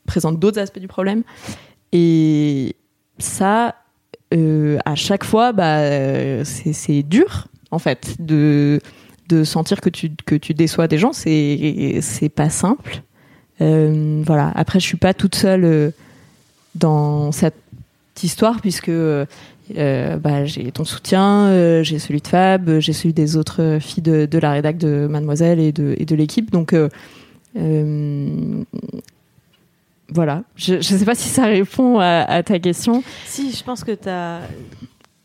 présentes 0.07 0.41
d'autres 0.41 0.59
aspects 0.59 0.79
du 0.79 0.89
problème. 0.89 1.23
Et 1.93 2.75
ça 3.19 3.75
euh, 4.33 4.79
à 4.87 4.95
chaque 4.95 5.25
fois 5.25 5.53
bah 5.53 6.45
c'est 6.45 7.03
dur 7.03 7.49
en 7.71 7.79
fait 7.79 8.17
de 8.19 8.81
de 9.29 9.45
sentir 9.45 9.81
que 9.83 9.91
tu 9.91 10.11
que 10.25 10.35
tu 10.35 10.55
déçois 10.55 10.89
des 10.89 10.97
gens. 10.97 11.13
C'est 11.13 12.33
pas 12.35 12.49
simple. 12.49 13.03
Voilà. 13.59 14.51
Après 14.55 14.81
je 14.81 14.87
suis 14.87 14.97
pas 14.97 15.13
toute 15.13 15.35
seule 15.35 15.93
dans 16.75 17.31
cette 17.31 17.70
histoire 18.23 18.61
puisque 18.61 18.91
euh, 19.77 20.17
bah, 20.17 20.45
j'ai 20.45 20.71
ton 20.73 20.85
soutien, 20.85 21.47
euh, 21.47 21.83
j'ai 21.83 21.99
celui 21.99 22.21
de 22.21 22.27
Fab, 22.27 22.79
j'ai 22.79 22.93
celui 22.93 23.13
des 23.13 23.37
autres 23.37 23.79
filles 23.81 24.03
de, 24.03 24.39
la 24.39 24.53
rédac 24.53 24.79
de 24.79 25.07
Mademoiselle 25.09 25.61
et 25.61 25.73
de, 25.73 25.95
et 25.99 26.05
de 26.05 26.17
l'équipe. 26.17 26.51
Donc 26.51 26.75
euh, 26.75 26.89
voilà, 30.13 30.43
je 30.57 30.75
ne 30.75 30.81
sais 30.81 31.05
pas 31.05 31.15
si 31.15 31.29
ça 31.29 31.45
répond 31.45 31.99
à, 32.01 32.43
ta 32.43 32.59
question. 32.59 33.03
Si, 33.27 33.53
je 33.53 33.63
pense 33.63 33.85
que 33.85 33.93
tu 33.93 34.09
as... 34.09 34.41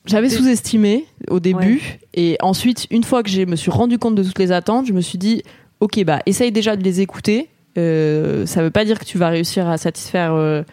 J'avais 0.05 0.29
sous-estimé 0.29 1.05
au 1.29 1.39
début 1.39 1.97
et 2.13 2.37
ensuite, 2.41 2.85
une 2.91 3.03
fois 3.03 3.23
que 3.23 3.29
je 3.29 3.41
me 3.41 3.55
suis 3.55 3.71
rendu 3.71 3.97
compte 3.97 4.13
de 4.13 4.23
toutes 4.23 4.37
les 4.37 4.51
attentes, 4.51 4.85
je 4.85 4.93
me 4.93 5.01
suis 5.01 5.17
dit, 5.17 5.41
ok, 5.79 6.03
bah 6.03 6.21
essaye 6.27 6.51
déjà 6.51 6.75
de 6.75 6.83
les 6.83 7.01
écouter. 7.01 7.49
Euh, 7.79 8.45
ça 8.45 8.61
veut 8.61 8.69
pas 8.69 8.85
dire 8.85 8.99
que 8.99 9.05
tu 9.05 9.17
vas 9.17 9.29
réussir 9.29 9.67
à 9.67 9.79
satisfaire 9.79 10.63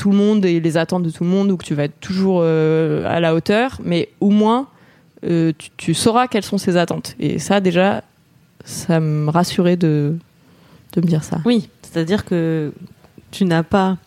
tout 0.00 0.10
le 0.10 0.16
monde 0.16 0.46
et 0.46 0.60
les 0.60 0.78
attentes 0.78 1.02
de 1.02 1.10
tout 1.10 1.24
le 1.24 1.30
monde 1.30 1.50
ou 1.50 1.58
que 1.58 1.64
tu 1.64 1.74
vas 1.74 1.84
être 1.84 2.00
toujours 2.00 2.40
euh, 2.42 3.04
à 3.06 3.20
la 3.20 3.34
hauteur, 3.34 3.78
mais 3.84 4.08
au 4.20 4.30
moins 4.30 4.66
euh, 5.24 5.52
tu, 5.76 5.92
sauras 5.92 6.26
quelles 6.26 6.42
sont 6.42 6.56
ses 6.56 6.78
attentes. 6.78 7.14
Et 7.20 7.38
ça, 7.38 7.60
déjà, 7.60 8.02
ça 8.64 8.98
me 8.98 9.28
rassurait 9.28 9.76
de, 9.76 10.16
de 10.94 11.00
me 11.02 11.06
dire 11.06 11.22
ça. 11.22 11.42
Oui, 11.44 11.68
c'est-à-dire 11.82 12.24
que 12.24 12.72
tu 13.30 13.44
n'as 13.44 13.62
pas 13.62 13.98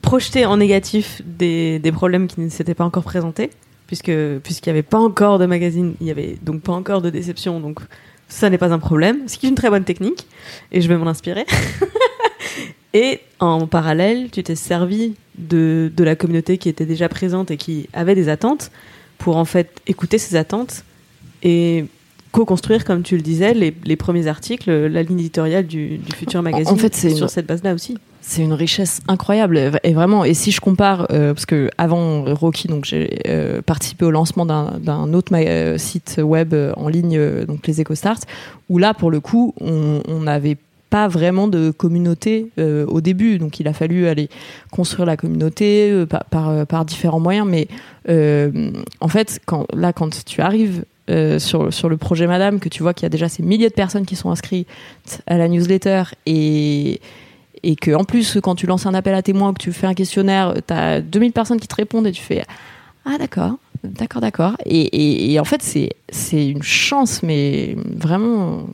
projeté 0.00 0.46
en 0.46 0.58
négatif 0.58 1.22
des, 1.24 1.80
des 1.80 1.90
problèmes 1.90 2.28
qui 2.28 2.40
ne 2.40 2.48
s'étaient 2.48 2.74
pas 2.74 2.84
encore 2.84 3.02
présentés, 3.02 3.50
puisque 3.88 4.12
puisqu'il 4.44 4.68
n'y 4.68 4.78
avait 4.78 4.84
pas 4.84 5.00
encore 5.00 5.40
de 5.40 5.46
magazine, 5.46 5.94
il 6.00 6.04
n'y 6.04 6.12
avait 6.12 6.38
donc 6.40 6.60
pas 6.60 6.72
encore 6.72 7.02
de 7.02 7.10
déception, 7.10 7.58
donc 7.58 7.80
ça 8.28 8.48
n'est 8.48 8.58
pas 8.58 8.72
un 8.72 8.78
problème, 8.78 9.26
ce 9.26 9.38
qui 9.38 9.46
est 9.46 9.48
une 9.48 9.56
très 9.56 9.70
bonne 9.70 9.82
technique, 9.82 10.28
et 10.70 10.80
je 10.80 10.88
vais 10.88 10.96
m'en 10.96 11.08
inspirer. 11.08 11.46
Et 12.92 13.20
en 13.38 13.66
parallèle, 13.66 14.30
tu 14.30 14.42
t'es 14.42 14.56
servi 14.56 15.14
de, 15.38 15.92
de 15.96 16.04
la 16.04 16.16
communauté 16.16 16.58
qui 16.58 16.68
était 16.68 16.86
déjà 16.86 17.08
présente 17.08 17.50
et 17.50 17.56
qui 17.56 17.88
avait 17.92 18.14
des 18.14 18.28
attentes 18.28 18.70
pour 19.18 19.36
en 19.36 19.44
fait 19.44 19.80
écouter 19.86 20.18
ces 20.18 20.36
attentes 20.36 20.84
et 21.42 21.84
co-construire, 22.32 22.84
comme 22.84 23.02
tu 23.02 23.16
le 23.16 23.22
disais, 23.22 23.54
les, 23.54 23.74
les, 23.84 23.96
premiers 23.96 24.26
articles, 24.26 24.70
la 24.70 25.02
ligne 25.02 25.18
éditoriale 25.18 25.66
du, 25.66 25.98
du 25.98 26.12
futur 26.12 26.42
magazine 26.42 26.72
en 26.72 26.76
fait, 26.76 26.94
c'est 26.94 27.10
sur 27.10 27.28
cette 27.28 27.46
base-là 27.46 27.74
aussi. 27.74 27.98
C'est 28.20 28.42
une 28.42 28.52
richesse 28.52 29.00
incroyable 29.08 29.80
et 29.82 29.92
vraiment. 29.92 30.24
Et 30.24 30.34
si 30.34 30.52
je 30.52 30.60
compare, 30.60 31.06
euh, 31.10 31.32
parce 31.34 31.46
que 31.46 31.70
avant 31.78 32.24
Rocky, 32.34 32.68
donc 32.68 32.84
j'ai 32.84 33.18
euh, 33.26 33.62
participé 33.62 34.04
au 34.04 34.10
lancement 34.10 34.46
d'un 34.46 35.12
autre 35.14 35.32
euh, 35.34 35.78
site 35.78 36.20
web 36.22 36.54
en 36.76 36.88
ligne, 36.88 37.44
donc 37.46 37.66
les 37.66 37.80
EcoStart, 37.80 38.20
où 38.68 38.78
là 38.78 38.94
pour 38.94 39.10
le 39.10 39.20
coup, 39.20 39.54
on, 39.60 40.02
on 40.06 40.26
avait 40.26 40.58
pas 40.90 41.06
vraiment 41.06 41.46
de 41.48 41.70
communauté 41.70 42.50
euh, 42.58 42.84
au 42.86 43.00
début. 43.00 43.38
Donc 43.38 43.60
il 43.60 43.68
a 43.68 43.72
fallu 43.72 44.08
aller 44.08 44.28
construire 44.70 45.06
la 45.06 45.16
communauté 45.16 45.90
euh, 45.90 46.04
par, 46.04 46.50
euh, 46.50 46.64
par, 46.64 46.84
différents 46.84 47.20
moyens. 47.20 47.46
Mais 47.48 47.68
en 49.00 49.08
fait, 49.08 49.40
quand, 49.46 49.66
là, 49.72 49.92
quand 49.92 50.24
tu 50.24 50.40
arrives 50.42 50.84
sur, 51.38 51.72
sur 51.72 51.88
le 51.88 51.96
projet 51.96 52.28
Madame, 52.28 52.60
que 52.60 52.68
tu 52.68 52.84
vois 52.84 52.94
qu'il 52.94 53.04
y 53.04 53.06
a 53.06 53.08
déjà 53.08 53.28
ces 53.28 53.42
milliers 53.42 53.68
de 53.68 53.74
personnes 53.74 54.06
qui 54.06 54.14
sont 54.14 54.30
inscrites 54.30 54.68
à 55.26 55.38
la 55.38 55.48
newsletter 55.48 56.04
et, 56.24 57.00
et 57.64 57.74
que 57.74 57.92
en 57.92 58.04
plus, 58.04 58.38
quand 58.40 58.54
tu 58.54 58.66
lances 58.66 58.86
un 58.86 58.94
appel 58.94 59.14
à 59.14 59.22
témoins, 59.22 59.52
que 59.52 59.60
tu 59.60 59.72
fais 59.72 59.88
un 59.88 59.94
questionnaire, 59.94 60.54
tu 60.66 60.72
as 60.72 61.00
2000 61.00 61.32
personnes 61.32 61.58
qui 61.58 61.66
te 61.66 61.74
répondent 61.74 62.06
et 62.06 62.12
tu 62.12 62.22
fais 62.22 62.44
Ah 63.04 63.18
d'accord, 63.18 63.56
d'accord, 63.82 64.20
d'accord. 64.20 64.56
Et, 64.66 64.82
et, 64.82 65.32
et, 65.32 65.40
en 65.40 65.44
fait, 65.44 65.62
c'est 65.62 66.48
une 66.48 66.62
chance, 66.62 67.24
mais 67.24 67.76
vraiment 67.96 68.66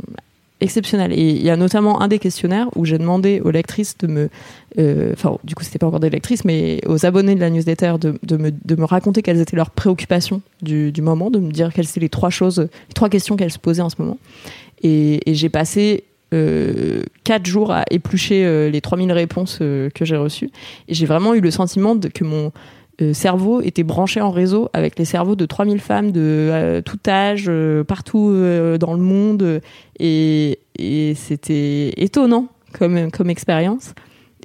exceptionnel. 0.60 1.12
Et 1.12 1.30
il 1.30 1.42
y 1.42 1.50
a 1.50 1.56
notamment 1.56 2.00
un 2.00 2.08
des 2.08 2.18
questionnaires 2.18 2.68
où 2.76 2.84
j'ai 2.84 2.98
demandé 2.98 3.40
aux 3.44 3.50
lectrices 3.50 3.98
de 3.98 4.06
me, 4.06 4.28
euh, 4.78 5.12
enfin 5.12 5.36
du 5.44 5.54
coup 5.54 5.64
c'était 5.64 5.78
pas 5.78 5.86
encore 5.86 6.00
des 6.00 6.10
lectrices, 6.10 6.44
mais 6.44 6.80
aux 6.86 7.04
abonnés 7.04 7.34
de 7.34 7.40
la 7.40 7.50
newsletter 7.50 7.94
de, 8.00 8.18
de, 8.22 8.36
me, 8.36 8.50
de 8.50 8.74
me 8.74 8.84
raconter 8.84 9.22
quelles 9.22 9.40
étaient 9.40 9.56
leurs 9.56 9.70
préoccupations 9.70 10.40
du, 10.62 10.92
du 10.92 11.02
moment, 11.02 11.30
de 11.30 11.38
me 11.38 11.50
dire 11.50 11.72
quelles 11.72 11.88
étaient 11.88 12.00
les 12.00 12.08
trois 12.08 12.30
choses, 12.30 12.60
les 12.60 12.94
trois 12.94 13.08
questions 13.08 13.36
qu'elles 13.36 13.52
se 13.52 13.58
posaient 13.58 13.82
en 13.82 13.90
ce 13.90 13.96
moment. 13.98 14.18
Et, 14.82 15.20
j'ai 15.26 15.48
passé 15.48 16.04
euh, 16.34 17.02
quatre 17.24 17.46
jours 17.46 17.72
à 17.72 17.84
éplucher 17.90 18.44
euh, 18.44 18.70
les 18.70 18.80
3000 18.80 19.12
réponses 19.12 19.58
euh, 19.60 19.90
que 19.90 20.04
j'ai 20.04 20.16
reçues. 20.16 20.50
Et 20.88 20.94
j'ai 20.94 21.06
vraiment 21.06 21.34
eu 21.34 21.40
le 21.40 21.50
sentiment 21.50 21.94
de, 21.94 22.08
que 22.08 22.24
mon 22.24 22.52
euh, 23.02 23.12
cerveau 23.12 23.60
était 23.60 23.82
branché 23.82 24.22
en 24.22 24.30
réseau 24.30 24.70
avec 24.72 24.98
les 24.98 25.04
cerveaux 25.04 25.36
de 25.36 25.44
3000 25.44 25.80
femmes 25.80 26.12
de 26.12 26.20
euh, 26.22 26.80
tout 26.80 26.98
âge, 27.06 27.44
euh, 27.48 27.84
partout 27.84 28.30
dans 28.80 28.94
le 28.94 29.00
monde. 29.00 29.60
Et, 29.98 30.58
c'était 31.14 31.92
étonnant 31.96 32.48
comme, 32.72 33.10
comme 33.10 33.30
expérience. 33.30 33.94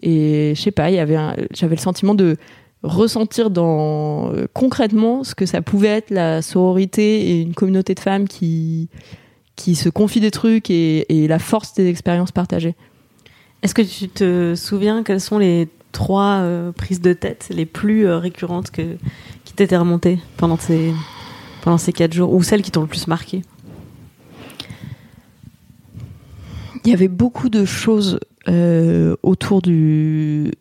Et 0.02 0.54
je 0.56 0.62
sais 0.62 0.72
pas, 0.72 0.89
j'avais 0.91 1.76
le 1.76 1.82
sentiment 1.82 2.16
de 2.16 2.38
ressentir 2.84 3.52
dans 3.52 4.32
concrètement 4.54 5.24
ce 5.24 5.36
que 5.36 5.45
ça 5.45 5.62
pouvait 5.62 5.89
être 5.89 6.10
la 6.10 6.41
sororité 6.41 7.30
et 7.30 7.41
une 7.41 7.54
communauté 7.54 7.93
de 7.93 7.99
femmes 7.99 8.28
qui 8.28 8.89
qui 9.58 9.76
se 9.76 9.89
confient 9.89 10.22
des 10.22 10.32
trucs 10.32 10.72
et, 10.72 11.24
et 11.24 11.28
la 11.28 11.38
force 11.38 11.76
des 11.76 11.88
expériences 11.88 12.32
partagées. 12.32 12.74
Est-ce 13.62 13.76
que 13.76 13.84
tu 13.84 14.08
te 14.10 14.56
souviens 14.56 15.04
quels 15.04 15.22
sont 15.22 15.38
les 15.38 15.68
trois 15.92 16.39
euh, 16.39 16.72
prises 16.72 17.02
de 17.02 17.14
tête 17.14 17.50
les 17.52 17.66
plus 17.66 18.08
euh, 18.08 18.18
récurrentes 18.18 18.72
qui 18.72 18.98
t'étaient 19.56 19.78
remontées 19.78 20.20
pendant 20.38 20.58
ces, 20.58 20.94
quatre 21.94 22.14
jours 22.14 22.34
ou 22.34 22.42
celles 22.44 22.62
qui 22.62 22.72
t'ont 22.72 22.82
le 22.82 22.88
plus 22.88 23.08
marqué 23.08 23.42
Il 26.84 26.92
y 26.92 26.94
avait 26.94 27.08
beaucoup 27.08 27.50
de 27.50 27.66
choses 27.66 28.20
euh, 28.48 29.16
autour 29.22 29.62
du 29.62 30.52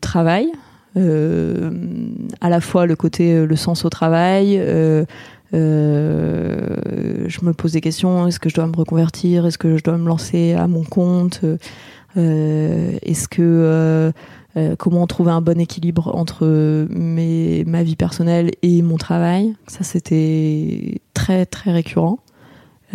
travail, 0.00 0.50
à 0.96 2.48
la 2.48 2.60
fois 2.60 2.86
le 2.86 2.96
côté 2.96 3.46
le 3.46 3.56
sens 3.56 3.84
au 3.84 3.88
travail. 3.88 4.56
je 4.56 5.04
me 7.44 7.52
pose 7.52 7.72
des 7.72 7.80
questions 7.80 8.26
est-ce 8.26 8.40
que 8.40 8.48
je 8.48 8.56
dois 8.56 8.66
me 8.66 8.74
reconvertir 8.74 9.46
Est-ce 9.46 9.58
que 9.58 9.76
je 9.76 9.84
dois 9.84 9.96
me 9.96 10.08
lancer 10.08 10.54
à 10.54 10.66
mon 10.66 10.82
compte 10.82 11.44
Est-ce 12.18 13.28
que 13.28 14.12
euh, 14.58 14.74
comment 14.76 15.06
trouver 15.06 15.30
un 15.30 15.40
bon 15.40 15.60
équilibre 15.60 16.14
entre 16.16 16.46
mes, 16.90 17.64
ma 17.66 17.82
vie 17.82 17.96
personnelle 17.96 18.50
et 18.62 18.82
mon 18.82 18.96
travail? 18.96 19.54
Ça, 19.66 19.84
c'était 19.84 21.00
très, 21.14 21.46
très 21.46 21.70
récurrent. 21.70 22.18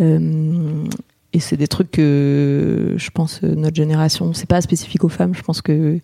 Euh, 0.00 0.84
et 1.32 1.40
c'est 1.40 1.56
des 1.56 1.68
trucs 1.68 1.90
que 1.90 2.94
je 2.96 3.10
pense 3.10 3.42
notre 3.42 3.76
génération, 3.76 4.32
c'est 4.34 4.48
pas 4.48 4.60
spécifique 4.60 5.04
aux 5.04 5.08
femmes, 5.08 5.34
je 5.34 5.42
pense 5.42 5.62
que 5.62 6.00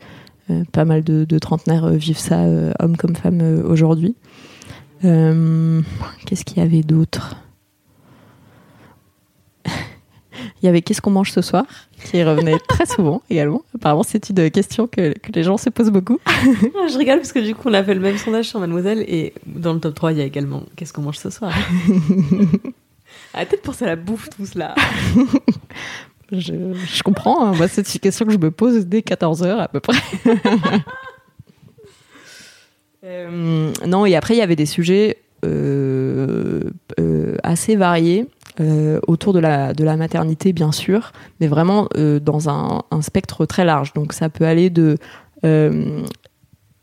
euh, 0.51 0.65
pas 0.73 0.85
mal 0.85 1.05
de, 1.05 1.25
de, 1.25 1.39
trentenaires 1.39 1.89
vivent 1.91 2.19
ça, 2.19 2.45
hommes 2.81 2.97
comme 2.97 3.15
femmes, 3.15 3.63
aujourd'hui. 3.67 4.17
Qu'est-ce 5.03 6.45
qu'il 6.45 6.59
y 6.59 6.61
avait 6.61 6.83
d'autre? 6.83 7.37
Il 10.63 10.67
y 10.67 10.69
avait 10.69 10.83
Qu'est-ce 10.83 11.01
qu'on 11.01 11.11
mange 11.11 11.31
ce 11.31 11.43
soir 11.43 11.65
qui 12.05 12.23
revenait 12.23 12.59
très 12.69 12.87
souvent 12.87 13.23
également. 13.31 13.63
Apparemment, 13.75 14.03
c'est 14.03 14.31
une 14.31 14.51
question 14.51 14.87
que, 14.87 15.13
que, 15.19 15.33
les 15.33 15.43
gens 15.43 15.57
se 15.57 15.71
posent 15.71 15.91
beaucoup. 15.91 16.19
Ah, 16.83 16.89
je 16.91 16.97
rigole 16.97 17.19
parce 17.19 17.33
que 17.33 17.39
du 17.39 17.55
coup, 17.55 17.69
on 17.69 17.75
a 17.75 17.85
fait 17.85 17.95
le 17.95 18.01
même 18.01 18.17
sondage 18.17 18.47
sur 18.47 18.59
Mademoiselle 18.61 19.05
et 19.07 19.35
dans 19.47 19.75
le 19.75 19.81
top 19.81 19.95
3, 19.95 20.13
il 20.13 20.19
y 20.19 20.21
a 20.23 20.25
également 20.25 20.63
Qu'est-ce 20.77 20.93
qu'on 20.93 21.03
mange 21.03 21.19
ce 21.19 21.31
soir 21.31 21.53
Arrêtez 23.35 23.57
de 23.57 23.61
penser 23.63 23.85
à 23.85 23.89
la 23.89 23.97
bouffe, 23.97 24.31
tout 24.31 24.47
cela. 24.47 24.75
je, 26.33 26.73
je 26.75 27.03
comprends, 27.03 27.45
hein. 27.45 27.53
moi 27.55 27.69
c'est 27.69 27.93
une 27.95 28.01
question 28.01 28.27
que 28.27 28.33
je 28.33 28.39
me 28.39 28.51
pose 28.51 28.87
dès 28.87 29.01
14h 29.01 29.59
à 29.59 29.69
peu 29.69 29.81
près. 29.81 29.99
Euh, 33.05 33.73
non, 33.87 34.05
et 34.07 34.15
après 34.15 34.35
il 34.35 34.39
y 34.39 34.43
avait 34.43 34.57
des 34.57 34.67
sujets 34.67 35.19
euh, 35.45 36.61
euh, 36.99 37.37
assez 37.43 37.77
variés. 37.77 38.27
Euh, 38.59 39.01
autour 39.07 39.33
de 39.33 39.39
la, 39.39 39.73
de 39.73 39.85
la 39.85 39.97
maternité, 39.97 40.53
bien 40.53 40.73
sûr, 40.73 41.13
mais 41.41 41.47
vraiment 41.47 41.89
euh, 41.97 42.19
dans 42.19 42.49
un, 42.49 42.83
spectre 43.01 43.47
très 43.47 43.65
large. 43.65 43.93
Donc 43.93 44.13
ça 44.13 44.29
peut 44.29 44.45
aller 44.45 44.71
de 44.71 44.97
euh, 45.45 46.05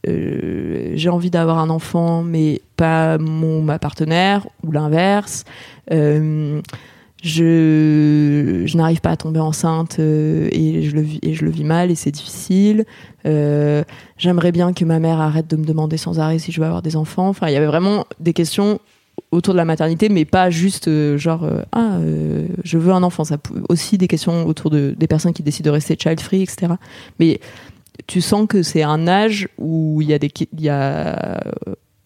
j'ai 0.06 1.10
envie 1.10 1.30
d'avoir 1.30 1.60
un 1.60 1.70
enfant, 1.70 2.24
mais 2.24 2.62
pas 2.78 3.18
mon 3.18 3.62
ma 3.62 3.78
partenaire, 3.78 4.48
ou 4.64 4.72
l'inverse. 4.72 5.44
Je, 7.24 8.64
je 8.66 8.78
n'arrive 8.78 9.02
pas 9.02 9.10
à 9.10 9.18
tomber 9.18 9.40
enceinte 9.40 10.00
et, 10.00 10.84
je 10.84 10.96
le 10.96 11.02
vis, 11.02 11.20
et 11.24 11.34
je 11.34 11.44
le 11.44 11.52
vis 11.52 11.64
mal 11.64 11.92
et 11.92 11.96
c'est 11.96 12.12
difficile. 12.12 12.86
J'aimerais 13.26 14.54
bien 14.54 14.72
que 14.72 14.86
ma 14.86 15.00
mère 15.00 15.20
arrête 15.20 15.48
de 15.50 15.58
me 15.58 15.66
demander 15.66 15.98
sans 15.98 16.20
arrêt 16.20 16.40
si 16.40 16.54
je 16.54 16.62
veux 16.62 16.68
avoir 16.68 16.82
des 16.82 16.96
enfants. 16.96 17.28
Enfin, 17.28 17.48
il 17.48 17.54
y 17.54 17.58
avait 17.58 17.66
vraiment 17.66 18.06
des 18.20 18.34
questions 18.34 18.80
autour 19.32 19.54
de 19.54 19.58
la 19.58 19.66
maternité, 19.66 20.10
mais 20.10 20.26
pas 20.26 20.50
juste 20.50 20.88
euh, 20.88 21.18
genre 21.18 21.44
euh, 21.44 21.62
ah 21.72 21.98
euh, 21.98 22.48
je 22.64 22.78
veux 22.78 22.94
un 22.94 23.04
enfant. 23.04 23.24
Ça 23.24 23.38
aussi 23.70 23.98
des 23.98 24.08
questions 24.08 24.46
autour 24.48 24.70
de 24.70 24.96
des 24.98 25.08
personnes 25.08 25.34
qui 25.34 25.44
décident 25.44 25.70
de 25.70 25.74
rester 25.74 25.98
child 26.00 26.20
free, 26.20 26.42
etc. 26.44 26.74
Mais 27.20 27.40
tu 28.08 28.22
sens 28.22 28.48
que 28.48 28.64
c'est 28.64 28.84
un 28.84 29.08
âge 29.08 29.50
où 29.58 30.02
il 30.02 30.10
y 30.10 30.14
a 30.14 30.20
des 30.20 30.32
y 30.58 30.70
a 30.70 31.44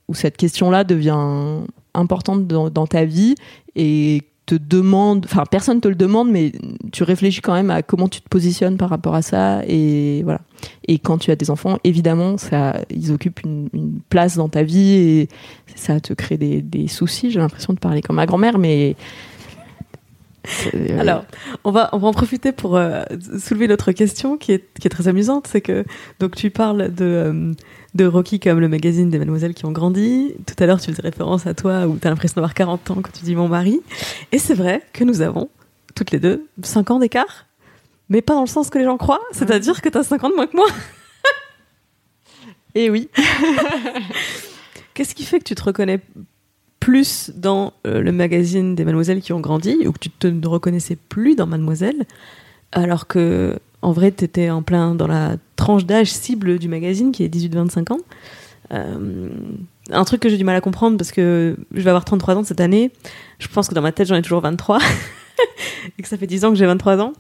où 0.08 0.14
cette 0.14 0.38
question-là 0.38 0.84
devient 0.84 1.62
importante 1.94 2.48
dans, 2.48 2.70
dans 2.70 2.88
ta 2.88 3.06
vie 3.06 3.36
et 3.76 4.24
te 4.46 4.56
demande, 4.56 5.26
enfin 5.26 5.44
personne 5.50 5.82
te 5.82 5.88
le 5.88 5.96
demande, 5.96 6.30
mais 6.30 6.52
tu 6.92 7.04
réfléchis 7.04 7.42
quand 7.42 7.54
même 7.54 7.70
à 7.70 7.82
comment 7.84 8.08
tu 8.08 8.22
te 8.22 8.28
positionnes 8.28 8.78
par 8.78 8.90
rapport 8.90 9.16
à 9.16 9.22
ça 9.22 9.62
et 9.68 10.22
voilà. 10.24 10.42
Et 10.88 11.00
quand 11.00 11.18
tu 11.18 11.32
as 11.32 11.36
des 11.36 11.50
enfants, 11.50 11.78
évidemment, 11.84 12.38
ça, 12.38 12.82
ils 12.90 13.12
occupent 13.12 13.42
une, 13.44 13.70
place 14.10 14.36
dans 14.36 14.50
ta 14.50 14.64
vie 14.64 14.94
et 14.94 15.30
ça 15.76 16.00
te 16.00 16.14
crée 16.14 16.38
des, 16.38 16.62
des 16.62 16.88
soucis. 16.88 17.32
J'ai 17.32 17.40
l'impression 17.40 17.74
de 17.74 17.80
parler 17.80 18.02
comme 18.02 18.18
ma 18.18 18.26
grand-mère, 18.26 18.58
mais 18.58 18.96
Alors, 21.00 21.26
on 21.64 21.72
va, 21.72 21.90
on 21.94 21.98
va 21.98 22.08
en 22.08 22.14
profiter 22.14 22.52
pour 22.52 22.76
euh, 22.76 23.04
soulever 23.40 23.68
notre 23.68 23.92
question 23.92 24.38
qui 24.38 24.54
est, 24.54 24.66
qui 24.80 24.88
est 24.88 24.90
très 24.90 25.08
amusante. 25.08 25.48
C'est 25.48 25.62
que 25.62 25.86
donc 26.20 26.36
tu 26.36 26.50
parles 26.50 26.94
de, 26.94 27.06
euh, 27.06 27.54
de 27.94 28.06
Rocky 28.06 28.40
comme 28.40 28.60
le 28.60 28.68
magazine 28.68 29.10
des 29.10 29.20
mademoiselles 29.20 29.54
qui 29.54 29.66
ont 29.66 29.72
grandi. 29.72 30.34
Tout 30.46 30.56
à 30.64 30.66
l'heure, 30.66 30.80
tu 30.80 30.92
faisais 30.92 31.02
référence 31.02 31.46
à 31.48 31.54
toi 31.54 31.88
où 31.88 31.98
tu 31.98 32.08
as 32.08 32.10
l'impression 32.10 32.36
d'avoir 32.36 32.54
40 32.54 32.92
ans 32.92 32.96
quand 32.96 33.12
tu 33.12 33.24
dis 33.24 33.36
mon 33.36 33.48
mari. 33.48 33.82
Et 34.32 34.40
c'est 34.40 34.56
vrai 34.56 34.82
que 34.94 35.04
nous 35.04 35.22
avons, 35.22 35.50
toutes 35.96 36.12
les 36.12 36.20
deux, 36.20 36.48
5 36.64 36.92
ans 36.92 37.00
d'écart. 37.00 37.46
Mais 38.10 38.22
pas 38.22 38.34
dans 38.34 38.42
le 38.42 38.48
sens 38.48 38.70
que 38.70 38.78
les 38.78 38.84
gens 38.84 38.98
croient, 38.98 39.22
c'est-à-dire 39.32 39.82
que 39.82 39.90
tu 39.90 39.98
as 39.98 40.04
5 40.04 40.24
ans 40.24 40.30
de 40.30 40.36
moins 40.36 40.48
que 40.48 40.58
moi. 40.58 40.68
Et 42.76 42.90
oui. 42.90 43.10
Qu'est-ce 44.94 45.16
qui 45.16 45.24
fait 45.24 45.40
que 45.40 45.46
tu 45.46 45.56
te 45.56 45.64
reconnais 45.64 46.02
plus 46.82 47.32
dans 47.36 47.74
euh, 47.86 48.02
le 48.02 48.12
magazine 48.12 48.76
des 48.76 48.84
mademoiselles 48.84 49.22
qui 49.22 49.32
ont 49.32 49.40
grandi 49.40 49.88
ou 49.88 49.94
que 49.94 50.00
tu 50.00 50.10
te 50.10 50.28
reconnaissais 50.48 50.98
plus 50.98 51.36
dans 51.36 51.46
Mademoiselle 51.46 52.06
alors 52.72 53.08
que 53.08 53.60
en 53.82 53.92
vrai 53.92 54.12
tu 54.12 54.26
étais 54.26 54.50
en 54.50 54.64
plein 54.64 54.96
dans 54.96 55.08
la 55.08 55.38
tranche 55.56 55.86
d'âge 55.86 56.12
cible 56.12 56.60
du 56.60 56.68
magazine 56.68 57.12
qui 57.12 57.24
est 57.24 57.34
18-25 57.34 57.94
ans. 57.94 58.00
Euh, 58.74 59.30
un 59.92 60.04
truc 60.06 60.22
que 60.22 60.30
j'ai 60.30 60.38
du 60.38 60.44
mal 60.44 60.56
à 60.56 60.62
comprendre 60.62 60.98
parce 60.98 61.12
que 61.12 61.56
je 61.74 61.82
vais 61.82 61.90
avoir 61.90 62.04
33 62.04 62.36
ans 62.36 62.44
cette 62.44 62.62
année 62.62 62.92
je 63.40 63.48
pense 63.48 63.68
que 63.68 63.76
dans 63.76 63.82
ma 63.82 63.92
tête 63.92 64.08
j'en 64.08 64.16
ai 64.16 64.22
toujours 64.24 64.42
23 64.42 64.80
et 66.00 66.02
que 66.02 66.08
ça 66.08 66.18
fait 66.18 66.28
10 66.28 66.46
ans 66.46 66.50
que 66.50 66.58
j'ai 66.58 66.66
23 66.66 67.00
ans. 67.00 67.14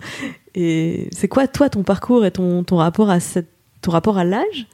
Et 0.55 1.07
c'est 1.12 1.28
quoi 1.28 1.47
toi 1.47 1.70
ton 1.70 1.84
parcours 1.84 2.26
et 2.26 2.32
ton, 2.32 2.64
ton 2.64 2.78
rapport 2.78 3.09
à 3.09 3.20
cette, 3.20 3.49
ton 3.82 3.91
rapport 3.91 4.18
à 4.18 4.24
l'âge? 4.24 4.68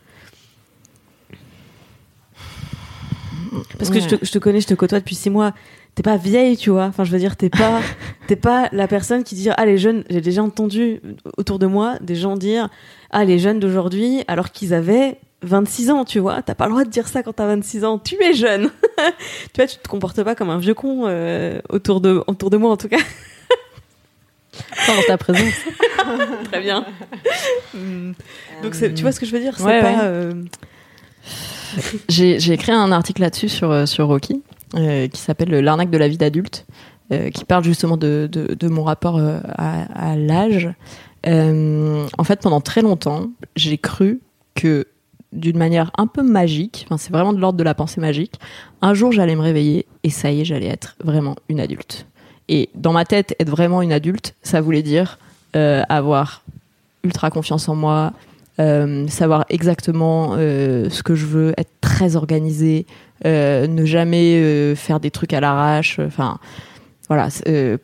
Parce 3.78 3.89
que 3.89 3.99
je, 3.99 4.08
te, 4.08 4.26
je 4.26 4.32
te 4.32 4.38
connais, 4.39 4.62
je 4.62 4.68
te 4.68 4.74
côtoie 4.74 4.99
depuis 4.99 5.16
six 5.16 5.30
mois. 5.30 5.53
T'es 5.95 6.03
pas 6.03 6.18
vieille, 6.18 6.58
tu 6.58 6.70
vois. 6.70 6.86
Enfin, 6.86 7.03
je 7.03 7.12
veux 7.12 7.18
dire, 7.20 7.36
t'es 7.36 7.49
pas, 7.49 7.82
t'es 8.28 8.36
pas 8.36 8.70
la 8.72 8.88
personne 8.88 9.24
qui 9.24 9.36
dit 9.36 9.49
ah 9.55 9.66
les 9.66 9.78
jeunes. 9.78 10.03
J'ai 10.10 10.22
déjà 10.22 10.43
entendu 10.43 11.01
autour 11.38 11.58
de 11.60 11.66
moi 11.66 11.95
des 12.01 12.16
gens 12.16 12.36
dire 12.36 12.70
ah 13.12 13.26
les 13.26 13.39
jeunes 13.39 13.60
d'aujourd'hui 13.60 14.24
alors 14.28 14.51
qu'ils 14.51 14.74
avaient 14.74 15.18
26 15.41 15.89
ans, 15.91 16.05
tu 16.05 16.20
vois. 16.20 16.41
T'as 16.41 16.55
pas 16.55 16.66
le 16.66 16.72
droit 16.72 16.84
de 16.84 16.89
dire 16.89 17.08
ça 17.08 17.24
quand 17.24 17.34
t'as 17.34 17.47
26 17.47 17.84
ans. 17.86 17.97
Tu 17.99 18.16
es 18.24 18.34
jeune. 18.34 18.70
tu 18.97 19.58
vois, 19.58 19.68
tu 19.68 19.78
te 19.78 19.88
comportes 19.88 20.22
pas 20.24 20.36
comme 20.36 20.49
un 20.51 20.60
vieux 20.60 20.74
con 20.76 21.03
euh, 21.08 21.60
autour 21.70 21.99
de 22.01 22.24
autour 22.28 22.49
de 22.51 22.58
moi 22.58 22.72
en 22.72 22.78
tout 22.78 22.89
cas. 22.89 22.97
Dans 24.88 25.01
ta 25.08 25.18
présence. 25.18 25.53
Très 26.45 26.62
bien. 26.62 26.86
Donc 28.64 28.74
tu 28.95 29.01
vois 29.01 29.12
ce 29.12 29.20
que 29.20 29.26
je 29.26 29.32
veux 29.32 29.39
dire? 29.39 29.53
C'est 29.58 29.64
Ouais, 29.64 29.82
pas. 29.82 29.89
ouais. 29.91 29.97
euh, 30.01 30.34
J'ai 32.09 32.51
écrit 32.51 32.72
un 32.72 32.91
article 32.91 33.22
là-dessus 33.22 33.49
sur, 33.49 33.72
euh, 33.72 33.86
sur 33.86 34.07
Rocky, 34.07 34.41
euh, 34.76 35.07
qui 35.07 35.22
s'appelle 35.22 35.49
L'arnaque 35.49 35.89
de 35.89 35.97
la 35.97 36.07
vie 36.07 36.18
d'adulte, 36.18 36.65
euh, 37.11 37.30
qui 37.30 37.45
parle 37.45 37.63
justement 37.63 37.97
de, 37.97 38.30
de, 38.32 38.68
mon 38.68 38.84
rapport 38.84 39.20
à, 39.20 40.11
à 40.11 40.15
l'âge. 40.15 40.70
En 41.26 42.24
fait, 42.24 42.41
pendant 42.41 42.61
très 42.61 42.82
longtemps, 42.82 43.30
j'ai 43.55 43.78
cru 43.78 44.22
que 44.55 44.88
d'une 45.34 45.57
manière 45.57 45.91
un 45.97 46.07
peu 46.07 46.24
magique, 46.24 46.86
enfin, 46.88 46.97
c'est 46.97 47.11
vraiment 47.11 47.34
de 47.34 47.39
l'ordre 47.39 47.57
de 47.57 47.63
la 47.63 47.76
pensée 47.76 47.99
magique, 47.99 48.39
un 48.82 48.93
jour 48.93 49.11
j'allais 49.11 49.36
me 49.36 49.41
réveiller 49.41 49.86
et 50.03 50.09
ça 50.09 50.32
y 50.32 50.41
est, 50.41 50.45
j'allais 50.45 50.68
être 50.68 50.95
vraiment 51.03 51.36
une 51.49 51.59
adulte. 51.59 52.07
Et 52.47 52.70
dans 52.76 52.93
ma 52.93 53.03
tête, 53.03 53.36
être 53.39 53.49
vraiment 53.49 53.82
une 53.82 53.91
adulte, 53.91 54.36
ça 54.41 54.61
voulait 54.61 54.84
dire 54.84 55.20
avoir 55.53 56.43
ultra 57.03 57.32
confiance 57.32 57.68
en 57.68 57.76
moi, 57.76 58.13
euh, 58.60 59.08
savoir 59.08 59.45
exactement 59.49 60.34
euh, 60.36 60.89
ce 60.89 61.03
que 61.03 61.14
je 61.14 61.28
veux, 61.28 61.53
être 61.58 61.70
très 61.80 62.16
organisé, 62.16 62.88
euh, 63.26 63.68
ne 63.68 63.86
jamais 63.86 64.74
faire 64.76 64.99
des 64.99 65.12
trucs 65.12 65.34
à 65.34 65.39
l'arrache, 65.39 65.99
enfin 65.99 66.39
voilà, 67.08 67.30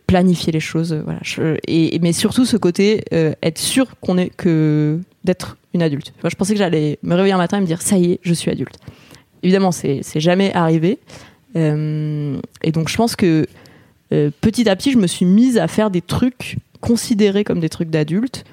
planifier 0.08 0.52
les 0.52 0.60
choses, 0.60 1.00
voilà. 1.06 1.20
Et, 1.68 1.98
mais 2.00 2.12
surtout 2.12 2.46
ce 2.46 2.58
côté 2.58 3.04
être 3.12 3.60
sûr 3.60 3.88
qu'on 4.02 4.18
est 4.18 4.30
que 4.36 5.00
d'être 5.24 5.58
une 5.74 5.82
adulte. 5.82 6.12
Je 6.24 6.36
pensais 6.36 6.54
que 6.54 6.60
j'allais 6.60 6.98
me 7.04 7.16
réveiller 7.16 7.34
un 7.34 7.38
matin 7.38 7.58
et 7.58 7.62
me 7.62 7.66
dire 7.66 7.82
ça 7.82 7.98
y 7.98 8.14
est, 8.14 8.20
je 8.24 8.34
suis 8.34 8.52
adulte. 8.52 8.78
Évidemment, 9.44 9.72
c'est 9.72 10.02
jamais 10.16 10.54
arrivé. 10.54 11.00
Et 11.56 12.72
donc 12.72 12.90
je 12.90 12.98
pense 12.98 13.16
que 13.16 13.46
petit 14.10 14.68
à 14.68 14.76
petit, 14.76 14.92
je 14.92 14.98
me 14.98 15.08
suis 15.08 15.26
mise 15.26 15.58
à 15.58 15.68
faire 15.68 15.92
des 15.92 16.02
trucs 16.02 16.58
considérés 16.82 17.44
comme 17.46 17.62
des 17.62 17.70
trucs 17.70 17.90
d'adultes, 17.90 18.44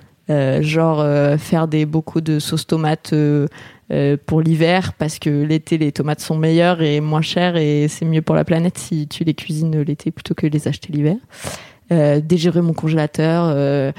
genre 0.63 1.01
euh, 1.01 1.37
faire 1.39 1.69
des 1.69 1.87
bocaux 1.87 2.21
de 2.21 2.39
sauce 2.39 2.67
tomate 2.67 3.13
euh, 3.13 3.47
euh, 3.93 4.17
pour 4.25 4.41
l'hiver 4.41 4.93
parce 4.93 5.19
que 5.19 5.31
l'été 5.31 5.77
les 5.79 5.91
tomates 5.93 6.21
sont 6.21 6.37
meilleures 6.37 6.83
et 6.83 7.01
moins 7.01 7.23
chères 7.23 7.57
et 7.57 7.89
c'est 7.89 8.05
mieux 8.05 8.23
pour 8.23 8.37
la 8.37 8.45
planète 8.45 8.79
si 8.79 9.09
tu 9.09 9.25
les 9.25 9.35
cuisines 9.35 9.83
l'été 9.83 10.11
plutôt 10.11 10.35
que 10.35 10.47
les 10.47 10.69
acheter 10.69 10.93
l'hiver. 10.93 11.17
Euh, 11.93 12.21
dégérer 12.21 12.63
mon 12.63 12.73
congélateur. 12.73 13.45
euh, 13.47 13.91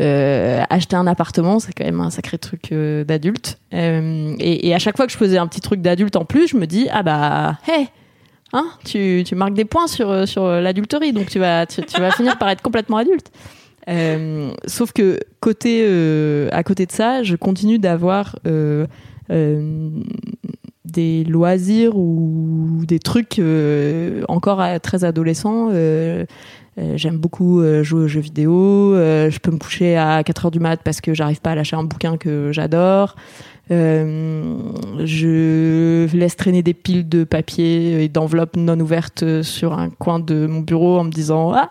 euh, 0.00 0.62
acheter 0.70 0.96
un 0.96 1.06
appartement, 1.06 1.60
c'est 1.60 1.72
quand 1.72 1.84
même 1.84 2.00
un 2.00 2.10
sacré 2.10 2.36
truc 2.36 2.72
euh, 2.72 3.04
d'adulte. 3.04 3.58
Euh, 3.72 4.34
et, 4.40 4.74
à 4.74 4.80
chaque 4.80 4.96
fois 4.96 5.06
que 5.06 5.12
je 5.12 5.16
faisais 5.16 5.38
un 5.38 5.46
petit 5.46 5.60
truc 5.60 5.80
d'adulte 5.80 6.16
en 6.16 6.24
plus, 6.24 6.48
je 6.48 6.56
me 6.56 6.66
dis 6.66 6.88
ah 6.90 7.04
bah 7.04 7.58
hey, 7.68 7.86
hein, 8.52 8.66
tu, 8.84 9.22
tu 9.24 9.34
marques 9.36 9.54
des 9.54 9.64
points 9.64 9.86
sur 9.86 10.10
euh, 10.10 10.26
sur 10.26 10.48
l'adulterie, 10.48 11.12
donc 11.12 11.28
tu 11.28 11.38
vas 11.38 11.66
tu 11.66 11.80
vas 12.00 12.10
finir 12.10 12.38
par 12.38 12.48
être 12.48 12.62
complètement 12.62 12.96
adulte. 12.96 13.30
Euh, 13.88 14.50
sauf 14.66 14.92
que 14.92 15.20
côté 15.40 15.84
euh, 15.86 16.48
à 16.52 16.62
côté 16.62 16.86
de 16.86 16.92
ça, 16.92 17.22
je 17.22 17.36
continue 17.36 17.78
d'avoir 17.78 18.38
euh, 18.46 18.86
euh, 19.30 19.90
des 20.84 21.24
loisirs 21.24 21.96
ou 21.96 22.82
des 22.86 22.98
trucs 22.98 23.38
euh, 23.38 24.22
encore 24.28 24.60
à- 24.60 24.78
très 24.80 25.04
adolescents. 25.04 25.70
J'aime 26.96 27.18
beaucoup 27.18 27.62
jouer 27.84 28.02
aux 28.04 28.08
jeux 28.08 28.20
vidéo. 28.20 28.94
je 28.96 29.38
peux 29.38 29.52
me 29.52 29.58
coucher 29.58 29.96
à 29.96 30.24
4 30.24 30.46
heures 30.46 30.50
du 30.50 30.58
mat 30.58 30.80
parce 30.82 31.00
que 31.00 31.14
j'arrive 31.14 31.40
pas 31.40 31.52
à 31.52 31.54
lâcher 31.54 31.76
un 31.76 31.84
bouquin 31.84 32.16
que 32.16 32.50
j'adore. 32.50 33.14
Je 35.04 36.16
laisse 36.16 36.36
traîner 36.36 36.62
des 36.62 36.74
piles 36.74 37.08
de 37.08 37.24
papier 37.24 38.02
et 38.02 38.08
d'enveloppes 38.08 38.56
non 38.56 38.78
ouvertes 38.80 39.42
sur 39.42 39.72
un 39.78 39.90
coin 39.90 40.18
de 40.18 40.46
mon 40.46 40.60
bureau 40.60 40.98
en 40.98 41.04
me 41.04 41.10
disant 41.10 41.52
ah 41.54 41.70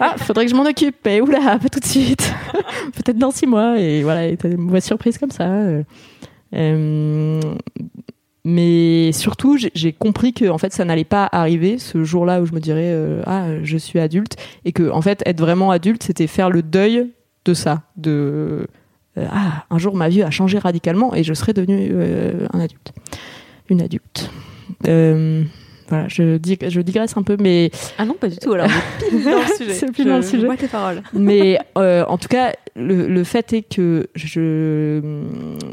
ah 0.00 0.14
faudrait 0.18 0.44
que 0.44 0.50
je 0.50 0.56
m'en 0.56 0.64
occupe. 0.64 1.06
Et 1.06 1.20
oula 1.20 1.58
pas 1.62 1.68
tout 1.68 1.80
de 1.80 1.84
suite. 1.84 2.32
Peut-être 2.94 3.18
dans 3.18 3.30
six 3.30 3.46
mois. 3.46 3.78
Et 3.78 4.02
voilà 4.02 4.26
et 4.26 4.36
t'as 4.36 4.48
des 4.48 4.56
mauvaises 4.56 4.84
surprises 4.84 5.18
comme 5.18 5.30
ça. 5.30 5.44
Euh. 5.44 5.82
Euh, 6.54 7.40
mais 8.44 9.10
surtout 9.12 9.58
j'ai- 9.74 9.92
compris 9.92 10.32
que 10.32 10.48
en 10.48 10.58
fait 10.58 10.72
ça 10.72 10.84
n'allait 10.84 11.02
pas 11.04 11.28
arriver 11.32 11.78
ce 11.78 12.04
jour-là 12.04 12.40
où 12.40 12.46
je 12.46 12.52
me 12.52 12.60
dirais 12.60 12.92
euh, 12.92 13.22
ah 13.26 13.46
je 13.62 13.76
suis 13.76 13.98
adulte. 13.98 14.36
Et 14.64 14.72
que 14.72 14.88
en 14.90 15.02
fait 15.02 15.22
être 15.26 15.40
vraiment 15.40 15.70
adulte 15.70 16.04
c'était 16.04 16.28
faire 16.28 16.50
le 16.50 16.62
deuil 16.62 17.10
de 17.44 17.54
ça 17.54 17.82
de 17.96 18.68
ah 19.18 19.64
un 19.70 19.78
jour 19.78 19.96
ma 19.96 20.08
vie 20.08 20.22
a 20.22 20.30
changé 20.30 20.58
radicalement 20.58 21.14
et 21.14 21.24
je 21.24 21.34
serai 21.34 21.52
devenu 21.52 21.88
euh, 21.90 22.46
un 22.52 22.60
adulte. 22.60 22.92
Une 23.68 23.82
adulte 23.82 24.30
voilà, 25.88 26.08
je, 26.08 26.36
dig 26.36 26.68
je 26.68 26.80
digresse 26.80 27.16
un 27.16 27.22
peu, 27.22 27.36
mais 27.40 27.70
ah 27.98 28.04
non, 28.04 28.14
pas 28.14 28.28
du 28.28 28.36
tout. 28.36 28.52
Alors, 28.52 28.68
pile 29.08 29.24
dans 29.24 29.30
le 29.38 29.46
sujet. 29.56 29.72
C'est 29.72 29.92
pile 29.92 30.06
dans 30.06 30.16
le 30.16 30.22
Je 30.22 30.28
sujet. 30.28 30.46
vois 30.46 30.56
tes 30.56 30.68
paroles. 30.68 31.02
mais 31.12 31.58
euh, 31.78 32.04
en 32.06 32.18
tout 32.18 32.28
cas, 32.28 32.52
le, 32.74 33.06
le 33.08 33.24
fait 33.24 33.52
est 33.52 33.62
que 33.62 34.08
je 34.14 35.00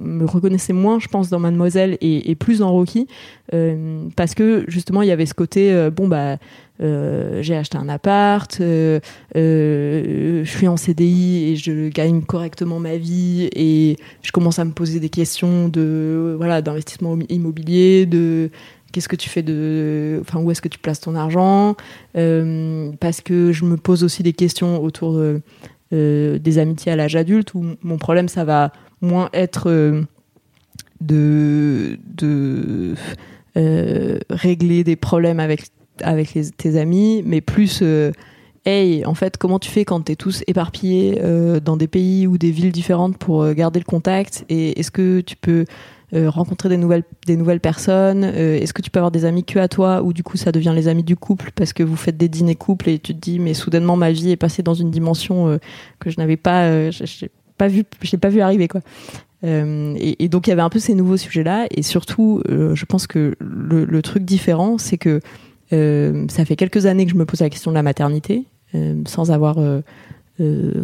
me 0.01 0.25
reconnaissais 0.25 0.73
moins, 0.73 0.99
je 0.99 1.07
pense, 1.07 1.29
dans 1.29 1.39
Mademoiselle 1.39 1.97
et, 2.01 2.29
et 2.29 2.35
plus 2.35 2.59
dans 2.59 2.71
Rocky, 2.71 3.07
euh, 3.53 4.07
parce 4.15 4.35
que 4.35 4.65
justement, 4.67 5.01
il 5.01 5.07
y 5.07 5.11
avait 5.11 5.25
ce 5.25 5.33
côté, 5.33 5.71
euh, 5.71 5.89
bon 5.89 6.07
bah. 6.07 6.37
Euh, 6.81 7.43
j'ai 7.43 7.55
acheté 7.55 7.77
un 7.77 7.87
appart, 7.87 8.57
euh, 8.59 8.99
euh, 9.35 10.43
je 10.43 10.49
suis 10.49 10.67
en 10.67 10.75
CDI 10.75 11.51
et 11.51 11.55
je 11.55 11.89
gagne 11.89 12.23
correctement 12.23 12.79
ma 12.79 12.97
vie 12.97 13.47
et 13.55 13.97
je 14.23 14.31
commence 14.31 14.57
à 14.57 14.65
me 14.65 14.71
poser 14.71 14.99
des 14.99 15.09
questions 15.09 15.67
de 15.69 16.33
voilà 16.35 16.63
d'investissement 16.63 17.15
immobilier, 17.29 18.07
de 18.07 18.49
qu'est-ce 18.93 19.09
que 19.09 19.17
tu 19.17 19.27
fais 19.27 19.41
de, 19.41 20.19
enfin 20.21 20.39
où 20.39 20.49
est-ce 20.51 20.61
que 20.61 20.69
tu 20.69 20.79
places 20.79 21.01
ton 21.01 21.15
argent, 21.15 21.75
euh, 22.15 22.91
parce 23.01 23.19
que 23.19 23.51
je 23.51 23.65
me 23.65 23.75
pose 23.75 24.05
aussi 24.05 24.23
des 24.23 24.31
questions 24.31 24.81
autour 24.81 25.17
euh, 25.17 25.41
des 26.39 26.57
amitiés 26.59 26.93
à 26.93 26.95
l'âge 26.95 27.17
adulte 27.17 27.53
où 27.55 27.65
mon 27.81 27.97
problème 27.97 28.29
ça 28.29 28.45
va 28.45 28.71
moins 29.01 29.29
être 29.33 29.69
euh, 29.69 30.03
de 31.01 31.97
régler 34.29 34.83
des 34.85 34.95
problèmes 34.95 35.41
avec 35.41 35.65
avec 36.01 36.37
tes 36.57 36.79
amis, 36.79 37.21
mais 37.25 37.41
plus 37.41 37.83
hey, 38.65 39.05
en 39.05 39.13
fait, 39.13 39.37
comment 39.37 39.59
tu 39.59 39.69
fais 39.69 39.85
quand 39.85 40.01
t'es 40.01 40.15
tous 40.15 40.43
éparpillés 40.47 41.21
dans 41.63 41.77
des 41.77 41.87
pays 41.87 42.25
ou 42.25 42.37
des 42.37 42.51
villes 42.51 42.71
différentes 42.71 43.17
pour 43.17 43.51
garder 43.53 43.79
le 43.79 43.85
contact 43.85 44.45
Et 44.49 44.79
est-ce 44.79 44.89
que 44.89 45.21
tu 45.21 45.35
peux 45.35 45.65
euh, 46.13 46.29
rencontrer 46.29 46.69
des 46.69 46.77
nouvelles, 46.77 47.03
des 47.25 47.35
nouvelles 47.35 47.59
personnes 47.59 48.23
Euh, 48.23 48.59
Est-ce 48.59 48.73
que 48.73 48.83
tu 48.83 48.91
peux 48.91 48.99
avoir 48.99 49.11
des 49.11 49.25
amis 49.25 49.43
que 49.43 49.57
à 49.57 49.67
toi 49.67 50.03
ou 50.03 50.13
du 50.13 50.21
coup 50.21 50.37
ça 50.37 50.51
devient 50.51 50.73
les 50.75 50.87
amis 50.87 51.03
du 51.03 51.15
couple 51.15 51.51
parce 51.55 51.73
que 51.73 51.81
vous 51.81 51.95
faites 51.95 52.17
des 52.17 52.29
dîners 52.29 52.55
couples 52.55 52.89
et 52.89 52.99
tu 52.99 53.15
te 53.15 53.19
dis 53.19 53.39
mais 53.39 53.55
soudainement 53.55 53.95
ma 53.95 54.11
vie 54.11 54.29
est 54.29 54.35
passée 54.37 54.61
dans 54.61 54.75
une 54.75 54.91
dimension 54.91 55.47
euh, 55.47 55.57
que 55.99 56.11
je 56.11 56.19
n'avais 56.19 56.37
pas, 56.37 56.69
pas 57.57 57.67
vu, 57.67 57.83
pas 57.83 58.29
vu 58.29 58.41
arriver 58.41 58.67
quoi. 58.67 58.81
Et, 59.45 60.29
donc 60.29 60.47
il 60.47 60.51
y 60.51 60.53
avait 60.53 60.61
un 60.61 60.69
peu 60.69 60.79
ces 60.79 60.95
nouveaux 60.95 61.17
sujets 61.17 61.43
là 61.43 61.65
et 61.69 61.81
surtout 61.81 62.41
je 62.47 62.85
pense 62.85 63.07
que 63.07 63.35
le, 63.39 63.83
le 63.83 64.01
truc 64.01 64.23
différent 64.23 64.77
c'est 64.77 64.97
que 64.97 65.19
ça 65.69 66.45
fait 66.45 66.55
quelques 66.55 66.85
années 66.85 67.05
que 67.05 67.11
je 67.11 67.17
me 67.17 67.25
pose 67.25 67.41
la 67.41 67.49
question 67.49 67.71
de 67.71 67.75
la 67.75 67.83
maternité, 67.83 68.45
sans 69.05 69.31
avoir 69.31 69.57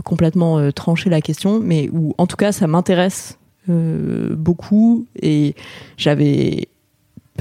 complètement 0.03 0.71
tranché 0.73 1.09
la 1.09 1.21
question, 1.21 1.61
mais 1.61 1.89
où 1.93 2.13
en 2.17 2.27
tout 2.27 2.35
cas 2.35 2.51
ça 2.51 2.67
m'intéresse 2.67 3.38
euh, 3.69 4.35
beaucoup 4.35 5.05
et 5.21 5.55
j'avais. 5.97 6.67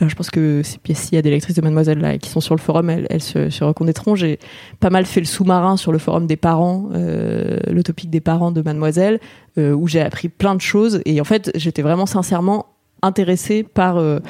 je 0.01 0.15
pense 0.15 0.31
que 0.31 0.63
si- 0.63 0.79
s'il 0.95 1.15
y 1.15 1.19
a 1.19 1.23
des 1.23 1.31
lectrices 1.31 1.57
de 1.57 1.63
Mademoiselle 1.63 1.99
là, 1.99 2.19
qui 2.19 2.29
sont 2.31 2.41
sur 2.41 2.55
le 2.55 2.61
forum, 2.61 2.91
elles, 2.91 3.23
se, 3.23 3.65
reconnaîtront. 3.65 4.15
J'ai 4.15 4.39
pas 4.81 4.91
mal 4.91 5.07
fait 5.07 5.21
le 5.21 5.27
sous-marin 5.27 5.77
sur 5.77 5.93
le 5.93 5.99
forum 5.99 6.27
des 6.27 6.37
parents, 6.37 6.89
euh, 6.95 7.59
le 7.71 7.83
topic 7.83 8.11
des 8.11 8.21
parents 8.21 8.53
de 8.53 8.63
Mademoiselle, 8.63 9.21
euh, 9.59 9.73
où 9.73 9.89
j'ai 9.89 10.01
appris 10.01 10.29
plein 10.29 10.55
de 10.55 10.61
choses. 10.61 11.01
Et 11.05 11.21
en 11.21 11.25
fait, 11.25 11.51
j'étais 11.55 11.83
vraiment 11.83 12.07
sincèrement 12.07 12.67
intéressée 13.03 13.63
par 13.63 13.97
euh, 13.99 14.21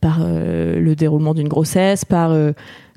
par 0.00 0.20
le 0.20 0.94
déroulement 0.94 1.34
d'une 1.34 1.48
grossesse, 1.48 2.06
par 2.06 2.34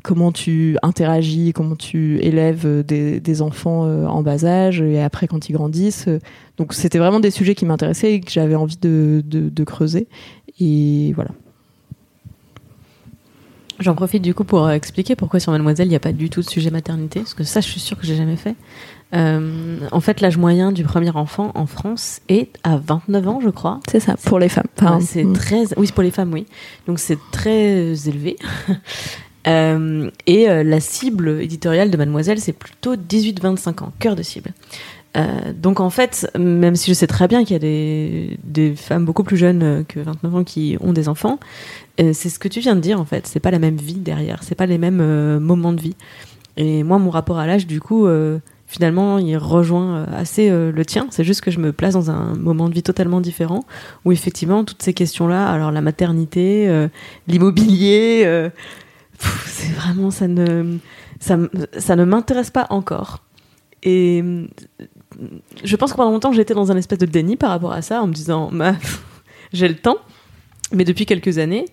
comment 0.03 0.31
tu 0.31 0.77
interagis, 0.81 1.53
comment 1.53 1.75
tu 1.75 2.19
élèves 2.19 2.65
euh, 2.65 2.83
des, 2.83 3.19
des 3.19 3.41
enfants 3.41 3.85
euh, 3.85 4.05
en 4.05 4.21
bas 4.21 4.45
âge 4.45 4.81
et 4.81 5.01
après 5.01 5.27
quand 5.27 5.49
ils 5.49 5.53
grandissent. 5.53 6.09
Donc 6.57 6.73
c'était 6.73 6.99
vraiment 6.99 7.19
des 7.19 7.31
sujets 7.31 7.55
qui 7.55 7.65
m'intéressaient 7.65 8.13
et 8.13 8.21
que 8.21 8.31
j'avais 8.31 8.55
envie 8.55 8.77
de, 8.77 9.23
de, 9.25 9.49
de 9.49 9.63
creuser. 9.63 10.07
Et 10.59 11.13
voilà. 11.13 11.31
J'en 13.81 13.95
profite 13.95 14.21
du 14.21 14.35
coup 14.35 14.43
pour 14.43 14.65
euh, 14.65 14.73
expliquer 14.73 15.15
pourquoi 15.15 15.39
sur 15.39 15.51
Mademoiselle 15.51 15.87
il 15.87 15.89
n'y 15.89 15.95
a 15.95 15.99
pas 15.99 16.11
du 16.11 16.29
tout 16.29 16.41
de 16.41 16.47
sujet 16.47 16.69
maternité, 16.69 17.21
parce 17.21 17.33
que 17.33 17.43
ça 17.43 17.61
je 17.61 17.67
suis 17.67 17.79
sûre 17.79 17.97
que 17.97 18.05
j'ai 18.05 18.15
jamais 18.15 18.35
fait. 18.35 18.55
Euh, 19.13 19.79
en 19.91 19.99
fait, 19.99 20.21
l'âge 20.21 20.37
moyen 20.37 20.71
du 20.71 20.83
premier 20.83 21.09
enfant 21.09 21.51
en 21.55 21.65
France 21.65 22.21
est 22.29 22.57
à 22.63 22.77
29 22.77 23.27
ans, 23.27 23.39
je 23.41 23.49
crois. 23.49 23.79
C'est 23.89 23.99
ça, 23.99 24.15
pour 24.23 24.39
les 24.39 24.47
femmes. 24.47 24.67
Ouais, 24.81 25.01
c'est 25.01 25.23
mm. 25.23 25.33
très, 25.33 25.77
oui, 25.77 25.91
pour 25.91 26.03
les 26.03 26.11
femmes, 26.11 26.31
oui. 26.31 26.45
Donc 26.87 26.99
c'est 26.99 27.17
très 27.31 28.07
élevé. 28.07 28.37
Euh, 29.47 30.09
et 30.27 30.49
euh, 30.49 30.63
la 30.63 30.79
cible 30.79 31.41
éditoriale 31.41 31.89
de 31.89 31.97
Mademoiselle, 31.97 32.39
c'est 32.39 32.53
plutôt 32.53 32.95
18-25 32.95 33.83
ans, 33.83 33.91
cœur 33.99 34.15
de 34.15 34.23
cible. 34.23 34.51
Euh, 35.17 35.51
donc 35.53 35.79
en 35.79 35.89
fait, 35.89 36.29
même 36.37 36.75
si 36.75 36.89
je 36.89 36.93
sais 36.93 37.07
très 37.07 37.27
bien 37.27 37.43
qu'il 37.43 37.53
y 37.53 37.55
a 37.55 37.59
des, 37.59 38.37
des 38.43 38.75
femmes 38.75 39.03
beaucoup 39.03 39.23
plus 39.23 39.37
jeunes 39.37 39.83
que 39.87 39.99
29 39.99 40.35
ans 40.35 40.43
qui 40.43 40.77
ont 40.79 40.93
des 40.93 41.09
enfants, 41.09 41.39
c'est 41.97 42.29
ce 42.29 42.39
que 42.39 42.47
tu 42.47 42.61
viens 42.61 42.75
de 42.75 42.79
dire 42.79 42.99
en 42.99 43.05
fait. 43.05 43.27
C'est 43.27 43.39
pas 43.39 43.51
la 43.51 43.59
même 43.59 43.75
vie 43.75 43.99
derrière, 43.99 44.41
c'est 44.41 44.55
pas 44.55 44.65
les 44.65 44.77
mêmes 44.77 45.37
moments 45.39 45.73
de 45.73 45.81
vie. 45.81 45.95
Et 46.57 46.83
moi, 46.83 46.97
mon 46.97 47.11
rapport 47.11 47.37
à 47.37 47.45
l'âge, 47.45 47.67
du 47.67 47.79
coup, 47.79 48.07
finalement, 48.65 49.19
il 49.19 49.37
rejoint 49.37 50.05
assez 50.05 50.49
le 50.49 50.85
tien. 50.85 51.05
C'est 51.11 51.23
juste 51.23 51.41
que 51.41 51.51
je 51.51 51.59
me 51.59 51.71
place 51.71 51.93
dans 51.93 52.09
un 52.09 52.33
moment 52.35 52.69
de 52.69 52.73
vie 52.73 52.81
totalement 52.81 53.21
différent, 53.21 53.65
où 54.03 54.11
effectivement, 54.11 54.63
toutes 54.63 54.81
ces 54.81 54.93
questions-là, 54.93 55.47
alors 55.47 55.71
la 55.71 55.81
maternité, 55.81 56.87
l'immobilier, 57.27 58.49
c'est 59.45 59.71
vraiment 59.71 60.11
ça 60.11 60.27
ne 60.27 60.77
ça, 61.19 61.37
ça 61.77 61.95
ne 61.95 62.03
m'intéresse 62.03 62.49
pas 62.49 62.67
encore. 62.69 63.23
Et 63.83 64.21
euh, 64.23 64.47
je 65.63 65.75
pense 65.75 65.91
que 65.91 65.97
pendant 65.97 66.11
longtemps, 66.11 66.33
j'étais 66.33 66.53
dans 66.53 66.71
un 66.71 66.77
espèce 66.77 66.99
de 66.99 67.05
déni 67.05 67.35
par 67.37 67.49
rapport 67.49 67.73
à 67.73 67.81
ça, 67.81 68.01
en 68.01 68.07
me 68.07 68.13
disant, 68.13 68.49
bah, 68.51 68.75
j'ai 69.53 69.67
le 69.67 69.75
temps. 69.75 69.97
Mais 70.71 70.83
depuis 70.83 71.05
quelques 71.05 71.37
années, 71.37 71.65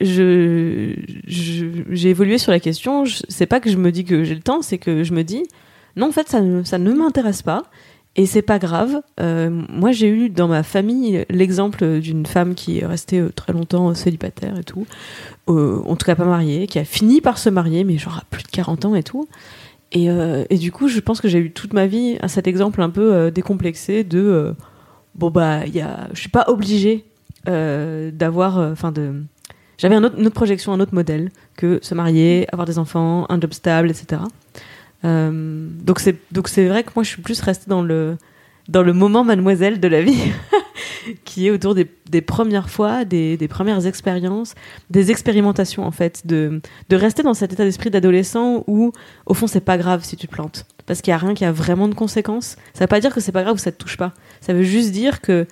je, 0.00 0.94
j'ai 1.26 2.10
évolué 2.10 2.38
sur 2.38 2.52
la 2.52 2.60
question. 2.60 3.04
C'est 3.28 3.46
pas 3.46 3.60
que 3.60 3.70
je 3.70 3.76
me 3.76 3.90
dis 3.90 4.04
que 4.04 4.24
j'ai 4.24 4.34
le 4.34 4.40
temps, 4.40 4.62
c'est 4.62 4.78
que 4.78 5.02
je 5.04 5.12
me 5.12 5.22
dis, 5.22 5.44
non, 5.96 6.08
en 6.08 6.12
fait, 6.12 6.28
ça 6.28 6.40
ne, 6.40 6.62
ça 6.62 6.78
ne 6.78 6.92
m'intéresse 6.92 7.42
pas. 7.42 7.64
Et 8.16 8.26
c'est 8.26 8.42
pas 8.42 8.58
grave. 8.58 9.00
Euh, 9.20 9.48
moi, 9.68 9.92
j'ai 9.92 10.08
eu 10.08 10.28
dans 10.28 10.48
ma 10.48 10.62
famille 10.62 11.24
l'exemple 11.30 12.00
d'une 12.00 12.26
femme 12.26 12.54
qui 12.54 12.78
est 12.78 12.86
restée 12.86 13.20
euh, 13.20 13.30
très 13.30 13.52
longtemps 13.52 13.94
célibataire 13.94 14.58
et 14.58 14.64
tout, 14.64 14.86
euh, 15.48 15.80
en 15.84 15.94
tout 15.94 16.04
cas 16.04 16.16
pas 16.16 16.24
mariée, 16.24 16.66
qui 16.66 16.80
a 16.80 16.84
fini 16.84 17.20
par 17.20 17.38
se 17.38 17.48
marier, 17.48 17.84
mais 17.84 17.96
genre 17.96 18.18
à 18.18 18.24
plus 18.30 18.42
de 18.42 18.48
40 18.48 18.86
ans 18.86 18.94
et 18.94 19.04
tout. 19.04 19.28
Et, 19.92 20.10
euh, 20.10 20.44
et 20.50 20.58
du 20.58 20.70
coup, 20.72 20.88
je 20.88 21.00
pense 21.00 21.20
que 21.20 21.28
j'ai 21.28 21.38
eu 21.38 21.50
toute 21.50 21.72
ma 21.72 21.86
vie 21.86 22.18
à 22.20 22.28
cet 22.28 22.46
exemple 22.46 22.82
un 22.82 22.90
peu 22.90 23.14
euh, 23.14 23.30
décomplexé 23.30 24.04
de 24.04 24.18
euh, 24.18 24.52
bon 25.14 25.30
bah, 25.30 25.64
il 25.66 25.86
je 26.12 26.20
suis 26.20 26.28
pas 26.28 26.44
obligée 26.48 27.04
euh, 27.48 28.10
d'avoir, 28.10 28.58
enfin 28.58 28.92
de, 28.92 29.22
j'avais 29.78 29.94
un 29.94 30.02
une 30.16 30.26
autre 30.26 30.34
projection, 30.34 30.72
un 30.72 30.80
autre 30.80 30.94
modèle 30.94 31.30
que 31.56 31.78
se 31.82 31.94
marier, 31.94 32.46
avoir 32.52 32.66
des 32.66 32.78
enfants, 32.78 33.26
un 33.30 33.40
job 33.40 33.52
stable, 33.54 33.90
etc. 33.90 34.22
Euh, 35.04 35.68
donc 35.82 36.00
c'est 36.00 36.16
donc 36.32 36.48
c'est 36.48 36.66
vrai 36.66 36.82
que 36.82 36.90
moi 36.96 37.04
je 37.04 37.10
suis 37.10 37.22
plus 37.22 37.40
restée 37.40 37.70
dans 37.70 37.82
le 37.82 38.16
dans 38.68 38.82
le 38.82 38.92
moment 38.92 39.24
mademoiselle 39.24 39.80
de 39.80 39.88
la 39.88 40.02
vie 40.02 40.20
qui 41.24 41.46
est 41.46 41.50
autour 41.50 41.74
des, 41.74 41.88
des 42.10 42.20
premières 42.20 42.68
fois, 42.68 43.06
des, 43.06 43.38
des 43.38 43.48
premières 43.48 43.86
expériences, 43.86 44.54
des 44.90 45.10
expérimentations 45.10 45.84
en 45.84 45.90
fait, 45.90 46.26
de, 46.26 46.60
de 46.90 46.96
rester 46.96 47.22
dans 47.22 47.32
cet 47.32 47.52
état 47.52 47.64
d'esprit 47.64 47.90
d'adolescent 47.90 48.64
où 48.66 48.92
au 49.24 49.34
fond 49.34 49.46
c'est 49.46 49.62
pas 49.62 49.78
grave 49.78 50.04
si 50.04 50.16
tu 50.16 50.26
te 50.26 50.32
plantes 50.32 50.66
parce 50.88 51.02
qu'il 51.02 51.10
y 51.10 51.14
a 51.14 51.18
rien 51.18 51.34
qui 51.34 51.44
a 51.44 51.52
vraiment 51.52 51.86
de 51.86 51.94
conséquences. 51.94 52.56
Ça 52.72 52.84
veut 52.84 52.88
pas 52.88 53.00
dire 53.00 53.14
que 53.14 53.20
c'est 53.20 53.30
pas 53.30 53.42
grave 53.42 53.54
ou 53.54 53.58
ça 53.58 53.70
te 53.70 53.76
touche 53.76 53.98
pas. 53.98 54.14
Ça 54.40 54.54
veut 54.54 54.62
juste 54.62 54.90
dire 54.90 55.20
que 55.20 55.46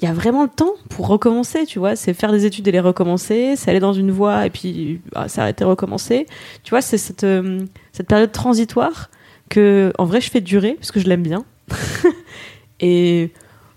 il 0.00 0.04
y 0.04 0.08
a 0.08 0.12
vraiment 0.12 0.42
le 0.42 0.48
temps 0.50 0.72
pour 0.90 1.06
recommencer, 1.08 1.64
tu 1.66 1.78
vois. 1.78 1.96
C'est 1.96 2.12
faire 2.12 2.30
des 2.32 2.44
études 2.44 2.68
et 2.68 2.72
les 2.72 2.80
recommencer, 2.80 3.54
c'est 3.56 3.70
aller 3.70 3.80
dans 3.80 3.94
une 3.94 4.10
voie 4.10 4.44
et 4.46 4.50
puis 4.50 5.00
ah, 5.14 5.28
s'arrêter, 5.28 5.64
recommencer. 5.64 6.26
Tu 6.64 6.70
vois, 6.70 6.82
c'est 6.82 6.98
cette, 6.98 7.24
euh, 7.24 7.64
cette 7.92 8.06
période 8.06 8.30
transitoire 8.32 9.10
que, 9.48 9.92
en 9.98 10.04
vrai, 10.04 10.20
je 10.20 10.30
fais 10.30 10.40
durer 10.42 10.72
parce 10.74 10.90
que 10.90 11.00
je 11.00 11.06
l'aime 11.08 11.22
bien. 11.22 11.44
et 12.80 13.30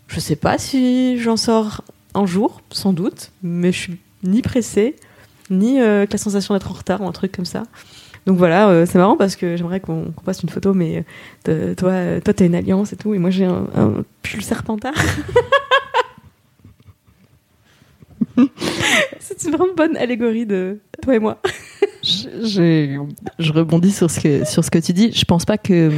je 0.08 0.20
sais 0.20 0.36
pas 0.36 0.58
si 0.58 1.20
j'en 1.20 1.38
sors 1.38 1.82
un 2.16 2.26
jour, 2.26 2.62
sans 2.72 2.92
doute, 2.94 3.32
mais 3.44 3.72
je 3.72 3.78
suis 3.78 3.98
ni 4.24 4.42
pressée, 4.42 4.96
ni 5.50 5.80
euh, 5.80 6.00
avec 6.00 6.12
la 6.12 6.18
sensation 6.18 6.54
d'être 6.54 6.70
en 6.70 6.74
retard 6.74 7.02
ou 7.02 7.08
un 7.08 7.12
truc 7.12 7.32
comme 7.32 7.46
ça. 7.46 7.64
Donc 8.26 8.38
voilà, 8.38 8.68
euh, 8.70 8.86
c'est 8.86 8.98
marrant 8.98 9.16
parce 9.16 9.36
que 9.38 9.56
j'aimerais 9.56 9.80
qu'on 9.80 10.12
passe 10.26 10.44
une 10.44 10.50
photo, 10.50 10.74
mais 10.74 11.06
de- 11.46 11.74
toi, 11.76 11.92
euh, 11.92 12.20
toi, 12.20 12.34
t'as 12.34 12.46
une 12.46 12.56
alliance 12.56 12.92
et 12.92 12.98
tout, 12.98 13.14
et 13.14 13.20
moi 13.20 13.30
j'ai 13.30 13.46
un, 13.46 13.68
un 13.76 13.94
pull 14.22 14.44
serpentard. 14.44 14.94
C'est 19.20 19.44
une 19.46 19.52
vraiment 19.56 19.74
bonne 19.76 19.98
allégorie 19.98 20.46
de 20.46 20.80
toi 21.02 21.16
et 21.16 21.20
moi. 21.20 21.42
je, 22.04 23.00
je- 23.40 23.52
rebondis 23.54 23.92
sur 23.92 24.10
ce 24.10 24.20
que 24.20 24.46
sur 24.46 24.64
ce 24.64 24.72
que 24.72 24.80
tu 24.80 24.94
dis. 24.94 25.12
Je 25.14 25.26
pense 25.26 25.46
pas 25.46 25.58
que 25.58 25.90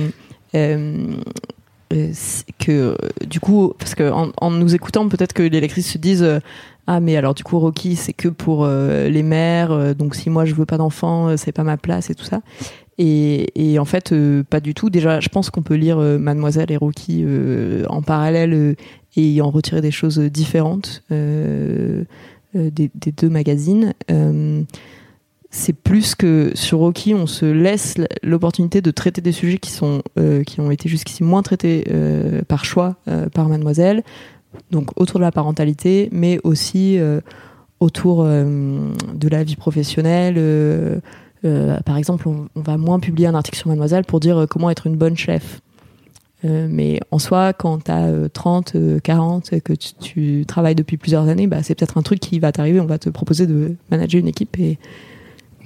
euh, 0.56 1.08
euh, 1.94 2.12
que 2.60 2.96
du 3.26 3.40
coup 3.40 3.74
parce 3.78 3.96
que 3.96 4.10
en, 4.12 4.52
nous 4.52 4.76
écoutant 4.76 5.08
peut-être 5.10 5.34
que 5.34 5.44
les 5.44 5.60
lectrices 5.62 5.92
se 5.92 5.98
disent 5.98 6.24
euh, 6.24 6.40
ah 6.88 7.00
mais 7.00 7.16
alors 7.18 7.34
du 7.34 7.44
coup 7.44 7.60
Rocky 7.60 7.96
c'est 7.96 8.14
que 8.14 8.28
pour 8.30 8.66
les 8.68 9.24
mères 9.24 9.94
donc 9.96 10.16
si 10.16 10.30
moi 10.30 10.46
je 10.46 10.56
veux 10.56 10.66
pas 10.66 10.78
d'enfant 10.78 11.36
c'est 11.38 11.52
pas 11.52 11.64
ma 11.64 11.78
place 11.78 12.10
et 12.10 12.16
tout 12.16 12.24
ça 12.24 12.42
et, 12.98 13.48
et 13.74 13.78
en 13.78 13.86
fait 13.86 14.14
pas 14.50 14.60
du 14.60 14.74
tout 14.74 14.90
déjà 14.90 15.20
je 15.20 15.30
pense 15.30 15.50
qu'on 15.52 15.62
peut 15.62 15.76
lire 15.76 15.98
Mademoiselle 15.98 16.72
et 16.72 16.78
Rocky 16.78 17.24
en 17.88 18.02
parallèle 18.02 18.76
et 19.16 19.32
y 19.32 19.42
en 19.42 19.50
retirer 19.50 19.82
des 19.82 19.92
choses 19.92 20.20
différentes 20.20 21.04
euh, 21.12 22.04
euh, 22.56 22.70
des, 22.70 22.90
deux 23.12 23.30
magazines 23.30 23.94
euh, 24.10 24.64
c'est 25.54 25.74
plus 25.74 26.16
que 26.16 26.52
sur 26.54 26.80
Rocky, 26.80 27.14
on 27.14 27.28
se 27.28 27.46
laisse 27.46 27.96
l'opportunité 28.24 28.80
de 28.80 28.90
traiter 28.90 29.20
des 29.20 29.34
sujets 29.34 29.58
qui 29.58 29.72
sont 29.72 30.02
qui 30.48 30.62
ont 30.62 30.72
été 30.72 30.88
jusqu'ici 30.88 31.26
moins 31.26 31.42
traités 31.42 31.86
par 32.48 32.64
choix 32.64 32.96
par 33.34 33.50
Mademoiselle, 33.50 34.02
donc 34.72 34.98
autour 34.98 35.20
de 35.20 35.26
la 35.26 35.32
parentalité, 35.34 36.08
mais 36.14 36.40
aussi 36.46 36.98
autour 37.82 38.24
de 38.24 39.28
la 39.28 39.44
vie 39.44 39.58
professionnelle. 39.58 41.02
par 41.84 41.98
exemple, 41.98 42.30
on, 42.30 42.48
va 42.56 42.78
moins 42.78 43.02
publier 43.02 43.28
un 43.28 43.36
article 43.36 43.58
sur 43.58 43.68
Mademoiselle 43.68 44.06
pour 44.06 44.22
dire 44.22 44.46
comment 44.50 44.70
être 44.70 44.88
une 44.88 44.96
bonne 44.96 45.18
chef. 45.18 45.60
Mais 46.44 47.00
en 47.12 47.20
soi, 47.20 47.54
quand 47.54 47.86
tu 47.86 47.92
as 47.92 48.30
30, 48.34 48.76
40, 49.04 49.62
que 49.62 49.74
tu, 49.74 49.94
tu, 50.00 50.46
travailles 50.48 50.76
depuis 50.76 50.98
plusieurs 50.98 51.28
années, 51.28 51.48
bah, 51.48 51.64
c'est 51.64 51.76
peut-être 51.76 51.98
un 51.98 52.02
truc 52.02 52.20
qui 52.20 52.40
va 52.40 52.52
t'arriver. 52.52 52.80
On 52.80 52.86
va 52.86 52.98
te 52.98 53.10
proposer 53.10 53.48
de 53.48 53.76
manager 53.90 54.20
une 54.20 54.28
équipe 54.28 54.58
et, 54.60 54.80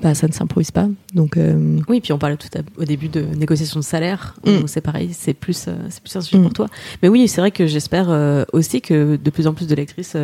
bah, 0.01 0.13
ça 0.13 0.27
ne 0.27 0.33
s'improvise 0.33 0.71
pas. 0.71 0.87
Donc, 1.13 1.37
euh, 1.37 1.79
Oui, 1.87 2.01
puis 2.01 2.11
on 2.11 2.17
parlait 2.17 2.37
tout 2.37 2.49
au 2.77 2.83
début 2.83 3.07
de 3.07 3.21
négociation 3.21 3.79
de 3.79 3.85
salaire. 3.85 4.35
Mm. 4.45 4.67
C'est 4.67 4.81
pareil, 4.81 5.09
c'est 5.13 5.33
plus, 5.33 5.65
euh, 5.67 5.75
c'est 5.89 6.01
plus 6.01 6.15
un 6.15 6.21
sujet 6.21 6.41
pour 6.41 6.51
mm. 6.51 6.53
toi. 6.53 6.67
Mais 7.01 7.09
oui, 7.09 7.27
c'est 7.27 7.41
vrai 7.41 7.51
que 7.51 7.65
j'espère 7.65 8.09
euh, 8.09 8.43
aussi 8.51 8.81
que 8.81 9.15
de 9.15 9.29
plus 9.29 9.47
en 9.47 9.53
plus 9.53 9.67
de 9.67 9.75
lectrices 9.75 10.17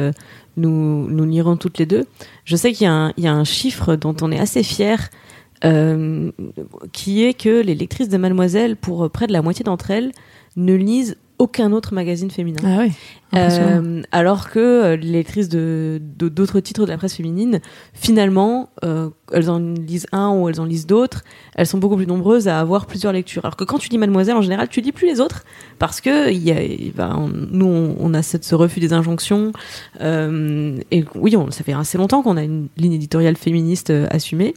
nous, 0.58 1.08
nous 1.10 1.26
liront 1.26 1.56
toutes 1.56 1.78
les 1.78 1.86
deux. 1.86 2.06
Je 2.44 2.56
sais 2.56 2.74
qu'il 2.74 2.88
y, 2.88 3.22
y, 3.22 3.28
a 3.28 3.34
un 3.34 3.44
chiffre 3.44 3.96
dont 3.96 4.16
on 4.22 4.32
est 4.32 4.40
assez 4.40 4.64
fier. 4.64 5.10
qui 6.92 7.24
est 7.24 7.34
que 7.34 7.62
les 7.62 7.76
lectrices 7.76 8.10
de 8.10 8.18
Mademoiselle, 8.18 8.76
pour 8.76 9.10
près 9.10 9.28
de 9.28 9.34
la 9.34 9.42
moitié 9.42 9.64
d'entre 9.64 9.92
elles, 9.92 10.12
ne 10.56 10.74
lisent 10.74 11.18
aucun 11.42 11.72
autre 11.72 11.96
magazine 11.96 12.30
féminin. 12.30 12.60
Ah 12.64 12.82
oui. 12.82 12.92
Euh, 13.36 14.04
alors 14.12 14.52
que 14.52 14.60
euh, 14.60 14.96
les 14.96 15.12
lectrices 15.12 15.50
de 15.50 16.00
d'autres 16.00 16.60
titres 16.60 16.86
de 16.86 16.92
la 16.92 16.98
presse 16.98 17.16
féminine, 17.16 17.62
finalement, 17.94 18.70
euh, 18.84 19.10
elles 19.34 19.50
en 19.50 19.58
lisent 19.58 20.06
un 20.12 20.30
ou 20.36 20.50
elles 20.50 20.62
en 20.62 20.66
lisent 20.66 20.86
d'autres. 20.86 21.24
Elles 21.56 21.66
sont 21.66 21.80
beaucoup 21.80 21.96
plus 21.96 22.06
nombreuses 22.06 22.48
à 22.48 22.60
avoir 22.60 22.86
plusieurs 22.86 23.12
lectures. 23.12 23.44
Alors 23.44 23.56
que 23.56 23.64
quand 23.64 23.80
tu 23.80 23.90
lis 23.90 23.98
Mademoiselle, 23.98 24.36
en 24.36 24.44
général, 24.44 24.68
tu 24.70 24.82
lis 24.82 24.92
plus 24.92 25.08
les 25.08 25.20
autres 25.20 25.44
parce 25.80 26.00
que 26.00 26.32
y 26.32 26.52
a, 26.52 26.92
ben, 26.96 27.32
nous, 27.34 27.96
on, 28.00 28.14
a 28.14 28.22
cette, 28.22 28.46
ce 28.46 28.54
refus 28.54 28.80
des 28.80 28.94
injonctions. 28.94 29.52
et 30.00 31.06
oui, 31.16 31.36
on, 31.36 31.50
ça 31.50 31.64
fait 31.64 31.74
assez 31.74 31.98
longtemps 31.98 32.22
qu'on 32.22 32.38
a 32.38 32.44
une 32.44 32.68
ligne 32.78 32.94
éditoriale 32.94 33.36
féministe 33.36 33.92
assumée 34.12 34.54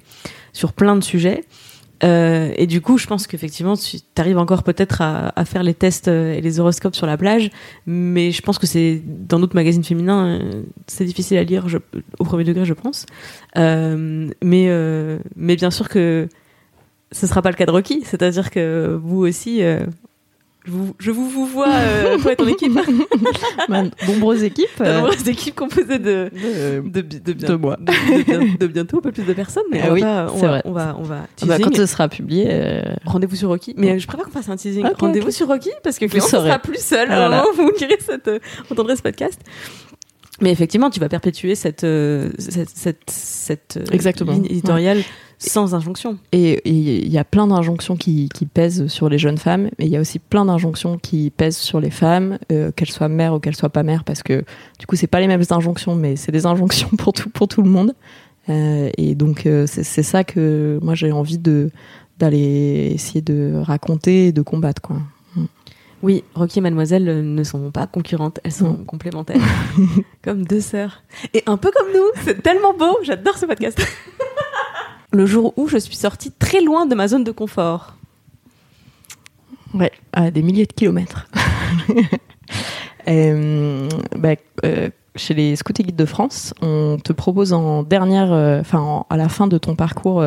sur 0.52 0.74
plein 0.74 0.96
de 0.96 1.02
sujets. 1.02 1.44
Euh, 2.04 2.52
et 2.56 2.66
du 2.66 2.80
coup, 2.80 2.98
je 2.98 3.06
pense 3.06 3.26
qu'effectivement, 3.26 3.76
tu 3.76 3.98
arrives 4.16 4.38
encore 4.38 4.62
peut-être 4.62 5.00
à, 5.00 5.44
faire 5.44 5.62
les 5.62 5.74
tests 5.74 6.08
euh, 6.08 6.34
et 6.34 6.40
les 6.40 6.60
horoscopes 6.60 6.94
sur 6.94 7.06
la 7.06 7.16
plage, 7.16 7.50
mais 7.86 8.30
je 8.30 8.42
pense 8.42 8.58
que 8.58 8.66
c'est 8.66 9.02
dans 9.04 9.38
d'autres 9.38 9.54
magazines 9.54 9.84
féminins, 9.84 10.26
euh, 10.26 10.62
c'est 10.86 11.04
difficile 11.04 11.38
à 11.38 11.44
lire 11.44 11.66
au 12.18 12.24
premier 12.24 12.44
degré, 12.44 12.64
je 12.64 12.74
pense. 12.74 13.06
Mais, 13.56 14.68
mais 15.36 15.56
bien 15.56 15.70
sûr 15.70 15.88
que 15.88 16.28
ce 17.12 17.26
sera 17.26 17.42
pas 17.42 17.50
le 17.50 17.56
cas 17.56 17.66
de 17.66 17.70
Rocky, 17.70 18.02
c'est-à-dire 18.04 18.50
que 18.50 18.98
vous 19.02 19.24
aussi, 19.24 19.62
je 20.64 20.70
vous, 20.70 20.94
je 20.98 21.10
vous, 21.10 21.28
vous 21.28 21.46
vois, 21.46 21.68
euh, 21.68 22.18
toi 22.22 22.32
et 22.32 22.36
ton 22.36 22.46
équipe. 22.46 22.72
Ma 23.68 23.82
nombreuses 24.06 24.44
équipes. 24.44 24.68
Euh, 24.80 25.00
nombreuses 25.00 25.28
équipes 25.28 25.54
composées 25.54 25.98
de, 25.98 26.30
de, 26.32 26.80
de, 26.80 27.18
de, 27.18 27.32
bien, 27.34 27.48
de 27.50 27.54
moi. 27.54 27.76
De, 27.76 28.66
bientôt 28.66 28.98
un 28.98 29.00
peu 29.02 29.12
plus 29.12 29.24
de 29.24 29.32
personnes. 29.34 29.64
Mais 29.70 29.82
ah 29.82 29.88
on, 29.90 29.92
oui, 29.92 30.00
va, 30.00 30.30
on, 30.32 30.38
va, 30.38 30.62
on 30.64 30.72
va, 30.72 30.96
on 30.98 31.02
va, 31.02 31.26
on 31.42 31.46
va, 31.46 31.58
quand 31.58 31.76
ce 31.76 31.84
sera 31.84 32.08
publié. 32.08 32.46
Euh... 32.48 32.82
Rendez-vous 33.04 33.36
sur 33.36 33.48
Rocky. 33.50 33.74
Mais 33.76 33.98
je 33.98 34.06
préfère 34.06 34.24
qu'on 34.24 34.32
fasse 34.32 34.48
un 34.48 34.56
teasing. 34.56 34.86
Okay, 34.86 34.94
Rendez-vous 34.98 35.26
okay. 35.26 35.36
sur 35.36 35.48
Rocky 35.48 35.70
parce 35.82 35.98
que 35.98 36.06
Clément 36.06 36.26
sera 36.26 36.58
plus 36.58 36.82
seul 36.82 37.10
moment 37.10 37.44
où 37.52 37.56
vous 37.56 37.70
lirez 37.78 37.98
cette, 38.00 38.28
euh, 38.28 38.38
entendrez 38.70 38.96
ce 38.96 39.02
podcast. 39.02 39.40
Mais 40.40 40.50
effectivement, 40.50 40.90
tu 40.90 40.98
vas 40.98 41.10
perpétuer 41.10 41.54
cette, 41.54 41.84
euh, 41.84 42.30
cette, 42.38 42.70
cette, 42.70 43.10
cette 43.10 43.78
Exactement. 43.92 44.32
ligne 44.32 44.46
éditoriale. 44.46 44.98
Ouais 44.98 45.04
sans 45.38 45.74
injonction. 45.74 46.18
Et 46.32 46.60
il 46.68 47.08
y 47.08 47.18
a 47.18 47.24
plein 47.24 47.46
d'injonctions 47.46 47.96
qui, 47.96 48.28
qui, 48.32 48.46
pèsent 48.46 48.86
sur 48.86 49.08
les 49.08 49.18
jeunes 49.18 49.38
femmes, 49.38 49.70
mais 49.78 49.86
il 49.86 49.90
y 49.90 49.96
a 49.96 50.00
aussi 50.00 50.18
plein 50.18 50.44
d'injonctions 50.44 50.98
qui 50.98 51.30
pèsent 51.30 51.56
sur 51.56 51.80
les 51.80 51.90
femmes, 51.90 52.38
euh, 52.52 52.70
qu'elles 52.72 52.90
soient 52.90 53.08
mères 53.08 53.34
ou 53.34 53.40
qu'elles 53.40 53.56
soient 53.56 53.70
pas 53.70 53.82
mères, 53.82 54.04
parce 54.04 54.22
que 54.22 54.44
du 54.78 54.86
coup, 54.86 54.96
c'est 54.96 55.06
pas 55.06 55.20
les 55.20 55.26
mêmes 55.26 55.44
injonctions, 55.50 55.94
mais 55.94 56.16
c'est 56.16 56.32
des 56.32 56.46
injonctions 56.46 56.90
pour 56.98 57.12
tout, 57.12 57.30
pour 57.30 57.48
tout 57.48 57.62
le 57.62 57.70
monde. 57.70 57.94
Euh, 58.48 58.90
et 58.96 59.14
donc, 59.14 59.46
euh, 59.46 59.66
c'est 59.66 60.02
ça 60.02 60.22
que 60.22 60.78
moi 60.82 60.94
j'ai 60.94 61.12
envie 61.12 61.38
de 61.38 61.70
d'aller 62.18 62.92
essayer 62.94 63.22
de 63.22 63.54
raconter 63.56 64.28
et 64.28 64.32
de 64.32 64.42
combattre, 64.42 64.80
quoi. 64.80 64.98
Oui, 66.04 66.22
Rocky 66.34 66.58
et 66.58 66.60
Mademoiselle 66.60 67.24
ne 67.24 67.44
sont 67.44 67.70
pas 67.70 67.86
concurrentes, 67.86 68.38
elles 68.44 68.52
sont 68.52 68.74
complémentaires, 68.84 69.40
comme 70.22 70.44
deux 70.44 70.60
sœurs. 70.60 71.02
Et 71.32 71.42
un 71.46 71.56
peu 71.56 71.70
comme 71.74 71.86
nous, 71.94 72.04
c'est 72.24 72.42
tellement 72.42 72.74
beau, 72.74 72.98
j'adore 73.02 73.38
ce 73.38 73.46
podcast. 73.46 73.80
le 75.14 75.26
jour 75.26 75.54
où 75.56 75.68
je 75.68 75.78
suis 75.78 75.96
sortie 75.96 76.30
très 76.32 76.60
loin 76.60 76.86
de 76.86 76.94
ma 76.94 77.08
zone 77.08 77.24
de 77.24 77.30
confort. 77.30 77.94
Ouais, 79.74 79.92
à 80.12 80.30
des 80.30 80.42
milliers 80.42 80.66
de 80.66 80.72
kilomètres. 80.72 81.26
euh, 83.08 83.88
bah, 84.16 84.34
euh, 84.64 84.88
chez 85.16 85.34
les 85.34 85.56
Scouts 85.56 85.72
et 85.78 85.82
Guides 85.82 85.96
de 85.96 86.04
France, 86.04 86.54
on 86.62 86.98
te 87.02 87.12
propose 87.12 87.52
en 87.52 87.82
dernière, 87.82 88.30
enfin 88.60 88.98
euh, 89.10 89.14
à 89.14 89.16
la 89.16 89.28
fin 89.28 89.46
de 89.46 89.58
ton 89.58 89.74
parcours 89.74 90.24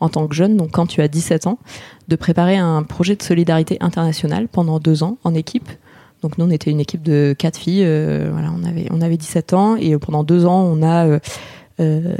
en 0.00 0.08
tant 0.08 0.26
que 0.28 0.34
jeune, 0.34 0.56
donc 0.56 0.72
quand 0.72 0.86
tu 0.86 1.00
as 1.00 1.08
17 1.08 1.46
ans, 1.46 1.58
de 2.08 2.16
préparer 2.16 2.56
un 2.56 2.82
projet 2.82 3.16
de 3.16 3.22
solidarité 3.22 3.78
internationale 3.80 4.48
pendant 4.48 4.78
deux 4.78 5.02
ans 5.02 5.18
en 5.24 5.34
équipe. 5.34 5.68
Donc 6.22 6.38
nous, 6.38 6.46
on 6.46 6.50
était 6.50 6.70
une 6.70 6.80
équipe 6.80 7.02
de 7.02 7.34
quatre 7.38 7.58
filles. 7.58 7.84
Voilà, 7.84 8.50
on 8.56 8.64
avait 8.64 8.86
on 8.90 9.00
avait 9.02 9.16
17 9.16 9.52
ans 9.52 9.76
et 9.76 9.96
pendant 9.98 10.24
deux 10.24 10.46
ans, 10.46 10.62
on 10.62 10.82
a 10.82 11.18
euh, 11.80 12.14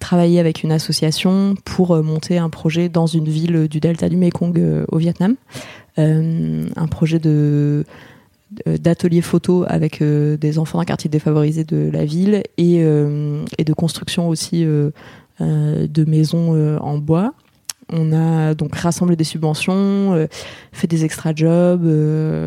travaillé 0.00 0.40
avec 0.40 0.62
une 0.62 0.72
association 0.72 1.54
pour 1.64 1.96
monter 2.02 2.38
un 2.38 2.50
projet 2.50 2.88
dans 2.88 3.06
une 3.06 3.28
ville 3.28 3.68
du 3.68 3.80
delta 3.80 4.08
du 4.08 4.16
Mekong 4.16 4.58
euh, 4.58 4.84
au 4.90 4.98
Vietnam. 4.98 5.36
Euh, 5.98 6.66
un 6.74 6.86
projet 6.88 7.18
de 7.18 7.84
d'ateliers 8.66 9.20
photo 9.20 9.64
avec 9.66 10.00
euh, 10.00 10.36
des 10.36 10.58
enfants 10.58 10.78
d'un 10.78 10.84
quartier 10.84 11.10
défavorisé 11.10 11.64
de 11.64 11.90
la 11.92 12.04
ville 12.04 12.42
et, 12.56 12.82
euh, 12.84 13.44
de 13.58 13.72
construction 13.72 14.28
aussi 14.28 14.64
euh, 14.64 14.90
de 15.40 16.04
maisons 16.04 16.78
en 16.78 16.98
bois. 16.98 17.34
On 17.92 18.12
a 18.12 18.54
donc 18.54 18.74
rassemblé 18.74 19.16
des 19.16 19.24
subventions, 19.24 20.28
fait 20.72 20.86
des 20.86 21.04
extra 21.04 21.34
jobs. 21.34 21.84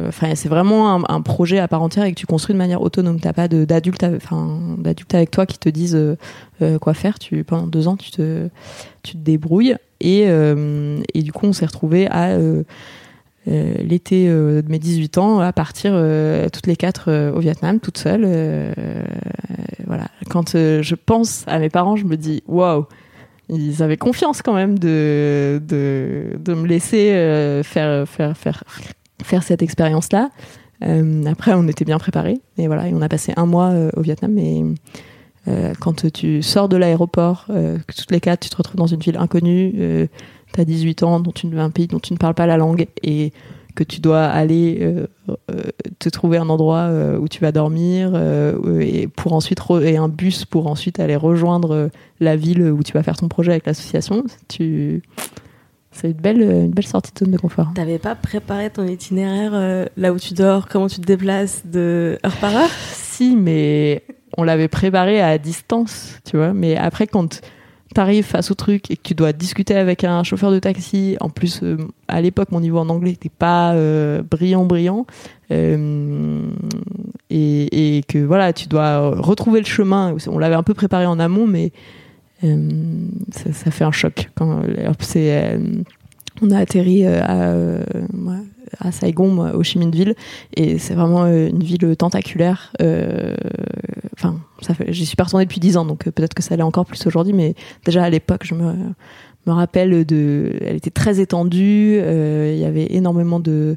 Enfin, 0.08 0.34
c'est 0.36 0.50
vraiment 0.50 1.10
un, 1.10 1.22
projet 1.22 1.60
à 1.60 1.68
part 1.68 1.82
entière 1.82 2.06
et 2.06 2.12
que 2.12 2.20
tu 2.20 2.26
construis 2.26 2.54
de 2.54 2.58
manière 2.58 2.82
autonome. 2.82 3.20
T'as 3.20 3.34
pas 3.34 3.48
d'adultes, 3.48 4.04
enfin 4.04 4.58
avec 5.14 5.32
toi 5.32 5.46
qui 5.46 5.60
te 5.60 5.70
disent 5.70 6.00
quoi 6.82 6.94
faire. 6.94 7.20
Tu 7.20 7.44
pendant 7.44 7.68
deux 7.68 7.88
ans, 7.88 7.98
tu 7.98 8.12
te 8.12 8.50
tu 9.04 9.14
te 9.14 9.18
débrouilles 9.18 9.76
et 10.02 10.22
et 10.22 11.24
du 11.24 11.32
coup, 11.32 11.46
on 11.46 11.54
s'est 11.54 11.66
retrouvé 11.66 12.08
à 12.08 12.38
euh, 13.48 13.76
l'été 13.82 14.28
euh, 14.28 14.62
de 14.62 14.70
mes 14.70 14.80
18 14.80 15.18
ans 15.20 15.40
à 15.40 15.54
partir 15.54 15.92
euh, 15.96 16.50
toutes 16.50 16.68
les 16.68 16.76
quatre 16.76 17.32
au 17.34 17.40
Vietnam 17.40 17.80
toute 17.80 17.98
seule 17.98 18.26
voilà 19.86 20.08
quand 20.30 20.52
je 20.52 20.96
pense 20.96 21.46
à 21.48 21.58
mes 21.60 21.70
parents 21.70 21.96
je 21.96 22.04
me 22.04 22.18
dis 22.18 22.44
waouh 22.48 22.88
ils 23.50 23.82
avaient 23.82 23.98
confiance 23.98 24.42
quand 24.42 24.54
même 24.54 24.78
de 24.78 25.62
de, 25.66 26.38
de 26.38 26.54
me 26.54 26.68
laisser 26.68 27.12
faire 27.64 28.08
faire 28.08 28.36
faire 28.38 28.64
faire 29.24 29.44
cette 29.44 29.62
expérience 29.62 30.12
là 30.12 30.30
après 31.26 31.54
on 31.54 31.68
était 31.68 31.86
bien 31.86 31.98
préparés. 31.98 32.40
Et 32.58 32.68
voilà 32.68 32.88
et 32.88 32.94
on 32.94 33.02
a 33.02 33.10
passé 33.10 33.34
un 33.38 33.46
mois 33.46 33.74
au 33.96 34.02
Vietnam. 34.02 34.38
Et 34.38 34.64
quand 35.80 36.12
tu 36.12 36.42
sors 36.42 36.68
de 36.70 36.78
l'aéroport 36.78 37.48
toutes 37.88 38.12
les 38.12 38.20
quatre 38.20 38.42
tu 38.42 38.50
te 38.50 38.58
retrouves 38.58 38.76
dans 38.76 38.88
une 38.88 39.00
ville 39.00 39.18
inconnue 39.18 40.10
tu 40.54 40.62
as 40.62 40.66
18 40.66 41.04
ans, 41.04 41.20
dont 41.20 41.32
tu, 41.32 41.48
un 41.58 41.70
pays 41.70 41.88
dont 41.88 42.00
tu 42.00 42.14
ne 42.14 42.18
parles 42.18 42.34
pas 42.34 42.46
la 42.46 42.58
langue. 42.58 42.88
Et 43.04 43.34
que 43.78 43.84
tu 43.84 44.02
dois 44.02 44.26
aller 44.26 44.80
euh, 44.82 45.06
euh, 45.30 45.62
te 46.00 46.10
trouver 46.10 46.40
un 46.40 46.50
endroit 46.50 46.90
euh, 46.90 47.20
où 47.20 47.28
tu 47.28 47.40
vas 47.42 47.52
dormir 47.52 48.20
et 48.82 49.08
pour 49.08 49.34
ensuite 49.34 49.60
et 49.84 49.98
un 49.98 50.10
bus 50.10 50.46
pour 50.46 50.66
ensuite 50.66 51.00
aller 51.00 51.16
rejoindre 51.16 51.90
la 52.20 52.36
ville 52.36 52.64
où 52.72 52.82
tu 52.82 52.94
vas 52.94 53.04
faire 53.04 53.16
ton 53.16 53.28
projet 53.28 53.52
avec 53.52 53.68
l'association. 53.68 54.24
Tu 54.48 55.04
c'est 55.92 56.12
une 56.12 56.18
belle, 56.18 56.42
une 56.42 56.72
belle 56.72 56.86
sortie 56.86 57.12
de 57.14 57.20
zone 57.20 57.32
de 57.32 57.38
confort. 57.38 57.70
T'avais 57.76 58.00
pas 58.00 58.16
préparé 58.16 58.70
ton 58.70 58.86
itinéraire 58.86 59.88
là 59.96 60.12
où 60.12 60.20
tu 60.20 60.34
dors, 60.34 60.68
comment 60.68 60.88
tu 60.88 61.00
te 61.00 61.06
déplaces 61.06 61.64
de 61.66 62.18
heure 62.26 62.36
par 62.38 62.56
heure? 62.56 62.70
Si, 62.92 63.36
mais 63.36 64.04
on 64.38 64.44
l'avait 64.44 64.68
préparé 64.68 65.22
à 65.22 65.38
distance, 65.38 66.20
tu 66.26 66.38
vois. 66.38 66.54
Mais 66.54 66.76
après, 66.76 67.08
quand 67.08 67.42
t'arrives 67.94 68.26
face 68.26 68.52
au 68.52 68.54
truc 68.54 68.92
et 68.92 68.98
que 68.98 69.02
tu 69.04 69.14
dois 69.14 69.34
discuter 69.34 69.76
avec 69.76 70.04
un 70.04 70.24
chauffeur 70.24 70.52
de 70.52 70.60
taxi, 70.60 71.18
en 71.20 71.30
plus 71.30 71.62
euh, 71.64 71.78
à 72.08 72.22
l'époque 72.22 72.52
mon 72.52 72.60
niveau 72.60 72.80
en 72.80 72.90
anglais 72.90 73.12
n'était 73.12 73.30
pas 73.30 73.74
euh, 73.74 74.22
brillant 74.22 74.66
brillant, 74.66 75.06
euh, 75.52 76.42
et, 77.30 78.04
que 78.08 78.20
voilà 78.20 78.54
tu 78.54 78.68
dois 78.68 79.10
retrouver 79.20 79.60
le 79.60 79.66
chemin. 79.66 80.16
On 80.28 80.38
l'avait 80.38 80.56
un 80.56 80.64
peu 80.64 80.74
préparé 80.74 81.06
en 81.06 81.20
amont, 81.20 81.48
mais 81.48 81.72
ça, 82.42 83.72
fait 83.72 83.84
un 83.84 83.92
choc 83.92 84.30
quand 84.36 84.62
on 86.42 86.52
a 86.52 86.58
atterri 86.60 87.08
à, 87.08 87.54
à 88.80 88.92
Saigon, 88.92 89.52
au 89.54 89.64
Chi 89.64 89.80
Minh 89.80 89.92
Ville, 89.92 90.16
et 90.56 90.78
c'est 90.78 90.94
vraiment 90.94 91.26
une 91.26 91.64
ville 91.64 91.96
tentaculaire. 91.98 92.72
Enfin, 94.18 94.40
ça 94.62 94.74
fait, 94.74 94.92
j'y 94.92 95.06
suis 95.06 95.16
pas 95.16 95.26
retournée 95.26 95.46
depuis 95.46 95.60
10 95.60 95.78
ans, 95.78 95.86
donc 95.86 96.08
euh, 96.08 96.12
peut-être 96.12 96.34
que 96.34 96.42
ça 96.42 96.56
allait 96.56 96.64
encore 96.64 96.86
plus 96.88 97.06
aujourd'hui, 97.06 97.34
mais 97.34 97.54
déjà 97.86 98.04
à 98.04 98.10
l'époque, 98.10 98.42
je 98.46 98.56
me, 98.56 98.74
me 99.46 99.52
rappelle 99.54 100.06
de, 100.06 100.52
elle 100.62 100.76
était 100.76 100.90
très 100.90 101.20
étendue, 101.20 102.00
euh, 102.02 102.52
il 102.56 102.60
y 102.60 102.66
avait 102.66 102.88
énormément 102.90 103.40
de, 103.40 103.76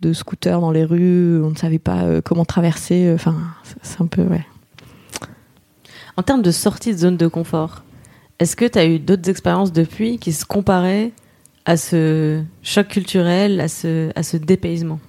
de 0.00 0.12
scooters 0.12 0.60
dans 0.60 0.70
les 0.70 0.84
rues, 0.84 1.42
on 1.42 1.50
ne 1.50 1.56
savait 1.56 1.80
pas 1.80 2.02
euh, 2.04 2.20
comment 2.24 2.44
traverser, 2.44 3.10
enfin, 3.12 3.34
c'est- 3.64 3.78
c'est 3.82 4.00
un 4.00 4.06
peu, 4.06 4.22
ouais. 4.22 4.46
En 6.16 6.22
termes 6.22 6.42
de 6.42 6.52
sortie 6.52 6.92
de 6.92 6.98
zone 6.98 7.16
de 7.16 7.26
confort, 7.26 7.82
est-ce 8.38 8.54
que 8.54 8.64
tu 8.66 8.78
as 8.78 8.86
eu 8.86 8.98
d'autres 9.00 9.28
expériences 9.28 9.72
depuis 9.72 10.18
qui 10.18 10.32
se 10.32 10.44
comparaient 10.44 11.10
à 11.64 11.76
ce 11.76 12.42
choc 12.62 12.86
culturel, 12.88 13.60
à 13.60 13.66
ce, 13.68 14.10
à 14.14 14.22
ce 14.22 14.36
dépaysement? 14.36 15.00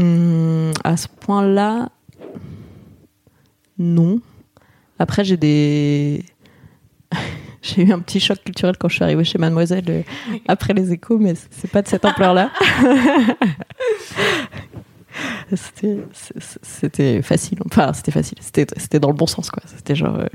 Hum, 0.00 0.72
à 0.84 0.96
ce 0.96 1.08
point-là, 1.08 1.90
non. 3.78 4.20
Après, 4.98 5.24
j'ai 5.24 5.36
des. 5.36 6.24
j'ai 7.62 7.82
eu 7.82 7.92
un 7.92 8.00
petit 8.00 8.20
choc 8.20 8.38
culturel 8.44 8.76
quand 8.78 8.88
je 8.88 8.94
suis 8.96 9.04
arrivée 9.04 9.24
chez 9.24 9.38
Mademoiselle 9.38 9.84
euh, 9.88 10.02
après 10.48 10.74
les 10.74 10.92
échos, 10.92 11.18
mais 11.18 11.34
c'est 11.50 11.70
pas 11.70 11.82
de 11.82 11.88
cette 11.88 12.04
ampleur-là. 12.04 12.50
C'était- 16.62 17.22
facile. 17.22 17.58
Enfin, 17.66 17.92
c'était 17.92 18.10
facile. 18.12 18.38
C'était 18.40 19.00
dans 19.00 19.08
le 19.08 19.14
bon 19.16 19.26
sens, 19.26 19.50
quoi. 19.50 19.62
C'était 19.66 19.94
genre. 19.96 20.16
euh, 20.16 20.26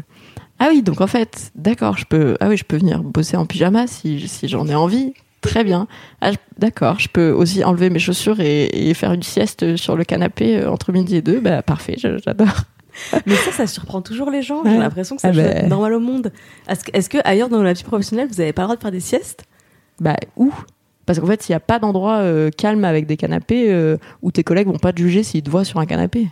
Ah 0.60 0.68
oui, 0.72 0.82
donc 0.82 1.00
en 1.02 1.08
fait, 1.08 1.52
d'accord, 1.56 1.98
je 1.98 2.06
peux. 2.06 2.36
Ah 2.40 2.50
oui, 2.50 2.58
je 2.58 2.64
peux 2.66 2.78
venir 2.78 3.02
bosser 3.04 3.38
en 3.38 3.46
pyjama 3.46 3.88
si, 3.88 4.28
si 4.28 4.48
j'en 4.48 4.68
ai 4.68 4.76
envie. 4.76 5.14
Très 5.42 5.64
bien. 5.64 5.88
Ah, 6.22 6.32
d'accord, 6.58 7.00
je 7.00 7.10
peux 7.10 7.30
aussi 7.32 7.64
enlever 7.64 7.90
mes 7.90 8.00
chaussures 8.00 8.40
et, 8.40 8.90
et 8.90 8.94
faire 8.94 9.12
une 9.14 9.24
sieste 9.24 9.76
sur 9.76 9.96
le 9.96 10.04
canapé 10.06 10.58
euh, 10.58 10.72
entre 10.72 10.92
midi 10.92 11.18
et 11.18 11.22
deux. 11.22 11.40
Bah 11.40 11.62
parfait, 11.62 11.96
j'adore. 11.98 12.64
Mais 13.26 13.36
ça, 13.36 13.52
ça 13.52 13.68
surprend 13.68 14.02
toujours 14.02 14.30
les 14.30 14.42
gens. 14.42 14.64
J'ai 14.66 14.78
l'impression 14.78 15.16
que 15.16 15.22
c'est 15.22 15.28
Ah 15.28 15.32
ben. 15.32 15.68
normal 15.70 15.94
au 15.94 16.00
monde. 16.00 16.32
Est-ce 16.68 16.84
que, 16.86 16.92
est-ce 16.98 17.10
que 17.10 17.18
ailleurs 17.26 17.50
dans 17.50 17.62
la 17.64 17.74
vie 17.74 17.84
professionnelle, 17.84 18.28
vous 18.30 18.36
n'avez 18.38 18.54
pas 18.54 18.62
le 18.64 18.68
droit 18.68 18.76
de 18.76 18.82
faire 18.82 18.92
des 18.92 19.00
siestes? 19.00 19.46
Bah 20.00 20.16
où? 20.38 20.52
Parce 21.06 21.20
qu'en 21.20 21.26
fait, 21.28 21.48
il 21.50 21.52
n'y 21.52 21.56
a 21.56 21.60
pas 21.60 21.80
d'endroit 21.80 22.18
euh, 22.20 22.50
calme 22.50 22.86
avec 22.86 23.06
des 23.08 23.18
canapés 23.18 23.72
euh, 23.74 23.98
où 24.22 24.32
tes 24.32 24.44
collègues 24.44 24.68
vont 24.68 24.78
pas 24.78 24.94
te 24.94 25.00
juger 25.02 25.22
s'ils 25.24 25.44
te 25.44 25.50
voient 25.50 25.66
sur 25.66 25.80
un 25.80 25.86
canapé. 25.86 26.30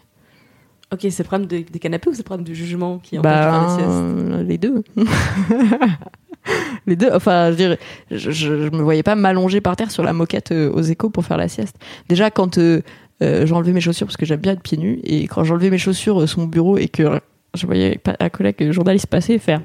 Ok, 0.93 0.99
c'est 1.09 1.19
le 1.19 1.23
problème 1.27 1.47
de- 1.47 1.59
des 1.69 1.79
canapés 1.79 2.09
ou 2.09 2.13
c'est 2.13 2.19
le 2.19 2.23
problème 2.25 2.45
du 2.45 2.53
jugement 2.55 2.97
qui 2.99 3.17
empêche 3.17 3.31
de 3.31 3.35
faire 3.37 3.51
Bah, 3.51 3.59
des 3.59 3.67
siestes? 3.73 3.89
euh, 3.89 4.43
les 4.43 4.57
deux. 4.57 4.83
les 6.87 6.95
deux. 6.95 7.09
Enfin, 7.13 7.51
je, 7.51 7.55
dirais, 7.55 7.79
je, 8.09 8.17
je, 8.17 8.31
je 8.31 8.69
me 8.75 8.81
voyais 8.81 9.03
pas 9.03 9.15
m'allonger 9.15 9.61
par 9.61 9.75
terre 9.75 9.91
sur 9.91 10.03
la 10.03 10.13
moquette 10.13 10.51
euh, 10.51 10.71
aux 10.71 10.81
échos 10.81 11.09
pour 11.09 11.25
faire 11.25 11.37
la 11.37 11.47
sieste. 11.47 11.75
Déjà, 12.09 12.31
quand 12.31 12.57
euh, 12.57 12.81
euh, 13.21 13.45
j'enlevais 13.45 13.71
mes 13.73 13.81
chaussures, 13.81 14.07
parce 14.07 14.17
que 14.17 14.25
j'aime 14.25 14.39
bien 14.39 14.53
être 14.53 14.61
pieds 14.61 14.77
nus, 14.77 14.99
et 15.03 15.27
quand 15.27 15.43
j'enlevais 15.43 15.69
mes 15.69 15.77
chaussures 15.77 16.21
euh, 16.21 16.27
sur 16.27 16.39
mon 16.39 16.47
bureau 16.47 16.77
et 16.77 16.87
que 16.87 17.19
je 17.53 17.65
voyais 17.65 17.99
un 18.19 18.29
collègue 18.29 18.71
journaliste 18.71 19.07
passer 19.07 19.33
et 19.33 19.39
faire. 19.39 19.61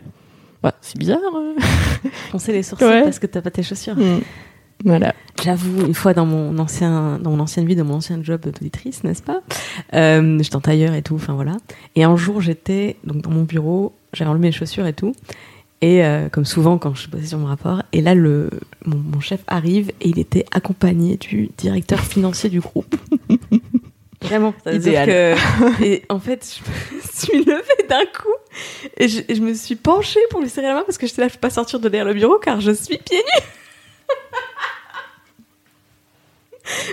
Ouais, 0.65 0.73
c'est 0.81 0.99
bizarre. 0.99 1.19
euh. 1.35 1.55
Poncer 2.33 2.53
les 2.53 2.63
sourcils 2.63 2.85
Ouais. 2.85 3.03
parce 3.05 3.19
que 3.19 3.27
t'as 3.27 3.41
pas 3.43 3.51
tes 3.51 3.63
chaussures. 3.63 3.97
Mm. 3.97 4.21
Voilà. 4.85 5.15
J'avoue, 5.43 5.87
une 5.87 5.95
fois 5.95 6.13
dans 6.13 6.27
mon 6.27 6.59
ancien, 6.59 7.19
dans 7.19 7.31
mon 7.31 7.41
ancienne 7.41 7.65
vie, 7.67 7.77
dans 7.77 7.85
mon 7.85 7.95
ancien 7.95 8.19
job 8.23 8.43
d'auditrice, 8.43 9.05
n'est-ce 9.05 9.23
pas 9.23 9.41
euh, 9.95 10.39
J'étais 10.43 10.57
en 10.57 10.61
tailleur 10.61 10.93
et 10.95 11.01
tout, 11.03 11.15
enfin 11.15 11.33
voilà. 11.33 11.57
Et 11.95 12.05
un 12.05 12.15
jour, 12.17 12.41
j'étais 12.43 12.97
donc 13.05 13.23
dans 13.23 13.31
mon 13.31 13.45
bureau, 13.45 13.95
j'avais 14.13 14.29
enlevé 14.29 14.49
mes 14.49 14.53
chaussures 14.53 14.87
et 14.87 14.93
tout. 14.93 15.13
Et 15.83 16.05
euh, 16.05 16.29
comme 16.31 16.45
souvent 16.45 16.79
quand 16.79 16.95
je 16.95 17.09
bossais 17.09 17.27
sur 17.27 17.39
mon 17.39 17.47
rapport, 17.47 17.83
et 17.93 18.01
là 18.01 18.15
le 18.15 18.49
mon, 18.85 18.97
mon 18.97 19.21
chef 19.21 19.41
arrive 19.47 19.91
et 20.01 20.09
il 20.09 20.19
était 20.19 20.47
accompagné 20.51 21.17
du 21.17 21.51
directeur 21.59 22.01
financier 22.01 22.49
du 22.49 22.61
groupe. 22.61 22.97
Vraiment, 24.23 24.55
ça 24.65 24.73
veut 24.73 24.79
dire 24.79 25.03
Idéal. 25.03 25.37
que 25.37 25.85
et 25.85 26.03
en 26.09 26.19
fait 26.19 26.59
je 26.59 26.97
me 26.97 27.01
suis 27.13 27.45
levée 27.45 27.89
d'un 27.89 28.07
coup 28.07 28.35
et 28.97 29.09
je, 29.09 29.21
et 29.29 29.35
je 29.35 29.43
me 29.43 29.53
suis 29.53 29.77
penchée 29.77 30.21
pour 30.31 30.41
lui 30.41 30.49
serrer 30.49 30.69
la 30.69 30.75
main 30.75 30.83
parce 30.85 30.97
que 30.97 31.07
j'étais 31.07 31.21
là, 31.21 31.29
je 31.29 31.35
peux 31.35 31.41
pas 31.41 31.51
sortir 31.51 31.79
de 31.79 31.89
derrière 31.89 32.07
le 32.07 32.15
bureau 32.15 32.39
car 32.39 32.61
je 32.61 32.73
suis 32.73 32.97
pieds 32.97 33.19
nus. 33.19 33.45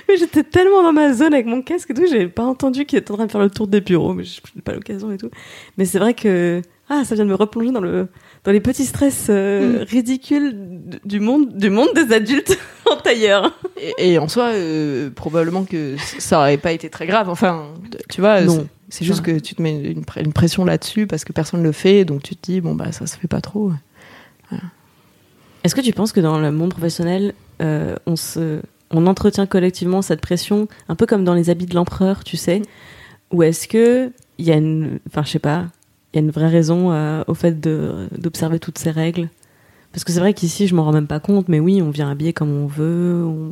Mais 0.07 0.17
j'étais 0.17 0.43
tellement 0.43 0.83
dans 0.83 0.93
ma 0.93 1.13
zone 1.13 1.33
avec 1.33 1.45
mon 1.45 1.61
casque 1.61 1.89
et 1.91 1.93
tout, 1.93 2.05
j'ai 2.05 2.27
pas 2.27 2.43
entendu 2.43 2.85
qu'il 2.85 2.99
était 2.99 3.11
en 3.11 3.15
train 3.15 3.25
de 3.25 3.31
faire 3.31 3.41
le 3.41 3.49
tour 3.49 3.67
des 3.67 3.81
bureaux, 3.81 4.13
mais 4.13 4.23
je 4.23 4.39
n'ai 4.55 4.61
pas 4.61 4.73
l'occasion 4.73 5.11
et 5.11 5.17
tout. 5.17 5.31
Mais 5.77 5.85
c'est 5.85 5.97
vrai 5.97 6.13
que 6.13 6.61
ah, 6.89 7.03
ça 7.05 7.15
vient 7.15 7.25
de 7.25 7.29
me 7.29 7.35
replonger 7.35 7.71
dans 7.71 7.81
le 7.81 8.07
dans 8.43 8.51
les 8.51 8.59
petits 8.59 8.85
stress 8.85 9.27
euh, 9.29 9.85
ridicules 9.87 10.51
d- 10.55 10.99
du 11.05 11.19
monde 11.19 11.55
du 11.57 11.69
monde 11.69 11.89
des 11.95 12.13
adultes 12.13 12.57
en 12.91 12.97
tailleur. 12.97 13.57
Et, 13.79 14.11
et 14.13 14.17
en 14.19 14.27
soi, 14.27 14.49
euh, 14.53 15.09
probablement 15.09 15.63
que 15.63 15.95
ça 16.19 16.39
aurait 16.39 16.57
pas 16.57 16.71
été 16.73 16.89
très 16.89 17.07
grave. 17.07 17.29
Enfin, 17.29 17.67
tu 18.09 18.21
vois, 18.21 18.41
c'est- 18.89 19.05
juste 19.05 19.21
que 19.21 19.39
tu 19.39 19.55
te 19.55 19.61
mets 19.61 19.81
une, 19.81 20.01
pr- 20.03 20.23
une 20.23 20.33
pression 20.33 20.65
là-dessus 20.65 21.07
parce 21.07 21.23
que 21.23 21.31
personne 21.33 21.63
le 21.63 21.71
fait, 21.71 22.05
donc 22.05 22.21
tu 22.23 22.35
te 22.35 22.51
dis 22.51 22.61
bon 22.61 22.75
bah 22.75 22.91
ça 22.91 23.07
se 23.07 23.17
fait 23.17 23.27
pas 23.27 23.41
trop. 23.41 23.71
Est-ce 25.63 25.75
que 25.75 25.81
tu 25.81 25.93
penses 25.93 26.11
que 26.11 26.19
dans 26.19 26.39
le 26.39 26.51
monde 26.51 26.71
professionnel, 26.71 27.33
euh, 27.61 27.95
on 28.05 28.15
se 28.15 28.59
on 28.91 29.07
entretient 29.07 29.47
collectivement 29.47 30.01
cette 30.03 30.21
pression, 30.21 30.67
un 30.87 30.95
peu 30.95 31.05
comme 31.07 31.23
dans 31.23 31.33
les 31.33 31.49
habits 31.49 31.65
de 31.65 31.73
l'empereur, 31.73 32.23
tu 32.23 32.37
sais, 32.37 32.61
ou 33.31 33.41
est-ce 33.41 33.67
que 33.67 34.11
il 34.37 34.45
y 34.45 34.51
a 34.51 34.55
une, 34.55 34.99
enfin 35.07 35.23
je 35.23 35.31
sais 35.31 35.39
pas, 35.39 35.65
y 36.15 36.17
a 36.17 36.21
une 36.21 36.31
vraie 36.31 36.49
raison 36.49 36.91
euh, 36.91 37.23
au 37.27 37.33
fait 37.33 37.59
d'observer 37.59 38.59
toutes 38.59 38.77
ces 38.77 38.91
règles 38.91 39.29
Parce 39.91 40.03
que 40.03 40.11
c'est 40.11 40.19
vrai 40.19 40.33
qu'ici 40.33 40.67
je 40.67 40.75
m'en 40.75 40.83
rends 40.83 40.91
même 40.93 41.07
pas 41.07 41.19
compte, 41.19 41.49
mais 41.49 41.59
oui, 41.59 41.81
on 41.81 41.89
vient 41.89 42.09
habiller 42.09 42.33
comme 42.33 42.51
on 42.51 42.67
veut, 42.67 43.23
on 43.25 43.51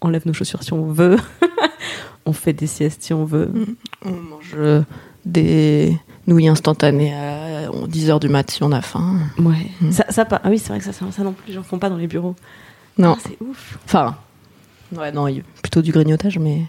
enlève 0.00 0.26
nos 0.26 0.32
chaussures 0.32 0.62
si 0.62 0.72
on 0.72 0.86
veut, 0.90 1.16
on 2.26 2.32
fait 2.32 2.52
des 2.52 2.66
siestes 2.66 3.02
si 3.02 3.12
on 3.12 3.24
veut. 3.24 3.50
On 4.04 4.10
mange 4.12 4.54
euh, 4.56 4.82
des 5.24 5.96
nouilles 6.26 6.48
instantanées 6.48 7.14
à 7.14 7.68
10h 7.70 8.20
du 8.20 8.28
mat 8.28 8.50
si 8.50 8.62
on 8.62 8.72
a 8.72 8.80
faim. 8.82 9.18
Ouais. 9.38 9.66
Mm. 9.80 9.90
Ça, 9.92 10.04
ça 10.10 10.24
pas. 10.24 10.40
Ah 10.44 10.48
oui, 10.50 10.58
c'est 10.58 10.68
vrai 10.70 10.78
que 10.78 10.84
ça, 10.84 10.92
ça, 10.92 11.22
non 11.22 11.32
plus, 11.32 11.48
les 11.48 11.54
gens 11.54 11.62
font 11.62 11.78
pas 11.78 11.88
dans 11.90 11.96
les 11.96 12.06
bureaux. 12.06 12.34
Non, 12.98 13.16
Ah, 13.18 13.22
c'est 13.22 13.36
ouf. 13.46 13.78
enfin, 13.84 14.16
ouais, 14.96 15.12
non, 15.12 15.28
il 15.28 15.42
plutôt 15.62 15.82
du 15.82 15.92
grignotage, 15.92 16.38
mais 16.38 16.62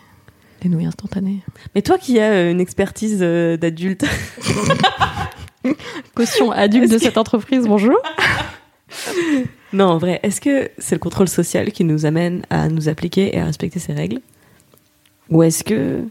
des 0.62 0.70
nouilles 0.70 0.86
instantanées. 0.86 1.42
Mais 1.76 1.82
toi 1.82 1.98
qui 1.98 2.20
as 2.20 2.32
euh, 2.32 2.52
une 2.52 2.62
expertise 2.62 3.20
euh, 3.22 3.58
d'adulte, 3.58 4.06
Caution 6.16 6.52
adulte 6.52 6.92
de 6.92 6.98
que- 6.98 7.04
cette 7.04 7.18
entreprise, 7.18 7.66
bonjour. 7.68 7.98
non, 9.74 9.86
en 9.86 9.98
vrai, 9.98 10.20
est-ce 10.24 10.42
que 10.42 10.70
c'est 10.78 10.96
le 10.96 11.00
contrôle 11.00 11.28
social 11.28 11.72
qui 11.72 11.84
nous 11.84 12.06
amène 12.06 12.44
à 12.50 12.70
nous 12.70 12.90
appliquer 12.90 13.36
et 13.36 13.40
à 13.40 13.46
respecter 13.46 13.80
ces 13.80 13.94
règles? 13.94 14.22
Ou 15.30 15.44
est-ce 15.44 15.64
que. 15.64 16.02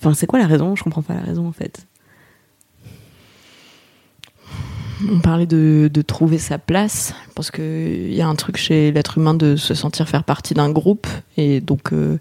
Enfin, 0.00 0.14
c'est 0.14 0.26
quoi 0.26 0.38
la 0.38 0.46
raison? 0.46 0.76
Je 0.76 0.82
comprends 0.84 1.02
pas 1.02 1.14
la 1.14 1.20
raison 1.22 1.46
en 1.46 1.52
fait. 1.52 1.86
On 5.10 5.18
parlait 5.20 5.46
de, 5.46 5.90
de 5.92 6.02
trouver 6.02 6.36
sa 6.38 6.58
place, 6.58 7.14
parce 7.34 7.50
qu'il 7.50 8.12
y 8.12 8.20
a 8.20 8.28
un 8.28 8.34
truc 8.34 8.58
chez 8.58 8.92
l'être 8.92 9.16
humain 9.16 9.32
de 9.32 9.56
se 9.56 9.72
sentir 9.72 10.06
faire 10.08 10.24
partie 10.24 10.52
d'un 10.52 10.70
groupe, 10.70 11.06
et 11.38 11.62
donc 11.62 11.94
euh, 11.94 12.18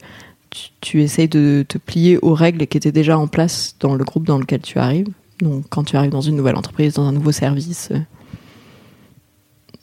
tu, 0.81 1.01
essayes 1.01 1.27
de 1.27 1.65
te 1.67 1.77
plier 1.77 2.17
aux 2.21 2.33
règles 2.33 2.67
qui 2.67 2.77
étaient 2.77 2.91
déjà 2.91 3.17
en 3.17 3.27
place 3.27 3.75
dans 3.79 3.95
le 3.95 4.03
groupe 4.03 4.25
dans 4.25 4.37
lequel 4.37 4.61
tu 4.61 4.79
arrives. 4.79 5.07
Donc 5.41 5.65
quand 5.69 5.83
tu 5.83 5.95
arrives 5.95 6.11
dans 6.11 6.21
une 6.21 6.35
nouvelle 6.35 6.55
entreprise, 6.55 6.93
dans 6.93 7.07
un 7.07 7.11
nouveau 7.11 7.31
service, 7.31 7.89
euh, 7.91 7.99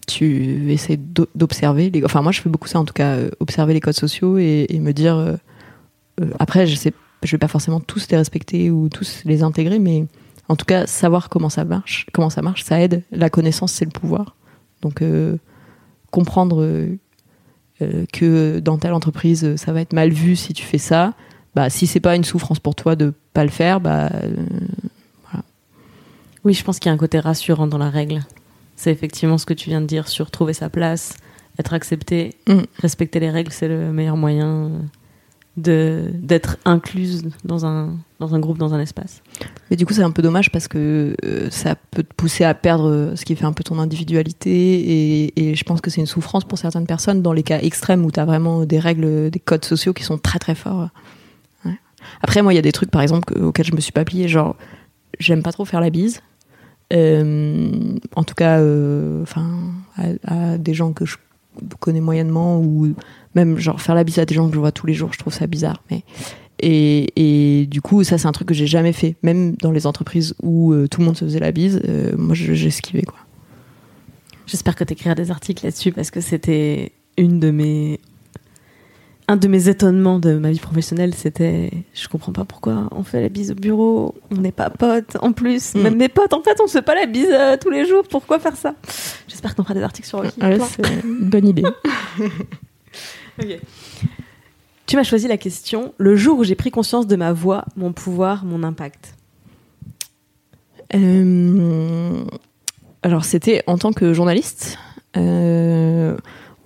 tu 0.06 0.70
essaies 0.72 0.96
d'o- 0.96 1.28
d'observer. 1.34 1.90
Les... 1.90 2.04
Enfin 2.04 2.22
moi 2.22 2.32
je 2.32 2.40
fais 2.40 2.50
beaucoup 2.50 2.68
ça 2.68 2.78
en 2.78 2.84
tout 2.84 2.94
cas, 2.94 3.14
euh, 3.14 3.30
observer 3.40 3.74
les 3.74 3.80
codes 3.80 3.94
sociaux 3.94 4.38
et, 4.38 4.66
me 4.80 4.92
dire... 4.92 5.16
euh, 5.16 5.36
après 6.38 6.66
je 6.66 6.74
sais, 6.74 6.92
je 7.22 7.30
vais 7.32 7.38
pas 7.38 7.48
forcément 7.48 7.80
tous 7.80 8.08
les 8.10 8.16
respecter 8.16 8.70
ou 8.70 8.88
tous 8.88 9.22
les 9.24 9.42
intégrer, 9.42 9.78
mais 9.78 10.06
en 10.48 10.56
tout 10.56 10.64
cas, 10.64 10.86
savoir 10.86 11.28
comment 11.28 11.48
ça 11.48 11.64
marche, 11.64 12.06
comment 12.12 12.30
ça 12.30 12.40
marche, 12.40 12.62
ça 12.62 12.80
aide. 12.80 13.02
La 13.10 13.30
connaissance, 13.30 13.72
c'est 13.72 13.84
le 13.84 13.90
pouvoir. 13.90 14.36
Donc, 14.80 15.02
comprendre 16.12 16.88
que 18.12 18.58
dans 18.60 18.78
telle 18.78 18.92
entreprise, 18.92 19.44
euh, 19.44 19.56
ça 19.56 19.72
va 19.72 19.80
être 19.80 19.92
mal 19.92 20.10
vu 20.10 20.36
si 20.36 20.52
tu 20.54 20.64
fais 20.64 20.78
ça. 20.78 21.14
Bah, 21.54 21.70
si 21.70 21.86
c'est 21.86 22.00
pas 22.00 22.16
une 22.16 22.24
souffrance 22.24 22.58
pour 22.58 22.74
toi 22.74 22.96
de 22.96 23.14
pas 23.32 23.44
le 23.44 23.50
faire, 23.50 23.80
bah, 23.80 24.10
euh, 24.12 24.46
Oui, 26.44 26.54
je 26.54 26.62
pense 26.62 26.78
qu'il 26.78 26.88
y 26.88 26.92
a 26.92 26.94
un 26.94 26.98
côté 26.98 27.18
rassurant 27.18 27.66
dans 27.66 27.78
la 27.78 27.90
règle. 27.90 28.24
C'est 28.76 28.92
effectivement 28.92 29.36
ce 29.38 29.46
que 29.46 29.54
tu 29.54 29.68
viens 29.70 29.80
de 29.80 29.86
dire 29.86 30.06
sur 30.06 30.30
trouver 30.30 30.52
sa 30.52 30.68
place, 30.68 31.16
être 31.58 31.72
accepté, 31.74 32.34
Mm. 32.46 32.60
respecter 32.78 33.20
les 33.20 33.30
règles, 33.30 33.50
c'est 33.52 33.68
le 33.68 33.92
meilleur 33.92 34.16
moyen 34.16 34.48
euh, 34.48 34.68
de 35.56 36.10
d'être 36.12 36.58
incluse 36.64 37.24
dans 37.44 37.64
un 37.66 37.96
dans 38.18 38.34
un 38.34 38.38
groupe, 38.38 38.58
dans 38.58 38.72
un 38.72 38.80
espace. 38.80 39.22
Mais 39.70 39.76
du 39.76 39.84
coup, 39.84 39.92
c'est 39.92 40.02
un 40.02 40.10
peu 40.10 40.22
dommage 40.22 40.50
parce 40.50 40.68
que 40.68 41.14
euh, 41.24 41.48
ça 41.50 41.74
peut 41.74 42.02
te 42.02 42.14
pousser 42.14 42.44
à 42.44 42.54
perdre 42.54 42.88
euh, 42.88 43.16
ce 43.16 43.24
qui 43.24 43.36
fait 43.36 43.44
un 43.44 43.52
peu 43.52 43.62
ton 43.62 43.78
individualité. 43.78 45.32
Et, 45.36 45.54
je 45.54 45.64
pense 45.64 45.80
que 45.80 45.90
c'est 45.90 46.00
une 46.00 46.06
souffrance 46.06 46.44
pour 46.44 46.58
certaines 46.58 46.86
personnes 46.86 47.22
dans 47.22 47.32
les 47.32 47.42
cas 47.42 47.60
extrêmes 47.60 48.04
où 48.04 48.10
tu 48.10 48.20
as 48.20 48.24
vraiment 48.24 48.64
des 48.64 48.78
règles, 48.78 49.30
des 49.30 49.38
codes 49.38 49.64
sociaux 49.64 49.92
qui 49.92 50.02
sont 50.02 50.18
très 50.18 50.38
très 50.38 50.54
forts. 50.54 50.88
Après, 52.22 52.40
moi, 52.40 52.52
il 52.52 52.56
y 52.56 52.58
a 52.58 52.62
des 52.62 52.72
trucs, 52.72 52.90
par 52.90 53.02
exemple, 53.02 53.34
que- 53.34 53.40
auxquels 53.40 53.66
je 53.66 53.74
me 53.74 53.80
suis 53.80 53.92
pas 53.92 54.04
pliée. 54.04 54.28
Genre, 54.28 54.56
j'aime 55.18 55.42
pas 55.42 55.52
trop 55.52 55.64
faire 55.64 55.80
la 55.80 55.90
bise. 55.90 56.22
Euh, 56.92 57.96
en 58.14 58.22
tout 58.22 58.34
cas, 58.34 58.60
enfin, 59.22 59.72
à, 59.96 60.52
à 60.52 60.58
des 60.58 60.72
gens 60.72 60.92
que 60.92 61.04
je 61.04 61.16
connais 61.80 62.00
moyennement 62.00 62.60
ou 62.60 62.94
même 63.34 63.58
genre 63.58 63.80
faire 63.80 63.94
la 63.94 64.04
bise 64.04 64.18
à 64.18 64.24
des 64.24 64.34
gens 64.34 64.48
que 64.48 64.54
je 64.54 64.60
vois 64.60 64.72
tous 64.72 64.86
les 64.86 64.94
jours, 64.94 65.12
je 65.12 65.18
trouve 65.18 65.32
ça 65.32 65.46
bizarre. 65.46 65.82
Mais 65.90 66.02
et, 66.60 67.66
du 67.70 67.80
coup, 67.80 68.02
ça, 68.04 68.18
c'est 68.18 68.26
un 68.26 68.32
truc 68.32 68.48
que 68.48 68.54
j'ai 68.54 68.66
jamais 68.66 68.92
fait. 68.92 69.16
Même 69.22 69.56
dans 69.56 69.72
les 69.72 69.86
entreprises 69.86 70.34
où 70.42 70.72
euh, 70.72 70.88
tout 70.88 71.00
le 71.00 71.06
monde 71.06 71.16
se 71.16 71.24
faisait 71.24 71.38
la 71.38 71.52
bise, 71.52 71.80
euh, 71.88 72.16
moi, 72.16 72.34
j'ai 72.34 72.66
esquivé, 72.66 73.02
quoi. 73.02 73.18
J'espère 74.46 74.76
que 74.76 74.84
tu 74.84 74.92
écriras 74.92 75.16
des 75.16 75.30
articles 75.30 75.64
là-dessus 75.64 75.90
parce 75.90 76.10
que 76.10 76.20
c'était 76.20 76.92
une 77.16 77.40
de 77.40 77.50
mes. 77.50 78.00
Un 79.28 79.36
de 79.36 79.48
mes 79.48 79.68
étonnements 79.68 80.20
de 80.20 80.38
ma 80.38 80.52
vie 80.52 80.60
professionnelle, 80.60 81.12
c'était 81.12 81.72
je 81.94 82.06
comprends 82.06 82.30
pas 82.30 82.44
pourquoi 82.44 82.88
on 82.92 83.02
fait 83.02 83.20
la 83.20 83.28
bise 83.28 83.50
au 83.50 83.54
bureau, 83.56 84.14
on 84.30 84.36
n'est 84.36 84.52
pas 84.52 84.70
potes 84.70 85.16
en 85.20 85.32
plus. 85.32 85.74
Mm. 85.74 85.80
Même 85.80 85.96
mes 85.96 86.08
potes, 86.08 86.32
en 86.32 86.42
fait, 86.42 86.56
on 86.62 86.68
se 86.68 86.74
fait 86.74 86.82
pas 86.82 86.94
la 86.94 87.06
bise 87.06 87.26
euh, 87.32 87.56
tous 87.60 87.70
les 87.70 87.86
jours. 87.86 88.04
Pourquoi 88.08 88.38
faire 88.38 88.56
ça? 88.56 88.76
J'espère 89.26 89.56
qu'on 89.56 89.64
fera 89.64 89.74
des 89.74 89.82
articles 89.82 90.06
sur 90.06 90.22
Rocky. 90.22 90.38
c'est 90.38 91.04
une 91.04 91.28
bonne 91.28 91.48
idée. 91.48 91.64
ok. 93.42 93.58
Tu 94.86 94.94
m'as 94.94 95.02
choisi 95.02 95.26
la 95.26 95.36
question 95.36 95.92
le 95.98 96.14
jour 96.14 96.38
où 96.38 96.44
j'ai 96.44 96.54
pris 96.54 96.70
conscience 96.70 97.08
de 97.08 97.16
ma 97.16 97.32
voix, 97.32 97.64
mon 97.76 97.92
pouvoir, 97.92 98.44
mon 98.44 98.62
impact. 98.62 99.14
Euh, 100.94 102.24
alors 103.02 103.24
c'était 103.24 103.64
en 103.66 103.78
tant 103.78 103.92
que 103.92 104.12
journaliste, 104.14 104.78
euh, 105.16 106.16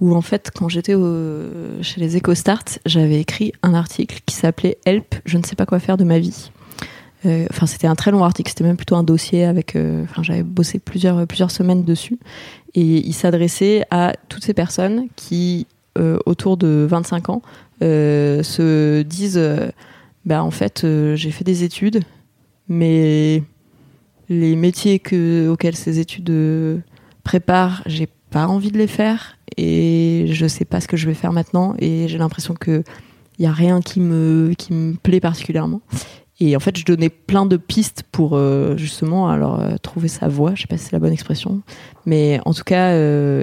où 0.00 0.14
en 0.14 0.20
fait 0.20 0.50
quand 0.54 0.68
j'étais 0.68 0.94
chez 1.80 2.00
les 2.00 2.18
EcoStart, 2.18 2.64
j'avais 2.84 3.20
écrit 3.20 3.52
un 3.62 3.72
article 3.72 4.20
qui 4.26 4.34
s'appelait 4.34 4.76
Help, 4.84 5.14
je 5.24 5.38
ne 5.38 5.42
sais 5.42 5.56
pas 5.56 5.64
quoi 5.64 5.78
faire 5.78 5.96
de 5.96 6.04
ma 6.04 6.18
vie. 6.18 6.50
Euh, 7.24 7.46
enfin, 7.50 7.66
c'était 7.66 7.86
un 7.86 7.94
très 7.94 8.10
long 8.10 8.24
article, 8.24 8.50
c'était 8.50 8.64
même 8.64 8.76
plutôt 8.76 8.96
un 8.96 9.02
dossier 9.02 9.44
avec. 9.44 9.76
Enfin, 9.76 10.22
j'avais 10.22 10.42
bossé 10.42 10.78
plusieurs 10.78 11.50
semaines 11.50 11.84
dessus, 11.84 12.18
et 12.74 13.06
il 13.06 13.14
s'adressait 13.14 13.86
à 13.90 14.12
toutes 14.28 14.44
ces 14.44 14.54
personnes 14.54 15.06
qui, 15.16 15.66
autour 16.26 16.56
de 16.56 16.86
25 16.88 17.28
ans, 17.30 17.42
euh, 17.42 17.69
se 17.80 19.02
disent 19.02 19.38
euh, 19.38 19.70
bah 20.24 20.42
en 20.44 20.50
fait 20.50 20.84
euh, 20.84 21.16
j'ai 21.16 21.30
fait 21.30 21.44
des 21.44 21.64
études 21.64 22.02
mais 22.68 23.42
les 24.28 24.54
métiers 24.54 24.98
que, 24.98 25.48
auxquels 25.48 25.76
ces 25.76 25.98
études 25.98 26.32
préparent 27.24 27.82
j'ai 27.86 28.08
pas 28.30 28.46
envie 28.46 28.70
de 28.70 28.78
les 28.78 28.86
faire 28.86 29.38
et 29.56 30.26
je 30.28 30.46
sais 30.46 30.64
pas 30.64 30.80
ce 30.80 30.88
que 30.88 30.96
je 30.96 31.06
vais 31.06 31.14
faire 31.14 31.32
maintenant 31.32 31.74
et 31.78 32.06
j'ai 32.08 32.18
l'impression 32.18 32.54
que 32.54 32.84
il 33.38 33.44
y 33.44 33.46
a 33.46 33.52
rien 33.52 33.80
qui 33.80 34.00
me 34.00 34.52
qui 34.56 34.74
me 34.74 34.94
plaît 34.94 35.20
particulièrement. 35.20 35.80
Et 36.38 36.54
en 36.56 36.60
fait 36.60 36.76
je 36.76 36.84
donnais 36.84 37.08
plein 37.08 37.46
de 37.46 37.56
pistes 37.56 38.04
pour 38.12 38.38
justement 38.76 39.30
alors 39.30 39.62
trouver 39.80 40.08
sa 40.08 40.28
voie. 40.28 40.54
Je 40.54 40.62
sais 40.62 40.66
pas 40.68 40.76
si 40.76 40.84
c'est 40.84 40.92
la 40.92 40.98
bonne 40.98 41.12
expression 41.12 41.62
mais 42.06 42.38
en 42.44 42.52
tout 42.52 42.64
cas 42.64 42.94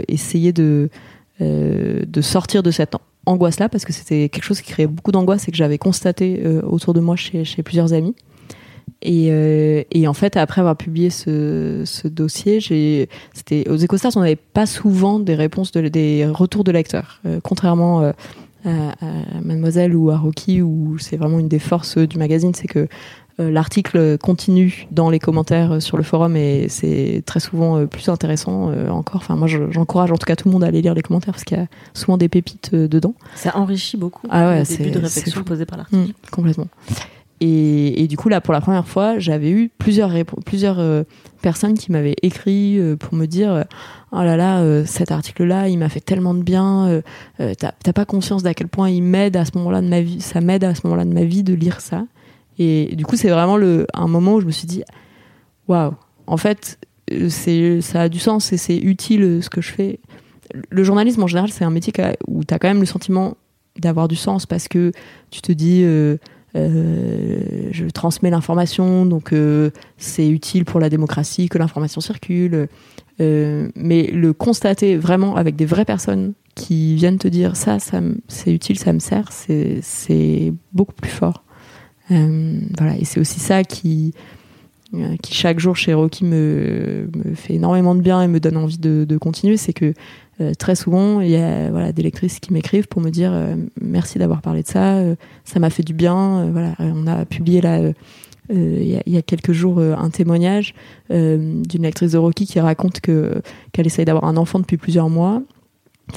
essayer 0.08 0.54
de 0.54 0.90
de 1.40 2.22
sortir 2.22 2.64
de 2.64 2.72
cette 2.72 2.96
angoisse-là 3.28 3.70
parce 3.70 3.86
que 3.86 3.94
c'était 3.94 4.30
quelque 4.30 4.44
chose 4.44 4.62
qui 4.62 4.72
créait 4.72 4.88
beaucoup 4.88 5.12
d'angoisse 5.12 5.48
et 5.48 5.52
que 5.52 5.58
j'avais 5.58 5.78
constaté 5.78 6.42
euh, 6.44 6.62
autour 6.64 6.94
de 6.94 7.00
moi 7.00 7.16
chez, 7.16 7.44
plusieurs 7.64 7.94
amis. 7.94 8.16
Et, 9.02 9.28
euh, 9.30 9.84
et, 9.92 10.08
en 10.08 10.14
fait, 10.14 10.38
après 10.38 10.62
avoir 10.62 10.76
publié 10.76 11.10
ce, 11.10 12.08
dossier, 12.08 12.60
j'ai, 12.60 13.10
c'était 13.34 13.70
aux 13.70 13.78
EcoStars, 13.78 14.14
on 14.16 14.22
n'avait 14.22 14.36
pas 14.36 14.66
souvent 14.66 15.20
des 15.20 15.36
réponses, 15.36 15.72
de, 15.72 15.88
des 15.88 16.26
retours 16.26 16.64
de 16.64 16.72
lecteurs, 16.72 17.20
euh, 17.26 17.40
contrairement 17.44 18.12
à, 18.66 18.96
Mademoiselle 19.42 19.96
ou 19.96 20.10
à 20.10 20.18
Rocky, 20.18 20.62
où 20.62 20.98
c'est 20.98 21.16
vraiment 21.16 21.40
une 21.40 21.48
des 21.48 21.60
forces 21.60 21.98
du 21.98 22.18
magazine, 22.18 22.54
c'est 22.54 22.68
que 22.68 22.88
l'article 23.40 24.18
continue 24.18 24.88
dans 24.92 25.10
les 25.10 25.20
commentaires 25.20 25.82
sur 25.82 25.98
le 25.98 26.04
forum 26.04 26.36
et 26.36 26.68
c'est 26.70 27.22
très 27.26 27.40
souvent 27.40 27.78
euh, 27.78 27.86
plus 27.86 28.10
intéressant 28.10 28.70
euh, 28.70 28.90
encore. 28.90 29.22
Enfin, 29.22 29.36
moi, 29.36 29.48
j'encourage 29.48 30.12
en 30.12 30.18
tout 30.18 30.26
cas 30.26 30.36
tout 30.36 30.48
le 30.48 30.54
monde 30.54 30.64
à 30.64 30.68
aller 30.68 30.82
lire 30.82 30.94
les 30.94 31.04
commentaires 31.04 31.34
parce 31.34 31.44
qu'il 31.44 31.58
y 31.58 31.62
a 31.62 31.68
souvent 31.94 32.18
des 32.18 32.30
pépites 32.30 32.74
dedans. 32.74 33.14
Ça 33.36 33.56
enrichit 33.56 33.98
beaucoup 33.98 34.28
ah 34.32 34.50
ouais, 34.50 34.60
le 34.60 34.78
début 34.78 34.92
de 34.92 35.00
réflexion 35.00 35.44
posée 35.44 35.66
par 35.66 35.78
l'article. 35.78 36.02
Mmh, 36.02 36.14
complètement. 36.32 36.68
Et, 37.40 38.02
et, 38.02 38.08
du 38.08 38.18
coup, 38.18 38.30
là, 38.30 38.42
pour 38.42 38.52
la 38.52 38.62
première 38.62 38.88
fois, 38.88 39.20
j'avais 39.20 39.52
eu 39.52 39.70
plusieurs, 39.78 40.12
plusieurs 40.44 41.06
personnes 41.44 41.76
qui 41.76 41.92
m'avaient 41.92 42.16
écrit 42.24 42.80
pour 43.00 43.14
me 43.14 43.28
dire 43.28 43.64
Oh 44.12 44.24
là 44.24 44.36
là, 44.36 44.84
cet 44.88 45.12
article-là, 45.12 45.68
il 45.68 45.78
m'a 45.78 45.90
fait 45.90 46.00
tellement 46.00 46.34
de 46.34 46.42
bien. 46.42 47.04
T'as 47.38 47.94
pas 47.94 48.06
conscience 48.06 48.42
d'à 48.42 48.56
quel 48.56 48.70
point 48.70 48.90
il 48.90 49.04
m'aide 49.04 49.38
à 49.38 49.46
ce 49.46 49.52
moment-là 49.54 49.84
de 49.84 49.88
ma 49.88 50.02
vie. 50.02 50.20
Ça 50.20 50.42
m'aide 50.42 50.64
à 50.64 50.74
ce 50.74 50.82
moment-là 50.86 51.06
de 51.06 51.14
ma 51.14 51.26
vie 51.26 51.44
de 51.44 51.54
lire 51.54 51.80
ça. 51.80 52.06
Et 52.60 52.96
du 52.96 53.06
coup, 53.06 53.16
c'est 53.16 53.30
vraiment 53.30 53.58
le, 53.58 53.86
un 53.94 54.08
moment 54.08 54.36
où 54.36 54.42
je 54.42 54.46
me 54.46 54.52
suis 54.52 54.68
dit, 54.68 54.84
waouh, 55.68 55.94
en 56.26 56.38
fait, 56.38 56.80
c'est, 57.30 57.82
ça 57.82 58.02
a 58.02 58.10
du 58.10 58.20
sens 58.20 58.52
et 58.54 58.58
c'est 58.58 58.78
utile 58.78 59.24
euh, 59.24 59.42
ce 59.42 59.50
que 59.50 59.62
je 59.62 59.72
fais. 59.72 60.00
Le 60.70 60.84
journalisme, 60.84 61.24
en 61.24 61.28
général, 61.28 61.50
c'est 61.50 61.66
un 61.66 61.70
métier 61.70 61.94
où 62.28 62.44
tu 62.44 62.54
as 62.54 62.60
quand 62.60 62.68
même 62.68 62.80
le 62.80 62.86
sentiment 62.86 63.36
d'avoir 63.78 64.08
du 64.08 64.16
sens 64.16 64.46
parce 64.46 64.68
que 64.68 64.92
tu 65.30 65.42
te 65.42 65.52
dis, 65.52 65.82
euh, 65.84 66.18
euh, 66.56 67.70
je 67.72 67.86
transmets 67.86 68.30
l'information, 68.30 69.06
donc 69.06 69.34
c'est 69.98 70.28
utile 70.28 70.66
pour 70.66 70.80
la 70.80 70.90
démocratie 70.90 71.50
que 71.50 71.58
l'information 71.58 72.02
circule. 72.02 72.70
mais 73.20 74.08
le 74.08 74.32
constater 74.32 74.96
vraiment 74.96 75.36
avec 75.36 75.58
des 75.58 75.66
vraies 75.66 75.86
personnes 75.86 76.34
qui 76.56 76.96
viennent 76.96 77.20
te 77.20 77.28
dire 77.28 77.56
ça, 77.58 77.78
ça 77.78 78.00
c'est 78.30 78.54
utile, 78.54 78.80
ça 78.80 78.94
me 78.94 79.00
sert, 79.00 79.32
c'est 79.32 80.54
beaucoup 80.72 80.94
plus 80.94 81.12
fort. 81.12 81.44
Euh, 82.12 82.60
voilà, 82.78 82.98
et 82.98 83.06
c'est 83.06 83.20
aussi 83.20 83.40
ça 83.40 83.64
qui, 83.64 84.14
euh, 84.94 85.16
qui 85.22 85.34
chaque 85.34 85.60
jour 85.60 85.76
chez 85.76 85.94
Rocky 85.94 86.26
me, 86.26 87.10
me, 87.16 87.36
fait 87.36 87.56
énormément 87.56 87.96
de 87.96 88.02
bien 88.02 88.22
et 88.22 88.28
me 88.28 88.40
donne 88.40 88.58
envie 88.58 88.78
de, 88.78 89.06
de 89.08 89.18
continuer, 89.18 89.58
c'est 89.58 89.74
que 89.74 89.94
euh, 90.40 90.54
très 90.54 90.76
souvent 90.76 91.20
il 91.20 91.30
y 91.30 91.36
a 91.36 91.72
voilà 91.72 91.92
des 91.92 92.04
lectrices 92.04 92.40
qui 92.40 92.54
m'écrivent 92.54 92.88
pour 92.88 93.02
me 93.02 93.10
dire 93.10 93.34
merci 93.82 94.20
d'avoir 94.20 94.42
parlé 94.42 94.62
de 94.62 94.68
ça, 94.68 95.02
ça 95.44 95.60
m'a 95.60 95.70
fait 95.70 95.84
du 95.84 95.94
bien. 95.94 96.50
voilà, 96.52 96.76
on 96.80 97.08
a 97.08 97.26
publié 97.26 97.62
là 97.62 97.82
il 98.50 98.84
y, 98.84 99.12
y, 99.12 99.18
a 99.18 99.22
quelques 99.22 99.52
jours 99.52 99.80
un 99.80 100.10
témoignage 100.10 100.74
d'une 101.10 101.82
lectrice 101.82 102.12
de 102.12 102.18
Rocky 102.18 102.46
qui 102.46 102.60
raconte 102.60 103.02
que 103.02 103.42
qu'elle 103.74 103.88
essaye 103.88 104.06
d'avoir 104.06 104.26
un 104.26 104.38
enfant 104.38 104.60
depuis 104.60 104.78
plusieurs 104.78 105.10
mois 105.10 105.42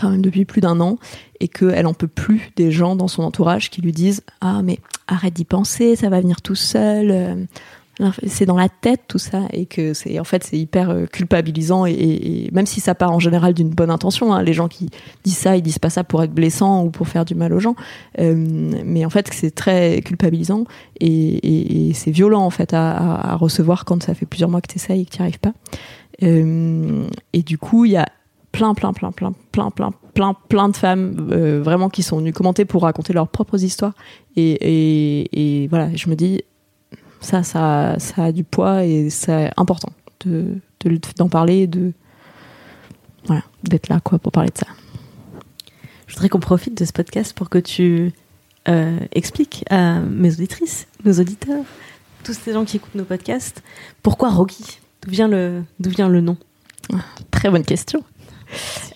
depuis 0.02 0.44
plus 0.44 0.60
d'un 0.60 0.80
an, 0.80 0.98
et 1.40 1.48
qu'elle 1.48 1.86
en 1.86 1.94
peut 1.94 2.08
plus 2.08 2.50
des 2.56 2.70
gens 2.70 2.96
dans 2.96 3.08
son 3.08 3.22
entourage 3.22 3.70
qui 3.70 3.82
lui 3.82 3.92
disent 3.92 4.22
ah 4.40 4.62
mais 4.62 4.78
arrête 5.06 5.34
d'y 5.34 5.44
penser, 5.44 5.96
ça 5.96 6.08
va 6.08 6.20
venir 6.20 6.42
tout 6.42 6.54
seul, 6.54 7.10
euh, 8.00 8.10
c'est 8.26 8.46
dans 8.46 8.56
la 8.56 8.68
tête 8.68 9.02
tout 9.08 9.18
ça, 9.18 9.42
et 9.52 9.66
que 9.66 9.92
c'est 9.94 10.18
en 10.18 10.24
fait 10.24 10.44
c'est 10.44 10.58
hyper 10.58 10.90
euh, 10.90 11.06
culpabilisant 11.06 11.86
et, 11.86 12.48
même 12.52 12.66
si 12.66 12.80
ça 12.80 12.94
part 12.94 13.10
en 13.10 13.18
général 13.18 13.52
d'une 13.52 13.70
bonne 13.70 13.90
intention, 13.90 14.32
hein, 14.32 14.42
les 14.42 14.52
gens 14.52 14.68
qui 14.68 14.90
disent 15.24 15.36
ça 15.36 15.56
ils 15.56 15.62
disent 15.62 15.78
pas 15.78 15.90
ça 15.90 16.04
pour 16.04 16.22
être 16.22 16.32
blessant 16.32 16.84
ou 16.84 16.90
pour 16.90 17.08
faire 17.08 17.24
du 17.24 17.34
mal 17.34 17.52
aux 17.52 17.60
gens, 17.60 17.74
euh, 18.18 18.34
mais 18.84 19.04
en 19.04 19.10
fait 19.10 19.28
c'est 19.32 19.54
très 19.54 20.00
culpabilisant 20.02 20.64
et, 21.00 21.92
c'est 21.94 22.10
violent 22.10 22.42
en 22.42 22.50
fait 22.50 22.72
à, 22.72 23.36
recevoir 23.36 23.84
quand 23.84 24.02
ça 24.02 24.14
fait 24.14 24.26
plusieurs 24.26 24.48
mois 24.48 24.60
que 24.60 24.68
tu 24.68 24.76
essayes 24.76 25.02
et 25.02 25.04
que 25.04 25.10
tu 25.10 25.22
arrives 25.22 25.40
pas. 25.40 25.52
et 26.22 27.42
du 27.42 27.58
coup, 27.58 27.84
il 27.84 27.92
y 27.92 27.96
a 27.96 28.06
plein, 28.52 28.74
plein, 28.74 28.92
plein, 28.92 29.12
plein, 29.12 29.32
plein, 29.52 29.70
plein, 29.70 29.92
plein, 30.14 30.34
plein 30.48 30.68
de 30.68 30.76
femmes 30.76 31.28
euh, 31.30 31.62
vraiment 31.62 31.88
qui 31.88 32.02
sont 32.02 32.18
venues 32.18 32.32
commenter 32.32 32.64
pour 32.64 32.82
raconter 32.82 33.12
leurs 33.12 33.28
propres 33.28 33.62
histoires. 33.62 33.94
Et, 34.36 34.52
et, 34.52 35.62
et 35.62 35.68
voilà, 35.68 35.94
je 35.94 36.08
me 36.08 36.16
dis, 36.16 36.42
ça, 37.20 37.42
ça, 37.42 37.96
ça 37.98 38.24
a 38.24 38.32
du 38.32 38.44
poids 38.44 38.84
et 38.84 39.10
c'est 39.10 39.50
important 39.56 39.92
de, 40.24 40.60
d'en 41.16 41.28
parler, 41.28 41.66
de 41.66 41.92
voilà, 43.26 43.42
d'être 43.64 43.88
là 43.88 44.00
quoi 44.00 44.18
pour 44.18 44.32
parler 44.32 44.50
de 44.50 44.58
ça. 44.58 44.66
Je 46.06 46.14
voudrais 46.14 46.28
qu'on 46.28 46.40
profite 46.40 46.76
de 46.76 46.84
ce 46.84 46.92
podcast 46.92 47.34
pour 47.34 47.50
que 47.50 47.58
tu 47.58 48.12
euh, 48.68 48.98
expliques 49.12 49.64
à 49.70 50.00
mes 50.00 50.32
auditrices, 50.32 50.88
nos 51.04 51.20
auditeurs, 51.20 51.64
tous 52.24 52.34
ces 52.34 52.52
gens 52.52 52.64
qui 52.64 52.78
écoutent 52.78 52.94
nos 52.94 53.04
podcasts, 53.04 53.62
pourquoi 54.02 54.30
Rocky? 54.30 54.80
D'où 55.02 55.10
vient 55.10 55.28
le, 55.28 55.62
d'où 55.78 55.90
vient 55.90 56.08
le 56.08 56.20
nom? 56.20 56.36
Très 57.30 57.48
bonne 57.48 57.64
question. 57.64 58.02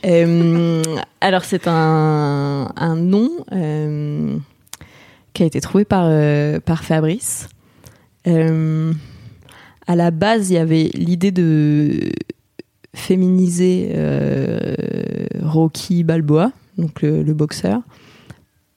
Euh, 0.05 0.83
alors 1.21 1.45
c'est 1.45 1.67
un, 1.67 2.97
nom 2.97 3.31
euh, 3.53 4.37
qui 5.33 5.43
a 5.43 5.47
été 5.47 5.61
trouvé 5.61 5.85
par, 5.85 6.07
euh, 6.09 6.59
Fabrice. 6.83 7.49
à 8.27 9.97
la 9.97 10.11
base, 10.11 10.51
il 10.51 10.55
y 10.55 10.59
avait 10.59 10.91
l'idée 10.95 11.31
de 11.31 12.13
féminiser 12.95 13.95
Rocky 15.43 16.05
Balboa, 16.05 16.53
donc 16.79 17.03
le, 17.03 17.23
boxeur. 17.33 17.81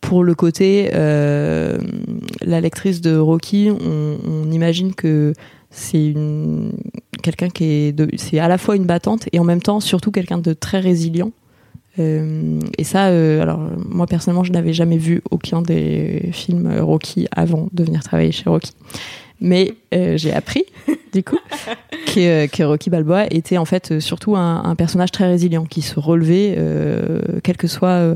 Pour 0.01 0.23
le 0.23 0.35
côté, 0.35 0.89
la 0.91 2.61
lectrice 2.61 3.01
de 3.01 3.17
Rocky, 3.17 3.69
on 3.71 4.51
imagine 4.51 4.93
que 4.93 5.33
c'est 5.69 6.13
quelqu'un 7.21 7.49
qui 7.49 7.65
est 7.65 8.17
c'est 8.17 8.39
à 8.39 8.47
la 8.47 8.57
fois 8.57 8.75
une 8.75 8.85
battante 8.85 9.27
et 9.31 9.39
en 9.39 9.43
même 9.43 9.61
temps 9.61 9.79
surtout 9.79 10.11
quelqu'un 10.11 10.37
de 10.37 10.53
très 10.53 10.79
résilient. 10.79 11.31
Euh, 11.99 12.59
et 12.77 12.83
ça 12.83 13.07
euh, 13.07 13.41
alors 13.41 13.59
moi 13.89 14.05
personnellement 14.05 14.43
je 14.43 14.51
n'avais 14.51 14.73
jamais 14.73 14.99
vu 14.99 15.23
aucun 15.31 15.63
des 15.63 16.29
films 16.31 16.71
Rocky 16.79 17.27
avant 17.35 17.69
de 17.73 17.83
venir 17.83 18.03
travailler 18.03 18.31
chez 18.31 18.49
Rocky. 18.49 18.71
Mais 19.39 19.73
euh, 19.93 20.17
j'ai 20.17 20.33
appris 20.33 20.63
du 21.13 21.23
coup 21.23 21.37
que, 22.05 22.63
Rocky 22.63 22.89
Balboa 22.89 23.25
était 23.29 23.57
en 23.57 23.65
fait 23.65 23.99
surtout 23.99 24.35
un, 24.35 24.75
personnage 24.75 25.11
très 25.11 25.27
résilient 25.27 25.65
qui 25.65 25.81
se 25.81 25.99
relevait 25.99 26.57
quelles 27.43 27.57
que 27.57 27.67
soient 27.67 28.15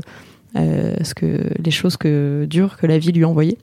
ce 0.54 1.14
que 1.14 1.40
les 1.62 1.70
choses 1.70 1.96
que 1.96 2.46
dures 2.48 2.76
que 2.76 2.86
la 2.86 2.98
vie 2.98 3.12
lui 3.12 3.24
envoyait 3.24 3.58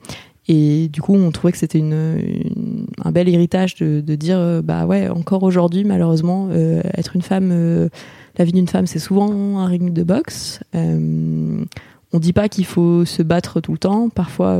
Et 0.52 0.88
du 0.88 1.00
coup, 1.00 1.14
on 1.14 1.30
trouvait 1.30 1.52
que 1.52 1.58
c'était 1.58 1.78
une, 1.78 2.84
un 3.04 3.12
bel 3.12 3.28
héritage 3.28 3.76
de, 3.76 4.00
dire, 4.16 4.36
euh, 4.36 4.62
bah 4.62 4.84
ouais, 4.84 5.08
encore 5.08 5.44
aujourd'hui, 5.44 5.84
malheureusement, 5.84 6.48
euh, 6.50 6.82
être 6.96 7.14
une 7.14 7.22
femme, 7.22 7.50
euh, 7.52 7.88
la 8.36 8.44
vie 8.44 8.50
d'une 8.50 8.66
femme, 8.66 8.88
c'est 8.88 8.98
souvent 8.98 9.60
un 9.60 9.66
ring 9.66 9.92
de 9.92 10.02
boxe. 10.02 10.58
On 10.74 12.18
dit 12.18 12.32
pas 12.32 12.48
qu'il 12.48 12.64
faut 12.64 13.04
se 13.04 13.22
battre 13.22 13.60
tout 13.60 13.70
le 13.70 13.78
temps. 13.78 14.08
Parfois, 14.08 14.58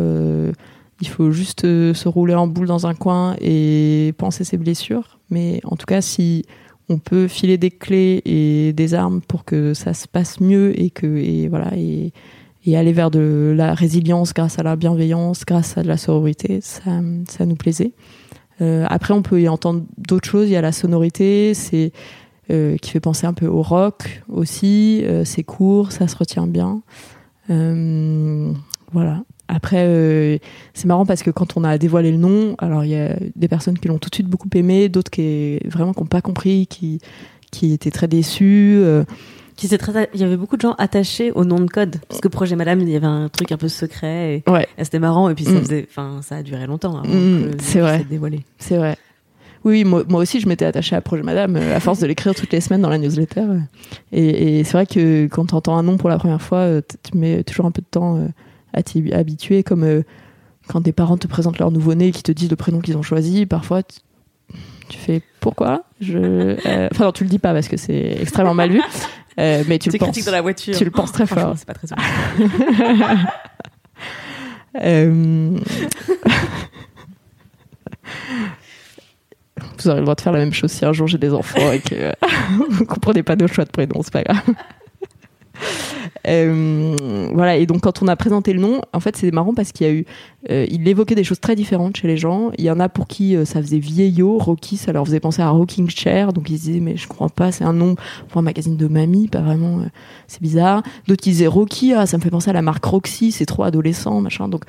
il 1.01 1.09
faut 1.09 1.33
juste 1.33 1.63
se 1.63 2.09
rouler 2.09 2.37
en 2.37 2.47
boule 2.47 2.69
dans 2.69 2.87
un 2.87 2.95
coin 2.95 3.35
et 3.41 4.15
penser 4.17 4.45
ses 4.45 4.59
blessures. 4.59 5.19
Mais 5.29 5.61
en 5.65 5.75
tout 5.75 5.87
cas, 5.87 6.01
si 6.01 6.45
on 6.89 6.99
peut 6.99 7.27
filer 7.27 7.59
des 7.59 7.73
clés 7.73 8.23
et 8.25 8.73
des 8.73 8.95
armes 8.95 9.21
pour 9.23 9.45
que 9.45 9.75
ça 9.75 9.95
se 9.95 10.07
passe 10.07 10.39
mieux 10.39 10.81
et 10.81 10.91
que 10.91 11.07
et 11.07 11.49
voilà 11.49 11.73
et 12.65 12.77
aller 12.77 12.93
vers 12.93 13.11
de 13.11 13.55
la 13.57 13.75
résilience 13.75 14.35
grâce 14.35 14.59
à 14.59 14.63
la 14.63 14.77
bienveillance, 14.77 15.45
grâce 15.47 15.79
à 15.79 15.83
de 15.83 15.89
la 15.89 15.97
sororité, 15.97 16.61
ça, 16.61 17.01
ça 17.29 17.47
nous 17.47 17.57
plaisait. 17.57 17.93
Euh, 18.61 18.85
après, 18.89 19.15
on 19.15 19.23
peut 19.23 19.41
y 19.41 19.49
entendre 19.49 19.85
d'autres 19.97 20.29
choses. 20.29 20.49
Il 20.49 20.53
y 20.53 20.57
a 20.57 20.61
la 20.61 20.73
sonorité, 20.73 21.55
c'est 21.55 21.93
euh, 22.51 22.77
qui 22.77 22.91
fait 22.91 23.01
penser 23.01 23.27
un 23.27 23.33
peu 23.33 23.47
au 23.47 23.63
rock 23.63 24.23
aussi. 24.29 25.03
Euh, 25.05 25.25
c'est 25.25 25.43
court, 25.43 25.93
ça 25.93 26.09
se 26.09 26.17
retient 26.17 26.47
bien. 26.47 26.83
Euh, 27.49 28.53
voilà. 28.93 29.23
Après, 29.49 29.85
euh, 29.87 30.39
c'est 30.75 30.87
marrant 30.87 31.07
parce 31.07 31.23
que 31.23 31.31
quand 31.31 31.57
on 31.57 31.65
a 31.65 31.79
dévoilé 31.79 32.13
le 32.13 32.19
nom, 32.19 32.55
alors 32.59 32.85
il 32.85 32.91
y 32.91 32.97
a 32.97 33.17
des 33.35 33.49
personnes 33.49 33.79
qui 33.79 33.89
l'ont 33.89 33.99
tout 33.99 34.11
de 34.11 34.15
suite 34.15 34.29
beaucoup 34.29 34.49
aimé, 34.55 34.89
d'autres 34.89 35.11
qui 35.11 35.59
vraiment 35.65 35.93
qui 35.93 36.01
n'ont 36.01 36.07
pas 36.07 36.21
compris, 36.21 36.67
qui 36.67 37.01
qui 37.51 37.73
étaient 37.73 37.91
très 37.91 38.07
déçus. 38.07 38.81
Qui 39.61 39.69
s'est 39.69 39.77
très, 39.77 40.09
il 40.15 40.21
y 40.21 40.25
avait 40.25 40.39
beaucoup 40.39 40.57
de 40.57 40.63
gens 40.63 40.73
attachés 40.79 41.33
au 41.33 41.45
nom 41.45 41.61
de 41.61 41.67
code 41.71 41.97
parce 42.09 42.23
que 42.23 42.29
Projet 42.29 42.57
Madame, 42.57 42.81
il 42.81 42.89
y 42.89 42.97
avait 42.97 43.07
un 43.07 43.29
truc 43.29 43.53
un 43.53 43.59
peu 43.59 43.69
secret 43.69 44.43
et, 44.47 44.51
Ouais. 44.51 44.67
et 44.79 44.85
c'était 44.85 44.99
marrant 44.99 45.29
et 45.29 45.35
puis 45.35 45.45
ça 45.45 45.53
Mm. 45.53 45.59
faisait, 45.61 45.87
enfin, 45.91 46.21
ça 46.23 46.37
a 46.37 46.43
duré 46.43 46.67
longtemps 46.67 47.03
Mm, 47.05 47.51
c'est 47.61 47.81
vrai. 47.81 48.05
dévoilé. 48.09 48.41
C'est 48.59 48.79
vrai. 48.79 48.97
Oui, 49.63 49.85
moi, 49.85 50.03
moi 50.09 50.23
aussi, 50.23 50.41
je 50.41 50.49
m'étais 50.49 50.65
attachée 50.65 50.97
à 50.97 51.03
Projet 51.03 51.23
Madame 51.23 51.57
euh, 51.57 51.77
à 51.77 51.81
force 51.81 51.99
de 51.99 52.07
l'écrire 52.07 52.35
toutes 52.35 52.51
les 52.55 52.63
semaines 52.63 52.81
dans 52.81 52.89
la 52.89 52.97
newsletter. 52.97 53.41
euh. 53.43 53.59
Et, 54.13 54.61
et 54.61 54.65
c'est 54.65 54.73
vrai 54.73 54.87
que 54.87 55.27
quand 55.27 55.45
tu 55.45 55.55
entends 55.55 55.77
un 55.77 55.83
nom 55.83 55.99
pour 55.99 56.09
la 56.09 56.17
première 56.17 56.41
fois, 56.41 56.61
euh, 56.61 56.81
tu 57.03 57.19
mets 57.19 57.45
toujours 57.45 57.67
un 57.67 57.71
peu 57.71 57.83
de 57.83 57.87
temps 57.91 58.19
à 58.73 58.83
t'y 58.83 59.13
habituer, 59.13 59.63
comme 59.63 60.03
quand 60.69 60.81
des 60.81 60.93
parents 60.93 61.19
te 61.19 61.27
présentent 61.27 61.59
leur 61.59 61.71
nouveau-né 61.71 62.07
et 62.07 62.13
qui 62.13 62.23
te 62.23 62.33
disent 62.33 62.49
le 62.49 62.57
prénom 62.57 62.81
qu'ils 62.81 62.97
ont 62.97 63.03
choisi. 63.03 63.45
Parfois, 63.45 63.83
tu, 63.83 64.97
fais 64.97 65.21
pourquoi? 65.41 65.85
Je... 66.01 66.55
Enfin, 66.91 67.05
non, 67.05 67.13
tu 67.13 67.25
le 67.25 67.29
dis 67.31 67.39
pas 67.39 67.53
parce 67.53 67.69
que 67.69 67.77
c'est 67.77 68.17
extrêmement 68.23 68.55
mal 68.55 68.71
vu, 68.71 68.81
euh, 69.41 69.65
mais 69.67 69.79
tu 69.79 69.91
le 69.91 69.99
penses. 69.99 70.25
dans 70.25 70.33
la 70.33 70.43
voiture. 70.43 70.77
Tu 70.77 70.85
le 70.85 70.91
penses 70.91 71.13
très 71.13 71.27
fort. 71.27 71.55
C'est 71.57 71.67
pas 71.67 71.75
très. 71.75 71.89
Euh, 74.81 75.59
Vous 79.79 79.89
aurez 79.89 79.99
le 79.99 80.03
droit 80.05 80.15
de 80.15 80.21
faire 80.21 80.33
la 80.33 80.39
même 80.39 80.53
chose 80.53 80.71
si 80.71 80.85
un 80.85 80.93
jour 80.93 81.07
j'ai 81.07 81.19
des 81.19 81.33
enfants 81.33 81.73
et 81.73 81.81
que 81.81 81.95
euh, 81.95 82.13
vous 82.71 82.85
comprenez 82.85 83.23
pas 83.23 83.37
nos 83.37 83.49
choix 83.49 83.65
de 83.65 83.71
prénom, 83.71 84.01
c'est 84.03 84.13
pas 84.13 84.23
grave. 84.23 84.43
Euh, 86.27 87.31
voilà, 87.33 87.57
et 87.57 87.65
donc 87.65 87.81
quand 87.81 88.03
on 88.03 88.09
a 88.09 88.15
présenté 88.15 88.53
le 88.53 88.61
nom, 88.61 88.83
en 88.93 89.01
fait 89.01 89.17
c'est 89.17 89.31
marrant 89.31 89.55
parce 89.55 89.73
qu'il 89.73 89.87
y 89.87 89.91
a 89.91 89.93
eu, 89.93 90.05
euh, 90.51 90.67
il 90.71 90.87
évoquait 90.87 91.15
des 91.15 91.25
choses 91.25 91.41
très 91.41 91.57
différentes 91.57 91.97
chez 91.97 92.09
les 92.09 92.19
gens. 92.19 92.51
Il 92.59 92.65
y 92.65 92.71
en 92.71 92.79
a 92.79 92.91
pour 92.91 93.07
qui 93.07 93.35
euh, 93.35 93.47
ça 93.47 93.63
faisait 93.63 93.79
vieillot, 93.79 94.37
Rocky, 94.39 94.77
ça 94.77 94.93
leur 94.93 95.07
faisait 95.07 95.21
penser 95.21 95.41
à 95.41 95.49
Rocking 95.49 95.89
Chair, 95.89 96.33
donc 96.35 96.51
ils 96.51 96.59
se 96.59 96.65
disaient 96.65 96.81
mais 96.81 96.97
je 96.97 97.09
comprends 97.09 97.31
pas, 97.31 97.53
c'est 97.53 97.65
un 97.65 97.73
nom 97.73 97.97
pour 98.29 98.39
un 98.39 98.43
magazine 98.43 98.77
de 98.77 98.87
mamie, 98.87 99.29
pas 99.29 99.41
vraiment, 99.41 99.83
c'est 100.27 100.43
bizarre. 100.43 100.83
D'autres 101.09 101.23
qui 101.23 101.31
disaient 101.31 101.47
Rocky, 101.47 101.95
ah, 101.95 102.07
ça 102.07 102.19
me 102.19 102.23
fait 102.23 102.31
penser 102.31 102.51
à 102.51 102.55
la 102.55 102.63
marque 102.63 102.85
Roxy, 102.85 103.33
c'est 103.33 103.47
trop 103.47 103.63
adolescent, 103.63 104.21
machin. 104.21 104.49
Donc 104.49 104.65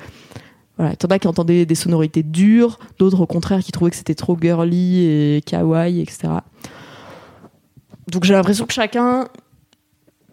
voilà, 0.78 0.92
il 0.92 1.02
y 1.02 1.06
en 1.06 1.10
a 1.10 1.18
qui 1.18 1.28
entendaient 1.28 1.66
des 1.66 1.74
sonorités 1.74 2.22
dures, 2.22 2.78
d'autres 2.98 3.20
au 3.20 3.26
contraire 3.26 3.60
qui 3.60 3.72
trouvaient 3.72 3.90
que 3.90 3.96
c'était 3.96 4.14
trop 4.14 4.38
girly 4.40 5.04
et 5.04 5.42
kawaii, 5.44 6.00
etc. 6.00 6.28
Donc 8.10 8.24
j'ai 8.24 8.32
l'impression 8.32 8.64
que 8.64 8.72
chacun 8.72 9.28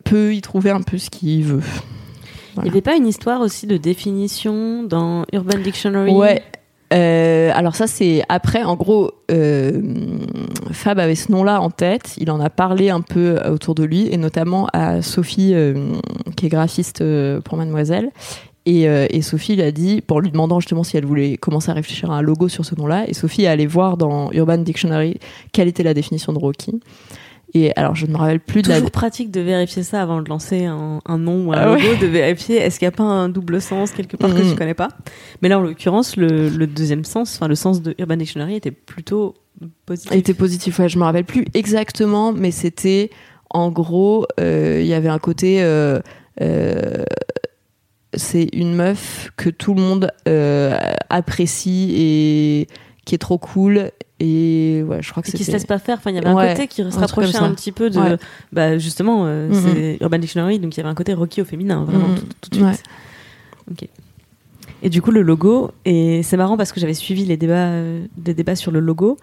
peut 0.10 0.34
y 0.34 0.41
trouver 0.41 0.72
un 0.72 0.81
peu 0.81 0.98
ce 0.98 1.10
qu'il 1.10 1.44
veut. 1.44 1.64
Il 2.57 2.64
n'y 2.64 2.69
avait 2.69 2.81
pas 2.81 2.95
une 2.95 3.07
histoire 3.07 3.41
aussi 3.41 3.68
de 3.68 3.77
définition 3.77 4.84
dans 4.84 5.26
Urban 5.31 5.60
Dictionary? 5.60 6.11
Ouais. 6.11 6.41
Euh, 6.91 7.52
alors 7.53 7.76
ça 7.76 7.86
c'est 7.86 8.23
après 8.30 8.64
en 8.64 8.76
gros 8.76 9.11
euh, 9.30 9.80
Fab 10.72 10.98
avait 10.98 11.14
ce 11.14 11.31
nom-là 11.31 11.61
en 11.61 11.69
tête 11.69 12.15
il 12.18 12.31
en 12.31 12.40
a 12.40 12.49
parlé 12.49 12.90
un 12.90 13.02
peu 13.02 13.40
autour 13.48 13.76
de 13.76 13.84
lui 13.84 14.11
et 14.11 14.18
notamment 14.18 14.68
à 14.73 15.03
Sophie 15.03 15.52
euh, 15.53 15.94
qui 16.36 16.48
est 16.48 16.49
graphiste 16.49 17.02
euh, 17.02 17.41
pour 17.41 17.57
Mademoiselle 17.57 18.10
et, 18.65 18.90
euh, 18.90 19.06
et 19.11 19.22
Sophie 19.22 19.56
lui 19.56 19.61
a 19.61 19.72
dit 19.72 20.02
pour 20.02 20.19
lui 20.19 20.31
demandant 20.31 20.60
justement 20.60 20.84
si 20.84 20.98
elle 20.98 21.06
voulait 21.06 21.38
commencer 21.38 21.69
à 21.69 21.76
réfléchir 21.76 22.10
à 22.10 22.18
un 22.18 22.22
logo 22.23 22.48
sur 22.48 22.65
ce 22.65 22.73
nom-là 22.73 23.07
et 23.07 23.14
Sophie 23.14 23.44
est 23.44 23.48
allée 23.48 23.68
voir 23.68 23.95
dans 23.95 24.31
Urban 24.31 24.57
Dictionary 24.57 25.19
quelle 25.52 25.68
était 25.68 25.84
la 25.84 25.94
définition 25.94 26.34
de 26.34 26.40
Rocky 26.40 26.80
et 27.53 27.76
alors 27.76 27.95
je 27.95 28.05
ne 28.05 28.11
me 28.11 28.17
rappelle 28.17 28.39
plus 28.39 28.61
de 28.61 28.69
la 28.69 28.76
Toujours 28.76 28.91
pratique 28.91 29.31
de 29.31 29.41
vérifier 29.41 29.84
ça 29.84 30.01
avant 30.01 30.21
de 30.21 30.30
lancer 30.30 30.65
un, 30.65 30.99
un 31.05 31.17
nom 31.17 31.47
ou 31.47 31.51
un 31.53 31.57
Ah 31.57 31.65
logo, 31.65 31.81
ouais. 31.81 31.97
de 31.97 32.05
vérifier 32.07 32.57
est-ce 32.57 32.77
qu'il 32.80 32.85
n'y 32.88 32.93
a 32.93 32.97
pas 32.97 33.03
un 33.03 33.30
double 33.30 33.59
sens 33.61 33.91
quelque 33.91 34.17
part 34.17 34.34
que 34.34 34.49
tu 34.49 34.55
connais 34.55 34.73
pas? 34.76 34.89
Mais 35.41 35.49
là, 35.49 35.57
en 35.59 35.61
l'occurrence, 35.61 36.15
le, 36.15 36.49
le 36.49 36.67
deuxième 36.67 37.03
sens, 37.05 37.35
enfin 37.35 37.47
le 37.47 37.55
sens 37.55 37.81
de 37.81 37.95
Urban 37.97 38.17
Dictionary 38.17 38.55
était 38.55 38.71
plutôt 38.71 39.34
positif. 39.85 40.11
était 40.13 40.34
positif. 40.34 40.80
Ouais, 40.80 40.89
je 40.89 40.97
me 40.99 41.03
rappelle 41.03 41.26
plus 41.26 41.45
exactement, 41.53 42.31
mais 42.34 42.51
c'était 42.51 43.09
en 43.49 43.71
gros, 43.71 44.27
euh, 44.39 44.77
il 44.81 44.88
y 44.88 44.93
avait 44.93 45.09
un 45.09 45.17
côté. 45.19 45.63
euh, 45.63 45.99
euh, 46.41 47.03
c'est 48.13 48.47
une 48.53 48.73
meuf 48.76 49.31
que 49.38 49.49
tout 49.49 49.73
le 49.73 49.81
monde 49.81 50.11
apprécie 51.09 51.93
et 51.95 52.67
qui 53.05 53.15
est 53.15 53.19
trop 53.19 53.38
cool. 53.38 53.91
Et 54.19 54.83
ouais, 54.85 55.01
je 55.01 55.11
crois 55.11 55.23
que 55.23 55.29
Et 55.29 55.31
qui 55.31 55.43
se 55.45 55.51
laisse 55.51 55.65
pas 55.65 55.79
faire. 55.79 55.97
Enfin, 55.97 56.09
il 56.11 56.15
y 56.15 56.19
avait 56.19 56.27
un 56.27 56.35
Ouais, 56.35 56.53
côté 56.53 56.67
qui 56.67 56.83
se 56.83 56.99
rapprochait 56.99 57.37
un 57.37 57.53
petit 57.53 57.71
peu 57.71 57.89
de, 57.89 57.99
Ouais. 57.99 58.17
bah, 58.51 58.77
justement, 58.77 59.23
euh, 59.25 59.47
Mhm. 59.49 59.53
c'est 59.63 59.97
Urban 60.01 60.17
Dictionary, 60.19 60.59
donc 60.59 60.75
il 60.75 60.77
y 60.77 60.81
avait 60.81 60.89
un 60.89 60.95
côté 60.95 61.13
Rocky 61.13 61.41
au 61.41 61.45
féminin, 61.45 61.83
vraiment 61.85 62.09
Mhm. 62.09 62.15
tout, 62.15 62.25
tout 62.41 62.49
de 62.49 62.55
suite. 62.55 62.65
Ouais. 62.65 63.71
Ok. 63.71 63.87
Et 64.81 64.89
du 64.89 65.01
coup, 65.01 65.11
le 65.11 65.21
logo, 65.21 65.71
et 65.85 66.23
c'est 66.23 66.37
marrant 66.37 66.55
parce 66.57 66.71
que 66.71 66.79
j'avais 66.79 66.93
suivi 66.93 67.25
les 67.25 67.35
débats, 67.37 67.53
euh, 67.69 68.05
des 68.17 68.33
débats 68.33 68.55
sur 68.55 68.71
le 68.71 68.79
logo. 68.79 69.17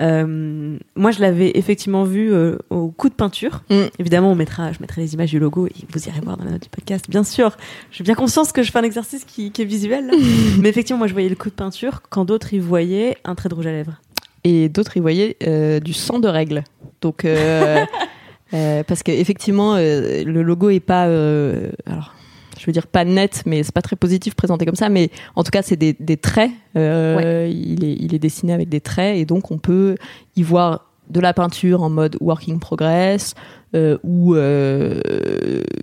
Euh, 0.00 0.78
moi, 0.96 1.10
je 1.10 1.20
l'avais 1.20 1.52
effectivement 1.54 2.04
vu 2.04 2.32
euh, 2.32 2.56
au 2.70 2.88
coup 2.88 3.08
de 3.10 3.14
peinture. 3.14 3.62
Mm. 3.70 3.82
Évidemment, 3.98 4.32
on 4.32 4.34
mettra, 4.34 4.72
je 4.72 4.78
mettrai 4.80 5.02
les 5.02 5.12
images 5.14 5.30
du 5.30 5.38
logo 5.38 5.66
et 5.66 5.72
vous 5.90 6.08
irez 6.08 6.20
voir 6.22 6.38
dans 6.38 6.44
la 6.44 6.52
note 6.52 6.62
du 6.62 6.68
podcast. 6.70 7.08
Bien 7.10 7.24
sûr, 7.24 7.56
j'ai 7.90 8.02
bien 8.04 8.14
conscience 8.14 8.52
que 8.52 8.62
je 8.62 8.72
fais 8.72 8.78
un 8.78 8.82
exercice 8.84 9.24
qui, 9.24 9.50
qui 9.52 9.62
est 9.62 9.66
visuel. 9.66 10.10
Mais 10.60 10.70
effectivement, 10.70 10.98
moi, 10.98 11.06
je 11.08 11.12
voyais 11.12 11.28
le 11.28 11.36
coup 11.36 11.50
de 11.50 11.54
peinture 11.54 12.00
quand 12.08 12.24
d'autres 12.24 12.52
y 12.54 12.58
voyaient 12.58 13.16
un 13.24 13.34
trait 13.34 13.48
de 13.50 13.54
rouge 13.54 13.66
à 13.66 13.72
lèvres. 13.72 14.00
Et 14.44 14.68
d'autres 14.68 14.96
y 14.96 15.00
voyaient 15.00 15.36
euh, 15.46 15.80
du 15.80 15.92
sang 15.92 16.18
de 16.18 16.28
règle. 16.28 16.64
Donc, 17.00 17.24
euh, 17.24 17.84
euh, 18.54 18.82
parce 18.84 19.02
qu'effectivement, 19.02 19.74
euh, 19.76 20.24
le 20.24 20.42
logo 20.42 20.70
est 20.70 20.80
pas, 20.80 21.06
euh, 21.06 21.70
alors, 21.86 22.14
je 22.58 22.66
veux 22.66 22.72
dire 22.72 22.86
pas 22.86 23.04
net, 23.04 23.42
mais 23.46 23.62
c'est 23.62 23.74
pas 23.74 23.82
très 23.82 23.96
positif 23.96 24.34
présenté 24.34 24.66
comme 24.66 24.76
ça. 24.76 24.88
Mais 24.88 25.10
en 25.36 25.44
tout 25.44 25.50
cas, 25.50 25.62
c'est 25.62 25.76
des, 25.76 25.94
des 25.98 26.16
traits. 26.16 26.50
Il, 26.74 26.80
est, 26.80 27.96
il 28.00 28.14
est 28.14 28.20
dessiné 28.20 28.52
avec 28.52 28.68
des 28.68 28.80
traits, 28.80 29.16
et 29.16 29.24
donc 29.24 29.50
on 29.50 29.58
peut 29.58 29.96
y 30.36 30.42
voir 30.42 30.92
de 31.10 31.20
la 31.20 31.34
peinture 31.34 31.82
en 31.82 31.90
mode 31.90 32.16
working 32.20 32.58
progress 32.58 33.34
euh, 33.74 33.98
ou 34.02 34.34
euh, 34.34 35.00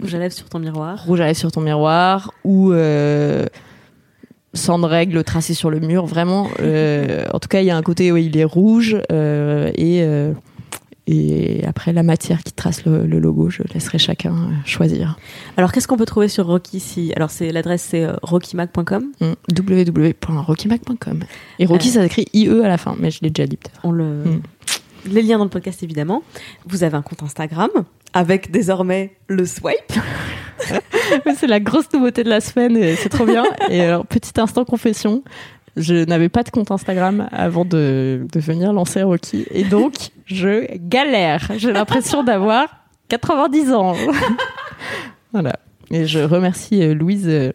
Rouge 0.01 0.15
à 0.15 0.19
lèvres 0.19 0.33
sur 0.33 0.49
ton 0.49 0.59
miroir. 0.59 1.03
rouge 1.05 1.21
à 1.21 1.25
lèvres 1.25 1.37
sur 1.37 1.51
ton 1.51 1.61
miroir 1.61 2.31
ou 2.43 2.71
euh, 2.71 3.45
sang 4.53 4.79
de 4.79 4.85
règle 4.85 5.23
tracé 5.23 5.53
sur 5.53 5.69
le 5.69 5.79
mur. 5.79 6.05
Vraiment, 6.05 6.49
euh, 6.59 7.25
en 7.33 7.39
tout 7.39 7.47
cas, 7.47 7.61
il 7.61 7.65
y 7.65 7.69
a 7.71 7.77
un 7.77 7.81
côté 7.81 8.11
où 8.11 8.17
il 8.17 8.35
est 8.37 8.43
rouge 8.43 8.97
euh, 9.11 9.71
et 9.75 10.01
euh, 10.03 10.33
et 11.11 11.65
après 11.65 11.91
la 11.91 12.03
matière 12.03 12.43
qui 12.43 12.53
trace 12.53 12.85
le, 12.85 13.07
le 13.07 13.19
logo, 13.19 13.49
je 13.49 13.63
laisserai 13.73 13.97
chacun 13.97 14.35
choisir. 14.65 15.17
Alors, 15.57 15.71
qu'est-ce 15.71 15.87
qu'on 15.87 15.97
peut 15.97 16.05
trouver 16.05 16.27
sur 16.27 16.45
Rocky 16.45 16.79
si 16.79 17.11
Alors, 17.15 17.31
c'est 17.31 17.51
l'adresse 17.51 17.81
c'est 17.89 18.05
rockymac.com. 18.21 19.05
Mm, 19.19 19.33
www.rockymac.com 19.57 21.23
et 21.57 21.65
Rocky 21.65 21.89
ça 21.89 22.03
s'écrit 22.03 22.25
IE 22.33 22.49
à 22.63 22.67
la 22.67 22.77
fin, 22.77 22.95
mais 22.99 23.09
je 23.09 23.21
l'ai 23.23 23.31
déjà 23.31 23.47
dit 23.47 23.57
peut-être. 23.57 23.79
On 23.83 23.91
le 23.91 24.23
Mm. 24.25 24.41
les 25.11 25.21
liens 25.23 25.37
dans 25.39 25.45
le 25.45 25.49
podcast 25.49 25.81
évidemment. 25.81 26.21
Vous 26.67 26.83
avez 26.83 26.95
un 26.95 27.01
compte 27.01 27.23
Instagram 27.23 27.69
avec 28.13 28.51
désormais 28.51 29.15
le 29.27 29.45
swipe. 29.45 29.93
c'est 31.37 31.47
la 31.47 31.59
grosse 31.59 31.91
nouveauté 31.93 32.23
de 32.23 32.29
la 32.29 32.41
semaine 32.41 32.77
et 32.77 32.95
c'est 32.95 33.09
trop 33.09 33.25
bien. 33.25 33.43
Et 33.69 33.81
alors, 33.81 34.05
petit 34.05 34.39
instant 34.39 34.65
confession, 34.65 35.23
je 35.77 36.05
n'avais 36.05 36.29
pas 36.29 36.43
de 36.43 36.49
compte 36.49 36.71
Instagram 36.71 37.27
avant 37.31 37.65
de, 37.65 38.25
de 38.31 38.39
venir 38.39 38.73
lancer 38.73 39.03
Rocky. 39.03 39.45
Et 39.51 39.63
donc, 39.63 39.93
je 40.25 40.65
galère. 40.77 41.51
J'ai 41.57 41.71
l'impression 41.71 42.23
d'avoir 42.23 42.67
90 43.09 43.73
ans. 43.73 43.95
voilà. 45.31 45.53
Et 45.91 46.05
je 46.05 46.19
remercie 46.19 46.83
euh, 46.83 46.93
Louise, 46.93 47.25
euh, 47.27 47.51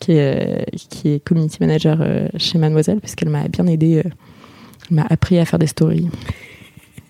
qui, 0.00 0.12
est, 0.12 0.62
euh, 0.62 0.64
qui 0.90 1.14
est 1.14 1.24
community 1.24 1.58
manager 1.60 1.98
chez 2.36 2.58
Mademoiselle, 2.58 3.00
parce 3.00 3.14
qu'elle 3.14 3.30
m'a 3.30 3.48
bien 3.48 3.66
aidé. 3.66 3.98
euh, 3.98 4.10
elle 4.90 4.96
m'a 4.96 5.06
appris 5.08 5.38
à 5.38 5.44
faire 5.44 5.58
des 5.58 5.66
stories. 5.66 6.08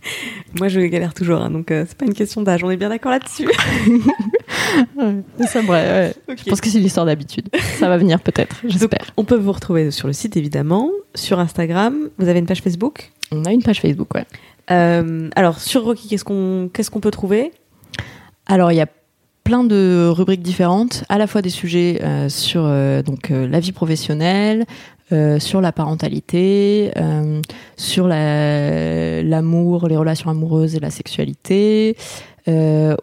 Moi, 0.59 0.69
je 0.69 0.81
galère 0.81 1.15
toujours, 1.15 1.41
hein, 1.41 1.51
donc 1.51 1.71
euh, 1.71 1.85
c'est 1.87 1.97
pas 1.97 2.07
une 2.07 2.15
question 2.15 2.43
d'âge. 2.43 2.65
On 2.65 2.71
est 2.71 2.77
bien 2.77 2.89
d'accord 2.89 3.13
là-dessus. 3.13 3.49
c'est 5.47 5.63
vrai. 5.63 6.13
Ouais. 6.29 6.37
Je 6.37 6.45
pense 6.49 6.61
que 6.61 6.69
c'est 6.69 6.79
une 6.79 6.85
histoire 6.85 7.07
d'habitude. 7.07 7.49
Ça 7.79 7.89
va 7.89 7.97
venir 7.97 8.21
peut-être, 8.21 8.57
j'espère. 8.65 9.13
On 9.17 9.25
peut 9.25 9.37
vous 9.37 9.53
retrouver 9.53 9.91
sur 9.91 10.07
le 10.07 10.13
site 10.13 10.37
évidemment, 10.37 10.91
sur 11.15 11.39
Instagram. 11.39 12.09
Vous 12.19 12.29
avez 12.29 12.39
une 12.39 12.47
page 12.47 12.63
Facebook? 12.63 13.11
On 13.31 13.45
a 13.45 13.53
une 13.53 13.63
page 13.63 13.81
Facebook, 13.81 14.15
ouais. 14.15 14.27
Euh, 14.71 15.29
alors 15.35 15.59
sur 15.59 15.85
Rocky, 15.85 16.09
qu'est-ce 16.09 16.25
qu'on 16.25 16.71
qu'est-ce 16.73 16.91
qu'on 16.91 17.01
peut 17.01 17.11
trouver? 17.11 17.53
Alors 18.47 18.73
il 18.73 18.77
y 18.77 18.81
a 18.81 18.87
plein 19.45 19.65
de 19.65 20.09
rubriques 20.09 20.43
différentes, 20.43 21.05
à 21.09 21.19
la 21.19 21.27
fois 21.27 21.43
des 21.43 21.51
sujets 21.51 22.01
euh, 22.03 22.29
sur 22.29 22.63
euh, 22.65 23.03
donc 23.03 23.31
la 23.31 23.59
vie 23.59 23.73
professionnelle, 23.73 24.67
sur 25.39 25.61
la 25.61 25.73
parentalité, 25.73 26.91
sur 27.77 28.09
l'amour, 28.09 29.89
les 29.89 29.97
relations 29.97 30.31
amoureuses 30.31 30.75
et 30.75 30.81
la 30.81 30.91
sexualité, 30.91 31.97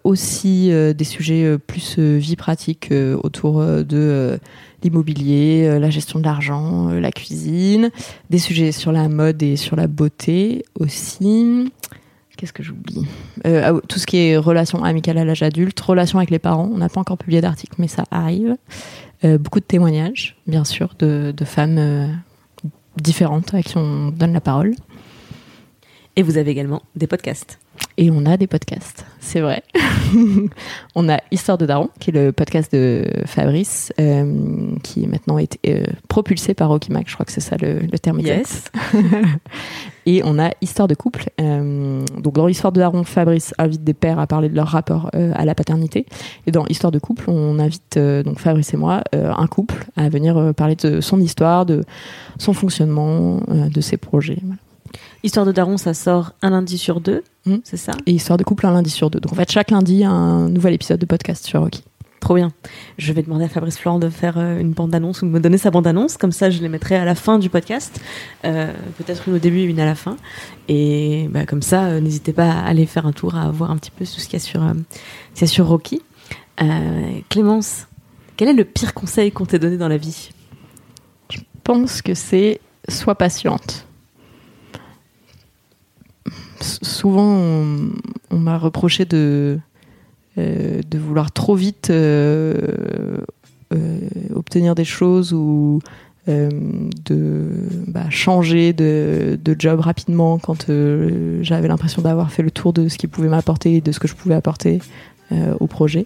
aussi 0.04 0.70
des 0.70 1.04
sujets 1.04 1.58
plus 1.60 2.00
vie 2.00 2.36
pratique 2.36 2.92
autour 3.22 3.62
de 3.64 4.40
l'immobilier, 4.84 5.80
la 5.80 5.90
gestion 5.90 6.20
de 6.20 6.24
l'argent, 6.24 6.90
la 6.90 7.12
cuisine, 7.12 7.92
des 8.30 8.40
sujets 8.40 8.72
sur 8.72 8.92
la 8.92 9.08
mode 9.08 9.44
et 9.44 9.56
sur 9.56 9.76
la 9.76 9.88
beauté 9.88 10.66
aussi. 10.80 11.72
Qu'est-ce 12.40 12.54
que 12.54 12.64
j'oublie? 12.64 13.06
Euh, 13.46 13.62
ah 13.66 13.82
Tout 13.90 14.00
ce 14.00 14.08
qui 14.08 14.16
est 14.16 14.38
relations 14.38 14.82
amicales 14.86 15.18
à 15.18 15.26
l'âge 15.26 15.44
adulte, 15.44 15.78
relations 15.78 16.20
avec 16.20 16.30
les 16.30 16.40
parents. 16.40 16.70
On 16.74 16.78
n'a 16.78 16.88
pas 16.88 17.02
encore 17.02 17.18
publié 17.18 17.42
d'article, 17.42 17.76
mais 17.80 17.90
ça 17.90 18.06
arrive. 18.12 18.56
Euh, 19.24 19.38
beaucoup 19.38 19.60
de 19.60 19.66
témoignages, 19.66 20.38
bien 20.48 20.64
sûr, 20.64 20.96
de, 21.00 21.34
femmes 21.44 21.78
euh, 21.78 22.08
différentes 22.98 23.54
à 23.54 23.62
qui 23.62 23.78
on 23.78 24.10
donne 24.10 24.34
la 24.34 24.42
parole. 24.42 24.76
Et 26.20 26.22
vous 26.22 26.38
avez 26.38 26.52
également 26.52 26.82
des 26.98 27.08
podcasts. 27.08 27.60
Et 27.96 28.12
on 28.12 28.26
a 28.26 28.36
des 28.36 28.48
podcasts, 28.48 29.06
c'est 29.22 29.40
vrai. 29.40 29.64
on 30.96 31.08
a 31.08 31.20
Histoire 31.32 31.58
de 31.58 31.66
Daron, 31.66 31.90
qui 32.02 32.10
est 32.10 32.14
le 32.14 32.34
podcast 32.34 32.74
de 32.74 33.06
Fabrice, 33.26 33.94
euh, 34.02 34.76
qui 34.84 35.08
maintenant 35.08 35.38
été 35.38 35.60
euh, 35.66 35.86
propulsé 36.10 36.54
par 36.54 36.68
Rocky 36.68 36.92
Mac, 36.92 37.08
je 37.08 37.14
crois 37.14 37.26
que 37.26 37.32
c'est 37.32 37.40
ça 37.40 37.56
le, 37.56 37.88
terme 38.00 38.20
exact. 38.20 38.70
et 40.06 40.22
on 40.26 40.38
a 40.40 40.50
Histoire 40.60 40.90
de 40.90 40.94
couple. 40.94 41.30
Euh, 41.40 42.04
donc 42.18 42.34
dans 42.34 42.50
Histoire 42.50 42.74
de 42.74 42.82
Daron, 42.82 43.06
Fabrice 43.06 43.54
invite 43.58 43.86
des 43.86 43.94
pères 43.94 44.20
à 44.20 44.28
parler 44.28 44.50
de 44.50 44.56
leur 44.58 44.68
rapport 44.68 45.10
à 45.14 45.46
la 45.46 45.56
paternité. 45.56 46.06
Et 46.48 46.52
dans 46.52 46.66
Histoire 46.66 46.92
de 46.92 47.00
couple, 47.00 47.30
on 47.30 47.60
invite 47.60 47.98
donc 47.98 48.40
Fabrice 48.40 48.74
et 48.74 48.78
moi, 48.78 49.06
un 49.14 49.48
couple, 49.48 49.86
à 49.96 50.10
venir 50.10 50.54
parler 50.54 50.76
de 50.76 51.00
son 51.00 51.22
histoire, 51.22 51.66
de 51.66 51.86
son 52.40 52.52
fonctionnement, 52.52 53.40
de 53.48 53.80
ses 53.80 53.96
projets. 53.96 54.40
Histoire 55.22 55.46
de 55.46 55.52
Daron, 55.52 55.78
ça 55.78 55.94
sort 55.94 56.32
un 56.42 56.52
lundi 56.52 56.78
sur 56.78 57.02
deux, 57.02 57.24
hmm. 57.46 57.58
c'est 57.64 57.78
ça? 57.78 57.92
Et 58.06 58.12
Histoire 58.14 58.38
de 58.38 58.44
couple 58.44 58.66
un 58.66 58.72
lundi 58.72 58.90
sur 58.90 59.10
deux. 59.10 59.20
Donc 59.20 59.34
en 59.34 59.36
fait, 59.36 59.52
chaque 59.52 59.70
lundi, 59.70 60.06
un 60.06 60.48
nouvel 60.48 60.74
épisode 60.74 61.00
de 61.00 61.06
podcast 61.06 61.46
sur 61.46 61.60
Rocky. 61.60 61.84
Trop 62.22 62.36
bien. 62.36 62.52
Je 62.98 63.14
vais 63.14 63.22
demander 63.22 63.46
à 63.46 63.50
Fabrice 63.50 63.78
Florent 63.78 64.00
de 64.00 64.10
faire 64.10 64.38
euh, 64.38 64.60
une 64.60 64.72
bande-annonce 64.72 65.22
ou 65.22 65.26
de 65.26 65.32
me 65.32 65.40
donner 65.40 65.58
sa 65.58 65.72
bande-annonce. 65.72 66.18
Comme 66.18 66.32
ça, 66.32 66.50
je 66.50 66.62
les 66.62 66.70
mettrai 66.70 66.96
à 66.96 67.06
la 67.06 67.16
fin 67.16 67.40
du 67.40 67.50
podcast. 67.50 68.00
Euh, 68.46 68.74
peut-être 68.98 69.28
une 69.28 69.36
au 69.36 69.40
début 69.40 69.60
et 69.60 69.64
une 69.64 69.80
à 69.80 69.86
la 69.86 69.96
fin. 69.96 70.18
Et 70.68 71.28
bah, 71.32 71.46
comme 71.46 71.62
ça, 71.62 71.86
euh, 71.86 72.00
n'hésitez 72.00 72.34
pas 72.34 72.52
à 72.52 72.66
aller 72.66 72.86
faire 72.86 73.06
un 73.06 73.14
tour, 73.14 73.36
à 73.36 73.50
voir 73.52 73.72
un 73.72 73.78
petit 73.78 73.92
peu 73.92 74.06
tout 74.06 74.20
ce 74.20 74.26
qu'il 74.26 74.34
y 74.34 74.42
a 74.42 74.46
sur, 74.46 74.62
y 74.62 75.44
a 75.44 75.48
sur 75.48 75.68
Rocky. 75.68 76.02
Clémence, 77.30 77.88
quel 78.36 78.50
est 78.50 78.54
le 78.54 78.66
pire 78.66 78.94
conseil 78.94 79.32
qu'on 79.32 79.46
t'ait 79.46 79.60
donné 79.60 79.78
dans 79.78 79.88
la 79.88 79.96
vie? 79.96 80.32
Je 81.30 81.40
pense 81.64 82.02
que 82.02 82.14
c'est 82.14 82.60
sois 82.90 83.16
patiente 83.16 83.86
souvent, 86.64 87.38
on, 88.32 88.38
m'a 88.38 88.58
reproché 88.58 89.06
de, 89.06 89.60
euh, 90.38 90.82
vouloir 90.94 91.32
trop 91.32 91.56
vite 91.56 91.90
euh, 91.90 92.54
euh, 93.74 94.00
obtenir 94.34 94.76
des 94.76 94.86
choses 94.86 95.34
ou 95.34 95.80
de 96.28 97.48
bah, 97.88 98.08
changer 98.12 98.72
de, 98.72 99.40
job 99.58 99.80
rapidement 99.80 100.38
quand 100.38 100.68
j'avais 101.42 101.68
l'impression 101.68 102.04
d'avoir 102.04 102.32
fait 102.32 102.44
le 102.44 102.52
tour 102.52 102.72
de 102.72 102.88
ce 102.88 103.00
qui 103.00 103.08
pouvait 103.08 103.30
m'apporter 103.30 103.78
et 103.78 103.82
de 103.82 103.92
ce 103.92 104.00
que 104.00 104.08
je 104.08 104.14
pouvais 104.14 104.36
apporter 104.36 104.80
au 105.60 105.66
projet. 105.66 106.06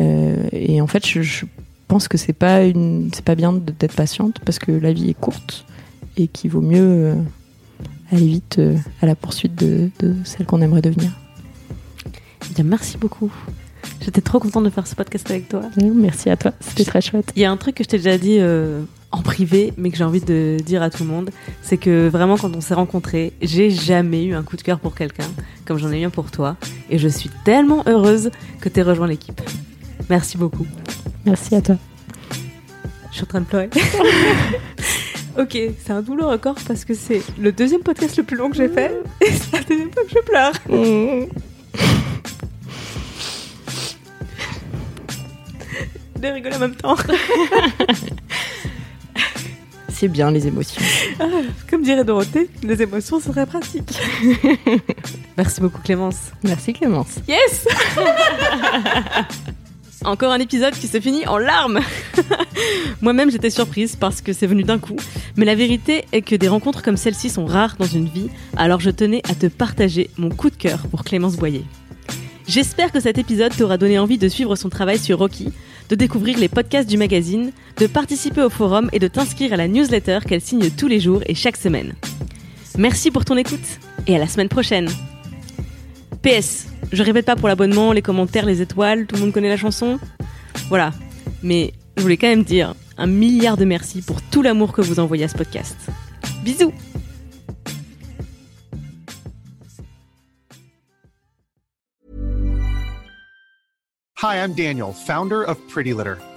et 0.00 0.80
en 0.80 0.88
fait, 0.88 1.06
je, 1.06 1.44
pense 1.86 2.08
que 2.08 2.18
c'est 2.18 2.32
pas 2.32 2.62
c'est 3.12 3.24
pas 3.24 3.36
bien 3.36 3.52
d'être 3.52 3.94
patiente 3.94 4.40
parce 4.44 4.58
que 4.58 4.72
la 4.72 4.92
vie 4.92 5.10
est 5.10 5.18
courte 5.18 5.66
et 6.16 6.26
qu'il 6.26 6.50
vaut 6.50 6.60
mieux 6.60 7.14
aller 8.12 8.26
vite 8.26 8.56
euh, 8.58 8.76
à 9.02 9.06
la 9.06 9.14
poursuite 9.14 9.54
de, 9.54 9.90
celle 10.24 10.46
qu'on 10.46 10.60
aimerait 10.60 10.82
devenir. 10.82 11.10
Eh 12.50 12.54
bien, 12.54 12.64
merci 12.64 12.96
beaucoup. 12.98 13.30
J'étais 14.00 14.20
trop 14.20 14.38
contente 14.38 14.64
de 14.64 14.70
faire 14.70 14.86
ce 14.86 14.94
podcast 14.94 15.30
avec 15.30 15.48
toi. 15.48 15.62
Merci 15.94 16.30
à 16.30 16.36
toi, 16.36 16.52
c'était 16.60 16.84
très 16.84 17.00
chouette. 17.00 17.32
Il 17.36 17.42
y 17.42 17.44
a 17.44 17.50
un 17.50 17.56
truc 17.56 17.76
que 17.76 17.84
je 17.84 17.88
t'ai 17.88 17.98
déjà 17.98 18.18
dit 18.18 18.38
euh, 18.40 18.82
en 19.12 19.22
privé, 19.22 19.72
mais 19.76 19.90
que 19.90 19.96
j'ai 19.96 20.04
envie 20.04 20.20
de 20.20 20.56
dire 20.64 20.82
à 20.82 20.90
tout 20.90 21.02
le 21.04 21.10
monde, 21.10 21.30
c'est 21.62 21.76
que 21.76 22.08
vraiment 22.08 22.36
quand 22.36 22.54
on 22.56 22.60
s'est 22.60 22.74
rencontrés, 22.74 23.32
j'ai 23.42 23.70
jamais 23.70 24.24
eu 24.24 24.34
un 24.34 24.42
coup 24.42 24.56
de 24.56 24.62
cœur 24.62 24.80
pour 24.80 24.94
quelqu'un 24.94 25.28
comme 25.66 25.78
j'en 25.78 25.92
ai 25.92 26.00
eu 26.00 26.04
un 26.04 26.10
pour 26.10 26.30
toi, 26.30 26.56
et 26.88 26.98
je 26.98 27.08
suis 27.08 27.30
tellement 27.44 27.84
heureuse 27.86 28.30
que 28.60 28.68
tu 28.68 28.80
aies 28.80 28.82
rejoint 28.82 29.06
l'équipe. 29.06 29.40
Merci 30.08 30.36
beaucoup. 30.36 30.66
Merci 31.24 31.54
à 31.54 31.62
toi. 31.62 31.76
Je 33.10 33.16
suis 33.16 33.24
en 33.24 33.26
train 33.26 33.40
de 33.40 33.46
pleurer. 33.46 33.70
Ok, 35.38 35.56
c'est 35.84 35.90
un 35.92 36.02
douloureux 36.02 36.32
record 36.32 36.56
parce 36.66 36.84
que 36.84 36.94
c'est 36.94 37.22
le 37.38 37.52
deuxième 37.52 37.82
podcast 37.82 38.16
le 38.16 38.24
plus 38.24 38.36
long 38.36 38.50
que 38.50 38.56
j'ai 38.56 38.68
fait 38.68 38.92
et 39.20 39.30
c'est 39.30 39.52
la 39.52 39.62
deuxième 39.62 39.92
fois 39.92 40.02
que 40.02 40.10
je 40.10 40.18
pleure. 40.18 40.52
De 46.20 46.26
rigoler 46.28 46.56
en 46.56 46.58
même 46.58 46.74
temps. 46.74 46.96
c'est 49.88 50.08
bien 50.08 50.30
les 50.30 50.46
émotions. 50.46 50.82
Ah, 51.20 51.24
comme 51.68 51.82
dirait 51.82 52.04
Dorothée, 52.04 52.48
les 52.62 52.82
émotions 52.82 53.20
seraient 53.20 53.46
pratiques. 53.46 53.98
Merci 55.36 55.60
beaucoup 55.60 55.80
Clémence. 55.80 56.32
Merci 56.42 56.72
Clémence. 56.72 57.16
Yes 57.28 57.66
Encore 60.04 60.32
un 60.32 60.38
épisode 60.38 60.72
qui 60.74 60.86
se 60.86 60.98
finit 60.98 61.26
en 61.26 61.36
larmes. 61.36 61.80
Moi-même, 63.02 63.30
j'étais 63.30 63.50
surprise 63.50 63.96
parce 63.96 64.22
que 64.22 64.32
c'est 64.32 64.46
venu 64.46 64.62
d'un 64.62 64.78
coup. 64.78 64.96
Mais 65.36 65.44
la 65.44 65.54
vérité 65.54 66.04
est 66.12 66.22
que 66.22 66.34
des 66.34 66.48
rencontres 66.48 66.82
comme 66.82 66.96
celle-ci 66.96 67.28
sont 67.28 67.44
rares 67.44 67.76
dans 67.78 67.86
une 67.86 68.08
vie, 68.08 68.30
alors 68.56 68.80
je 68.80 68.90
tenais 68.90 69.20
à 69.28 69.34
te 69.34 69.46
partager 69.46 70.08
mon 70.16 70.30
coup 70.30 70.48
de 70.48 70.56
cœur 70.56 70.86
pour 70.90 71.04
Clémence 71.04 71.36
Boyer. 71.36 71.64
J'espère 72.48 72.92
que 72.92 73.00
cet 73.00 73.18
épisode 73.18 73.54
t'aura 73.54 73.76
donné 73.76 73.98
envie 73.98 74.18
de 74.18 74.28
suivre 74.28 74.56
son 74.56 74.70
travail 74.70 74.98
sur 74.98 75.18
Rocky, 75.18 75.52
de 75.90 75.94
découvrir 75.94 76.38
les 76.38 76.48
podcasts 76.48 76.88
du 76.88 76.96
magazine, 76.96 77.52
de 77.76 77.86
participer 77.86 78.42
au 78.42 78.50
forum 78.50 78.88
et 78.92 78.98
de 78.98 79.08
t'inscrire 79.08 79.52
à 79.52 79.56
la 79.56 79.68
newsletter 79.68 80.20
qu'elle 80.26 80.40
signe 80.40 80.70
tous 80.70 80.88
les 80.88 80.98
jours 80.98 81.22
et 81.26 81.34
chaque 81.34 81.56
semaine. 81.56 81.94
Merci 82.78 83.10
pour 83.10 83.24
ton 83.24 83.36
écoute 83.36 83.60
et 84.06 84.16
à 84.16 84.18
la 84.18 84.26
semaine 84.26 84.48
prochaine. 84.48 84.88
PS, 86.22 86.66
je 86.92 87.02
répète 87.02 87.24
pas 87.24 87.36
pour 87.36 87.48
l'abonnement, 87.48 87.92
les 87.92 88.02
commentaires, 88.02 88.44
les 88.44 88.60
étoiles, 88.60 89.06
tout 89.06 89.16
le 89.16 89.22
monde 89.22 89.32
connaît 89.32 89.48
la 89.48 89.56
chanson. 89.56 89.98
Voilà. 90.68 90.92
Mais 91.42 91.72
je 91.96 92.02
voulais 92.02 92.16
quand 92.16 92.28
même 92.28 92.44
dire 92.44 92.74
un 92.98 93.06
milliard 93.06 93.56
de 93.56 93.64
merci 93.64 94.02
pour 94.02 94.20
tout 94.20 94.42
l'amour 94.42 94.72
que 94.72 94.82
vous 94.82 95.00
envoyez 95.00 95.24
à 95.24 95.28
ce 95.28 95.36
podcast. 95.36 95.76
Bisous 96.44 96.72
Hi, 104.22 104.36
I'm 104.36 104.52
Daniel, 104.52 104.92
founder 104.92 105.42
of 105.42 105.56
Pretty 105.68 105.94
Litter. 105.94 106.18